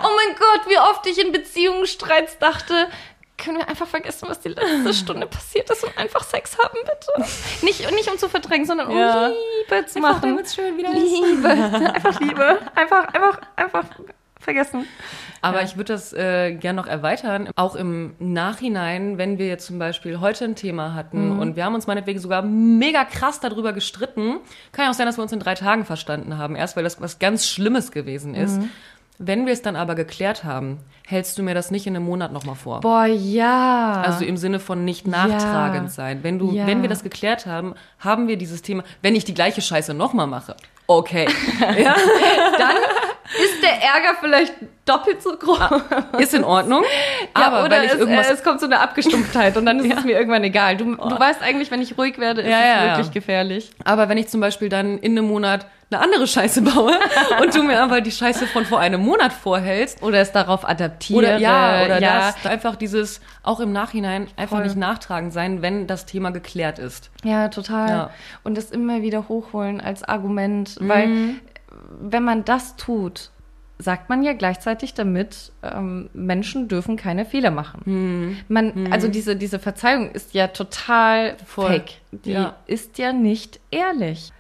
Oh 0.04 0.10
mein 0.16 0.36
Gott, 0.36 0.62
wie 0.70 0.78
oft 0.78 1.06
ich 1.08 1.24
in 1.24 1.32
Beziehungsstreits 1.32 2.38
dachte, 2.40 2.88
können 3.38 3.58
wir 3.58 3.68
einfach 3.68 3.88
vergessen, 3.88 4.28
was 4.30 4.40
die 4.40 4.50
letzte 4.50 4.94
Stunde 5.06 5.28
passiert 5.28 5.70
ist 5.70 5.84
und 5.84 5.98
einfach 5.98 6.24
Sex 6.24 6.58
haben, 6.58 6.78
bitte. 6.84 7.30
Nicht, 7.66 7.90
nicht 7.92 8.10
um 8.12 8.18
zu 8.18 8.30
verdrängen, 8.30 8.66
sondern 8.66 8.88
um 8.88 8.98
Ja. 8.98 9.28
Liebe 9.28 9.86
zu 9.88 9.98
Einfach, 10.00 10.22
machen. 10.22 10.40
schön 10.54 10.78
wieder. 10.78 10.92
Liebe, 10.94 11.50
einfach 11.94 12.20
Liebe. 12.20 12.60
Einfach, 12.76 13.08
einfach, 13.14 13.42
einfach 13.56 13.86
vergessen. 14.40 14.86
Aber 15.42 15.60
Ja. 15.60 15.66
ich 15.66 15.76
würde 15.78 15.94
das 15.94 16.14
äh, 16.14 16.54
gerne 16.54 16.78
noch 16.82 16.88
erweitern. 16.88 17.50
Auch 17.56 17.76
im 17.76 18.14
Nachhinein, 18.20 19.18
wenn 19.18 19.38
wir 19.38 19.48
jetzt 19.48 19.66
zum 19.66 19.80
Beispiel 19.80 20.20
heute 20.22 20.46
ein 20.46 20.56
Thema 20.56 20.94
hatten 20.94 21.38
und 21.40 21.56
wir 21.56 21.66
haben 21.66 21.76
uns 21.76 21.88
meinetwegen 21.88 22.20
sogar 22.20 22.42
mega 22.44 23.04
krass 23.06 23.40
darüber 23.40 23.74
gestritten, 23.74 24.38
kann 24.72 24.86
ja 24.86 24.92
auch 24.92 24.96
sein, 24.96 25.06
dass 25.06 25.18
wir 25.18 25.22
uns 25.24 25.32
in 25.34 25.40
drei 25.40 25.56
Tagen 25.56 25.86
verstanden 25.86 26.38
haben. 26.38 26.56
Erst 26.56 26.76
weil 26.78 26.84
das 26.84 27.00
was 27.02 27.20
ganz 27.20 27.46
Schlimmes 27.48 27.92
gewesen 27.92 28.36
ist. 28.36 28.60
Wenn 29.20 29.46
wir 29.46 29.54
es 29.54 29.62
dann 29.62 29.76
aber 29.76 29.94
geklärt 29.96 30.44
haben, 30.44 30.80
hältst 31.06 31.38
du 31.38 31.44
mir 31.44 31.54
das 31.54 31.70
nicht 31.72 31.86
in 31.86 31.96
einem 31.96 32.06
Monat 32.06 32.32
nochmal 32.34 32.56
vor. 32.56 32.82
Boah, 32.82 33.06
ja. 33.06 34.02
Also 34.06 34.26
im 34.26 34.38
Sinne 34.38 34.60
von 34.60 34.84
nicht 34.86 35.08
nachtragend 35.08 35.92
sein. 35.92 36.20
Wenn 36.24 36.40
du, 36.40 36.52
Ja. 36.52 36.66
wenn 36.66 36.82
wir 36.82 36.90
das 36.90 37.04
geklärt 37.04 37.46
haben, 37.46 37.76
haben 38.00 38.28
wir 38.28 38.38
dieses 38.38 38.62
Thema, 38.64 38.84
wenn 39.02 39.16
ich 39.16 39.24
die 39.24 39.34
gleiche 39.34 39.62
Scheiße 39.62 39.94
nochmal 39.94 40.28
mache. 40.28 40.56
Okay. 40.88 41.28
ja, 41.60 41.96
dann 42.58 42.76
ist 43.42 43.62
der 43.64 43.82
Ärger 43.82 44.18
vielleicht 44.20 44.54
doppelt 44.86 45.22
so 45.24 45.38
groß. 45.38 45.60
ist 46.20 46.34
in 46.34 46.44
Ordnung. 46.44 46.84
Ja, 47.38 47.48
aber 47.48 47.64
oder 47.66 47.78
weil 47.78 47.86
ich 47.86 47.94
es, 47.94 48.00
irgendwas 48.00 48.30
äh, 48.30 48.34
es 48.34 48.44
kommt 48.44 48.60
so 48.60 48.66
eine 48.66 48.80
Abgestumpftheit 48.80 49.56
und 49.58 49.66
dann 49.66 49.80
ist 49.80 49.94
es 49.98 50.04
mir 50.04 50.12
irgendwann 50.18 50.44
egal. 50.44 50.76
Du, 50.76 50.96
du 50.96 51.20
weißt 51.20 51.42
eigentlich, 51.42 51.72
wenn 51.72 51.82
ich 51.82 51.98
ruhig 51.98 52.18
werde, 52.18 52.42
ist 52.42 52.50
Ja, 52.50 52.60
es 52.60 52.66
ja, 52.66 52.86
ja. 52.86 52.92
wirklich 52.98 53.12
gefährlich. 53.14 53.72
Aber 53.86 54.10
wenn 54.10 54.18
ich 54.18 54.28
zum 54.28 54.42
Beispiel 54.42 54.70
dann 54.70 54.98
in 54.98 55.18
einem 55.18 55.28
Monat 55.28 55.66
eine 55.94 56.04
andere 56.04 56.28
Scheiße 56.28 56.62
baue 56.62 56.94
und 57.42 57.54
du 57.56 57.64
mir 57.64 57.82
aber 57.82 58.02
die 58.02 58.12
Scheiße 58.12 58.48
von 58.48 58.66
vor 58.66 58.80
einem 58.80 59.02
Monat 59.02 59.32
vorhältst, 59.34 60.02
Oder 60.02 60.20
es 60.20 60.32
darauf 60.32 60.68
adaptiere. 60.68 61.20
oder 61.20 61.38
ja, 61.38 61.86
oder 61.86 62.02
ja. 62.02 62.34
das, 62.42 62.46
einfach 62.52 62.76
dieses, 62.76 63.22
auch 63.44 63.60
im 63.60 63.72
Nachhinein 63.72 64.28
einfach 64.36 64.58
Voll. 64.58 64.66
nicht 64.66 64.78
nachtragend 64.78 65.34
sein, 65.34 65.62
wenn 65.62 65.88
das 65.88 66.06
Thema 66.06 66.32
geklärt 66.32 66.80
ist. 66.80 67.12
Ja, 67.24 67.48
total. 67.50 67.90
Ja. 67.90 68.10
Und 68.44 68.58
das 68.58 68.72
immer 68.72 69.02
wieder 69.02 69.28
hochholen 69.30 69.80
als 69.82 70.04
Argument, 70.04 70.78
weil 70.82 71.08
Mhm. 71.08 71.40
wenn 72.02 72.24
man 72.24 72.46
das 72.46 72.76
tut, 72.76 73.30
sagt 73.80 74.08
man 74.10 74.24
ja 74.24 74.34
gleichzeitig 74.34 74.94
damit, 74.94 75.52
ähm, 75.64 76.10
Menschen 76.14 76.68
dürfen 76.68 76.96
keine 76.96 77.26
Fehler 77.26 77.52
machen. 77.52 77.82
Mhm. 77.86 78.38
Man, 78.48 78.92
also 78.94 79.08
diese, 79.08 79.36
diese 79.36 79.60
Verzeihung 79.60 80.12
ist 80.12 80.34
ja 80.34 80.48
total 80.48 81.36
Voll. 81.46 81.68
fake. 81.68 81.92
Die 82.12 82.32
Ja. 82.32 82.56
ist 82.68 82.98
ja 82.98 83.12
nicht 83.12 83.60
ehrlich. 83.72 84.32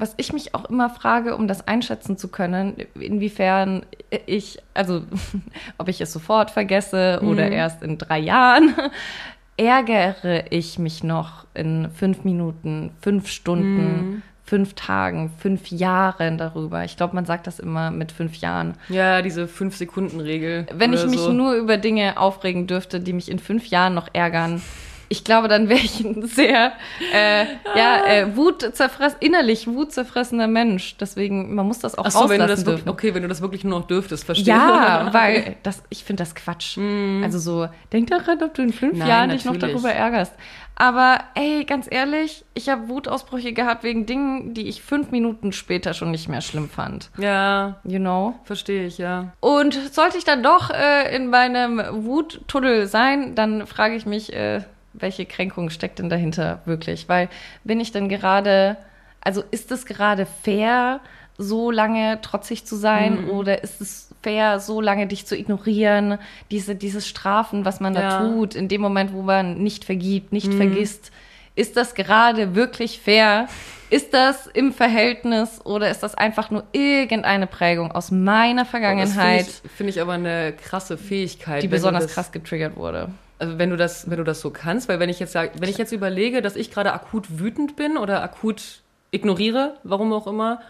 Was 0.00 0.14
ich 0.16 0.32
mich 0.32 0.54
auch 0.54 0.64
immer 0.66 0.88
frage, 0.90 1.34
um 1.36 1.48
das 1.48 1.66
einschätzen 1.68 2.16
zu 2.16 2.28
können, 2.28 2.76
inwiefern 2.98 3.84
ich, 4.26 4.58
also 4.72 5.02
ob 5.78 5.88
ich 5.88 6.00
es 6.00 6.12
sofort 6.12 6.50
vergesse 6.52 7.18
Mhm. 7.20 7.28
oder 7.28 7.50
erst 7.50 7.82
in 7.82 7.98
drei 7.98 8.18
Jahren, 8.20 8.74
ärgere 9.56 10.44
ich 10.50 10.78
mich 10.78 11.02
noch 11.02 11.46
in 11.54 11.90
fünf 11.90 12.24
Minuten, 12.24 12.90
fünf 13.00 13.28
Stunden, 13.28 13.76
Mhm. 14.10 14.22
fünf 14.44 14.74
Tagen, 14.74 15.30
fünf 15.38 15.68
Jahren 15.68 16.38
darüber. 16.38 16.84
Ich 16.84 16.96
glaube, 16.96 17.14
man 17.14 17.26
sagt 17.26 17.46
das 17.46 17.58
immer 17.58 17.90
mit 17.90 18.12
fünf 18.12 18.36
Jahren. 18.36 18.74
Ja, 18.88 19.20
diese 19.20 19.46
Fünf-Sekunden-Regel. 19.48 20.66
Wenn 20.74 20.92
ich 20.92 21.04
mich 21.06 21.18
so. 21.20 21.32
nur 21.32 21.54
über 21.54 21.76
Dinge 21.76 22.18
aufregen 22.18 22.66
dürfte, 22.66 23.00
die 23.00 23.12
mich 23.12 23.30
in 23.30 23.40
fünf 23.40 23.66
Jahren 23.66 23.94
noch 23.94 24.08
ärgern, 24.12 24.62
ich 25.08 25.24
glaube, 25.24 25.48
dann 25.48 25.68
wäre 25.68 25.80
ich 25.80 26.00
ein 26.00 26.26
sehr, 26.26 26.72
äh, 27.12 27.44
ja, 27.76 28.06
äh, 28.06 28.36
Wutzerfress, 28.36 29.16
innerlich 29.20 29.66
wutzerfressener 29.66 30.48
Mensch. 30.48 30.96
Deswegen, 30.98 31.54
man 31.54 31.66
muss 31.66 31.78
das 31.78 31.96
auch 31.96 32.04
Ach 32.06 32.10
so, 32.10 32.28
wenn 32.28 32.40
du 32.40 32.46
das 32.46 32.60
rauslassen 32.60 32.66
wirklich, 32.66 32.88
okay, 32.88 33.14
wenn 33.14 33.22
du 33.22 33.28
das 33.28 33.40
wirklich 33.40 33.64
nur 33.64 33.78
noch 33.80 33.86
dürftest, 33.86 34.24
verstehe. 34.24 34.54
Ja, 34.54 35.08
weil 35.12 35.56
das, 35.62 35.82
ich 35.88 36.04
finde 36.04 36.22
das 36.22 36.34
Quatsch. 36.34 36.78
Also 37.22 37.38
so, 37.38 37.68
denk 37.92 38.08
daran, 38.10 38.42
ob 38.42 38.54
du 38.54 38.62
in 38.62 38.72
fünf 38.72 38.98
Nein, 38.98 39.08
Jahren 39.08 39.30
dich 39.30 39.44
noch 39.44 39.54
natürlich. 39.54 39.74
darüber 39.74 39.92
ärgerst. 39.92 40.32
Aber 40.80 41.18
ey, 41.34 41.64
ganz 41.64 41.88
ehrlich, 41.90 42.44
ich 42.54 42.68
habe 42.68 42.88
Wutausbrüche 42.88 43.52
gehabt 43.52 43.82
wegen 43.82 44.06
Dingen, 44.06 44.54
die 44.54 44.68
ich 44.68 44.80
fünf 44.80 45.10
Minuten 45.10 45.50
später 45.50 45.92
schon 45.92 46.12
nicht 46.12 46.28
mehr 46.28 46.40
schlimm 46.40 46.68
fand. 46.68 47.10
Ja, 47.18 47.80
You 47.82 47.98
know? 47.98 48.36
verstehe 48.44 48.86
ich, 48.86 48.96
ja. 48.96 49.32
Und 49.40 49.74
sollte 49.92 50.18
ich 50.18 50.24
dann 50.24 50.44
doch 50.44 50.70
äh, 50.70 51.14
in 51.16 51.30
meinem 51.30 51.82
Wuttunnel 52.04 52.86
sein, 52.86 53.34
dann 53.34 53.66
frage 53.66 53.96
ich 53.96 54.06
mich, 54.06 54.32
äh, 54.32 54.62
welche 54.92 55.26
Kränkung 55.26 55.70
steckt 55.70 55.98
denn 55.98 56.08
dahinter 56.08 56.60
wirklich? 56.64 57.08
Weil 57.08 57.28
bin 57.64 57.80
ich 57.80 57.92
denn 57.92 58.08
gerade, 58.08 58.76
also 59.20 59.42
ist 59.50 59.70
es 59.70 59.86
gerade 59.86 60.26
fair, 60.42 61.00
so 61.36 61.70
lange 61.70 62.20
trotzig 62.20 62.66
zu 62.66 62.74
sein 62.74 63.22
Mhm. 63.22 63.28
oder 63.30 63.62
ist 63.62 63.80
es 63.80 64.08
fair, 64.22 64.58
so 64.58 64.80
lange 64.80 65.06
dich 65.06 65.24
zu 65.24 65.36
ignorieren, 65.36 66.18
diese, 66.50 66.74
dieses 66.74 67.06
Strafen, 67.06 67.64
was 67.64 67.78
man 67.78 67.94
da 67.94 68.00
Ja. 68.02 68.16
tut, 68.16 68.56
in 68.56 68.66
dem 68.68 68.80
Moment, 68.80 69.12
wo 69.12 69.22
man 69.22 69.58
nicht 69.62 69.84
vergibt, 69.84 70.32
nicht 70.32 70.48
Mhm. 70.52 70.56
vergisst, 70.56 71.12
ist 71.54 71.76
das 71.76 71.94
gerade 71.94 72.54
wirklich 72.56 73.00
fair? 73.00 73.48
Ist 73.90 74.12
das 74.14 74.46
im 74.48 74.72
Verhältnis 74.72 75.64
oder 75.64 75.90
ist 75.90 76.02
das 76.02 76.14
einfach 76.14 76.50
nur 76.50 76.64
irgendeine 76.72 77.46
Prägung 77.46 77.90
aus 77.92 78.10
meiner 78.10 78.64
Vergangenheit? 78.66 79.46
Finde 79.46 79.60
ich, 79.64 79.70
find 79.76 79.90
ich 79.90 80.00
aber 80.00 80.12
eine 80.14 80.52
krasse 80.52 80.98
Fähigkeit. 80.98 81.62
die 81.62 81.68
besonders 81.68 82.08
krass 82.08 82.32
getriggert 82.32 82.76
wurde. 82.76 83.10
Also 83.38 83.58
wenn 83.58 83.70
du 83.70 83.76
das, 83.76 84.10
wenn 84.10 84.18
du 84.18 84.24
das 84.24 84.40
so 84.40 84.50
kannst, 84.50 84.88
weil 84.88 84.98
wenn 84.98 85.08
ich 85.08 85.20
jetzt 85.20 85.32
sag, 85.32 85.60
wenn 85.60 85.68
ich 85.68 85.78
jetzt 85.78 85.92
überlege, 85.92 86.42
dass 86.42 86.56
ich 86.56 86.70
gerade 86.70 86.92
akut 86.92 87.38
wütend 87.38 87.76
bin 87.76 87.96
oder 87.96 88.22
akut 88.22 88.82
ignoriere, 89.10 89.76
warum 89.84 90.12
auch 90.12 90.26
immer, 90.26 90.60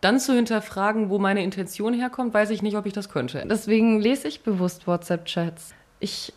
dann 0.00 0.20
zu 0.20 0.34
hinterfragen, 0.34 1.08
wo 1.08 1.18
meine 1.18 1.42
Intention 1.42 1.94
herkommt, 1.94 2.34
weiß 2.34 2.50
ich 2.50 2.62
nicht, 2.62 2.76
ob 2.76 2.86
ich 2.86 2.92
das 2.92 3.08
könnte. 3.08 3.44
Deswegen 3.48 4.00
lese 4.00 4.28
ich 4.28 4.42
bewusst 4.42 4.86
WhatsApp-Chats. 4.86 5.74
Ich, 5.98 6.32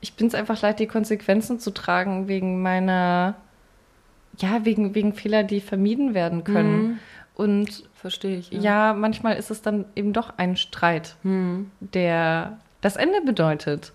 ich 0.00 0.14
bin 0.14 0.28
es 0.28 0.34
einfach 0.34 0.62
leid, 0.62 0.78
die 0.78 0.86
Konsequenzen 0.86 1.58
zu 1.58 1.72
tragen 1.72 2.28
wegen 2.28 2.62
meiner, 2.62 3.34
ja, 4.38 4.64
wegen, 4.64 4.94
wegen 4.94 5.12
Fehler, 5.12 5.42
die 5.42 5.60
vermieden 5.60 6.14
werden 6.14 6.44
können. 6.44 6.82
Mhm. 6.82 6.98
Und 7.34 7.88
verstehe 7.94 8.38
ich. 8.38 8.52
Ja. 8.52 8.60
ja. 8.60 8.92
manchmal 8.94 9.36
ist 9.36 9.50
es 9.50 9.60
dann 9.60 9.84
eben 9.96 10.12
doch 10.12 10.34
ein 10.36 10.56
Streit, 10.56 11.16
mhm. 11.24 11.72
der 11.80 12.58
das 12.80 12.94
Ende 12.94 13.22
bedeutet. 13.22 13.92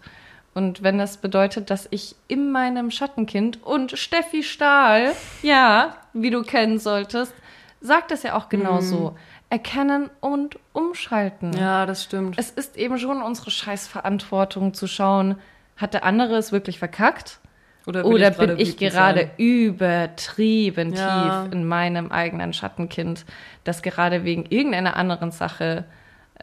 Und 0.54 0.84
wenn 0.84 0.98
das 0.98 1.18
bedeutet, 1.18 1.70
dass 1.70 1.88
ich 1.92 2.16
in 2.28 2.52
meinem 2.52 2.92
Schattenkind 2.92 3.64
und 3.64 3.98
Steffi 3.98 4.44
Stahl, 4.44 5.14
ja, 5.42 5.96
wie 6.14 6.32
du 6.32 6.42
kennen 6.42 6.80
solltest, 6.80 7.34
sagt 7.82 8.12
es 8.12 8.24
ja 8.24 8.36
auch 8.36 8.50
genauso. 8.50 9.12
Mhm. 9.12 9.18
Erkennen 9.52 10.10
und 10.20 10.60
umschalten. 10.74 11.54
Ja, 11.54 11.86
das 11.86 12.04
stimmt. 12.04 12.38
Es 12.38 12.52
ist 12.52 12.78
eben 12.78 13.00
schon 13.00 13.22
unsere 13.22 13.50
Scheißverantwortung 13.50 14.74
zu 14.74 14.86
schauen, 14.86 15.38
hat 15.76 15.94
der 15.94 16.04
andere 16.04 16.36
es 16.36 16.52
wirklich 16.52 16.78
verkackt? 16.78 17.40
Oder, 17.88 18.06
Oder 18.06 18.30
ich 18.30 18.38
bin 18.38 18.60
ich 18.60 18.78
gerade 18.78 19.32
übertrieben 19.38 20.94
ja. 20.94 21.46
tief 21.46 21.54
in 21.54 21.66
meinem 21.66 22.12
eigenen 22.12 22.54
Schattenkind, 22.54 23.26
das 23.64 23.82
gerade 23.82 24.24
wegen 24.24 24.46
irgendeiner 24.46 24.96
anderen 24.96 25.32
Sache 25.32 25.86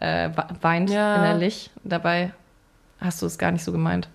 äh, 0.00 0.30
weint 0.60 0.90
ja. 0.90 1.16
innerlich. 1.16 1.70
Dabei 1.84 2.32
hast 3.00 3.22
du 3.22 3.26
es 3.26 3.38
gar 3.38 3.50
nicht 3.50 3.64
so 3.64 3.72
gemeint. 3.72 4.08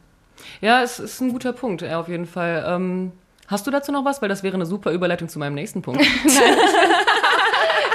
Ja, 0.60 0.82
es 0.82 1.00
ist 1.00 1.22
ein 1.22 1.32
guter 1.32 1.54
Punkt, 1.54 1.82
ja, 1.82 2.00
auf 2.00 2.08
jeden 2.08 2.26
Fall. 2.26 2.66
Ähm, 2.68 3.12
hast 3.48 3.68
du 3.68 3.72
dazu 3.72 3.92
noch 3.92 4.06
was? 4.06 4.22
Weil 4.22 4.30
das 4.30 4.44
wäre 4.44 4.56
eine 4.56 4.66
super 4.66 4.92
Überleitung 4.92 5.30
zu 5.30 5.40
meinem 5.40 5.56
nächsten 5.56 5.82
Punkt. 5.82 6.02
Nein. 6.24 6.58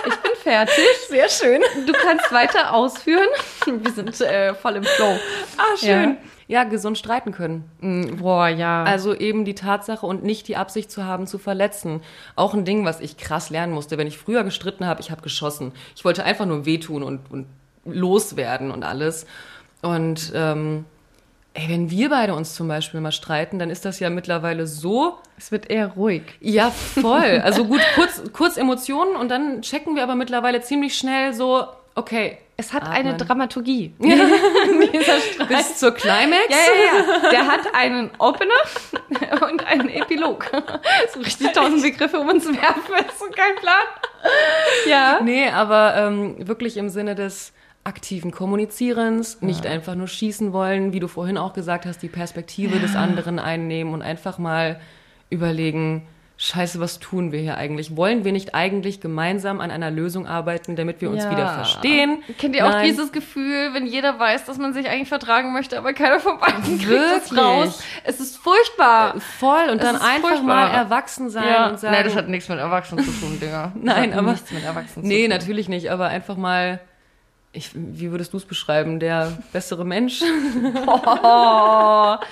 ich 0.06 0.16
bin 0.16 0.32
fertig. 0.42 0.84
Sehr 1.08 1.28
schön. 1.28 1.60
Du 1.86 1.92
kannst 1.92 2.32
weiter 2.32 2.72
ausführen. 2.72 3.28
Wir 3.64 3.92
sind 3.92 4.20
äh, 4.20 4.54
voll 4.54 4.76
im 4.76 4.84
Flow. 4.84 5.18
Ah, 5.56 5.76
schön. 5.76 6.10
Ja. 6.10 6.16
Ja, 6.48 6.62
gesund 6.62 6.96
streiten 6.96 7.32
können. 7.32 7.64
Mm, 7.80 8.18
boah, 8.18 8.46
ja. 8.46 8.84
Also 8.84 9.16
eben 9.16 9.44
die 9.44 9.56
Tatsache 9.56 10.06
und 10.06 10.22
nicht 10.22 10.46
die 10.46 10.56
Absicht 10.56 10.92
zu 10.92 11.04
haben, 11.04 11.26
zu 11.26 11.38
verletzen. 11.38 12.02
Auch 12.36 12.54
ein 12.54 12.64
Ding, 12.64 12.84
was 12.84 13.00
ich 13.00 13.16
krass 13.16 13.50
lernen 13.50 13.72
musste. 13.72 13.98
Wenn 13.98 14.06
ich 14.06 14.16
früher 14.16 14.44
gestritten 14.44 14.86
habe, 14.86 15.00
ich 15.00 15.10
habe 15.10 15.22
geschossen. 15.22 15.72
Ich 15.96 16.04
wollte 16.04 16.22
einfach 16.22 16.46
nur 16.46 16.64
wehtun 16.64 17.02
und, 17.02 17.32
und 17.32 17.46
loswerden 17.84 18.70
und 18.70 18.84
alles. 18.84 19.26
Und 19.86 20.32
ähm, 20.34 20.84
ey, 21.54 21.68
wenn 21.68 21.90
wir 21.90 22.10
beide 22.10 22.34
uns 22.34 22.54
zum 22.54 22.66
Beispiel 22.66 23.00
mal 23.00 23.12
streiten, 23.12 23.60
dann 23.60 23.70
ist 23.70 23.84
das 23.84 24.00
ja 24.00 24.10
mittlerweile 24.10 24.66
so. 24.66 25.18
Es 25.38 25.52
wird 25.52 25.70
eher 25.70 25.88
ruhig. 25.88 26.22
Ja, 26.40 26.70
voll. 26.70 27.40
Also 27.44 27.64
gut, 27.64 27.80
kurz, 27.94 28.22
kurz 28.32 28.56
Emotionen 28.56 29.14
und 29.14 29.28
dann 29.30 29.62
checken 29.62 29.94
wir 29.94 30.02
aber 30.02 30.16
mittlerweile 30.16 30.60
ziemlich 30.60 30.98
schnell 30.98 31.34
so, 31.34 31.64
okay. 31.94 32.38
Es 32.58 32.72
hat 32.72 32.84
atmen. 32.84 32.96
eine 32.96 33.16
Dramaturgie. 33.16 33.94
Ja. 34.00 35.44
Bis 35.46 35.78
zur 35.78 35.92
Climax. 35.92 36.48
Ja, 36.48 36.56
ja, 36.56 37.22
ja. 37.22 37.30
Der 37.30 37.46
hat 37.46 37.74
einen 37.74 38.10
Opener 38.18 38.54
und 39.48 39.64
einen 39.66 39.88
Epilog. 39.90 40.50
So 41.12 41.20
richtig 41.20 41.52
tausend 41.52 41.82
Begriffe 41.82 42.18
um 42.18 42.28
uns 42.28 42.46
werfen, 42.46 43.06
ist 43.08 43.18
so 43.18 43.26
kein 43.26 43.54
Plan. 43.56 43.84
Ja. 44.88 45.20
Nee, 45.22 45.48
aber 45.50 45.94
ähm, 45.96 46.48
wirklich 46.48 46.76
im 46.76 46.88
Sinne 46.88 47.14
des 47.14 47.52
aktiven 47.86 48.32
Kommunizierens, 48.32 49.40
nicht 49.42 49.64
ja. 49.64 49.70
einfach 49.70 49.94
nur 49.94 50.08
schießen 50.08 50.52
wollen, 50.52 50.92
wie 50.92 51.00
du 51.00 51.08
vorhin 51.08 51.38
auch 51.38 51.52
gesagt 51.52 51.86
hast, 51.86 52.02
die 52.02 52.08
Perspektive 52.08 52.74
ja. 52.74 52.80
des 52.80 52.96
anderen 52.96 53.38
einnehmen 53.38 53.94
und 53.94 54.02
einfach 54.02 54.38
mal 54.38 54.80
überlegen, 55.30 56.06
Scheiße, 56.38 56.80
was 56.80 56.98
tun 56.98 57.32
wir 57.32 57.40
hier 57.40 57.56
eigentlich? 57.56 57.96
Wollen 57.96 58.24
wir 58.24 58.32
nicht 58.32 58.54
eigentlich 58.54 59.00
gemeinsam 59.00 59.62
an 59.62 59.70
einer 59.70 59.90
Lösung 59.90 60.26
arbeiten, 60.26 60.76
damit 60.76 61.00
wir 61.00 61.08
uns 61.08 61.24
ja. 61.24 61.30
wieder 61.30 61.48
verstehen? 61.48 62.22
Kennt 62.36 62.54
ihr 62.54 62.62
Nein. 62.62 62.74
auch 62.74 62.82
dieses 62.82 63.10
Gefühl, 63.10 63.72
wenn 63.72 63.86
jeder 63.86 64.18
weiß, 64.18 64.44
dass 64.44 64.58
man 64.58 64.74
sich 64.74 64.86
eigentlich 64.86 65.08
vertragen 65.08 65.54
möchte, 65.54 65.78
aber 65.78 65.94
keiner 65.94 66.20
von 66.20 66.38
beiden 66.38 66.62
kriegt 66.62 66.88
Wirklich? 66.88 67.32
es 67.32 67.38
raus? 67.38 67.82
Es 68.04 68.20
ist 68.20 68.36
furchtbar. 68.36 69.16
Äh, 69.16 69.20
voll. 69.20 69.70
Und 69.70 69.78
es 69.78 69.86
dann 69.86 69.96
einfach 69.96 70.28
furchtbar. 70.28 70.42
mal 70.42 70.68
erwachsen 70.68 71.30
sein 71.30 71.48
ja. 71.48 71.70
und 71.70 71.80
sagen. 71.80 71.94
Nein, 71.94 72.04
das 72.04 72.16
hat 72.16 72.28
nichts 72.28 72.50
mit 72.50 72.58
Erwachsenen 72.58 73.02
zu 73.02 73.12
tun, 73.12 73.40
Digga. 73.40 73.72
Nein, 73.80 74.12
aber. 74.12 74.32
Nichts 74.32 74.52
mit 74.52 74.62
Erwachsenen 74.62 75.08
nee, 75.08 75.28
natürlich 75.28 75.70
nicht, 75.70 75.90
aber 75.90 76.08
einfach 76.08 76.36
mal 76.36 76.80
ich, 77.56 77.70
wie 77.74 78.10
würdest 78.10 78.32
du 78.32 78.36
es 78.36 78.44
beschreiben? 78.44 79.00
Der 79.00 79.32
bessere 79.52 79.84
Mensch? 79.84 80.22
oh, 80.86 82.16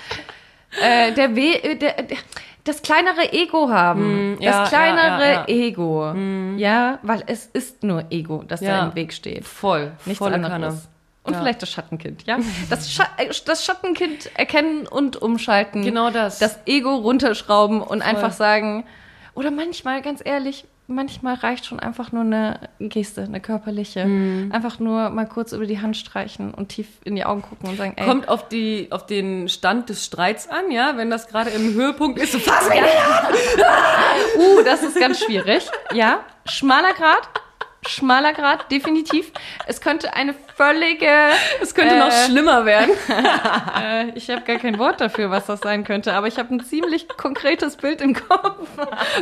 äh, 0.81 1.11
der, 1.13 1.35
We 1.35 1.63
äh, 1.63 1.75
der, 1.75 2.03
der, 2.03 2.17
das 2.63 2.81
kleinere 2.81 3.31
Ego 3.31 3.69
haben. 3.69 4.33
Mm, 4.33 4.35
das 4.37 4.45
ja, 4.45 4.65
kleinere 4.65 5.21
ja, 5.21 5.31
ja, 5.33 5.47
Ego. 5.47 6.13
Mm. 6.13 6.57
Ja, 6.57 6.99
weil 7.03 7.23
es 7.27 7.45
ist 7.45 7.83
nur 7.83 8.05
Ego, 8.09 8.43
das 8.47 8.59
da 8.59 8.87
im 8.87 8.95
Weg 8.95 9.13
steht. 9.13 9.45
Voll. 9.45 9.91
Nichts 10.05 10.19
Volle 10.19 10.35
anderes. 10.35 10.51
Kanne. 10.51 10.81
Und 11.23 11.35
vielleicht 11.35 11.61
das 11.61 11.71
Schattenkind, 11.71 12.23
ja? 12.27 12.37
Das, 12.69 12.91
Scha 12.91 13.07
äh, 13.17 13.29
das, 13.45 13.65
Schattenkind 13.65 14.29
erkennen 14.37 14.87
und 14.87 15.19
umschalten. 15.21 15.83
Genau 15.83 16.11
das. 16.11 16.39
Das 16.39 16.59
Ego 16.65 16.95
runterschrauben 16.95 17.81
und 17.81 18.03
Voll. 18.03 18.09
einfach 18.09 18.31
sagen, 18.31 18.85
oder 19.33 19.51
manchmal, 19.51 20.01
ganz 20.01 20.21
ehrlich, 20.23 20.65
manchmal 20.87 21.35
reicht 21.35 21.65
schon 21.65 21.79
einfach 21.79 22.11
nur 22.11 22.21
eine 22.21 22.59
Geste, 22.79 23.23
eine 23.23 23.39
körperliche. 23.39 24.05
Mhm. 24.05 24.51
Einfach 24.51 24.79
nur 24.79 25.09
mal 25.09 25.27
kurz 25.27 25.51
über 25.51 25.65
die 25.65 25.79
Hand 25.79 25.97
streichen 25.97 26.53
und 26.53 26.69
tief 26.69 26.87
in 27.03 27.15
die 27.15 27.25
Augen 27.25 27.41
gucken 27.41 27.69
und 27.69 27.77
sagen, 27.77 27.93
ey. 27.95 28.05
Kommt 28.05 28.27
auf, 28.29 28.47
die, 28.47 28.87
auf 28.91 29.05
den 29.05 29.49
Stand 29.49 29.89
des 29.89 30.05
Streits 30.05 30.47
an, 30.47 30.71
ja? 30.71 30.97
Wenn 30.97 31.09
das 31.09 31.27
gerade 31.27 31.49
im 31.49 31.73
Höhepunkt 31.73 32.19
ist, 32.19 32.33
so 32.33 32.39
fass 32.39 32.69
mich 32.69 32.77
ja. 32.77 33.29
uh, 34.37 34.63
das 34.63 34.83
ist 34.83 34.99
ganz 34.99 35.23
schwierig. 35.23 35.69
Ja, 35.93 36.19
schmaler 36.45 36.93
Grad 36.93 37.27
schmaler 37.87 38.33
Grad, 38.33 38.71
definitiv. 38.71 39.31
Es 39.67 39.81
könnte 39.81 40.13
eine 40.13 40.33
völlige. 40.55 41.09
Es 41.61 41.75
könnte 41.75 41.95
äh, 41.95 41.99
noch 41.99 42.11
schlimmer 42.11 42.65
werden. 42.65 42.91
äh, 43.81 44.09
ich 44.15 44.29
habe 44.29 44.41
gar 44.41 44.57
kein 44.57 44.79
Wort 44.79 45.01
dafür, 45.01 45.29
was 45.29 45.45
das 45.45 45.59
sein 45.61 45.83
könnte, 45.83 46.13
aber 46.13 46.27
ich 46.27 46.37
habe 46.37 46.53
ein 46.53 46.59
ziemlich 46.61 47.07
konkretes 47.07 47.77
Bild 47.77 48.01
im 48.01 48.13
Kopf. 48.13 48.67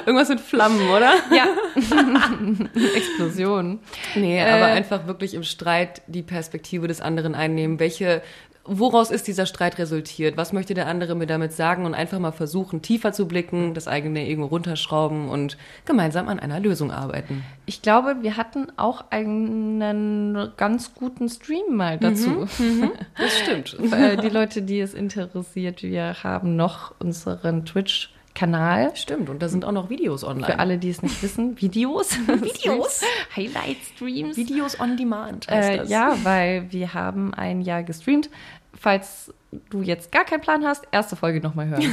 Irgendwas 0.05 0.29
mit 0.29 0.41
Flammen, 0.41 0.89
oder? 0.89 1.13
Ja. 1.31 1.47
Explosion. 2.95 3.79
Nee, 4.15 4.39
äh, 4.39 4.49
aber 4.49 4.65
einfach 4.65 5.07
wirklich 5.07 5.33
im 5.33 5.43
Streit 5.43 6.01
die 6.07 6.23
Perspektive 6.23 6.87
des 6.87 7.01
anderen 7.01 7.35
einnehmen. 7.35 7.79
Welche 7.79 8.21
woraus 8.65 9.11
ist 9.11 9.27
dieser 9.27 9.45
Streit 9.45 9.77
resultiert? 9.77 10.37
Was 10.37 10.53
möchte 10.53 10.73
der 10.73 10.87
andere 10.87 11.15
mir 11.15 11.25
damit 11.25 11.53
sagen? 11.53 11.85
Und 11.85 11.93
einfach 11.93 12.19
mal 12.19 12.31
versuchen, 12.31 12.81
tiefer 12.81 13.11
zu 13.11 13.27
blicken, 13.27 13.73
das 13.73 13.87
eigene 13.87 14.25
Ego 14.25 14.45
runterschrauben 14.45 15.29
und 15.29 15.57
gemeinsam 15.85 16.29
an 16.29 16.39
einer 16.39 16.59
Lösung 16.59 16.91
arbeiten. 16.91 17.43
Ich 17.65 17.81
glaube, 17.81 18.17
wir 18.21 18.37
hatten 18.37 18.67
auch 18.77 19.05
einen 19.09 20.51
ganz 20.57 20.93
guten 20.95 21.29
Stream 21.29 21.75
mal 21.75 21.97
dazu. 21.97 22.47
Mhm, 22.57 22.65
mhm. 22.65 22.91
das 23.17 23.39
stimmt. 23.39 23.77
Die 24.23 24.29
Leute, 24.29 24.61
die 24.61 24.79
es 24.79 24.93
interessiert, 24.93 25.83
wir 25.83 26.23
haben 26.23 26.55
noch 26.55 26.93
unseren 26.99 27.65
Twitch 27.65 28.13
Kanal. 28.33 28.95
Stimmt, 28.95 29.29
und 29.29 29.41
da 29.41 29.49
sind 29.49 29.65
auch 29.65 29.71
noch 29.71 29.89
Videos 29.89 30.23
online. 30.23 30.47
Für 30.47 30.59
alle, 30.59 30.77
die 30.77 30.89
es 30.89 31.01
nicht 31.01 31.21
wissen, 31.21 31.59
Videos. 31.61 32.17
Videos. 32.27 33.01
Highlight-Streams. 33.35 34.35
Videos 34.37 34.79
on 34.79 34.97
Demand 34.97 35.47
heißt 35.47 35.69
äh, 35.69 35.77
das. 35.77 35.89
Ja, 35.89 36.17
weil 36.23 36.71
wir 36.71 36.93
haben 36.93 37.33
ein 37.33 37.61
Jahr 37.61 37.83
gestreamt. 37.83 38.29
Falls 38.73 39.33
du 39.69 39.81
jetzt 39.81 40.11
gar 40.11 40.25
keinen 40.25 40.41
Plan 40.41 40.65
hast, 40.65 40.87
erste 40.91 41.15
Folge 41.15 41.41
nochmal 41.41 41.67
hören. 41.67 41.83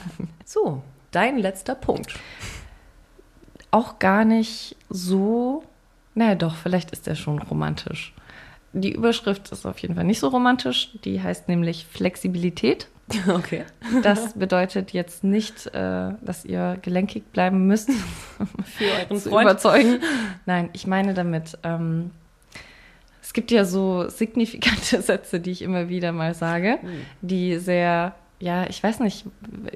so, 0.44 0.82
dein 1.10 1.38
letzter 1.38 1.74
Punkt. 1.74 2.14
Auch 3.72 3.98
gar 3.98 4.24
nicht 4.24 4.76
so, 4.88 5.64
naja 6.14 6.36
doch, 6.36 6.54
vielleicht 6.54 6.92
ist 6.92 7.06
der 7.06 7.16
schon 7.16 7.40
romantisch. 7.40 8.14
Die 8.72 8.92
Überschrift 8.92 9.50
ist 9.50 9.66
auf 9.66 9.78
jeden 9.80 9.96
Fall 9.96 10.04
nicht 10.04 10.20
so 10.20 10.28
romantisch. 10.28 10.90
Die 11.04 11.20
heißt 11.20 11.48
nämlich 11.48 11.86
Flexibilität. 11.86 12.88
Okay. 13.28 13.64
Das 14.02 14.34
bedeutet 14.34 14.92
jetzt 14.92 15.24
nicht, 15.24 15.66
äh, 15.68 16.12
dass 16.20 16.44
ihr 16.44 16.78
gelenkig 16.82 17.24
bleiben 17.32 17.66
müsst, 17.66 17.90
für 18.64 18.84
euren 18.84 19.20
zu 19.20 19.30
Freund. 19.30 19.48
überzeugen. 19.48 20.00
Nein, 20.46 20.70
ich 20.72 20.86
meine 20.86 21.14
damit, 21.14 21.58
ähm, 21.62 22.10
es 23.22 23.32
gibt 23.32 23.50
ja 23.50 23.64
so 23.64 24.08
signifikante 24.08 25.02
Sätze, 25.02 25.40
die 25.40 25.50
ich 25.50 25.62
immer 25.62 25.88
wieder 25.88 26.12
mal 26.12 26.34
sage, 26.34 26.78
mhm. 26.82 27.06
die 27.20 27.58
sehr 27.58 28.14
ja, 28.42 28.66
ich 28.70 28.82
weiß 28.82 29.00
nicht, 29.00 29.26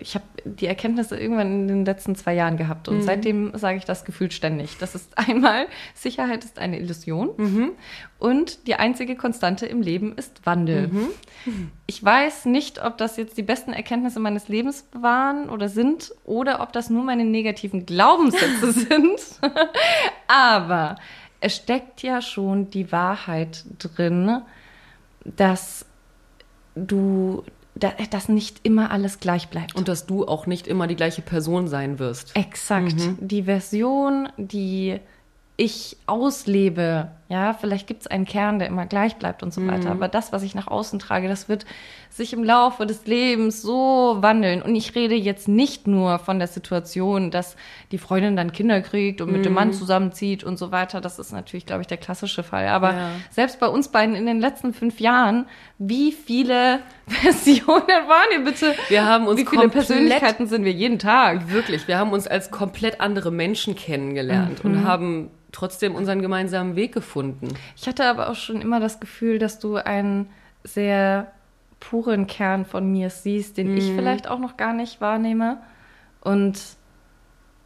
ich 0.01 0.15
habe 0.15 0.25
die 0.45 0.67
Erkenntnisse 0.67 1.19
irgendwann 1.19 1.53
in 1.53 1.69
den 1.69 1.85
letzten 1.85 2.17
zwei 2.17 2.33
Jahren 2.33 2.57
gehabt 2.57 2.89
und 2.89 2.97
mhm. 2.97 3.03
seitdem 3.03 3.53
sage 3.55 3.77
ich 3.77 3.85
das 3.85 4.07
gefühlt 4.07 4.33
ständig. 4.33 4.79
Das 4.79 4.95
ist 4.95 5.19
einmal, 5.29 5.67
Sicherheit 5.95 6.45
ist 6.45 6.59
eine 6.59 6.81
Illusion 6.81 7.31
mhm. 7.37 7.73
und 8.19 8.67
die 8.67 8.77
einzige 8.77 9.17
Konstante 9.17 9.67
im 9.67 9.83
Leben 9.83 10.17
ist 10.17 10.47
Wandel. 10.47 10.89
Mhm. 10.89 11.71
Ich 11.87 12.03
weiß 12.03 12.47
nicht, 12.47 12.83
ob 12.83 12.97
das 12.97 13.19
jetzt 13.19 13.37
die 13.37 13.43
besten 13.43 13.75
Erkenntnisse 13.75 14.19
meines 14.19 14.49
Lebens 14.49 14.89
waren 14.93 15.51
oder 15.51 15.69
sind 15.69 16.13
oder 16.25 16.63
ob 16.63 16.73
das 16.73 16.89
nur 16.89 17.05
meine 17.05 17.27
negativen 17.27 17.85
Glaubenssätze 17.85 18.73
sind. 18.73 19.21
Aber 20.27 20.97
es 21.41 21.55
steckt 21.57 22.03
ja 22.03 22.23
schon 22.23 22.71
die 22.71 22.91
Wahrheit 22.91 23.67
drin, 23.79 24.41
dass 25.25 25.85
du 26.75 27.45
da, 27.75 27.93
dass 28.11 28.29
nicht 28.29 28.61
immer 28.63 28.91
alles 28.91 29.21
gleich 29.21 29.49
bleibt. 29.49 29.75
Und 29.75 29.89
dass 29.89 30.07
du 30.07 30.27
auch 30.27 30.47
nicht 30.47 30.67
immer 30.67 30.87
die 30.87 30.97
gleiche 30.97 31.23
Person 31.23 31.69
sein 31.69 31.99
wirst. 31.99 32.37
Exakt. 32.37 32.97
Mhm. 32.97 33.19
Die 33.21 33.45
Version, 33.45 34.29
die 34.37 35.01
ich 35.57 35.97
auslebe, 36.07 37.11
ja, 37.29 37.55
vielleicht 37.55 37.87
gibt 37.87 38.03
es 38.03 38.07
einen 38.07 38.27
Kern, 38.27 38.59
der 38.59 38.69
immer 38.69 38.85
gleich 38.87 39.17
bleibt 39.17 39.43
und 39.43 39.53
so 39.55 39.67
weiter, 39.67 39.87
Mhm. 39.87 39.97
aber 39.97 40.09
das, 40.09 40.33
was 40.33 40.43
ich 40.43 40.55
nach 40.55 40.67
außen 40.69 40.99
trage, 40.99 41.27
das 41.27 41.49
wird 41.49 41.65
sich 42.11 42.33
im 42.33 42.45
Laufe 42.45 42.85
des 42.87 43.07
Lebens 43.07 43.63
so 43.63 44.19
wandeln. 44.21 44.61
Und 44.63 44.75
ich 44.77 44.95
rede 44.95 45.15
jetzt 45.15 45.49
nicht 45.49 45.87
nur 45.89 46.19
von 46.19 46.39
der 46.39 46.47
Situation, 46.49 47.31
dass 47.31 47.57
die 47.93 47.99
Freundin 47.99 48.37
dann 48.37 48.53
Kinder 48.53 48.81
kriegt 48.83 49.21
und 49.21 49.33
mit 49.33 49.45
dem 49.45 49.53
Mhm. 49.53 49.55
Mann 49.57 49.73
zusammenzieht 49.73 50.45
und 50.45 50.59
so 50.59 50.71
weiter. 50.71 51.01
Das 51.01 51.19
ist 51.19 51.33
natürlich, 51.33 51.67
glaube 51.67 51.81
ich, 51.81 51.87
der 51.89 51.97
klassische 51.97 52.43
Fall. 52.43 52.69
Aber 52.69 52.93
Ja. 52.93 53.11
selbst 53.31 53.59
bei 53.59 53.67
uns 53.69 53.89
beiden 53.89 54.15
in 54.15 54.27
den 54.27 54.39
letzten 54.41 54.75
fünf 54.75 55.01
Jahren, 55.01 55.47
wie 55.79 56.13
viele 56.13 56.81
Versionen 57.09 57.89
waren 57.89 58.29
ihr 58.39 58.45
bitte? 58.45 58.75
Wir 58.89 59.07
haben 59.07 59.27
uns 59.27 59.41
wie 59.41 59.47
viele 59.47 59.69
Persönlichkeiten 59.71 60.47
sind 60.47 60.65
wir 60.65 60.73
jeden 60.73 60.99
Tag? 60.99 61.51
Wirklich, 61.51 61.89
wir 61.89 61.99
haben 61.99 62.13
uns 62.13 62.27
als 62.27 62.51
komplett 62.51 63.01
andere 63.01 63.31
Menschen 63.33 63.75
kennengelernt 63.75 64.63
Mhm. 64.63 64.71
und 64.71 64.85
haben 64.85 65.31
trotzdem 65.53 65.95
unseren 65.95 66.21
gemeinsamen 66.21 66.75
Weg 66.75 66.93
gefunden. 66.93 67.14
Ich 67.77 67.87
hatte 67.87 68.05
aber 68.07 68.29
auch 68.31 68.35
schon 68.35 68.61
immer 68.61 68.81
das 68.81 69.01
Gefühl, 69.01 69.39
dass 69.39 69.59
du 69.59 69.77
einen 69.77 70.31
sehr 70.65 71.31
puren 71.81 72.27
Kern 72.27 72.65
von 72.65 72.91
mir 72.91 73.11
siehst, 73.11 73.57
den 73.59 73.77
ich 73.77 73.85
vielleicht 73.93 74.29
auch 74.29 74.39
noch 74.39 74.57
gar 74.57 74.73
nicht 74.73 75.01
wahrnehme. 75.01 75.59
Und 76.21 76.59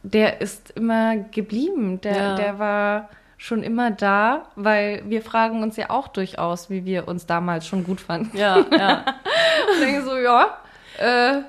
der 0.03 0.41
ist 0.41 0.71
immer 0.71 1.15
geblieben. 1.17 2.01
Der, 2.01 2.15
Ja. 2.15 2.35
der 2.35 2.59
war 2.59 3.09
schon 3.37 3.63
immer 3.63 3.89
da, 3.91 4.47
weil 4.55 5.01
wir 5.05 5.21
fragen 5.21 5.63
uns 5.63 5.77
ja 5.77 5.89
auch 5.89 6.09
durchaus, 6.09 6.69
wie 6.69 6.83
wir 6.83 7.07
uns 7.07 7.25
damals 7.25 7.65
schon 7.65 7.85
gut 7.85 8.01
fanden. 8.01 8.35
Ja, 8.37 8.57
ja. 8.77 9.05
Und 9.73 9.81
denke 9.81 10.03
so, 10.03 10.17
ja, 10.17 10.57
äh, 10.97 11.41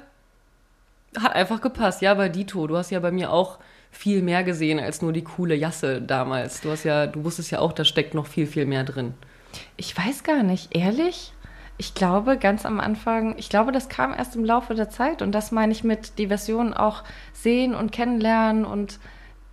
Hat 1.20 1.35
einfach 1.35 1.60
gepasst. 1.60 2.01
Ja, 2.02 2.14
bei 2.14 2.28
Dito, 2.28 2.68
du 2.68 2.77
hast 2.77 2.90
ja 2.90 3.01
bei 3.01 3.10
mir 3.10 3.32
auch 3.32 3.59
viel 3.91 4.23
mehr 4.23 4.45
gesehen 4.45 4.79
als 4.79 5.03
nur 5.03 5.12
die 5.12 5.25
coole 5.25 5.55
Jasse 5.55 6.01
damals. 6.01 6.61
Du 6.61 6.71
hast 6.71 6.85
ja, 6.85 7.07
du 7.07 7.25
wusstest 7.25 7.51
ja 7.51 7.59
auch, 7.59 7.73
da 7.73 7.85
steckt 7.85 8.15
noch 8.15 8.27
viel, 8.27 8.47
viel 8.47 8.67
mehr 8.67 8.85
drin. 8.85 9.15
Ich 9.77 9.97
weiß 9.97 10.23
gar 10.23 10.43
nicht, 10.43 10.77
ehrlich. 10.77 11.33
Ich 11.77 11.95
glaube, 11.95 12.37
ganz 12.37 12.67
am 12.67 12.79
Anfang, 12.79 13.37
ich 13.39 13.49
glaube, 13.49 13.73
das 13.73 13.89
kam 13.89 14.12
erst 14.12 14.37
im 14.37 14.45
Laufe 14.45 14.75
der 14.75 14.91
Zeit 14.91 15.23
und 15.23 15.33
das 15.33 15.51
meine 15.51 15.73
ich 15.73 15.83
mit 15.83 16.19
die 16.19 16.27
Version 16.27 16.75
auch 16.75 17.05
sehen 17.33 17.75
und 17.75 17.91
kennenlernen 17.91 18.67
und 18.67 18.99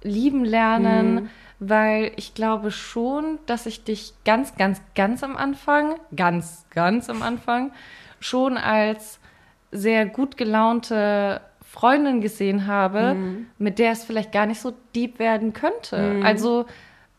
lieben 0.04 0.44
lernen, 0.44 1.30
weil 1.60 2.12
ich 2.18 2.34
glaube 2.34 2.72
schon, 2.72 3.40
dass 3.46 3.66
ich 3.66 3.84
dich 3.84 4.14
ganz, 4.26 4.56
ganz, 4.56 4.82
ganz 4.94 5.24
am 5.24 5.38
Anfang, 5.38 5.96
ganz, 6.16 6.66
ganz 6.70 7.10
am 7.10 7.24
Anfang, 7.24 7.72
schon 8.20 8.58
als 8.58 9.20
sehr 9.72 10.06
gut 10.06 10.38
gelaunte 10.38 11.42
Freundin 11.70 12.22
gesehen 12.22 12.66
habe, 12.66 13.16
mit 13.58 13.78
der 13.78 13.92
es 13.92 14.04
vielleicht 14.06 14.32
gar 14.32 14.46
nicht 14.46 14.62
so 14.62 14.74
deep 14.96 15.20
werden 15.20 15.54
könnte. 15.54 16.22
Also, 16.24 16.66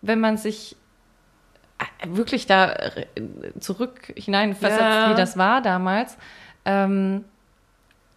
wenn 0.00 0.20
man 0.20 0.36
sich 0.38 0.74
äh, 1.78 2.06
wirklich 2.08 2.46
da 2.46 2.72
äh, 2.72 3.06
zurück 3.60 4.12
hineinversetzt, 4.16 4.80
Ja. 4.80 5.10
wie 5.10 5.14
das 5.14 5.36
war 5.36 5.60
damals, 5.60 6.16
ähm, 6.64 7.24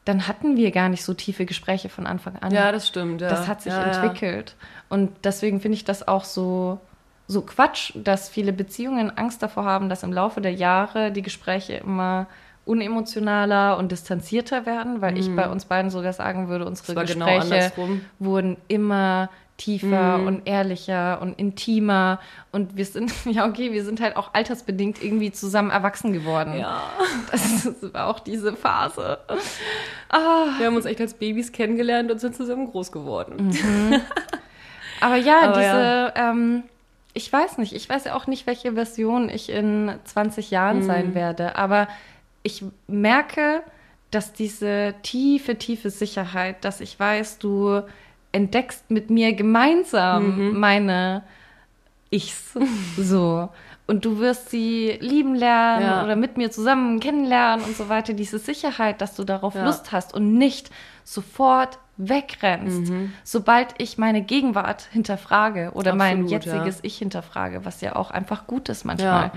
dann 0.05 0.27
hatten 0.27 0.55
wir 0.57 0.71
gar 0.71 0.89
nicht 0.89 1.03
so 1.03 1.13
tiefe 1.13 1.45
Gespräche 1.45 1.89
von 1.89 2.07
Anfang 2.07 2.37
an. 2.37 2.51
Ja, 2.51 2.71
das 2.71 2.87
stimmt. 2.87 3.21
Ja. 3.21 3.29
Das 3.29 3.47
hat 3.47 3.61
sich 3.61 3.73
ja. 3.73 3.83
entwickelt. 3.83 4.55
Und 4.89 5.11
deswegen 5.23 5.61
finde 5.61 5.75
ich 5.75 5.83
das 5.83 6.07
auch 6.07 6.23
so, 6.23 6.79
so 7.27 7.41
Quatsch, 7.41 7.91
dass 7.95 8.29
viele 8.29 8.51
Beziehungen 8.51 9.15
Angst 9.15 9.43
davor 9.43 9.65
haben, 9.65 9.89
dass 9.89 10.01
im 10.01 10.11
Laufe 10.11 10.41
der 10.41 10.53
Jahre 10.53 11.11
die 11.11 11.21
Gespräche 11.21 11.73
immer 11.73 12.27
unemotionaler 12.71 13.77
und 13.77 13.91
distanzierter 13.91 14.65
werden, 14.65 15.01
weil 15.01 15.17
ich 15.17 15.33
bei 15.35 15.49
uns 15.49 15.65
beiden 15.65 15.91
sogar 15.91 16.13
sagen 16.13 16.47
würde, 16.49 16.65
unsere 16.65 16.91
Mhm. 16.93 16.95
Das 16.95 17.11
genau 17.13 17.25
Gespräche 17.25 17.53
andersrum. 17.55 18.01
wurden 18.19 18.57
immer 18.67 19.29
tiefer 19.57 20.17
Mhm. 20.17 20.27
und 20.27 20.47
ehrlicher 20.47 21.21
und 21.21 21.37
intimer 21.37 22.19
und 22.51 22.75
wir 22.77 22.85
sind, 22.85 23.11
ja 23.25 23.45
okay, 23.45 23.71
wir 23.71 23.83
sind 23.85 24.01
halt 24.01 24.15
auch 24.15 24.33
altersbedingt 24.33 25.03
irgendwie 25.03 25.31
zusammen 25.31 25.69
erwachsen 25.69 26.13
geworden. 26.13 26.57
Ja. 26.57 26.81
Das 27.31 27.75
war 27.93 28.07
auch 28.07 28.19
diese 28.19 28.53
Phase. 28.55 29.19
Wir 30.57 30.65
haben 30.65 30.75
uns 30.75 30.85
echt 30.85 30.99
als 30.99 31.13
Babys 31.13 31.51
kennengelernt 31.51 32.11
und 32.11 32.19
sind 32.19 32.35
zusammen 32.35 32.71
groß 32.71 32.91
geworden. 32.91 33.55
Aber 34.99 35.15
ja, 35.15 35.41
Aber 35.43 35.53
diese, 35.59 36.13
Ähm, 36.15 36.63
ich 37.13 37.31
weiß 37.31 37.57
nicht, 37.57 37.73
ich 37.73 37.89
weiß 37.89 38.05
ja 38.05 38.15
auch 38.15 38.25
nicht, 38.27 38.47
welche 38.47 38.73
Version 38.73 39.29
ich 39.29 39.49
in 39.49 39.91
20 40.05 40.49
Jahren 40.51 40.77
Mhm. 40.79 40.83
sein 40.83 41.13
werde, 41.15 41.55
aber 41.55 41.87
ich 42.43 42.63
merke, 42.87 43.63
dass 44.11 44.33
diese 44.33 44.93
tiefe, 45.03 45.57
tiefe 45.57 45.89
Sicherheit, 45.89 46.65
dass 46.65 46.81
ich 46.81 46.99
weiß, 46.99 47.37
du 47.39 47.81
entdeckst 48.31 48.89
mit 48.91 49.09
mir 49.09 49.33
gemeinsam 49.33 50.51
Mhm. 50.51 50.59
meine 50.59 51.23
Ichs. 52.09 52.53
So. 52.97 53.49
Und 53.87 54.05
du 54.05 54.19
wirst 54.19 54.49
sie 54.49 54.97
lieben 55.01 55.35
lernen 55.35 55.85
Ja. 55.85 56.03
oder 56.03 56.15
mit 56.15 56.37
mir 56.37 56.49
zusammen 56.51 56.99
kennenlernen 57.01 57.65
und 57.65 57.75
so 57.75 57.89
weiter. 57.89 58.13
Diese 58.13 58.39
Sicherheit, 58.39 59.01
dass 59.01 59.15
du 59.15 59.23
darauf 59.25 59.55
Ja. 59.55 59.65
Lust 59.65 59.91
hast 59.91 60.13
und 60.13 60.33
nicht 60.37 60.69
sofort 61.03 61.77
wegrennst, 61.97 62.89
Mhm. 62.91 63.13
sobald 63.23 63.75
ich 63.79 63.97
meine 63.97 64.21
Gegenwart 64.23 64.87
hinterfrage 64.91 65.71
oder 65.73 65.93
mein 65.93 66.23
Absolut, 66.23 66.31
jetziges 66.45 66.75
ja. 66.77 66.81
Ich 66.83 66.97
hinterfrage, 66.97 67.65
was 67.65 67.81
ja 67.81 67.95
auch 67.95 68.11
einfach 68.11 68.47
gut 68.47 68.69
ist 68.69 68.85
manchmal. 68.85 69.31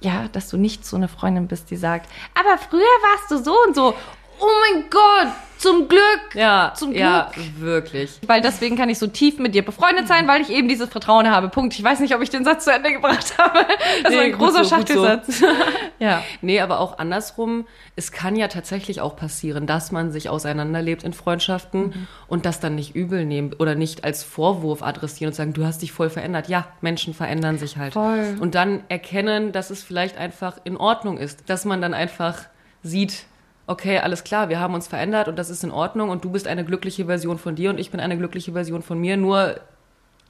Ja. 0.00 0.28
dass 0.28 0.48
du 0.48 0.56
nicht 0.56 0.86
so 0.86 0.96
eine 0.96 1.08
Freundin 1.08 1.48
bist, 1.48 1.70
die 1.70 1.76
sagt, 1.76 2.08
aber 2.34 2.58
früher 2.58 2.80
warst 2.80 3.30
du 3.30 3.42
so 3.42 3.54
und 3.66 3.74
so. 3.74 3.94
Oh 4.40 4.46
mein 4.72 4.84
Gott, 4.90 5.32
zum 5.58 5.88
Glück. 5.88 6.00
Ja, 6.34 6.72
Zum 6.76 6.92
ja, 6.92 7.30
Glück. 7.34 7.60
wirklich. 7.60 8.20
Weil 8.26 8.40
deswegen 8.40 8.76
kann 8.76 8.88
ich 8.88 8.98
so 9.00 9.08
tief 9.08 9.38
mit 9.40 9.54
dir 9.56 9.64
befreundet 9.64 10.06
sein, 10.06 10.28
weil 10.28 10.40
ich 10.40 10.50
eben 10.50 10.68
dieses 10.68 10.88
Vertrauen 10.88 11.28
habe. 11.28 11.48
Punkt. 11.48 11.74
Ich 11.76 11.82
weiß 11.82 11.98
nicht, 11.98 12.14
ob 12.14 12.22
ich 12.22 12.30
den 12.30 12.44
Satz 12.44 12.64
zu 12.64 12.72
Ende 12.72 12.92
gebracht 12.92 13.36
habe. 13.38 13.66
Das 14.04 14.04
war 14.04 14.10
Nee, 14.12 14.18
ein 14.26 14.30
gut 14.32 14.40
großer 14.40 14.64
so, 14.64 14.76
gut 14.76 14.88
so. 14.88 14.94
Schachtelsatz. 15.04 15.42
ja. 15.98 16.22
Nee, 16.42 16.60
aber 16.60 16.78
auch 16.78 16.98
andersrum. 16.98 17.66
Es 17.96 18.12
kann 18.12 18.36
ja 18.36 18.46
tatsächlich 18.46 19.00
auch 19.00 19.16
passieren, 19.16 19.66
dass 19.66 19.90
man 19.90 20.12
sich 20.12 20.28
auseinanderlebt 20.28 21.02
in 21.02 21.12
Freundschaften 21.12 21.80
Mhm. 21.88 22.06
und 22.28 22.46
das 22.46 22.60
dann 22.60 22.76
nicht 22.76 22.94
übel 22.94 23.24
nehmen 23.24 23.52
oder 23.58 23.74
nicht 23.74 24.04
als 24.04 24.22
Vorwurf 24.22 24.82
adressieren 24.84 25.30
und 25.30 25.34
sagen, 25.34 25.52
du 25.54 25.64
hast 25.66 25.82
dich 25.82 25.90
voll 25.90 26.10
verändert. 26.10 26.48
Ja, 26.48 26.68
Menschen 26.80 27.14
verändern 27.14 27.58
sich 27.58 27.76
halt. 27.76 27.94
Voll. 27.94 28.36
Und 28.38 28.54
dann 28.54 28.84
erkennen, 28.88 29.50
dass 29.50 29.70
es 29.70 29.82
vielleicht 29.82 30.16
einfach 30.18 30.58
in 30.62 30.76
Ordnung 30.76 31.18
ist. 31.18 31.50
Dass 31.50 31.64
man 31.64 31.82
dann 31.82 31.94
einfach 31.94 32.36
sieht, 32.84 33.24
okay, 33.68 33.98
alles 33.98 34.24
klar, 34.24 34.48
wir 34.48 34.58
haben 34.58 34.74
uns 34.74 34.88
verändert 34.88 35.28
und 35.28 35.38
das 35.38 35.50
ist 35.50 35.62
in 35.62 35.70
Ordnung 35.70 36.08
und 36.10 36.24
du 36.24 36.30
bist 36.30 36.46
eine 36.48 36.64
glückliche 36.64 37.04
Version 37.06 37.38
von 37.38 37.54
dir 37.54 37.70
und 37.70 37.78
ich 37.78 37.90
bin 37.90 38.00
eine 38.00 38.16
glückliche 38.18 38.52
Version 38.52 38.82
von 38.82 38.98
mir. 38.98 39.16
Nur 39.16 39.60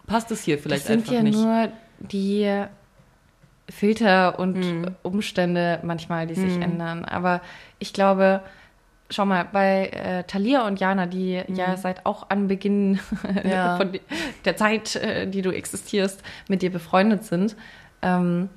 passt 0.06 0.30
es 0.30 0.42
hier 0.42 0.58
vielleicht 0.58 0.82
Das 0.82 0.88
sind 0.88 1.00
einfach 1.00 1.12
ja 1.12 1.22
nicht. 1.22 1.38
nur 1.38 1.68
die 2.00 2.64
Filter 3.70 4.38
und 4.38 4.56
Hm. 4.64 4.94
Umstände 5.02 5.78
manchmal, 5.82 6.26
die 6.26 6.34
sich 6.34 6.60
ändern. 6.60 7.04
Aber 7.04 7.40
ich 7.78 7.92
glaube, 7.92 8.40
schau 9.10 9.26
mal, 9.26 9.44
bei 9.52 9.88
äh, 9.88 10.24
Thalia 10.24 10.66
und 10.66 10.80
Jana, 10.80 11.06
die 11.06 11.42
ja 11.48 11.76
seit 11.76 12.06
auch 12.06 12.30
Anbeginn 12.30 12.98
Hm. 13.22 13.50
Ja. 13.50 13.76
von 13.78 13.92
der 14.44 14.56
Zeit, 14.56 14.96
äh, 14.96 15.26
die 15.26 15.42
du 15.42 15.50
existierst, 15.50 16.22
mit 16.48 16.62
dir 16.62 16.70
befreundet 16.72 17.24
sind, 17.24 17.56
ähm, 18.00 18.48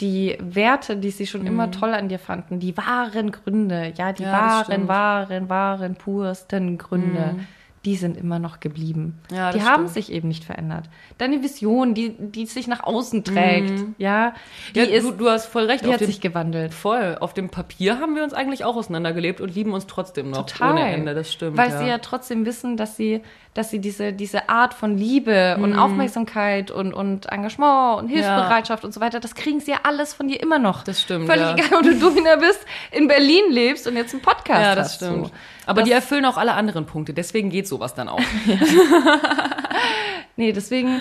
die 0.00 0.36
Werte, 0.40 0.96
die 0.96 1.10
sie 1.10 1.26
schon 1.26 1.46
immer 1.46 1.70
toll 1.70 1.92
an 1.94 2.08
dir 2.08 2.18
fanden, 2.18 2.58
die 2.58 2.76
wahren 2.76 3.30
Gründe, 3.30 3.92
ja, 3.96 4.12
die. 4.12 4.22
Ja, 4.22 4.32
wahren, 4.32 4.64
stimmt. 4.64 4.88
Wahren, 4.88 5.48
wahren, 5.48 5.94
pursten 5.96 6.78
Gründe, 6.78 7.36
die 7.84 7.96
sind 7.96 8.16
immer 8.16 8.38
noch 8.38 8.60
geblieben. 8.60 9.20
Ja, 9.30 9.52
die 9.52 9.58
das 9.58 9.68
haben 9.68 9.88
stimmt. 9.88 9.94
sich 9.94 10.12
eben 10.12 10.28
nicht 10.28 10.44
verändert. 10.44 10.88
Deine 11.18 11.42
Vision, 11.42 11.92
die, 11.92 12.14
die 12.18 12.46
sich 12.46 12.66
nach 12.66 12.82
außen 12.82 13.24
trägt, 13.24 13.84
ja, 13.98 14.34
die, 14.74 14.78
ja, 14.80 14.84
ist, 14.86 15.04
du, 15.04 15.12
du 15.12 15.28
hast 15.28 15.46
voll 15.46 15.66
recht. 15.66 15.84
die 15.84 15.92
hat 15.92 16.00
dem 16.00 16.06
sich 16.06 16.22
gewandelt. 16.22 16.72
Voll. 16.72 17.18
Auf 17.20 17.34
dem 17.34 17.50
Papier 17.50 17.98
haben 18.00 18.14
wir 18.14 18.24
uns 18.24 18.32
eigentlich 18.32 18.64
auch 18.64 18.76
auseinandergelebt 18.76 19.40
und 19.42 19.54
lieben 19.54 19.74
uns 19.74 19.86
trotzdem 19.86 20.30
noch 20.30 20.46
Total. 20.46 20.72
ohne 20.72 20.88
Ende. 20.88 21.14
Das 21.14 21.30
stimmt. 21.30 21.58
Weil 21.58 21.76
sie 21.76 21.86
ja 21.86 21.98
trotzdem 21.98 22.46
wissen, 22.46 22.78
dass 22.78 22.96
sie, 22.96 23.20
dass 23.54 23.70
sie 23.70 23.78
diese, 23.78 24.12
diese 24.12 24.48
Art 24.48 24.74
von 24.74 24.98
Liebe 24.98 25.56
und 25.62 25.78
Aufmerksamkeit 25.78 26.70
und, 26.72 26.92
und 26.92 27.26
Engagement 27.26 27.98
und 28.00 28.08
Hilfsbereitschaft 28.08 28.84
und 28.84 28.92
so 28.92 29.00
weiter, 29.00 29.20
das 29.20 29.34
kriegen 29.36 29.60
sie 29.60 29.70
ja 29.70 29.78
alles 29.84 30.12
von 30.12 30.26
dir 30.26 30.42
immer 30.42 30.58
noch. 30.58 30.82
Das 30.82 31.00
stimmt, 31.00 31.26
Völlig 31.26 31.42
ja. 31.46 31.54
egal, 31.54 31.78
ob 31.78 31.82
du 31.84 31.94
Domina 31.98 32.34
bist, 32.36 32.60
in 32.90 33.06
Berlin 33.06 33.44
lebst 33.50 33.86
und 33.86 33.94
jetzt 33.96 34.12
einen 34.12 34.22
Podcast 34.22 34.60
ja, 34.60 34.74
das 34.74 34.86
hast. 34.88 34.96
stimmt. 34.96 35.26
So. 35.28 35.32
Aber 35.66 35.80
Das- 35.82 35.88
die 35.88 35.92
erfüllen 35.92 36.24
auch 36.24 36.36
alle 36.36 36.54
anderen 36.54 36.84
Punkte. 36.86 37.14
Deswegen 37.14 37.48
geht 37.50 37.68
sowas 37.68 37.94
dann 37.94 38.08
auch. 38.08 38.20
Nee, 40.36 40.52
deswegen, 40.52 41.00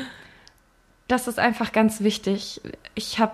das 1.07 1.27
ist 1.27 1.39
einfach 1.39 1.71
ganz 1.71 2.01
wichtig. 2.01 2.61
Ich 2.93 3.17
habe, 3.19 3.31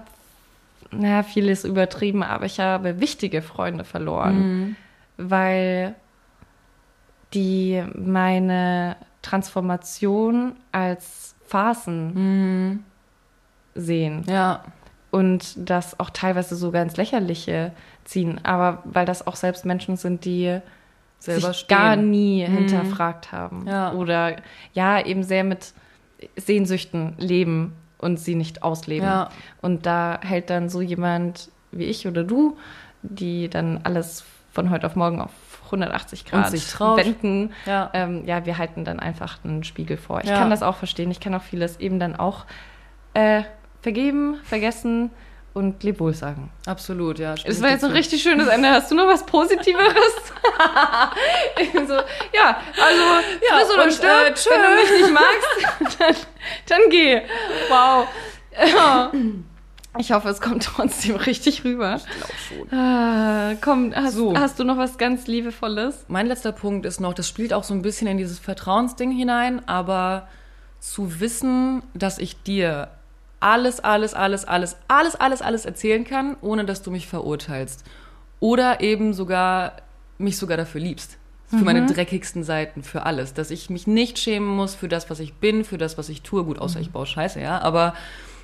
naja, 0.91 1.23
vieles 1.23 1.65
übertrieben, 1.65 2.23
aber 2.23 2.45
ich 2.45 2.59
habe 2.61 3.01
wichtige 3.01 3.41
Freunde 3.41 3.83
verloren, 3.83 4.77
weil 5.17 5.95
die 7.33 7.83
meine 7.95 8.95
Transformation 9.21 10.55
als 10.71 11.35
Phasen 11.45 12.83
sehen. 13.75 14.23
ja. 14.27 14.63
und 15.11 15.69
das 15.69 15.99
auch 15.99 16.11
teilweise 16.11 16.55
sogar 16.55 16.83
ins 16.83 16.97
Lächerliche 16.97 17.71
ziehen. 18.05 18.39
Aber 18.43 18.83
weil 18.85 19.05
das 19.05 19.25
auch 19.25 19.35
selbst 19.35 19.65
Menschen 19.65 19.97
sind, 19.97 20.25
die 20.25 20.59
Selber 21.19 21.53
sich 21.53 21.67
gar 21.67 21.95
nie 21.95 22.45
hinterfragt 22.45 23.31
haben. 23.31 23.65
Ja. 23.67 23.93
Oder 23.93 24.37
ja, 24.73 25.05
eben 25.05 25.23
sehr 25.23 25.43
mit 25.43 25.73
Sehnsüchten 26.37 27.15
leben 27.17 27.73
und 27.97 28.19
sie 28.19 28.35
nicht 28.35 28.63
ausleben. 28.63 29.07
Ja. 29.07 29.29
Und 29.61 29.85
da 29.85 30.19
hält 30.21 30.49
dann 30.49 30.69
so 30.69 30.81
jemand 30.81 31.49
wie 31.71 31.85
ich 31.85 32.07
oder 32.07 32.23
du, 32.23 32.57
die 33.01 33.49
dann 33.49 33.81
alles 33.83 34.23
von 34.51 34.69
heute 34.69 34.87
auf 34.87 34.95
morgen 34.95 35.21
auf 35.21 35.31
180 35.71 36.25
Grad 36.25 36.49
sich 36.51 36.79
wenden. 36.79 37.53
Ja. 37.65 37.89
Ähm, 37.93 38.25
ja, 38.25 38.45
wir 38.45 38.57
halten 38.57 38.83
dann 38.85 38.99
einfach 38.99 39.37
einen 39.43 39.63
Spiegel 39.63 39.97
vor. 39.97 40.21
Ich 40.21 40.29
Ja. 40.29 40.37
kann 40.37 40.49
das 40.49 40.61
auch 40.63 40.75
verstehen. 40.75 41.09
Ich 41.11 41.19
kann 41.19 41.33
auch 41.33 41.41
vieles 41.43 41.79
eben 41.79 41.99
dann 41.99 42.15
auch 42.15 42.45
äh, 43.13 43.43
vergeben, 43.81 44.37
vergessen 44.43 45.09
und 45.53 45.81
leb 45.83 45.99
wohl 45.99 46.13
sagen. 46.13 46.51
Absolut, 46.67 47.17
ja. 47.19 47.33
Es 47.43 47.61
war 47.61 47.69
jetzt 47.69 47.83
ein 47.83 47.91
richtig 47.91 48.21
schönes 48.21 48.47
Ende. 48.47 48.69
Hast 48.69 48.91
du 48.91 48.95
noch 48.95 49.07
was 49.07 49.25
Positiveres? 49.25 49.95
So, 51.87 51.93
ja, 52.33 52.57
also, 52.81 53.03
Ja, 53.49 53.57
friss 53.57 53.73
oder 53.73 53.83
und, 53.83 53.93
stirb. 53.93 54.11
äh. 54.11 54.33
Wenn 54.49 54.61
du 54.61 54.81
mich 54.81 55.01
nicht 55.01 55.13
magst, 55.13 55.99
dann, 55.99 56.15
dann 56.67 56.89
geh. 56.89 57.21
Wow. 57.69 58.07
Ja. 58.67 59.11
Ich 59.99 60.13
hoffe, 60.13 60.29
es 60.29 60.39
kommt 60.39 60.63
trotzdem 60.75 61.17
richtig 61.17 61.65
rüber. 61.65 61.97
Ich 61.97 62.05
glaube 62.05 62.33
schon. 62.69 62.77
Ah, 62.79 63.55
komm, 63.61 63.93
hast, 63.93 64.15
So. 64.15 64.35
hast 64.35 64.57
du 64.57 64.63
noch 64.63 64.77
was 64.77 64.97
ganz 64.97 65.27
Liebevolles? 65.27 66.05
Mein 66.07 66.25
letzter 66.25 66.53
Punkt 66.53 66.85
ist 66.85 66.99
noch, 67.01 67.13
das 67.13 67.27
spielt 67.27 67.53
auch 67.53 67.65
so 67.65 67.73
ein 67.73 67.81
bisschen 67.81 68.07
in 68.07 68.17
dieses 68.17 68.39
Vertrauensding 68.39 69.11
hinein, 69.11 69.61
aber 69.67 70.27
zu 70.79 71.19
wissen, 71.19 71.83
dass 71.93 72.17
ich 72.17 72.41
dir 72.43 72.87
alles, 73.41 73.81
alles, 73.81 74.13
alles, 74.13 74.45
alles, 74.45 74.77
alles, 74.87 75.15
alles, 75.15 75.41
alles 75.41 75.65
erzählen 75.65 76.05
kann, 76.05 76.37
ohne 76.41 76.63
dass 76.63 76.81
du 76.81 76.91
mich 76.91 77.07
verurteilst. 77.07 77.83
Oder 78.39 78.79
eben 78.79 79.13
sogar, 79.13 79.73
mich 80.17 80.37
sogar 80.37 80.55
dafür 80.55 80.79
liebst. 80.79 81.17
Für 81.47 81.57
meine 81.57 81.87
dreckigsten 81.87 82.43
Seiten, 82.43 82.83
für 82.83 83.03
alles. 83.07 83.33
Dass 83.33 83.49
ich 83.49 83.71
mich 83.71 83.87
nicht 83.87 84.19
schämen 84.19 84.47
muss 84.47 84.75
für 84.75 84.87
das, 84.87 85.09
was 85.09 85.19
ich 85.19 85.33
bin, 85.33 85.63
für 85.65 85.79
das, 85.79 85.97
was 85.97 86.07
ich 86.07 86.21
tue. 86.21 86.43
Gut, 86.43 86.59
außer 86.59 86.79
ich 86.79 86.91
baue 86.91 87.07
Scheiße, 87.07 87.41
ja. 87.41 87.59
Aber 87.61 87.95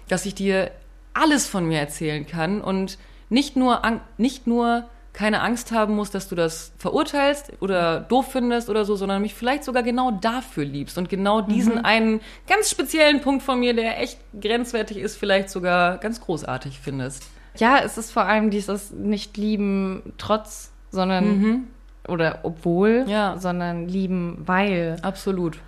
dass 0.07 0.25
ich 0.25 0.33
dir 0.33 0.71
alles 1.15 1.47
von 1.47 1.65
mir 1.65 1.79
erzählen 1.79 2.27
kann 2.27 2.61
und 2.61 2.97
nicht 3.29 3.55
nur, 3.55 3.81
nicht 4.17 4.45
nur 4.45 4.85
keine 5.13 5.41
Angst 5.41 5.71
haben 5.71 5.95
muss, 5.95 6.11
dass 6.11 6.27
du 6.27 6.35
das 6.35 6.73
verurteilst 6.77 7.53
oder 7.61 8.01
doof 8.01 8.33
findest 8.33 8.69
oder 8.69 8.83
so, 8.83 8.97
sondern 8.97 9.21
mich 9.21 9.33
vielleicht 9.33 9.63
sogar 9.63 9.81
genau 9.81 10.11
dafür 10.11 10.65
liebst 10.65 10.97
und 10.97 11.07
genau 11.07 11.39
diesen 11.41 11.83
einen 11.85 12.19
ganz 12.49 12.69
speziellen 12.69 13.21
Punkt 13.21 13.41
von 13.41 13.59
mir, 13.59 13.73
der 13.73 14.01
echt 14.01 14.19
grenzwertig 14.39 14.97
ist, 14.97 15.15
vielleicht 15.15 15.49
sogar 15.49 15.97
ganz 15.99 16.19
großartig 16.19 16.79
findest. 16.79 17.23
Ja, 17.57 17.79
es 17.81 17.97
ist 17.97 18.11
vor 18.11 18.23
allem 18.23 18.49
dieses 18.51 18.91
Nicht-Lieben 18.91 20.13
trotz, 20.17 20.73
sondern, 20.91 21.67
oder 22.09 22.39
obwohl, 22.43 23.05
Ja. 23.07 23.37
sondern 23.39 23.87
lieben, 23.87 24.43
weil. 24.45 24.97
Absolut. 25.01 25.59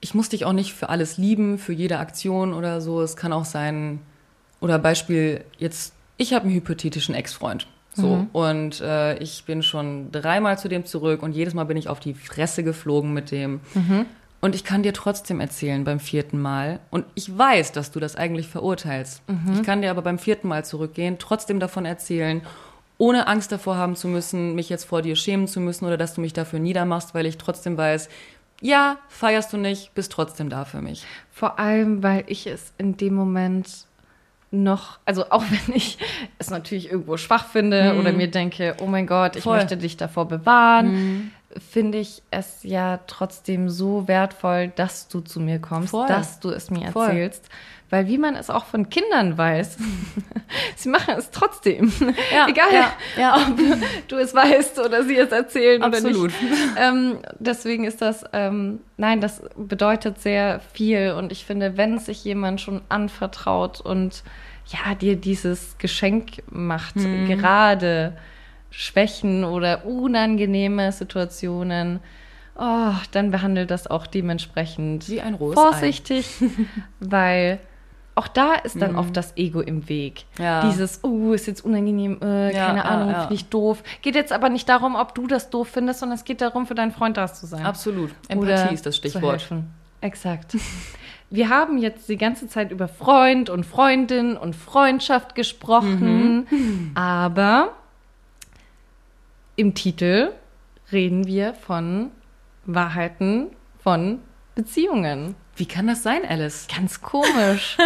Ich 0.00 0.14
muss 0.14 0.28
dich 0.28 0.44
auch 0.44 0.52
nicht 0.52 0.74
für 0.74 0.88
alles 0.88 1.16
lieben, 1.18 1.58
für 1.58 1.72
jede 1.72 1.98
Aktion 2.00 2.52
oder 2.52 2.80
so. 2.80 3.00
Es 3.02 3.14
kann 3.16 3.32
auch 3.32 3.44
sein, 3.44 4.00
oder 4.60 4.78
Beispiel 4.78 5.44
jetzt, 5.58 5.94
ich 6.16 6.32
habe 6.32 6.46
einen 6.46 6.54
hypothetischen 6.54 7.14
Ex-Freund. 7.14 7.66
So, 7.94 8.26
und 8.32 8.80
äh, 8.80 9.18
ich 9.18 9.44
bin 9.44 9.62
schon 9.64 10.12
dreimal 10.12 10.56
zu 10.56 10.68
dem 10.68 10.84
zurück 10.86 11.20
und 11.22 11.32
jedes 11.32 11.54
Mal 11.54 11.64
bin 11.64 11.76
ich 11.76 11.88
auf 11.88 11.98
die 11.98 12.14
Fresse 12.14 12.62
geflogen 12.62 13.12
mit 13.12 13.32
dem. 13.32 13.60
Und 14.40 14.54
ich 14.54 14.62
kann 14.62 14.84
dir 14.84 14.92
trotzdem 14.92 15.40
erzählen 15.40 15.82
beim 15.82 15.98
vierten 15.98 16.40
Mal. 16.40 16.78
Und 16.90 17.06
ich 17.16 17.36
weiß, 17.36 17.72
dass 17.72 17.90
du 17.90 17.98
das 17.98 18.14
eigentlich 18.14 18.46
verurteilst. 18.46 19.22
Ich 19.52 19.62
kann 19.64 19.82
dir 19.82 19.90
aber 19.90 20.02
beim 20.02 20.20
vierten 20.20 20.46
Mal 20.46 20.64
zurückgehen, 20.64 21.16
trotzdem 21.18 21.58
davon 21.58 21.84
erzählen, 21.84 22.42
ohne 22.98 23.26
Angst 23.26 23.50
davor 23.50 23.76
haben 23.76 23.96
zu 23.96 24.06
müssen, 24.06 24.54
mich 24.54 24.68
jetzt 24.68 24.84
vor 24.84 25.02
dir 25.02 25.16
schämen 25.16 25.48
zu 25.48 25.58
müssen 25.58 25.84
oder 25.84 25.96
dass 25.96 26.14
du 26.14 26.20
mich 26.20 26.32
dafür 26.32 26.60
niedermachst, 26.60 27.14
weil 27.14 27.26
ich 27.26 27.36
trotzdem 27.36 27.76
weiß, 27.76 28.08
ja, 28.60 28.98
feierst 29.08 29.52
du 29.52 29.56
nicht, 29.56 29.92
bist 29.94 30.12
trotzdem 30.12 30.50
da 30.50 30.64
für 30.64 30.82
mich. 30.82 31.04
Vor 31.32 31.58
allem, 31.58 32.04
weil 32.04 32.22
ich 32.28 32.46
es 32.46 32.72
in 32.78 32.96
dem 32.96 33.14
Moment 33.14 33.87
noch, 34.50 34.98
also 35.04 35.30
auch 35.30 35.44
wenn 35.66 35.74
ich 35.74 35.98
es 36.38 36.50
natürlich 36.50 36.90
irgendwo 36.90 37.16
schwach 37.16 37.46
finde 37.46 37.96
oder 37.98 38.12
mir 38.12 38.30
denke, 38.30 38.76
oh 38.80 38.86
mein 38.86 39.06
Gott, 39.06 39.36
ich 39.36 39.44
Voll. 39.44 39.58
möchte 39.58 39.76
dich 39.76 39.96
davor 39.96 40.26
bewahren, 40.26 41.32
finde 41.70 41.98
ich 41.98 42.22
es 42.30 42.62
ja 42.62 43.00
trotzdem 43.06 43.68
so 43.68 44.06
wertvoll, 44.06 44.68
dass 44.68 45.08
du 45.08 45.20
zu 45.20 45.40
mir 45.40 45.58
kommst, 45.58 45.90
Voll. 45.90 46.06
dass 46.06 46.40
du 46.40 46.50
es 46.50 46.70
mir 46.70 46.92
Voll. 46.92 47.06
erzählst. 47.06 47.48
Weil 47.90 48.06
wie 48.06 48.18
man 48.18 48.36
es 48.36 48.50
auch 48.50 48.66
von 48.66 48.90
Kindern 48.90 49.38
weiß, 49.38 49.78
sie 50.76 50.88
machen 50.90 51.14
es 51.16 51.30
trotzdem. 51.30 51.90
Ja, 52.32 52.46
Egal, 52.46 52.66
ja, 52.72 52.92
ja. 53.16 53.36
ob 53.48 54.08
du 54.08 54.16
es 54.16 54.34
weißt 54.34 54.78
oder 54.80 55.04
sie 55.04 55.16
es 55.16 55.32
erzählen 55.32 55.82
Absolut. 55.82 56.16
oder 56.16 56.24
nicht. 56.26 56.36
Ähm, 56.78 57.18
deswegen 57.38 57.84
ist 57.84 58.02
das, 58.02 58.24
ähm, 58.34 58.80
nein, 58.98 59.20
das 59.20 59.42
bedeutet 59.56 60.20
sehr 60.20 60.60
viel. 60.74 61.12
Und 61.16 61.32
ich 61.32 61.44
finde, 61.46 61.76
wenn 61.78 61.98
sich 61.98 62.24
jemand 62.24 62.60
schon 62.60 62.82
anvertraut 62.90 63.80
und 63.80 64.22
ja, 64.66 64.94
dir 64.94 65.16
dieses 65.16 65.78
Geschenk 65.78 66.42
macht, 66.50 66.96
Mhm. 66.96 67.26
gerade 67.26 68.16
Schwächen 68.70 69.44
oder 69.44 69.86
unangenehme 69.86 70.92
Situationen, 70.92 72.00
oh, 72.54 72.92
dann 73.12 73.30
behandelt 73.30 73.70
das 73.70 73.86
auch 73.86 74.06
dementsprechend 74.06 75.08
Wie 75.08 75.22
ein 75.22 75.38
vorsichtig, 75.38 76.26
weil 77.00 77.60
auch 78.18 78.28
da 78.28 78.54
ist 78.54 78.80
dann 78.82 78.96
oft 78.96 79.16
das 79.16 79.36
Ego 79.36 79.60
im 79.60 79.88
Weg. 79.88 80.24
Mhm. 80.38 80.44
Ja. 80.44 80.68
Dieses, 80.68 81.02
oh, 81.04 81.32
ist 81.32 81.46
jetzt 81.46 81.64
unangenehm, 81.64 82.18
äh, 82.22 82.54
Ja, 82.54 82.66
keine 82.66 82.84
Ahnung, 82.84 83.10
ja. 83.10 83.20
finde 83.20 83.34
ich 83.34 83.48
doof. 83.48 83.82
Geht 84.02 84.14
jetzt 84.14 84.32
aber 84.32 84.48
nicht 84.48 84.68
darum, 84.68 84.94
ob 84.96 85.14
du 85.14 85.26
das 85.26 85.50
doof 85.50 85.68
findest, 85.68 86.00
sondern 86.00 86.18
es 86.18 86.24
geht 86.24 86.40
darum, 86.40 86.66
für 86.66 86.74
deinen 86.74 86.92
Freund 86.92 87.16
da 87.16 87.32
zu 87.32 87.46
sein. 87.46 87.64
Absolut. 87.64 88.10
Oder 88.34 88.50
Empathie 88.54 88.74
ist 88.74 88.84
das 88.86 88.96
Stichwort. 88.96 89.48
Exakt. 90.00 90.56
Wir 91.30 91.48
haben 91.50 91.76
jetzt 91.78 92.08
die 92.08 92.16
ganze 92.16 92.48
Zeit 92.48 92.70
über 92.72 92.88
Freund 92.88 93.50
und 93.50 93.64
Freundin 93.66 94.36
und 94.36 94.56
Freundschaft 94.56 95.34
gesprochen, 95.34 96.46
Mhm. 96.50 96.90
aber 96.94 97.72
im 99.56 99.74
Titel 99.74 100.32
reden 100.92 101.26
wir 101.26 101.52
von 101.54 102.10
Wahrheiten 102.64 103.48
von 103.82 104.20
Beziehungen. 104.54 105.34
Wie 105.58 105.66
kann 105.66 105.88
das 105.88 106.04
sein, 106.04 106.22
Alice? 106.26 106.68
Ganz 106.74 107.00
komisch. 107.00 107.76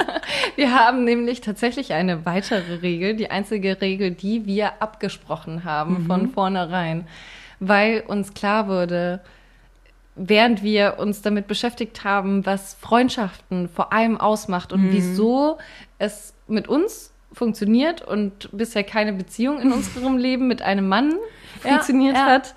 wir 0.56 0.74
haben 0.74 1.04
nämlich 1.04 1.40
tatsächlich 1.40 1.92
eine 1.92 2.26
weitere 2.26 2.74
Regel, 2.82 3.14
die 3.14 3.30
einzige 3.30 3.80
Regel, 3.80 4.10
die 4.10 4.46
wir 4.46 4.82
abgesprochen 4.82 5.62
haben 5.62 6.06
von 6.06 6.30
vornherein, 6.30 7.06
weil 7.60 8.00
uns 8.00 8.34
klar 8.34 8.66
wurde, 8.66 9.20
während 10.16 10.64
wir 10.64 10.96
uns 10.98 11.22
damit 11.22 11.46
beschäftigt 11.46 12.02
haben, 12.02 12.44
was 12.46 12.74
Freundschaften 12.74 13.68
vor 13.68 13.92
allem 13.92 14.20
ausmacht 14.20 14.72
und 14.72 14.90
wieso 14.90 15.58
es 15.98 16.34
mit 16.48 16.66
uns 16.66 17.12
funktioniert 17.32 18.02
und 18.02 18.48
bisher 18.50 18.82
keine 18.82 19.12
Beziehung 19.12 19.60
in 19.60 19.70
unserem 19.70 20.16
Leben 20.18 20.48
mit 20.48 20.62
einem 20.62 20.88
Mann 20.88 21.12
Ja, 21.62 21.70
funktioniert 21.70 22.16
ja. 22.16 22.26
hat, 22.26 22.56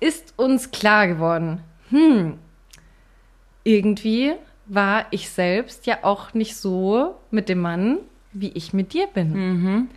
ist 0.00 0.34
uns 0.36 0.72
klar 0.72 1.06
geworden, 1.06 1.60
hm, 1.90 2.38
irgendwie 3.64 4.32
war 4.66 5.06
ich 5.10 5.28
selbst 5.30 5.86
ja 5.86 5.98
auch 6.02 6.34
nicht 6.34 6.56
so 6.56 7.16
mit 7.30 7.48
dem 7.48 7.58
Mann, 7.60 7.98
wie 8.32 8.48
ich 8.48 8.72
mit 8.72 8.92
dir 8.92 9.06
bin. 9.06 9.32
Mhm. 9.32 9.88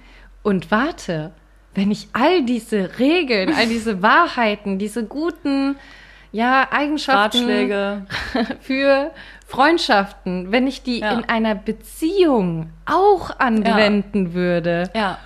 Und 0.44 0.72
warte, 0.72 1.32
wenn 1.74 1.92
ich 1.92 2.08
all 2.14 2.44
diese 2.44 3.00
Regeln, 3.00 3.54
all 3.54 3.68
diese 3.68 4.02
Wahrheiten, 4.02 4.78
diese 4.80 5.06
guten 5.06 5.78
ja, 6.32 6.68
Eigenschaften 6.72 7.38
Ratschläge. 7.46 8.06
für 8.62 9.12
Freundschaften, 9.48 10.52
wenn 10.52 10.68
ich 10.68 10.84
die 10.84 11.00
Ja. 11.00 11.12
in 11.14 11.26
einer 11.30 11.56
Beziehung 11.56 12.72
auch 12.86 13.40
anwenden 13.40 14.34
würde, 14.34 14.90
Ja. 14.94 15.18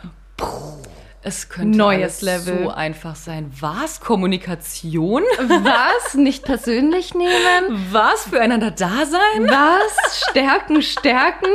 Es 1.22 1.50
könnte 1.50 1.78
Neues 1.78 2.24
alles 2.24 2.48
Level. 2.48 2.64
so 2.64 2.70
einfach 2.70 3.16
sein. 3.16 3.52
Was? 3.60 4.00
Kommunikation? 4.00 5.24
was 5.40 6.14
nicht 6.14 6.46
persönlich 6.46 7.14
nehmen, 7.14 7.88
Was? 7.92 8.24
Füreinander 8.24 8.72
da 8.72 9.06
sein? 9.06 9.48
Was? 9.48 10.26
Stärken, 10.30 10.82
stärken, 10.82 11.50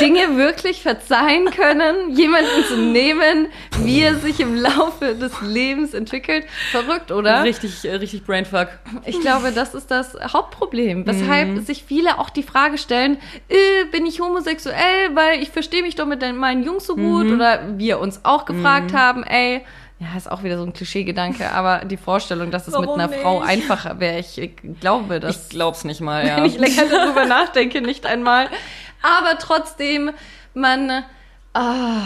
Dinge 0.00 0.36
wirklich 0.38 0.80
verzeihen 0.80 1.50
können, 1.50 2.16
jemanden 2.16 2.64
zu 2.66 2.78
nehmen, 2.78 3.48
wie 3.82 4.00
er 4.00 4.14
sich 4.14 4.40
im 4.40 4.54
Laufe 4.56 5.14
des 5.14 5.38
Lebens 5.42 5.92
entwickelt. 5.92 6.46
Verrückt, 6.70 7.12
oder? 7.12 7.42
Richtig, 7.44 7.84
äh, 7.84 7.96
richtig 7.96 8.24
Brainfuck. 8.24 8.68
Ich 9.04 9.20
glaube, 9.20 9.52
das 9.52 9.74
ist 9.74 9.90
das 9.90 10.16
Hauptproblem, 10.32 11.06
weshalb 11.06 11.66
sich 11.66 11.84
viele 11.84 12.18
auch 12.18 12.30
die 12.30 12.42
Frage 12.42 12.78
stellen, 12.78 13.18
äh, 13.50 13.84
bin 13.92 14.06
ich 14.06 14.20
homosexuell, 14.20 15.14
weil 15.14 15.42
ich 15.42 15.50
verstehe 15.50 15.82
mich 15.82 15.94
doch 15.94 16.06
mit 16.06 16.22
meinen 16.34 16.62
Jungs 16.62 16.86
so 16.86 16.96
gut 16.96 17.26
oder 17.26 17.78
wir 17.78 17.98
uns 17.98 18.20
auch 18.24 18.46
gefragt 18.46 18.93
haben, 18.94 19.22
ey, 19.24 19.64
ja, 20.00 20.08
ist 20.16 20.30
auch 20.30 20.42
wieder 20.42 20.58
so 20.58 20.64
ein 20.64 20.72
Klischeegedanke, 20.72 21.50
aber 21.52 21.84
die 21.84 21.96
Vorstellung, 21.96 22.50
dass 22.50 22.66
es 22.66 22.74
Warum 22.74 22.86
mit 22.86 22.94
einer 22.94 23.08
Frau 23.10 23.40
nicht? 23.40 23.48
einfacher 23.50 24.00
wäre, 24.00 24.18
ich 24.18 24.50
glaube, 24.80 25.20
dass 25.20 25.44
Ich 25.44 25.48
glaub's 25.50 25.84
nicht 25.84 26.00
mal, 26.00 26.26
ja. 26.26 26.36
wenn 26.36 26.44
ich 26.46 26.58
länger 26.58 26.84
darüber 26.90 27.24
nachdenke, 27.26 27.80
nicht 27.80 28.04
einmal. 28.06 28.48
Aber 29.02 29.38
trotzdem 29.38 30.10
man, 30.54 31.04
ah, 31.52 32.02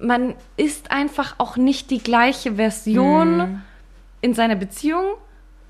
man 0.00 0.34
ist 0.56 0.90
einfach 0.90 1.34
auch 1.38 1.56
nicht 1.56 1.90
die 1.90 1.98
gleiche 2.02 2.54
Version 2.56 3.36
Mhm. 3.38 3.62
in 4.20 4.34
seiner 4.34 4.56
Beziehung 4.56 5.04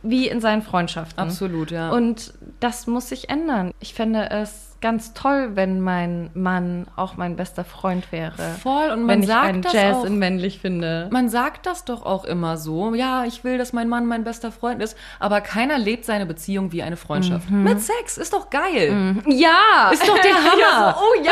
wie 0.02 0.28
in 0.28 0.40
seinen 0.40 0.62
Freundschaften. 0.62 1.18
Absolut, 1.22 1.70
ja. 1.70 1.90
Und 1.90 2.32
das 2.60 2.86
muss 2.86 3.08
sich 3.10 3.28
ändern. 3.28 3.72
Ich 3.80 3.92
fände 3.94 4.30
es 4.30 4.69
ganz 4.80 5.12
toll, 5.14 5.50
wenn 5.54 5.80
mein 5.80 6.30
Mann 6.34 6.86
auch 6.96 7.16
mein 7.16 7.36
bester 7.36 7.64
Freund 7.64 8.10
wäre. 8.12 8.56
Voll, 8.62 8.90
und 8.90 9.00
man 9.00 9.08
wenn 9.08 9.20
ich 9.22 9.26
sagt 9.28 9.44
einen 9.46 9.62
das 9.62 9.72
Jazz 9.72 9.96
auch. 9.96 10.04
in 10.04 10.18
männlich 10.18 10.58
finde. 10.60 11.08
Man 11.10 11.28
sagt 11.28 11.66
das 11.66 11.84
doch 11.84 12.04
auch 12.06 12.24
immer 12.24 12.56
so. 12.56 12.94
Ja, 12.94 13.24
ich 13.24 13.44
will, 13.44 13.58
dass 13.58 13.72
mein 13.72 13.88
Mann 13.88 14.06
mein 14.06 14.24
bester 14.24 14.50
Freund 14.52 14.82
ist. 14.82 14.96
Aber 15.18 15.40
keiner 15.40 15.78
lebt 15.78 16.04
seine 16.04 16.26
Beziehung 16.26 16.72
wie 16.72 16.82
eine 16.82 16.96
Freundschaft. 16.96 17.50
Mhm. 17.50 17.64
Mit 17.64 17.80
Sex. 17.80 18.16
Ist 18.18 18.32
doch 18.32 18.48
geil. 18.50 19.16
Ja! 19.26 19.90
Ist 19.92 20.06
doch 20.08 20.18
der 20.18 20.34
Hammer. 20.34 20.50
Ja, 20.60 20.94
so, 20.98 21.00
oh 21.04 21.22
ja, 21.24 21.30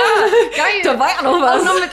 geil. 0.56 0.80
Da 0.84 0.98
war 0.98 1.08
ja 1.08 1.22
noch 1.22 1.40
was. 1.40 1.60
Auch 1.60 1.64
noch 1.66 1.80
mit 1.80 1.90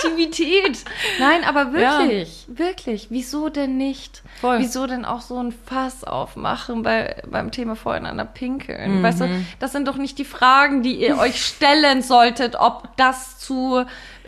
Attraktivität. 0.00 0.84
Nein, 1.18 1.44
aber 1.44 1.72
wirklich, 1.72 2.46
wirklich. 2.48 3.06
Wieso 3.10 3.48
denn 3.48 3.76
nicht? 3.76 4.22
Voll. 4.40 4.58
Wieso 4.60 4.86
denn 4.86 5.04
auch 5.04 5.20
so 5.20 5.38
ein 5.42 5.52
Fass 5.52 6.04
aufmachen 6.04 6.82
bei, 6.82 7.22
beim 7.30 7.50
Thema 7.50 7.76
voreinander 7.76 8.24
pinkeln? 8.24 9.02
Weißt 9.02 9.20
du, 9.20 9.26
Mhm. 9.26 9.46
das 9.58 9.72
sind 9.72 9.86
doch 9.88 9.96
nicht 9.96 10.18
die 10.18 10.24
Fragen, 10.24 10.82
die 10.82 10.89
ihr 10.94 11.18
euch 11.18 11.44
stellen 11.44 12.02
solltet, 12.02 12.56
ob 12.58 12.96
das 12.96 13.38
zu, 13.38 13.84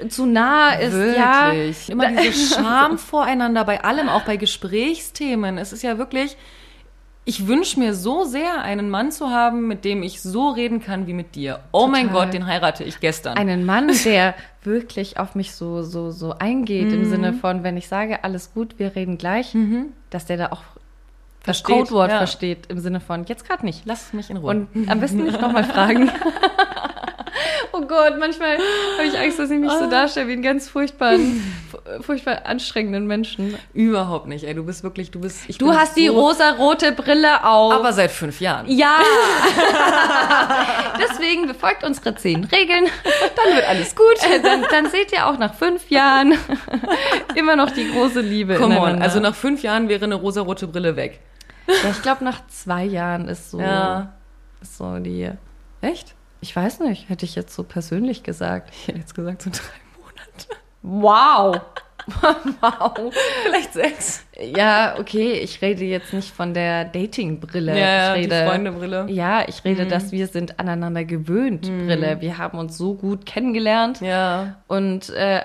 zu 0.08 0.26
nah 0.26 0.70
ist. 0.74 0.94
Ja, 1.16 1.52
Wirklich. 1.52 1.88
Immer 1.90 2.08
diese 2.12 2.54
Scham 2.54 2.98
voreinander 2.98 3.64
bei 3.64 3.82
allem, 3.84 4.08
auch 4.08 4.22
bei 4.22 4.36
Gesprächsthemen. 4.36 5.58
Es 5.58 5.72
ist 5.72 5.82
ja 5.82 5.98
wirklich, 5.98 6.36
ich 7.24 7.46
wünsche 7.46 7.78
mir 7.78 7.94
so 7.94 8.24
sehr, 8.24 8.62
einen 8.62 8.90
Mann 8.90 9.12
zu 9.12 9.30
haben, 9.30 9.68
mit 9.68 9.84
dem 9.84 10.02
ich 10.02 10.20
so 10.22 10.48
reden 10.50 10.82
kann 10.82 11.06
wie 11.06 11.12
mit 11.12 11.34
dir. 11.36 11.60
Oh 11.70 11.86
mein 11.86 12.08
Total. 12.08 12.24
Gott, 12.26 12.34
den 12.34 12.46
heirate 12.46 12.82
ich 12.84 12.98
gestern. 13.00 13.36
einen 13.38 13.64
Mann, 13.64 13.90
der 14.04 14.34
wirklich 14.64 15.18
auf 15.18 15.34
mich 15.36 15.54
so, 15.54 15.82
so, 15.82 16.10
so 16.10 16.34
eingeht, 16.38 16.88
Mhm. 16.88 16.94
im 16.94 17.04
Sinne 17.10 17.32
von, 17.32 17.62
wenn 17.62 17.76
ich 17.76 17.86
sage, 17.88 18.24
alles 18.24 18.52
gut, 18.54 18.78
wir 18.78 18.96
reden 18.96 19.18
gleich, 19.18 19.56
dass 20.10 20.26
der 20.26 20.36
da 20.36 20.46
auch 20.52 20.62
das 21.44 21.58
Versteht, 21.58 21.76
Codewort 21.88 22.10
ja. 22.10 22.18
versteht, 22.18 22.66
im 22.68 22.78
Sinne 22.78 23.00
von, 23.00 23.24
jetzt 23.24 23.44
gerade 23.48 23.64
nicht. 23.66 23.82
Lass 23.84 24.12
mich 24.12 24.30
in 24.30 24.36
Ruhe. 24.36 24.50
Und 24.50 24.88
am 24.88 25.00
besten 25.00 25.24
nicht 25.24 25.40
nochmal 25.40 25.64
fragen. 25.64 26.08
oh 27.72 27.80
Gott, 27.82 28.18
manchmal 28.18 28.58
habe 28.98 29.06
ich 29.06 29.18
Angst, 29.18 29.38
dass 29.38 29.50
ich 29.50 29.58
mich 29.58 29.70
Ah. 29.70 29.78
so 29.78 29.90
darstelle 29.90 30.28
wie 30.28 30.32
einen 30.32 30.42
ganz 30.42 30.68
furchtbaren, 30.68 31.42
fu- 31.70 32.02
furchtbar 32.02 32.46
anstrengenden 32.46 33.06
Menschen. 33.06 33.56
Überhaupt 33.74 34.26
nicht, 34.28 34.44
ey. 34.44 34.54
Du 34.54 34.64
bist 34.64 34.82
wirklich, 34.82 35.10
du 35.10 35.20
bist. 35.20 35.40
Ich 35.48 35.58
Du 35.58 35.72
hast 35.74 35.96
die 35.96 36.08
so, 36.08 36.14
rosa-rote 36.20 36.92
Brille 36.92 37.44
auf. 37.44 37.72
Aber 37.72 37.92
seit 37.92 38.10
fünf 38.10 38.40
Jahren. 38.40 38.66
ja! 38.70 38.96
Deswegen 41.00 41.46
befolgt 41.46 41.84
unsere 41.84 42.14
zehn 42.14 42.44
Regeln. 42.44 42.84
Dann 43.36 43.54
wird 43.56 43.66
alles 43.68 43.94
gut. 43.96 44.14
Äh, 44.30 44.40
dann, 44.42 44.64
dann 44.70 44.90
seht 44.90 45.12
ihr 45.12 45.26
auch 45.26 45.38
nach 45.38 45.54
fünf 45.54 45.90
Jahren 45.90 46.34
immer 47.34 47.56
noch 47.56 47.70
die 47.70 47.90
große 47.90 48.20
Liebe. 48.20 48.56
Come 48.56 48.78
on. 48.80 49.00
Also 49.02 49.20
nach 49.20 49.34
fünf 49.34 49.62
Jahren 49.62 49.88
wäre 49.88 50.04
eine 50.04 50.14
rosarote 50.16 50.66
Brille 50.66 50.96
weg. 50.96 51.20
ja, 51.66 51.90
ich 51.90 52.02
glaube, 52.02 52.24
nach 52.24 52.46
zwei 52.48 52.84
Jahren 52.84 53.28
ist 53.28 53.50
so, 53.50 53.60
Ja. 53.60 54.12
ist 54.60 54.76
so 54.78 54.98
die. 54.98 55.30
Echt? 55.80 56.14
Ich 56.42 56.54
weiß 56.56 56.80
nicht, 56.80 57.08
hätte 57.08 57.24
ich 57.24 57.34
jetzt 57.36 57.54
so 57.54 57.62
persönlich 57.62 58.24
gesagt. 58.24 58.70
Ich 58.72 58.88
hätte 58.88 58.98
jetzt 58.98 59.14
gesagt 59.14 59.42
so 59.42 59.50
drei 59.50 59.60
Monate. 60.02 60.60
Wow! 60.82 61.60
wow! 62.60 63.14
Vielleicht 63.44 63.72
sechs. 63.72 64.24
Ja, 64.40 64.96
okay, 64.98 65.34
ich 65.34 65.62
rede 65.62 65.84
jetzt 65.84 66.12
nicht 66.12 66.34
von 66.34 66.52
der 66.52 66.84
Dating-Brille. 66.86 67.78
Ja, 67.78 68.16
ich 68.16 68.26
die 68.26 68.34
rede, 68.34 68.48
Freunde-Brille. 68.50 69.06
Ja, 69.08 69.48
ich 69.48 69.64
rede, 69.64 69.86
dass 69.86 70.10
wir 70.10 70.26
sind 70.26 70.58
aneinander 70.58 71.04
gewöhnt, 71.04 71.62
Brille. 71.62 72.20
Wir 72.20 72.38
haben 72.38 72.58
uns 72.58 72.76
so 72.76 72.94
gut 72.94 73.24
kennengelernt 73.24 74.00
Ja. 74.00 74.56
und 74.66 75.10
äh, 75.10 75.44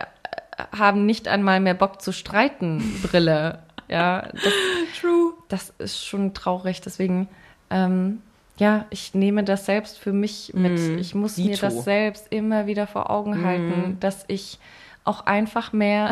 haben 0.75 1.05
nicht 1.05 1.27
einmal 1.27 1.59
mehr 1.59 1.75
Bock 1.75 2.01
zu 2.01 2.11
streiten, 2.11 2.99
Brille. 3.03 3.59
Ja, 3.87 4.23
das, 4.33 4.53
True. 4.99 5.33
das 5.47 5.69
ist 5.77 6.03
schon 6.03 6.33
traurig. 6.33 6.81
Deswegen, 6.81 7.29
ähm, 7.69 8.23
ja, 8.57 8.85
ich 8.89 9.13
nehme 9.13 9.43
das 9.43 9.65
selbst 9.65 9.97
für 9.99 10.13
mich 10.13 10.51
mit. 10.55 10.79
Ich 10.99 11.13
muss 11.15 11.37
mir 11.37 11.51
Dito. 11.51 11.61
das 11.61 11.83
selbst 11.83 12.27
immer 12.31 12.65
wieder 12.67 12.87
vor 12.87 13.09
Augen 13.09 13.43
halten, 13.45 13.97
dass 13.99 14.25
ich 14.27 14.59
auch 15.03 15.25
einfach 15.25 15.73
mehr 15.73 16.11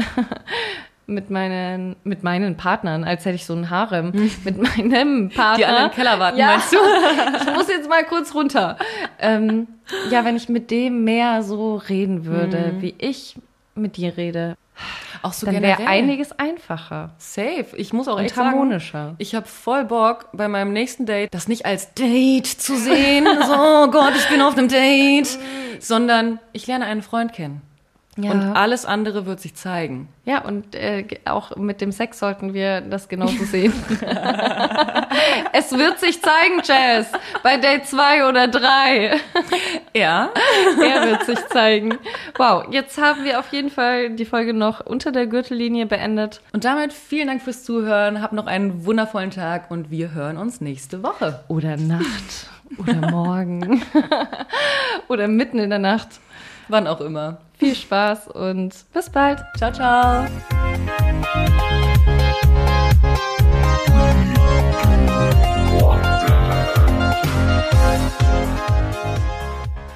mit 1.07 1.30
meinen, 1.30 1.95
mit 2.03 2.23
meinen 2.23 2.57
Partnern, 2.57 3.03
als 3.03 3.26
hätte 3.26 3.35
ich 3.35 3.45
so 3.45 3.53
einen 3.53 3.69
Harem, 3.69 4.11
mit 4.43 4.57
meinem 4.57 5.30
Partner. 5.30 5.57
Die 5.57 5.65
anderen 5.65 5.91
Keller 5.91 6.19
warten, 6.19 6.38
ja, 6.38 6.47
meinst 6.47 6.73
du? 6.73 6.77
ich 7.49 7.55
muss 7.55 7.67
jetzt 7.67 7.89
mal 7.89 8.03
kurz 8.05 8.34
runter. 8.34 8.77
Ähm, 9.19 9.67
ja, 10.09 10.26
wenn 10.26 10.35
ich 10.35 10.49
mit 10.49 10.72
dem 10.72 11.03
mehr 11.03 11.43
so 11.43 11.76
reden 11.76 12.26
würde, 12.26 12.73
Mhm. 12.73 12.81
wie 12.81 12.95
ich 12.97 13.35
mit 13.76 13.97
dir 13.97 14.17
rede, 14.17 14.55
Auch 15.22 15.34
so 15.34 15.45
dann 15.45 15.61
wäre 15.61 15.88
einiges 15.88 16.31
einfacher 16.34 17.11
Safe. 17.18 17.65
Ich 17.77 17.93
muss 17.93 18.07
auch 18.07 18.18
und 18.18 18.26
echt 18.26 18.35
sagen, 18.35 18.49
harmonischer. 18.49 19.15
ich 19.18 19.34
habe 19.34 19.47
voll 19.47 19.85
Bock, 19.85 20.30
bei 20.34 20.47
meinem 20.47 20.73
nächsten 20.73 21.06
Date 21.06 21.34
das 21.34 21.47
nicht 21.47 21.65
als 21.65 21.93
Date 21.93 22.47
zu 22.47 22.77
sehen. 22.77 23.26
so, 23.47 23.53
oh 23.53 23.88
Gott, 23.89 24.14
ich 24.15 24.27
bin 24.30 24.41
auf 24.41 24.57
einem 24.57 24.68
Date. 24.68 25.38
Sondern 25.80 26.39
ich 26.53 26.68
lerne 26.68 26.85
einen 26.85 27.02
Freund 27.02 27.34
kennen. 27.34 27.61
Ja. 28.17 28.31
Und 28.31 28.41
alles 28.55 28.85
andere 28.85 29.25
wird 29.25 29.41
sich 29.41 29.55
zeigen. 29.55 30.07
Ja, 30.23 30.41
und 30.41 30.73
äh, 30.73 31.05
auch 31.25 31.57
mit 31.57 31.81
dem 31.81 31.91
Sex 31.91 32.19
sollten 32.19 32.53
wir 32.53 32.79
das 32.79 33.09
genauso 33.09 33.43
sehen. 33.43 33.73
es 35.53 35.71
wird 35.73 35.99
sich 35.99 36.21
zeigen, 36.21 36.61
Jazz, 36.63 37.11
bei 37.43 37.57
Date 37.57 37.85
2 37.85 38.29
oder 38.29 38.47
3. 38.47 39.19
Ja. 39.93 40.29
Er 40.81 41.09
wird 41.09 41.25
sich 41.25 41.45
zeigen. 41.47 41.97
Wow, 42.37 42.65
jetzt 42.71 42.97
haben 42.97 43.25
wir 43.25 43.39
auf 43.39 43.51
jeden 43.51 43.69
Fall 43.69 44.11
die 44.11 44.25
Folge 44.25 44.53
noch 44.53 44.79
unter 44.79 45.11
der 45.11 45.27
Gürtellinie 45.27 45.85
beendet. 45.85 46.41
Und 46.53 46.63
damit 46.63 46.93
vielen 46.93 47.27
Dank 47.27 47.41
fürs 47.41 47.65
Zuhören. 47.65 48.21
Habt 48.21 48.33
noch 48.33 48.47
einen 48.47 48.85
wundervollen 48.85 49.31
Tag 49.31 49.69
und 49.69 49.91
wir 49.91 50.13
hören 50.13 50.37
uns 50.37 50.61
nächste 50.61 51.03
Woche. 51.03 51.43
Oder 51.49 51.75
Nacht. 51.75 52.47
Oder 52.77 53.11
morgen. 53.11 53.83
oder 55.09 55.27
mitten 55.27 55.59
in 55.59 55.69
der 55.69 55.79
Nacht. 55.79 56.07
Wann 56.67 56.87
auch 56.87 57.01
immer. 57.01 57.37
Viel 57.57 57.75
Spaß 57.75 58.27
und 58.29 58.73
bis 58.93 59.09
bald. 59.09 59.39
Ciao, 59.57 59.71
ciao. 59.71 60.25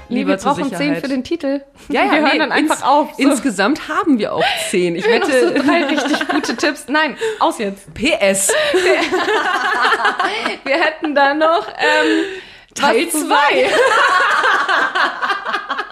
Lieber 0.10 0.32
wir 0.32 0.38
brauchen 0.38 0.70
10 0.70 0.78
Sicherheit. 0.78 1.02
für 1.02 1.08
den 1.08 1.24
Titel. 1.24 1.62
Ja, 1.90 2.04
ja, 2.04 2.12
wir 2.12 2.22
hören 2.22 2.30
nee, 2.34 2.40
dann 2.40 2.52
einfach 2.52 2.78
ins, 2.78 2.84
auf. 2.84 3.14
So. 3.16 3.22
Insgesamt 3.22 3.88
haben 3.88 4.18
wir 4.18 4.34
auch 4.34 4.44
zehn. 4.70 4.96
Ich 4.96 5.06
noch 5.06 5.26
so 5.26 5.32
wette, 5.32 5.54
drei 5.64 5.84
richtig 5.86 6.28
gute 6.28 6.56
Tipps. 6.56 6.88
Nein, 6.88 7.16
aus 7.40 7.60
jetzt. 7.60 7.94
PS. 7.94 8.52
Wir 10.64 10.76
hätten 10.76 11.14
da 11.14 11.34
noch 11.34 11.68
ähm, 11.68 12.26
Teil 12.74 13.06
was 13.06 13.12
zu 13.12 13.28
zwei. 13.28 13.28
sagen. 13.28 13.70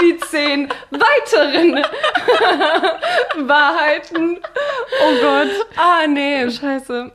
Die 0.00 0.18
zehn 0.30 0.68
weiteren 0.90 1.74
Wahrheiten. 3.48 4.38
Oh 5.02 5.20
Gott. 5.20 5.66
Ah, 5.76 6.06
nee. 6.06 6.50
Scheiße. 6.50 7.06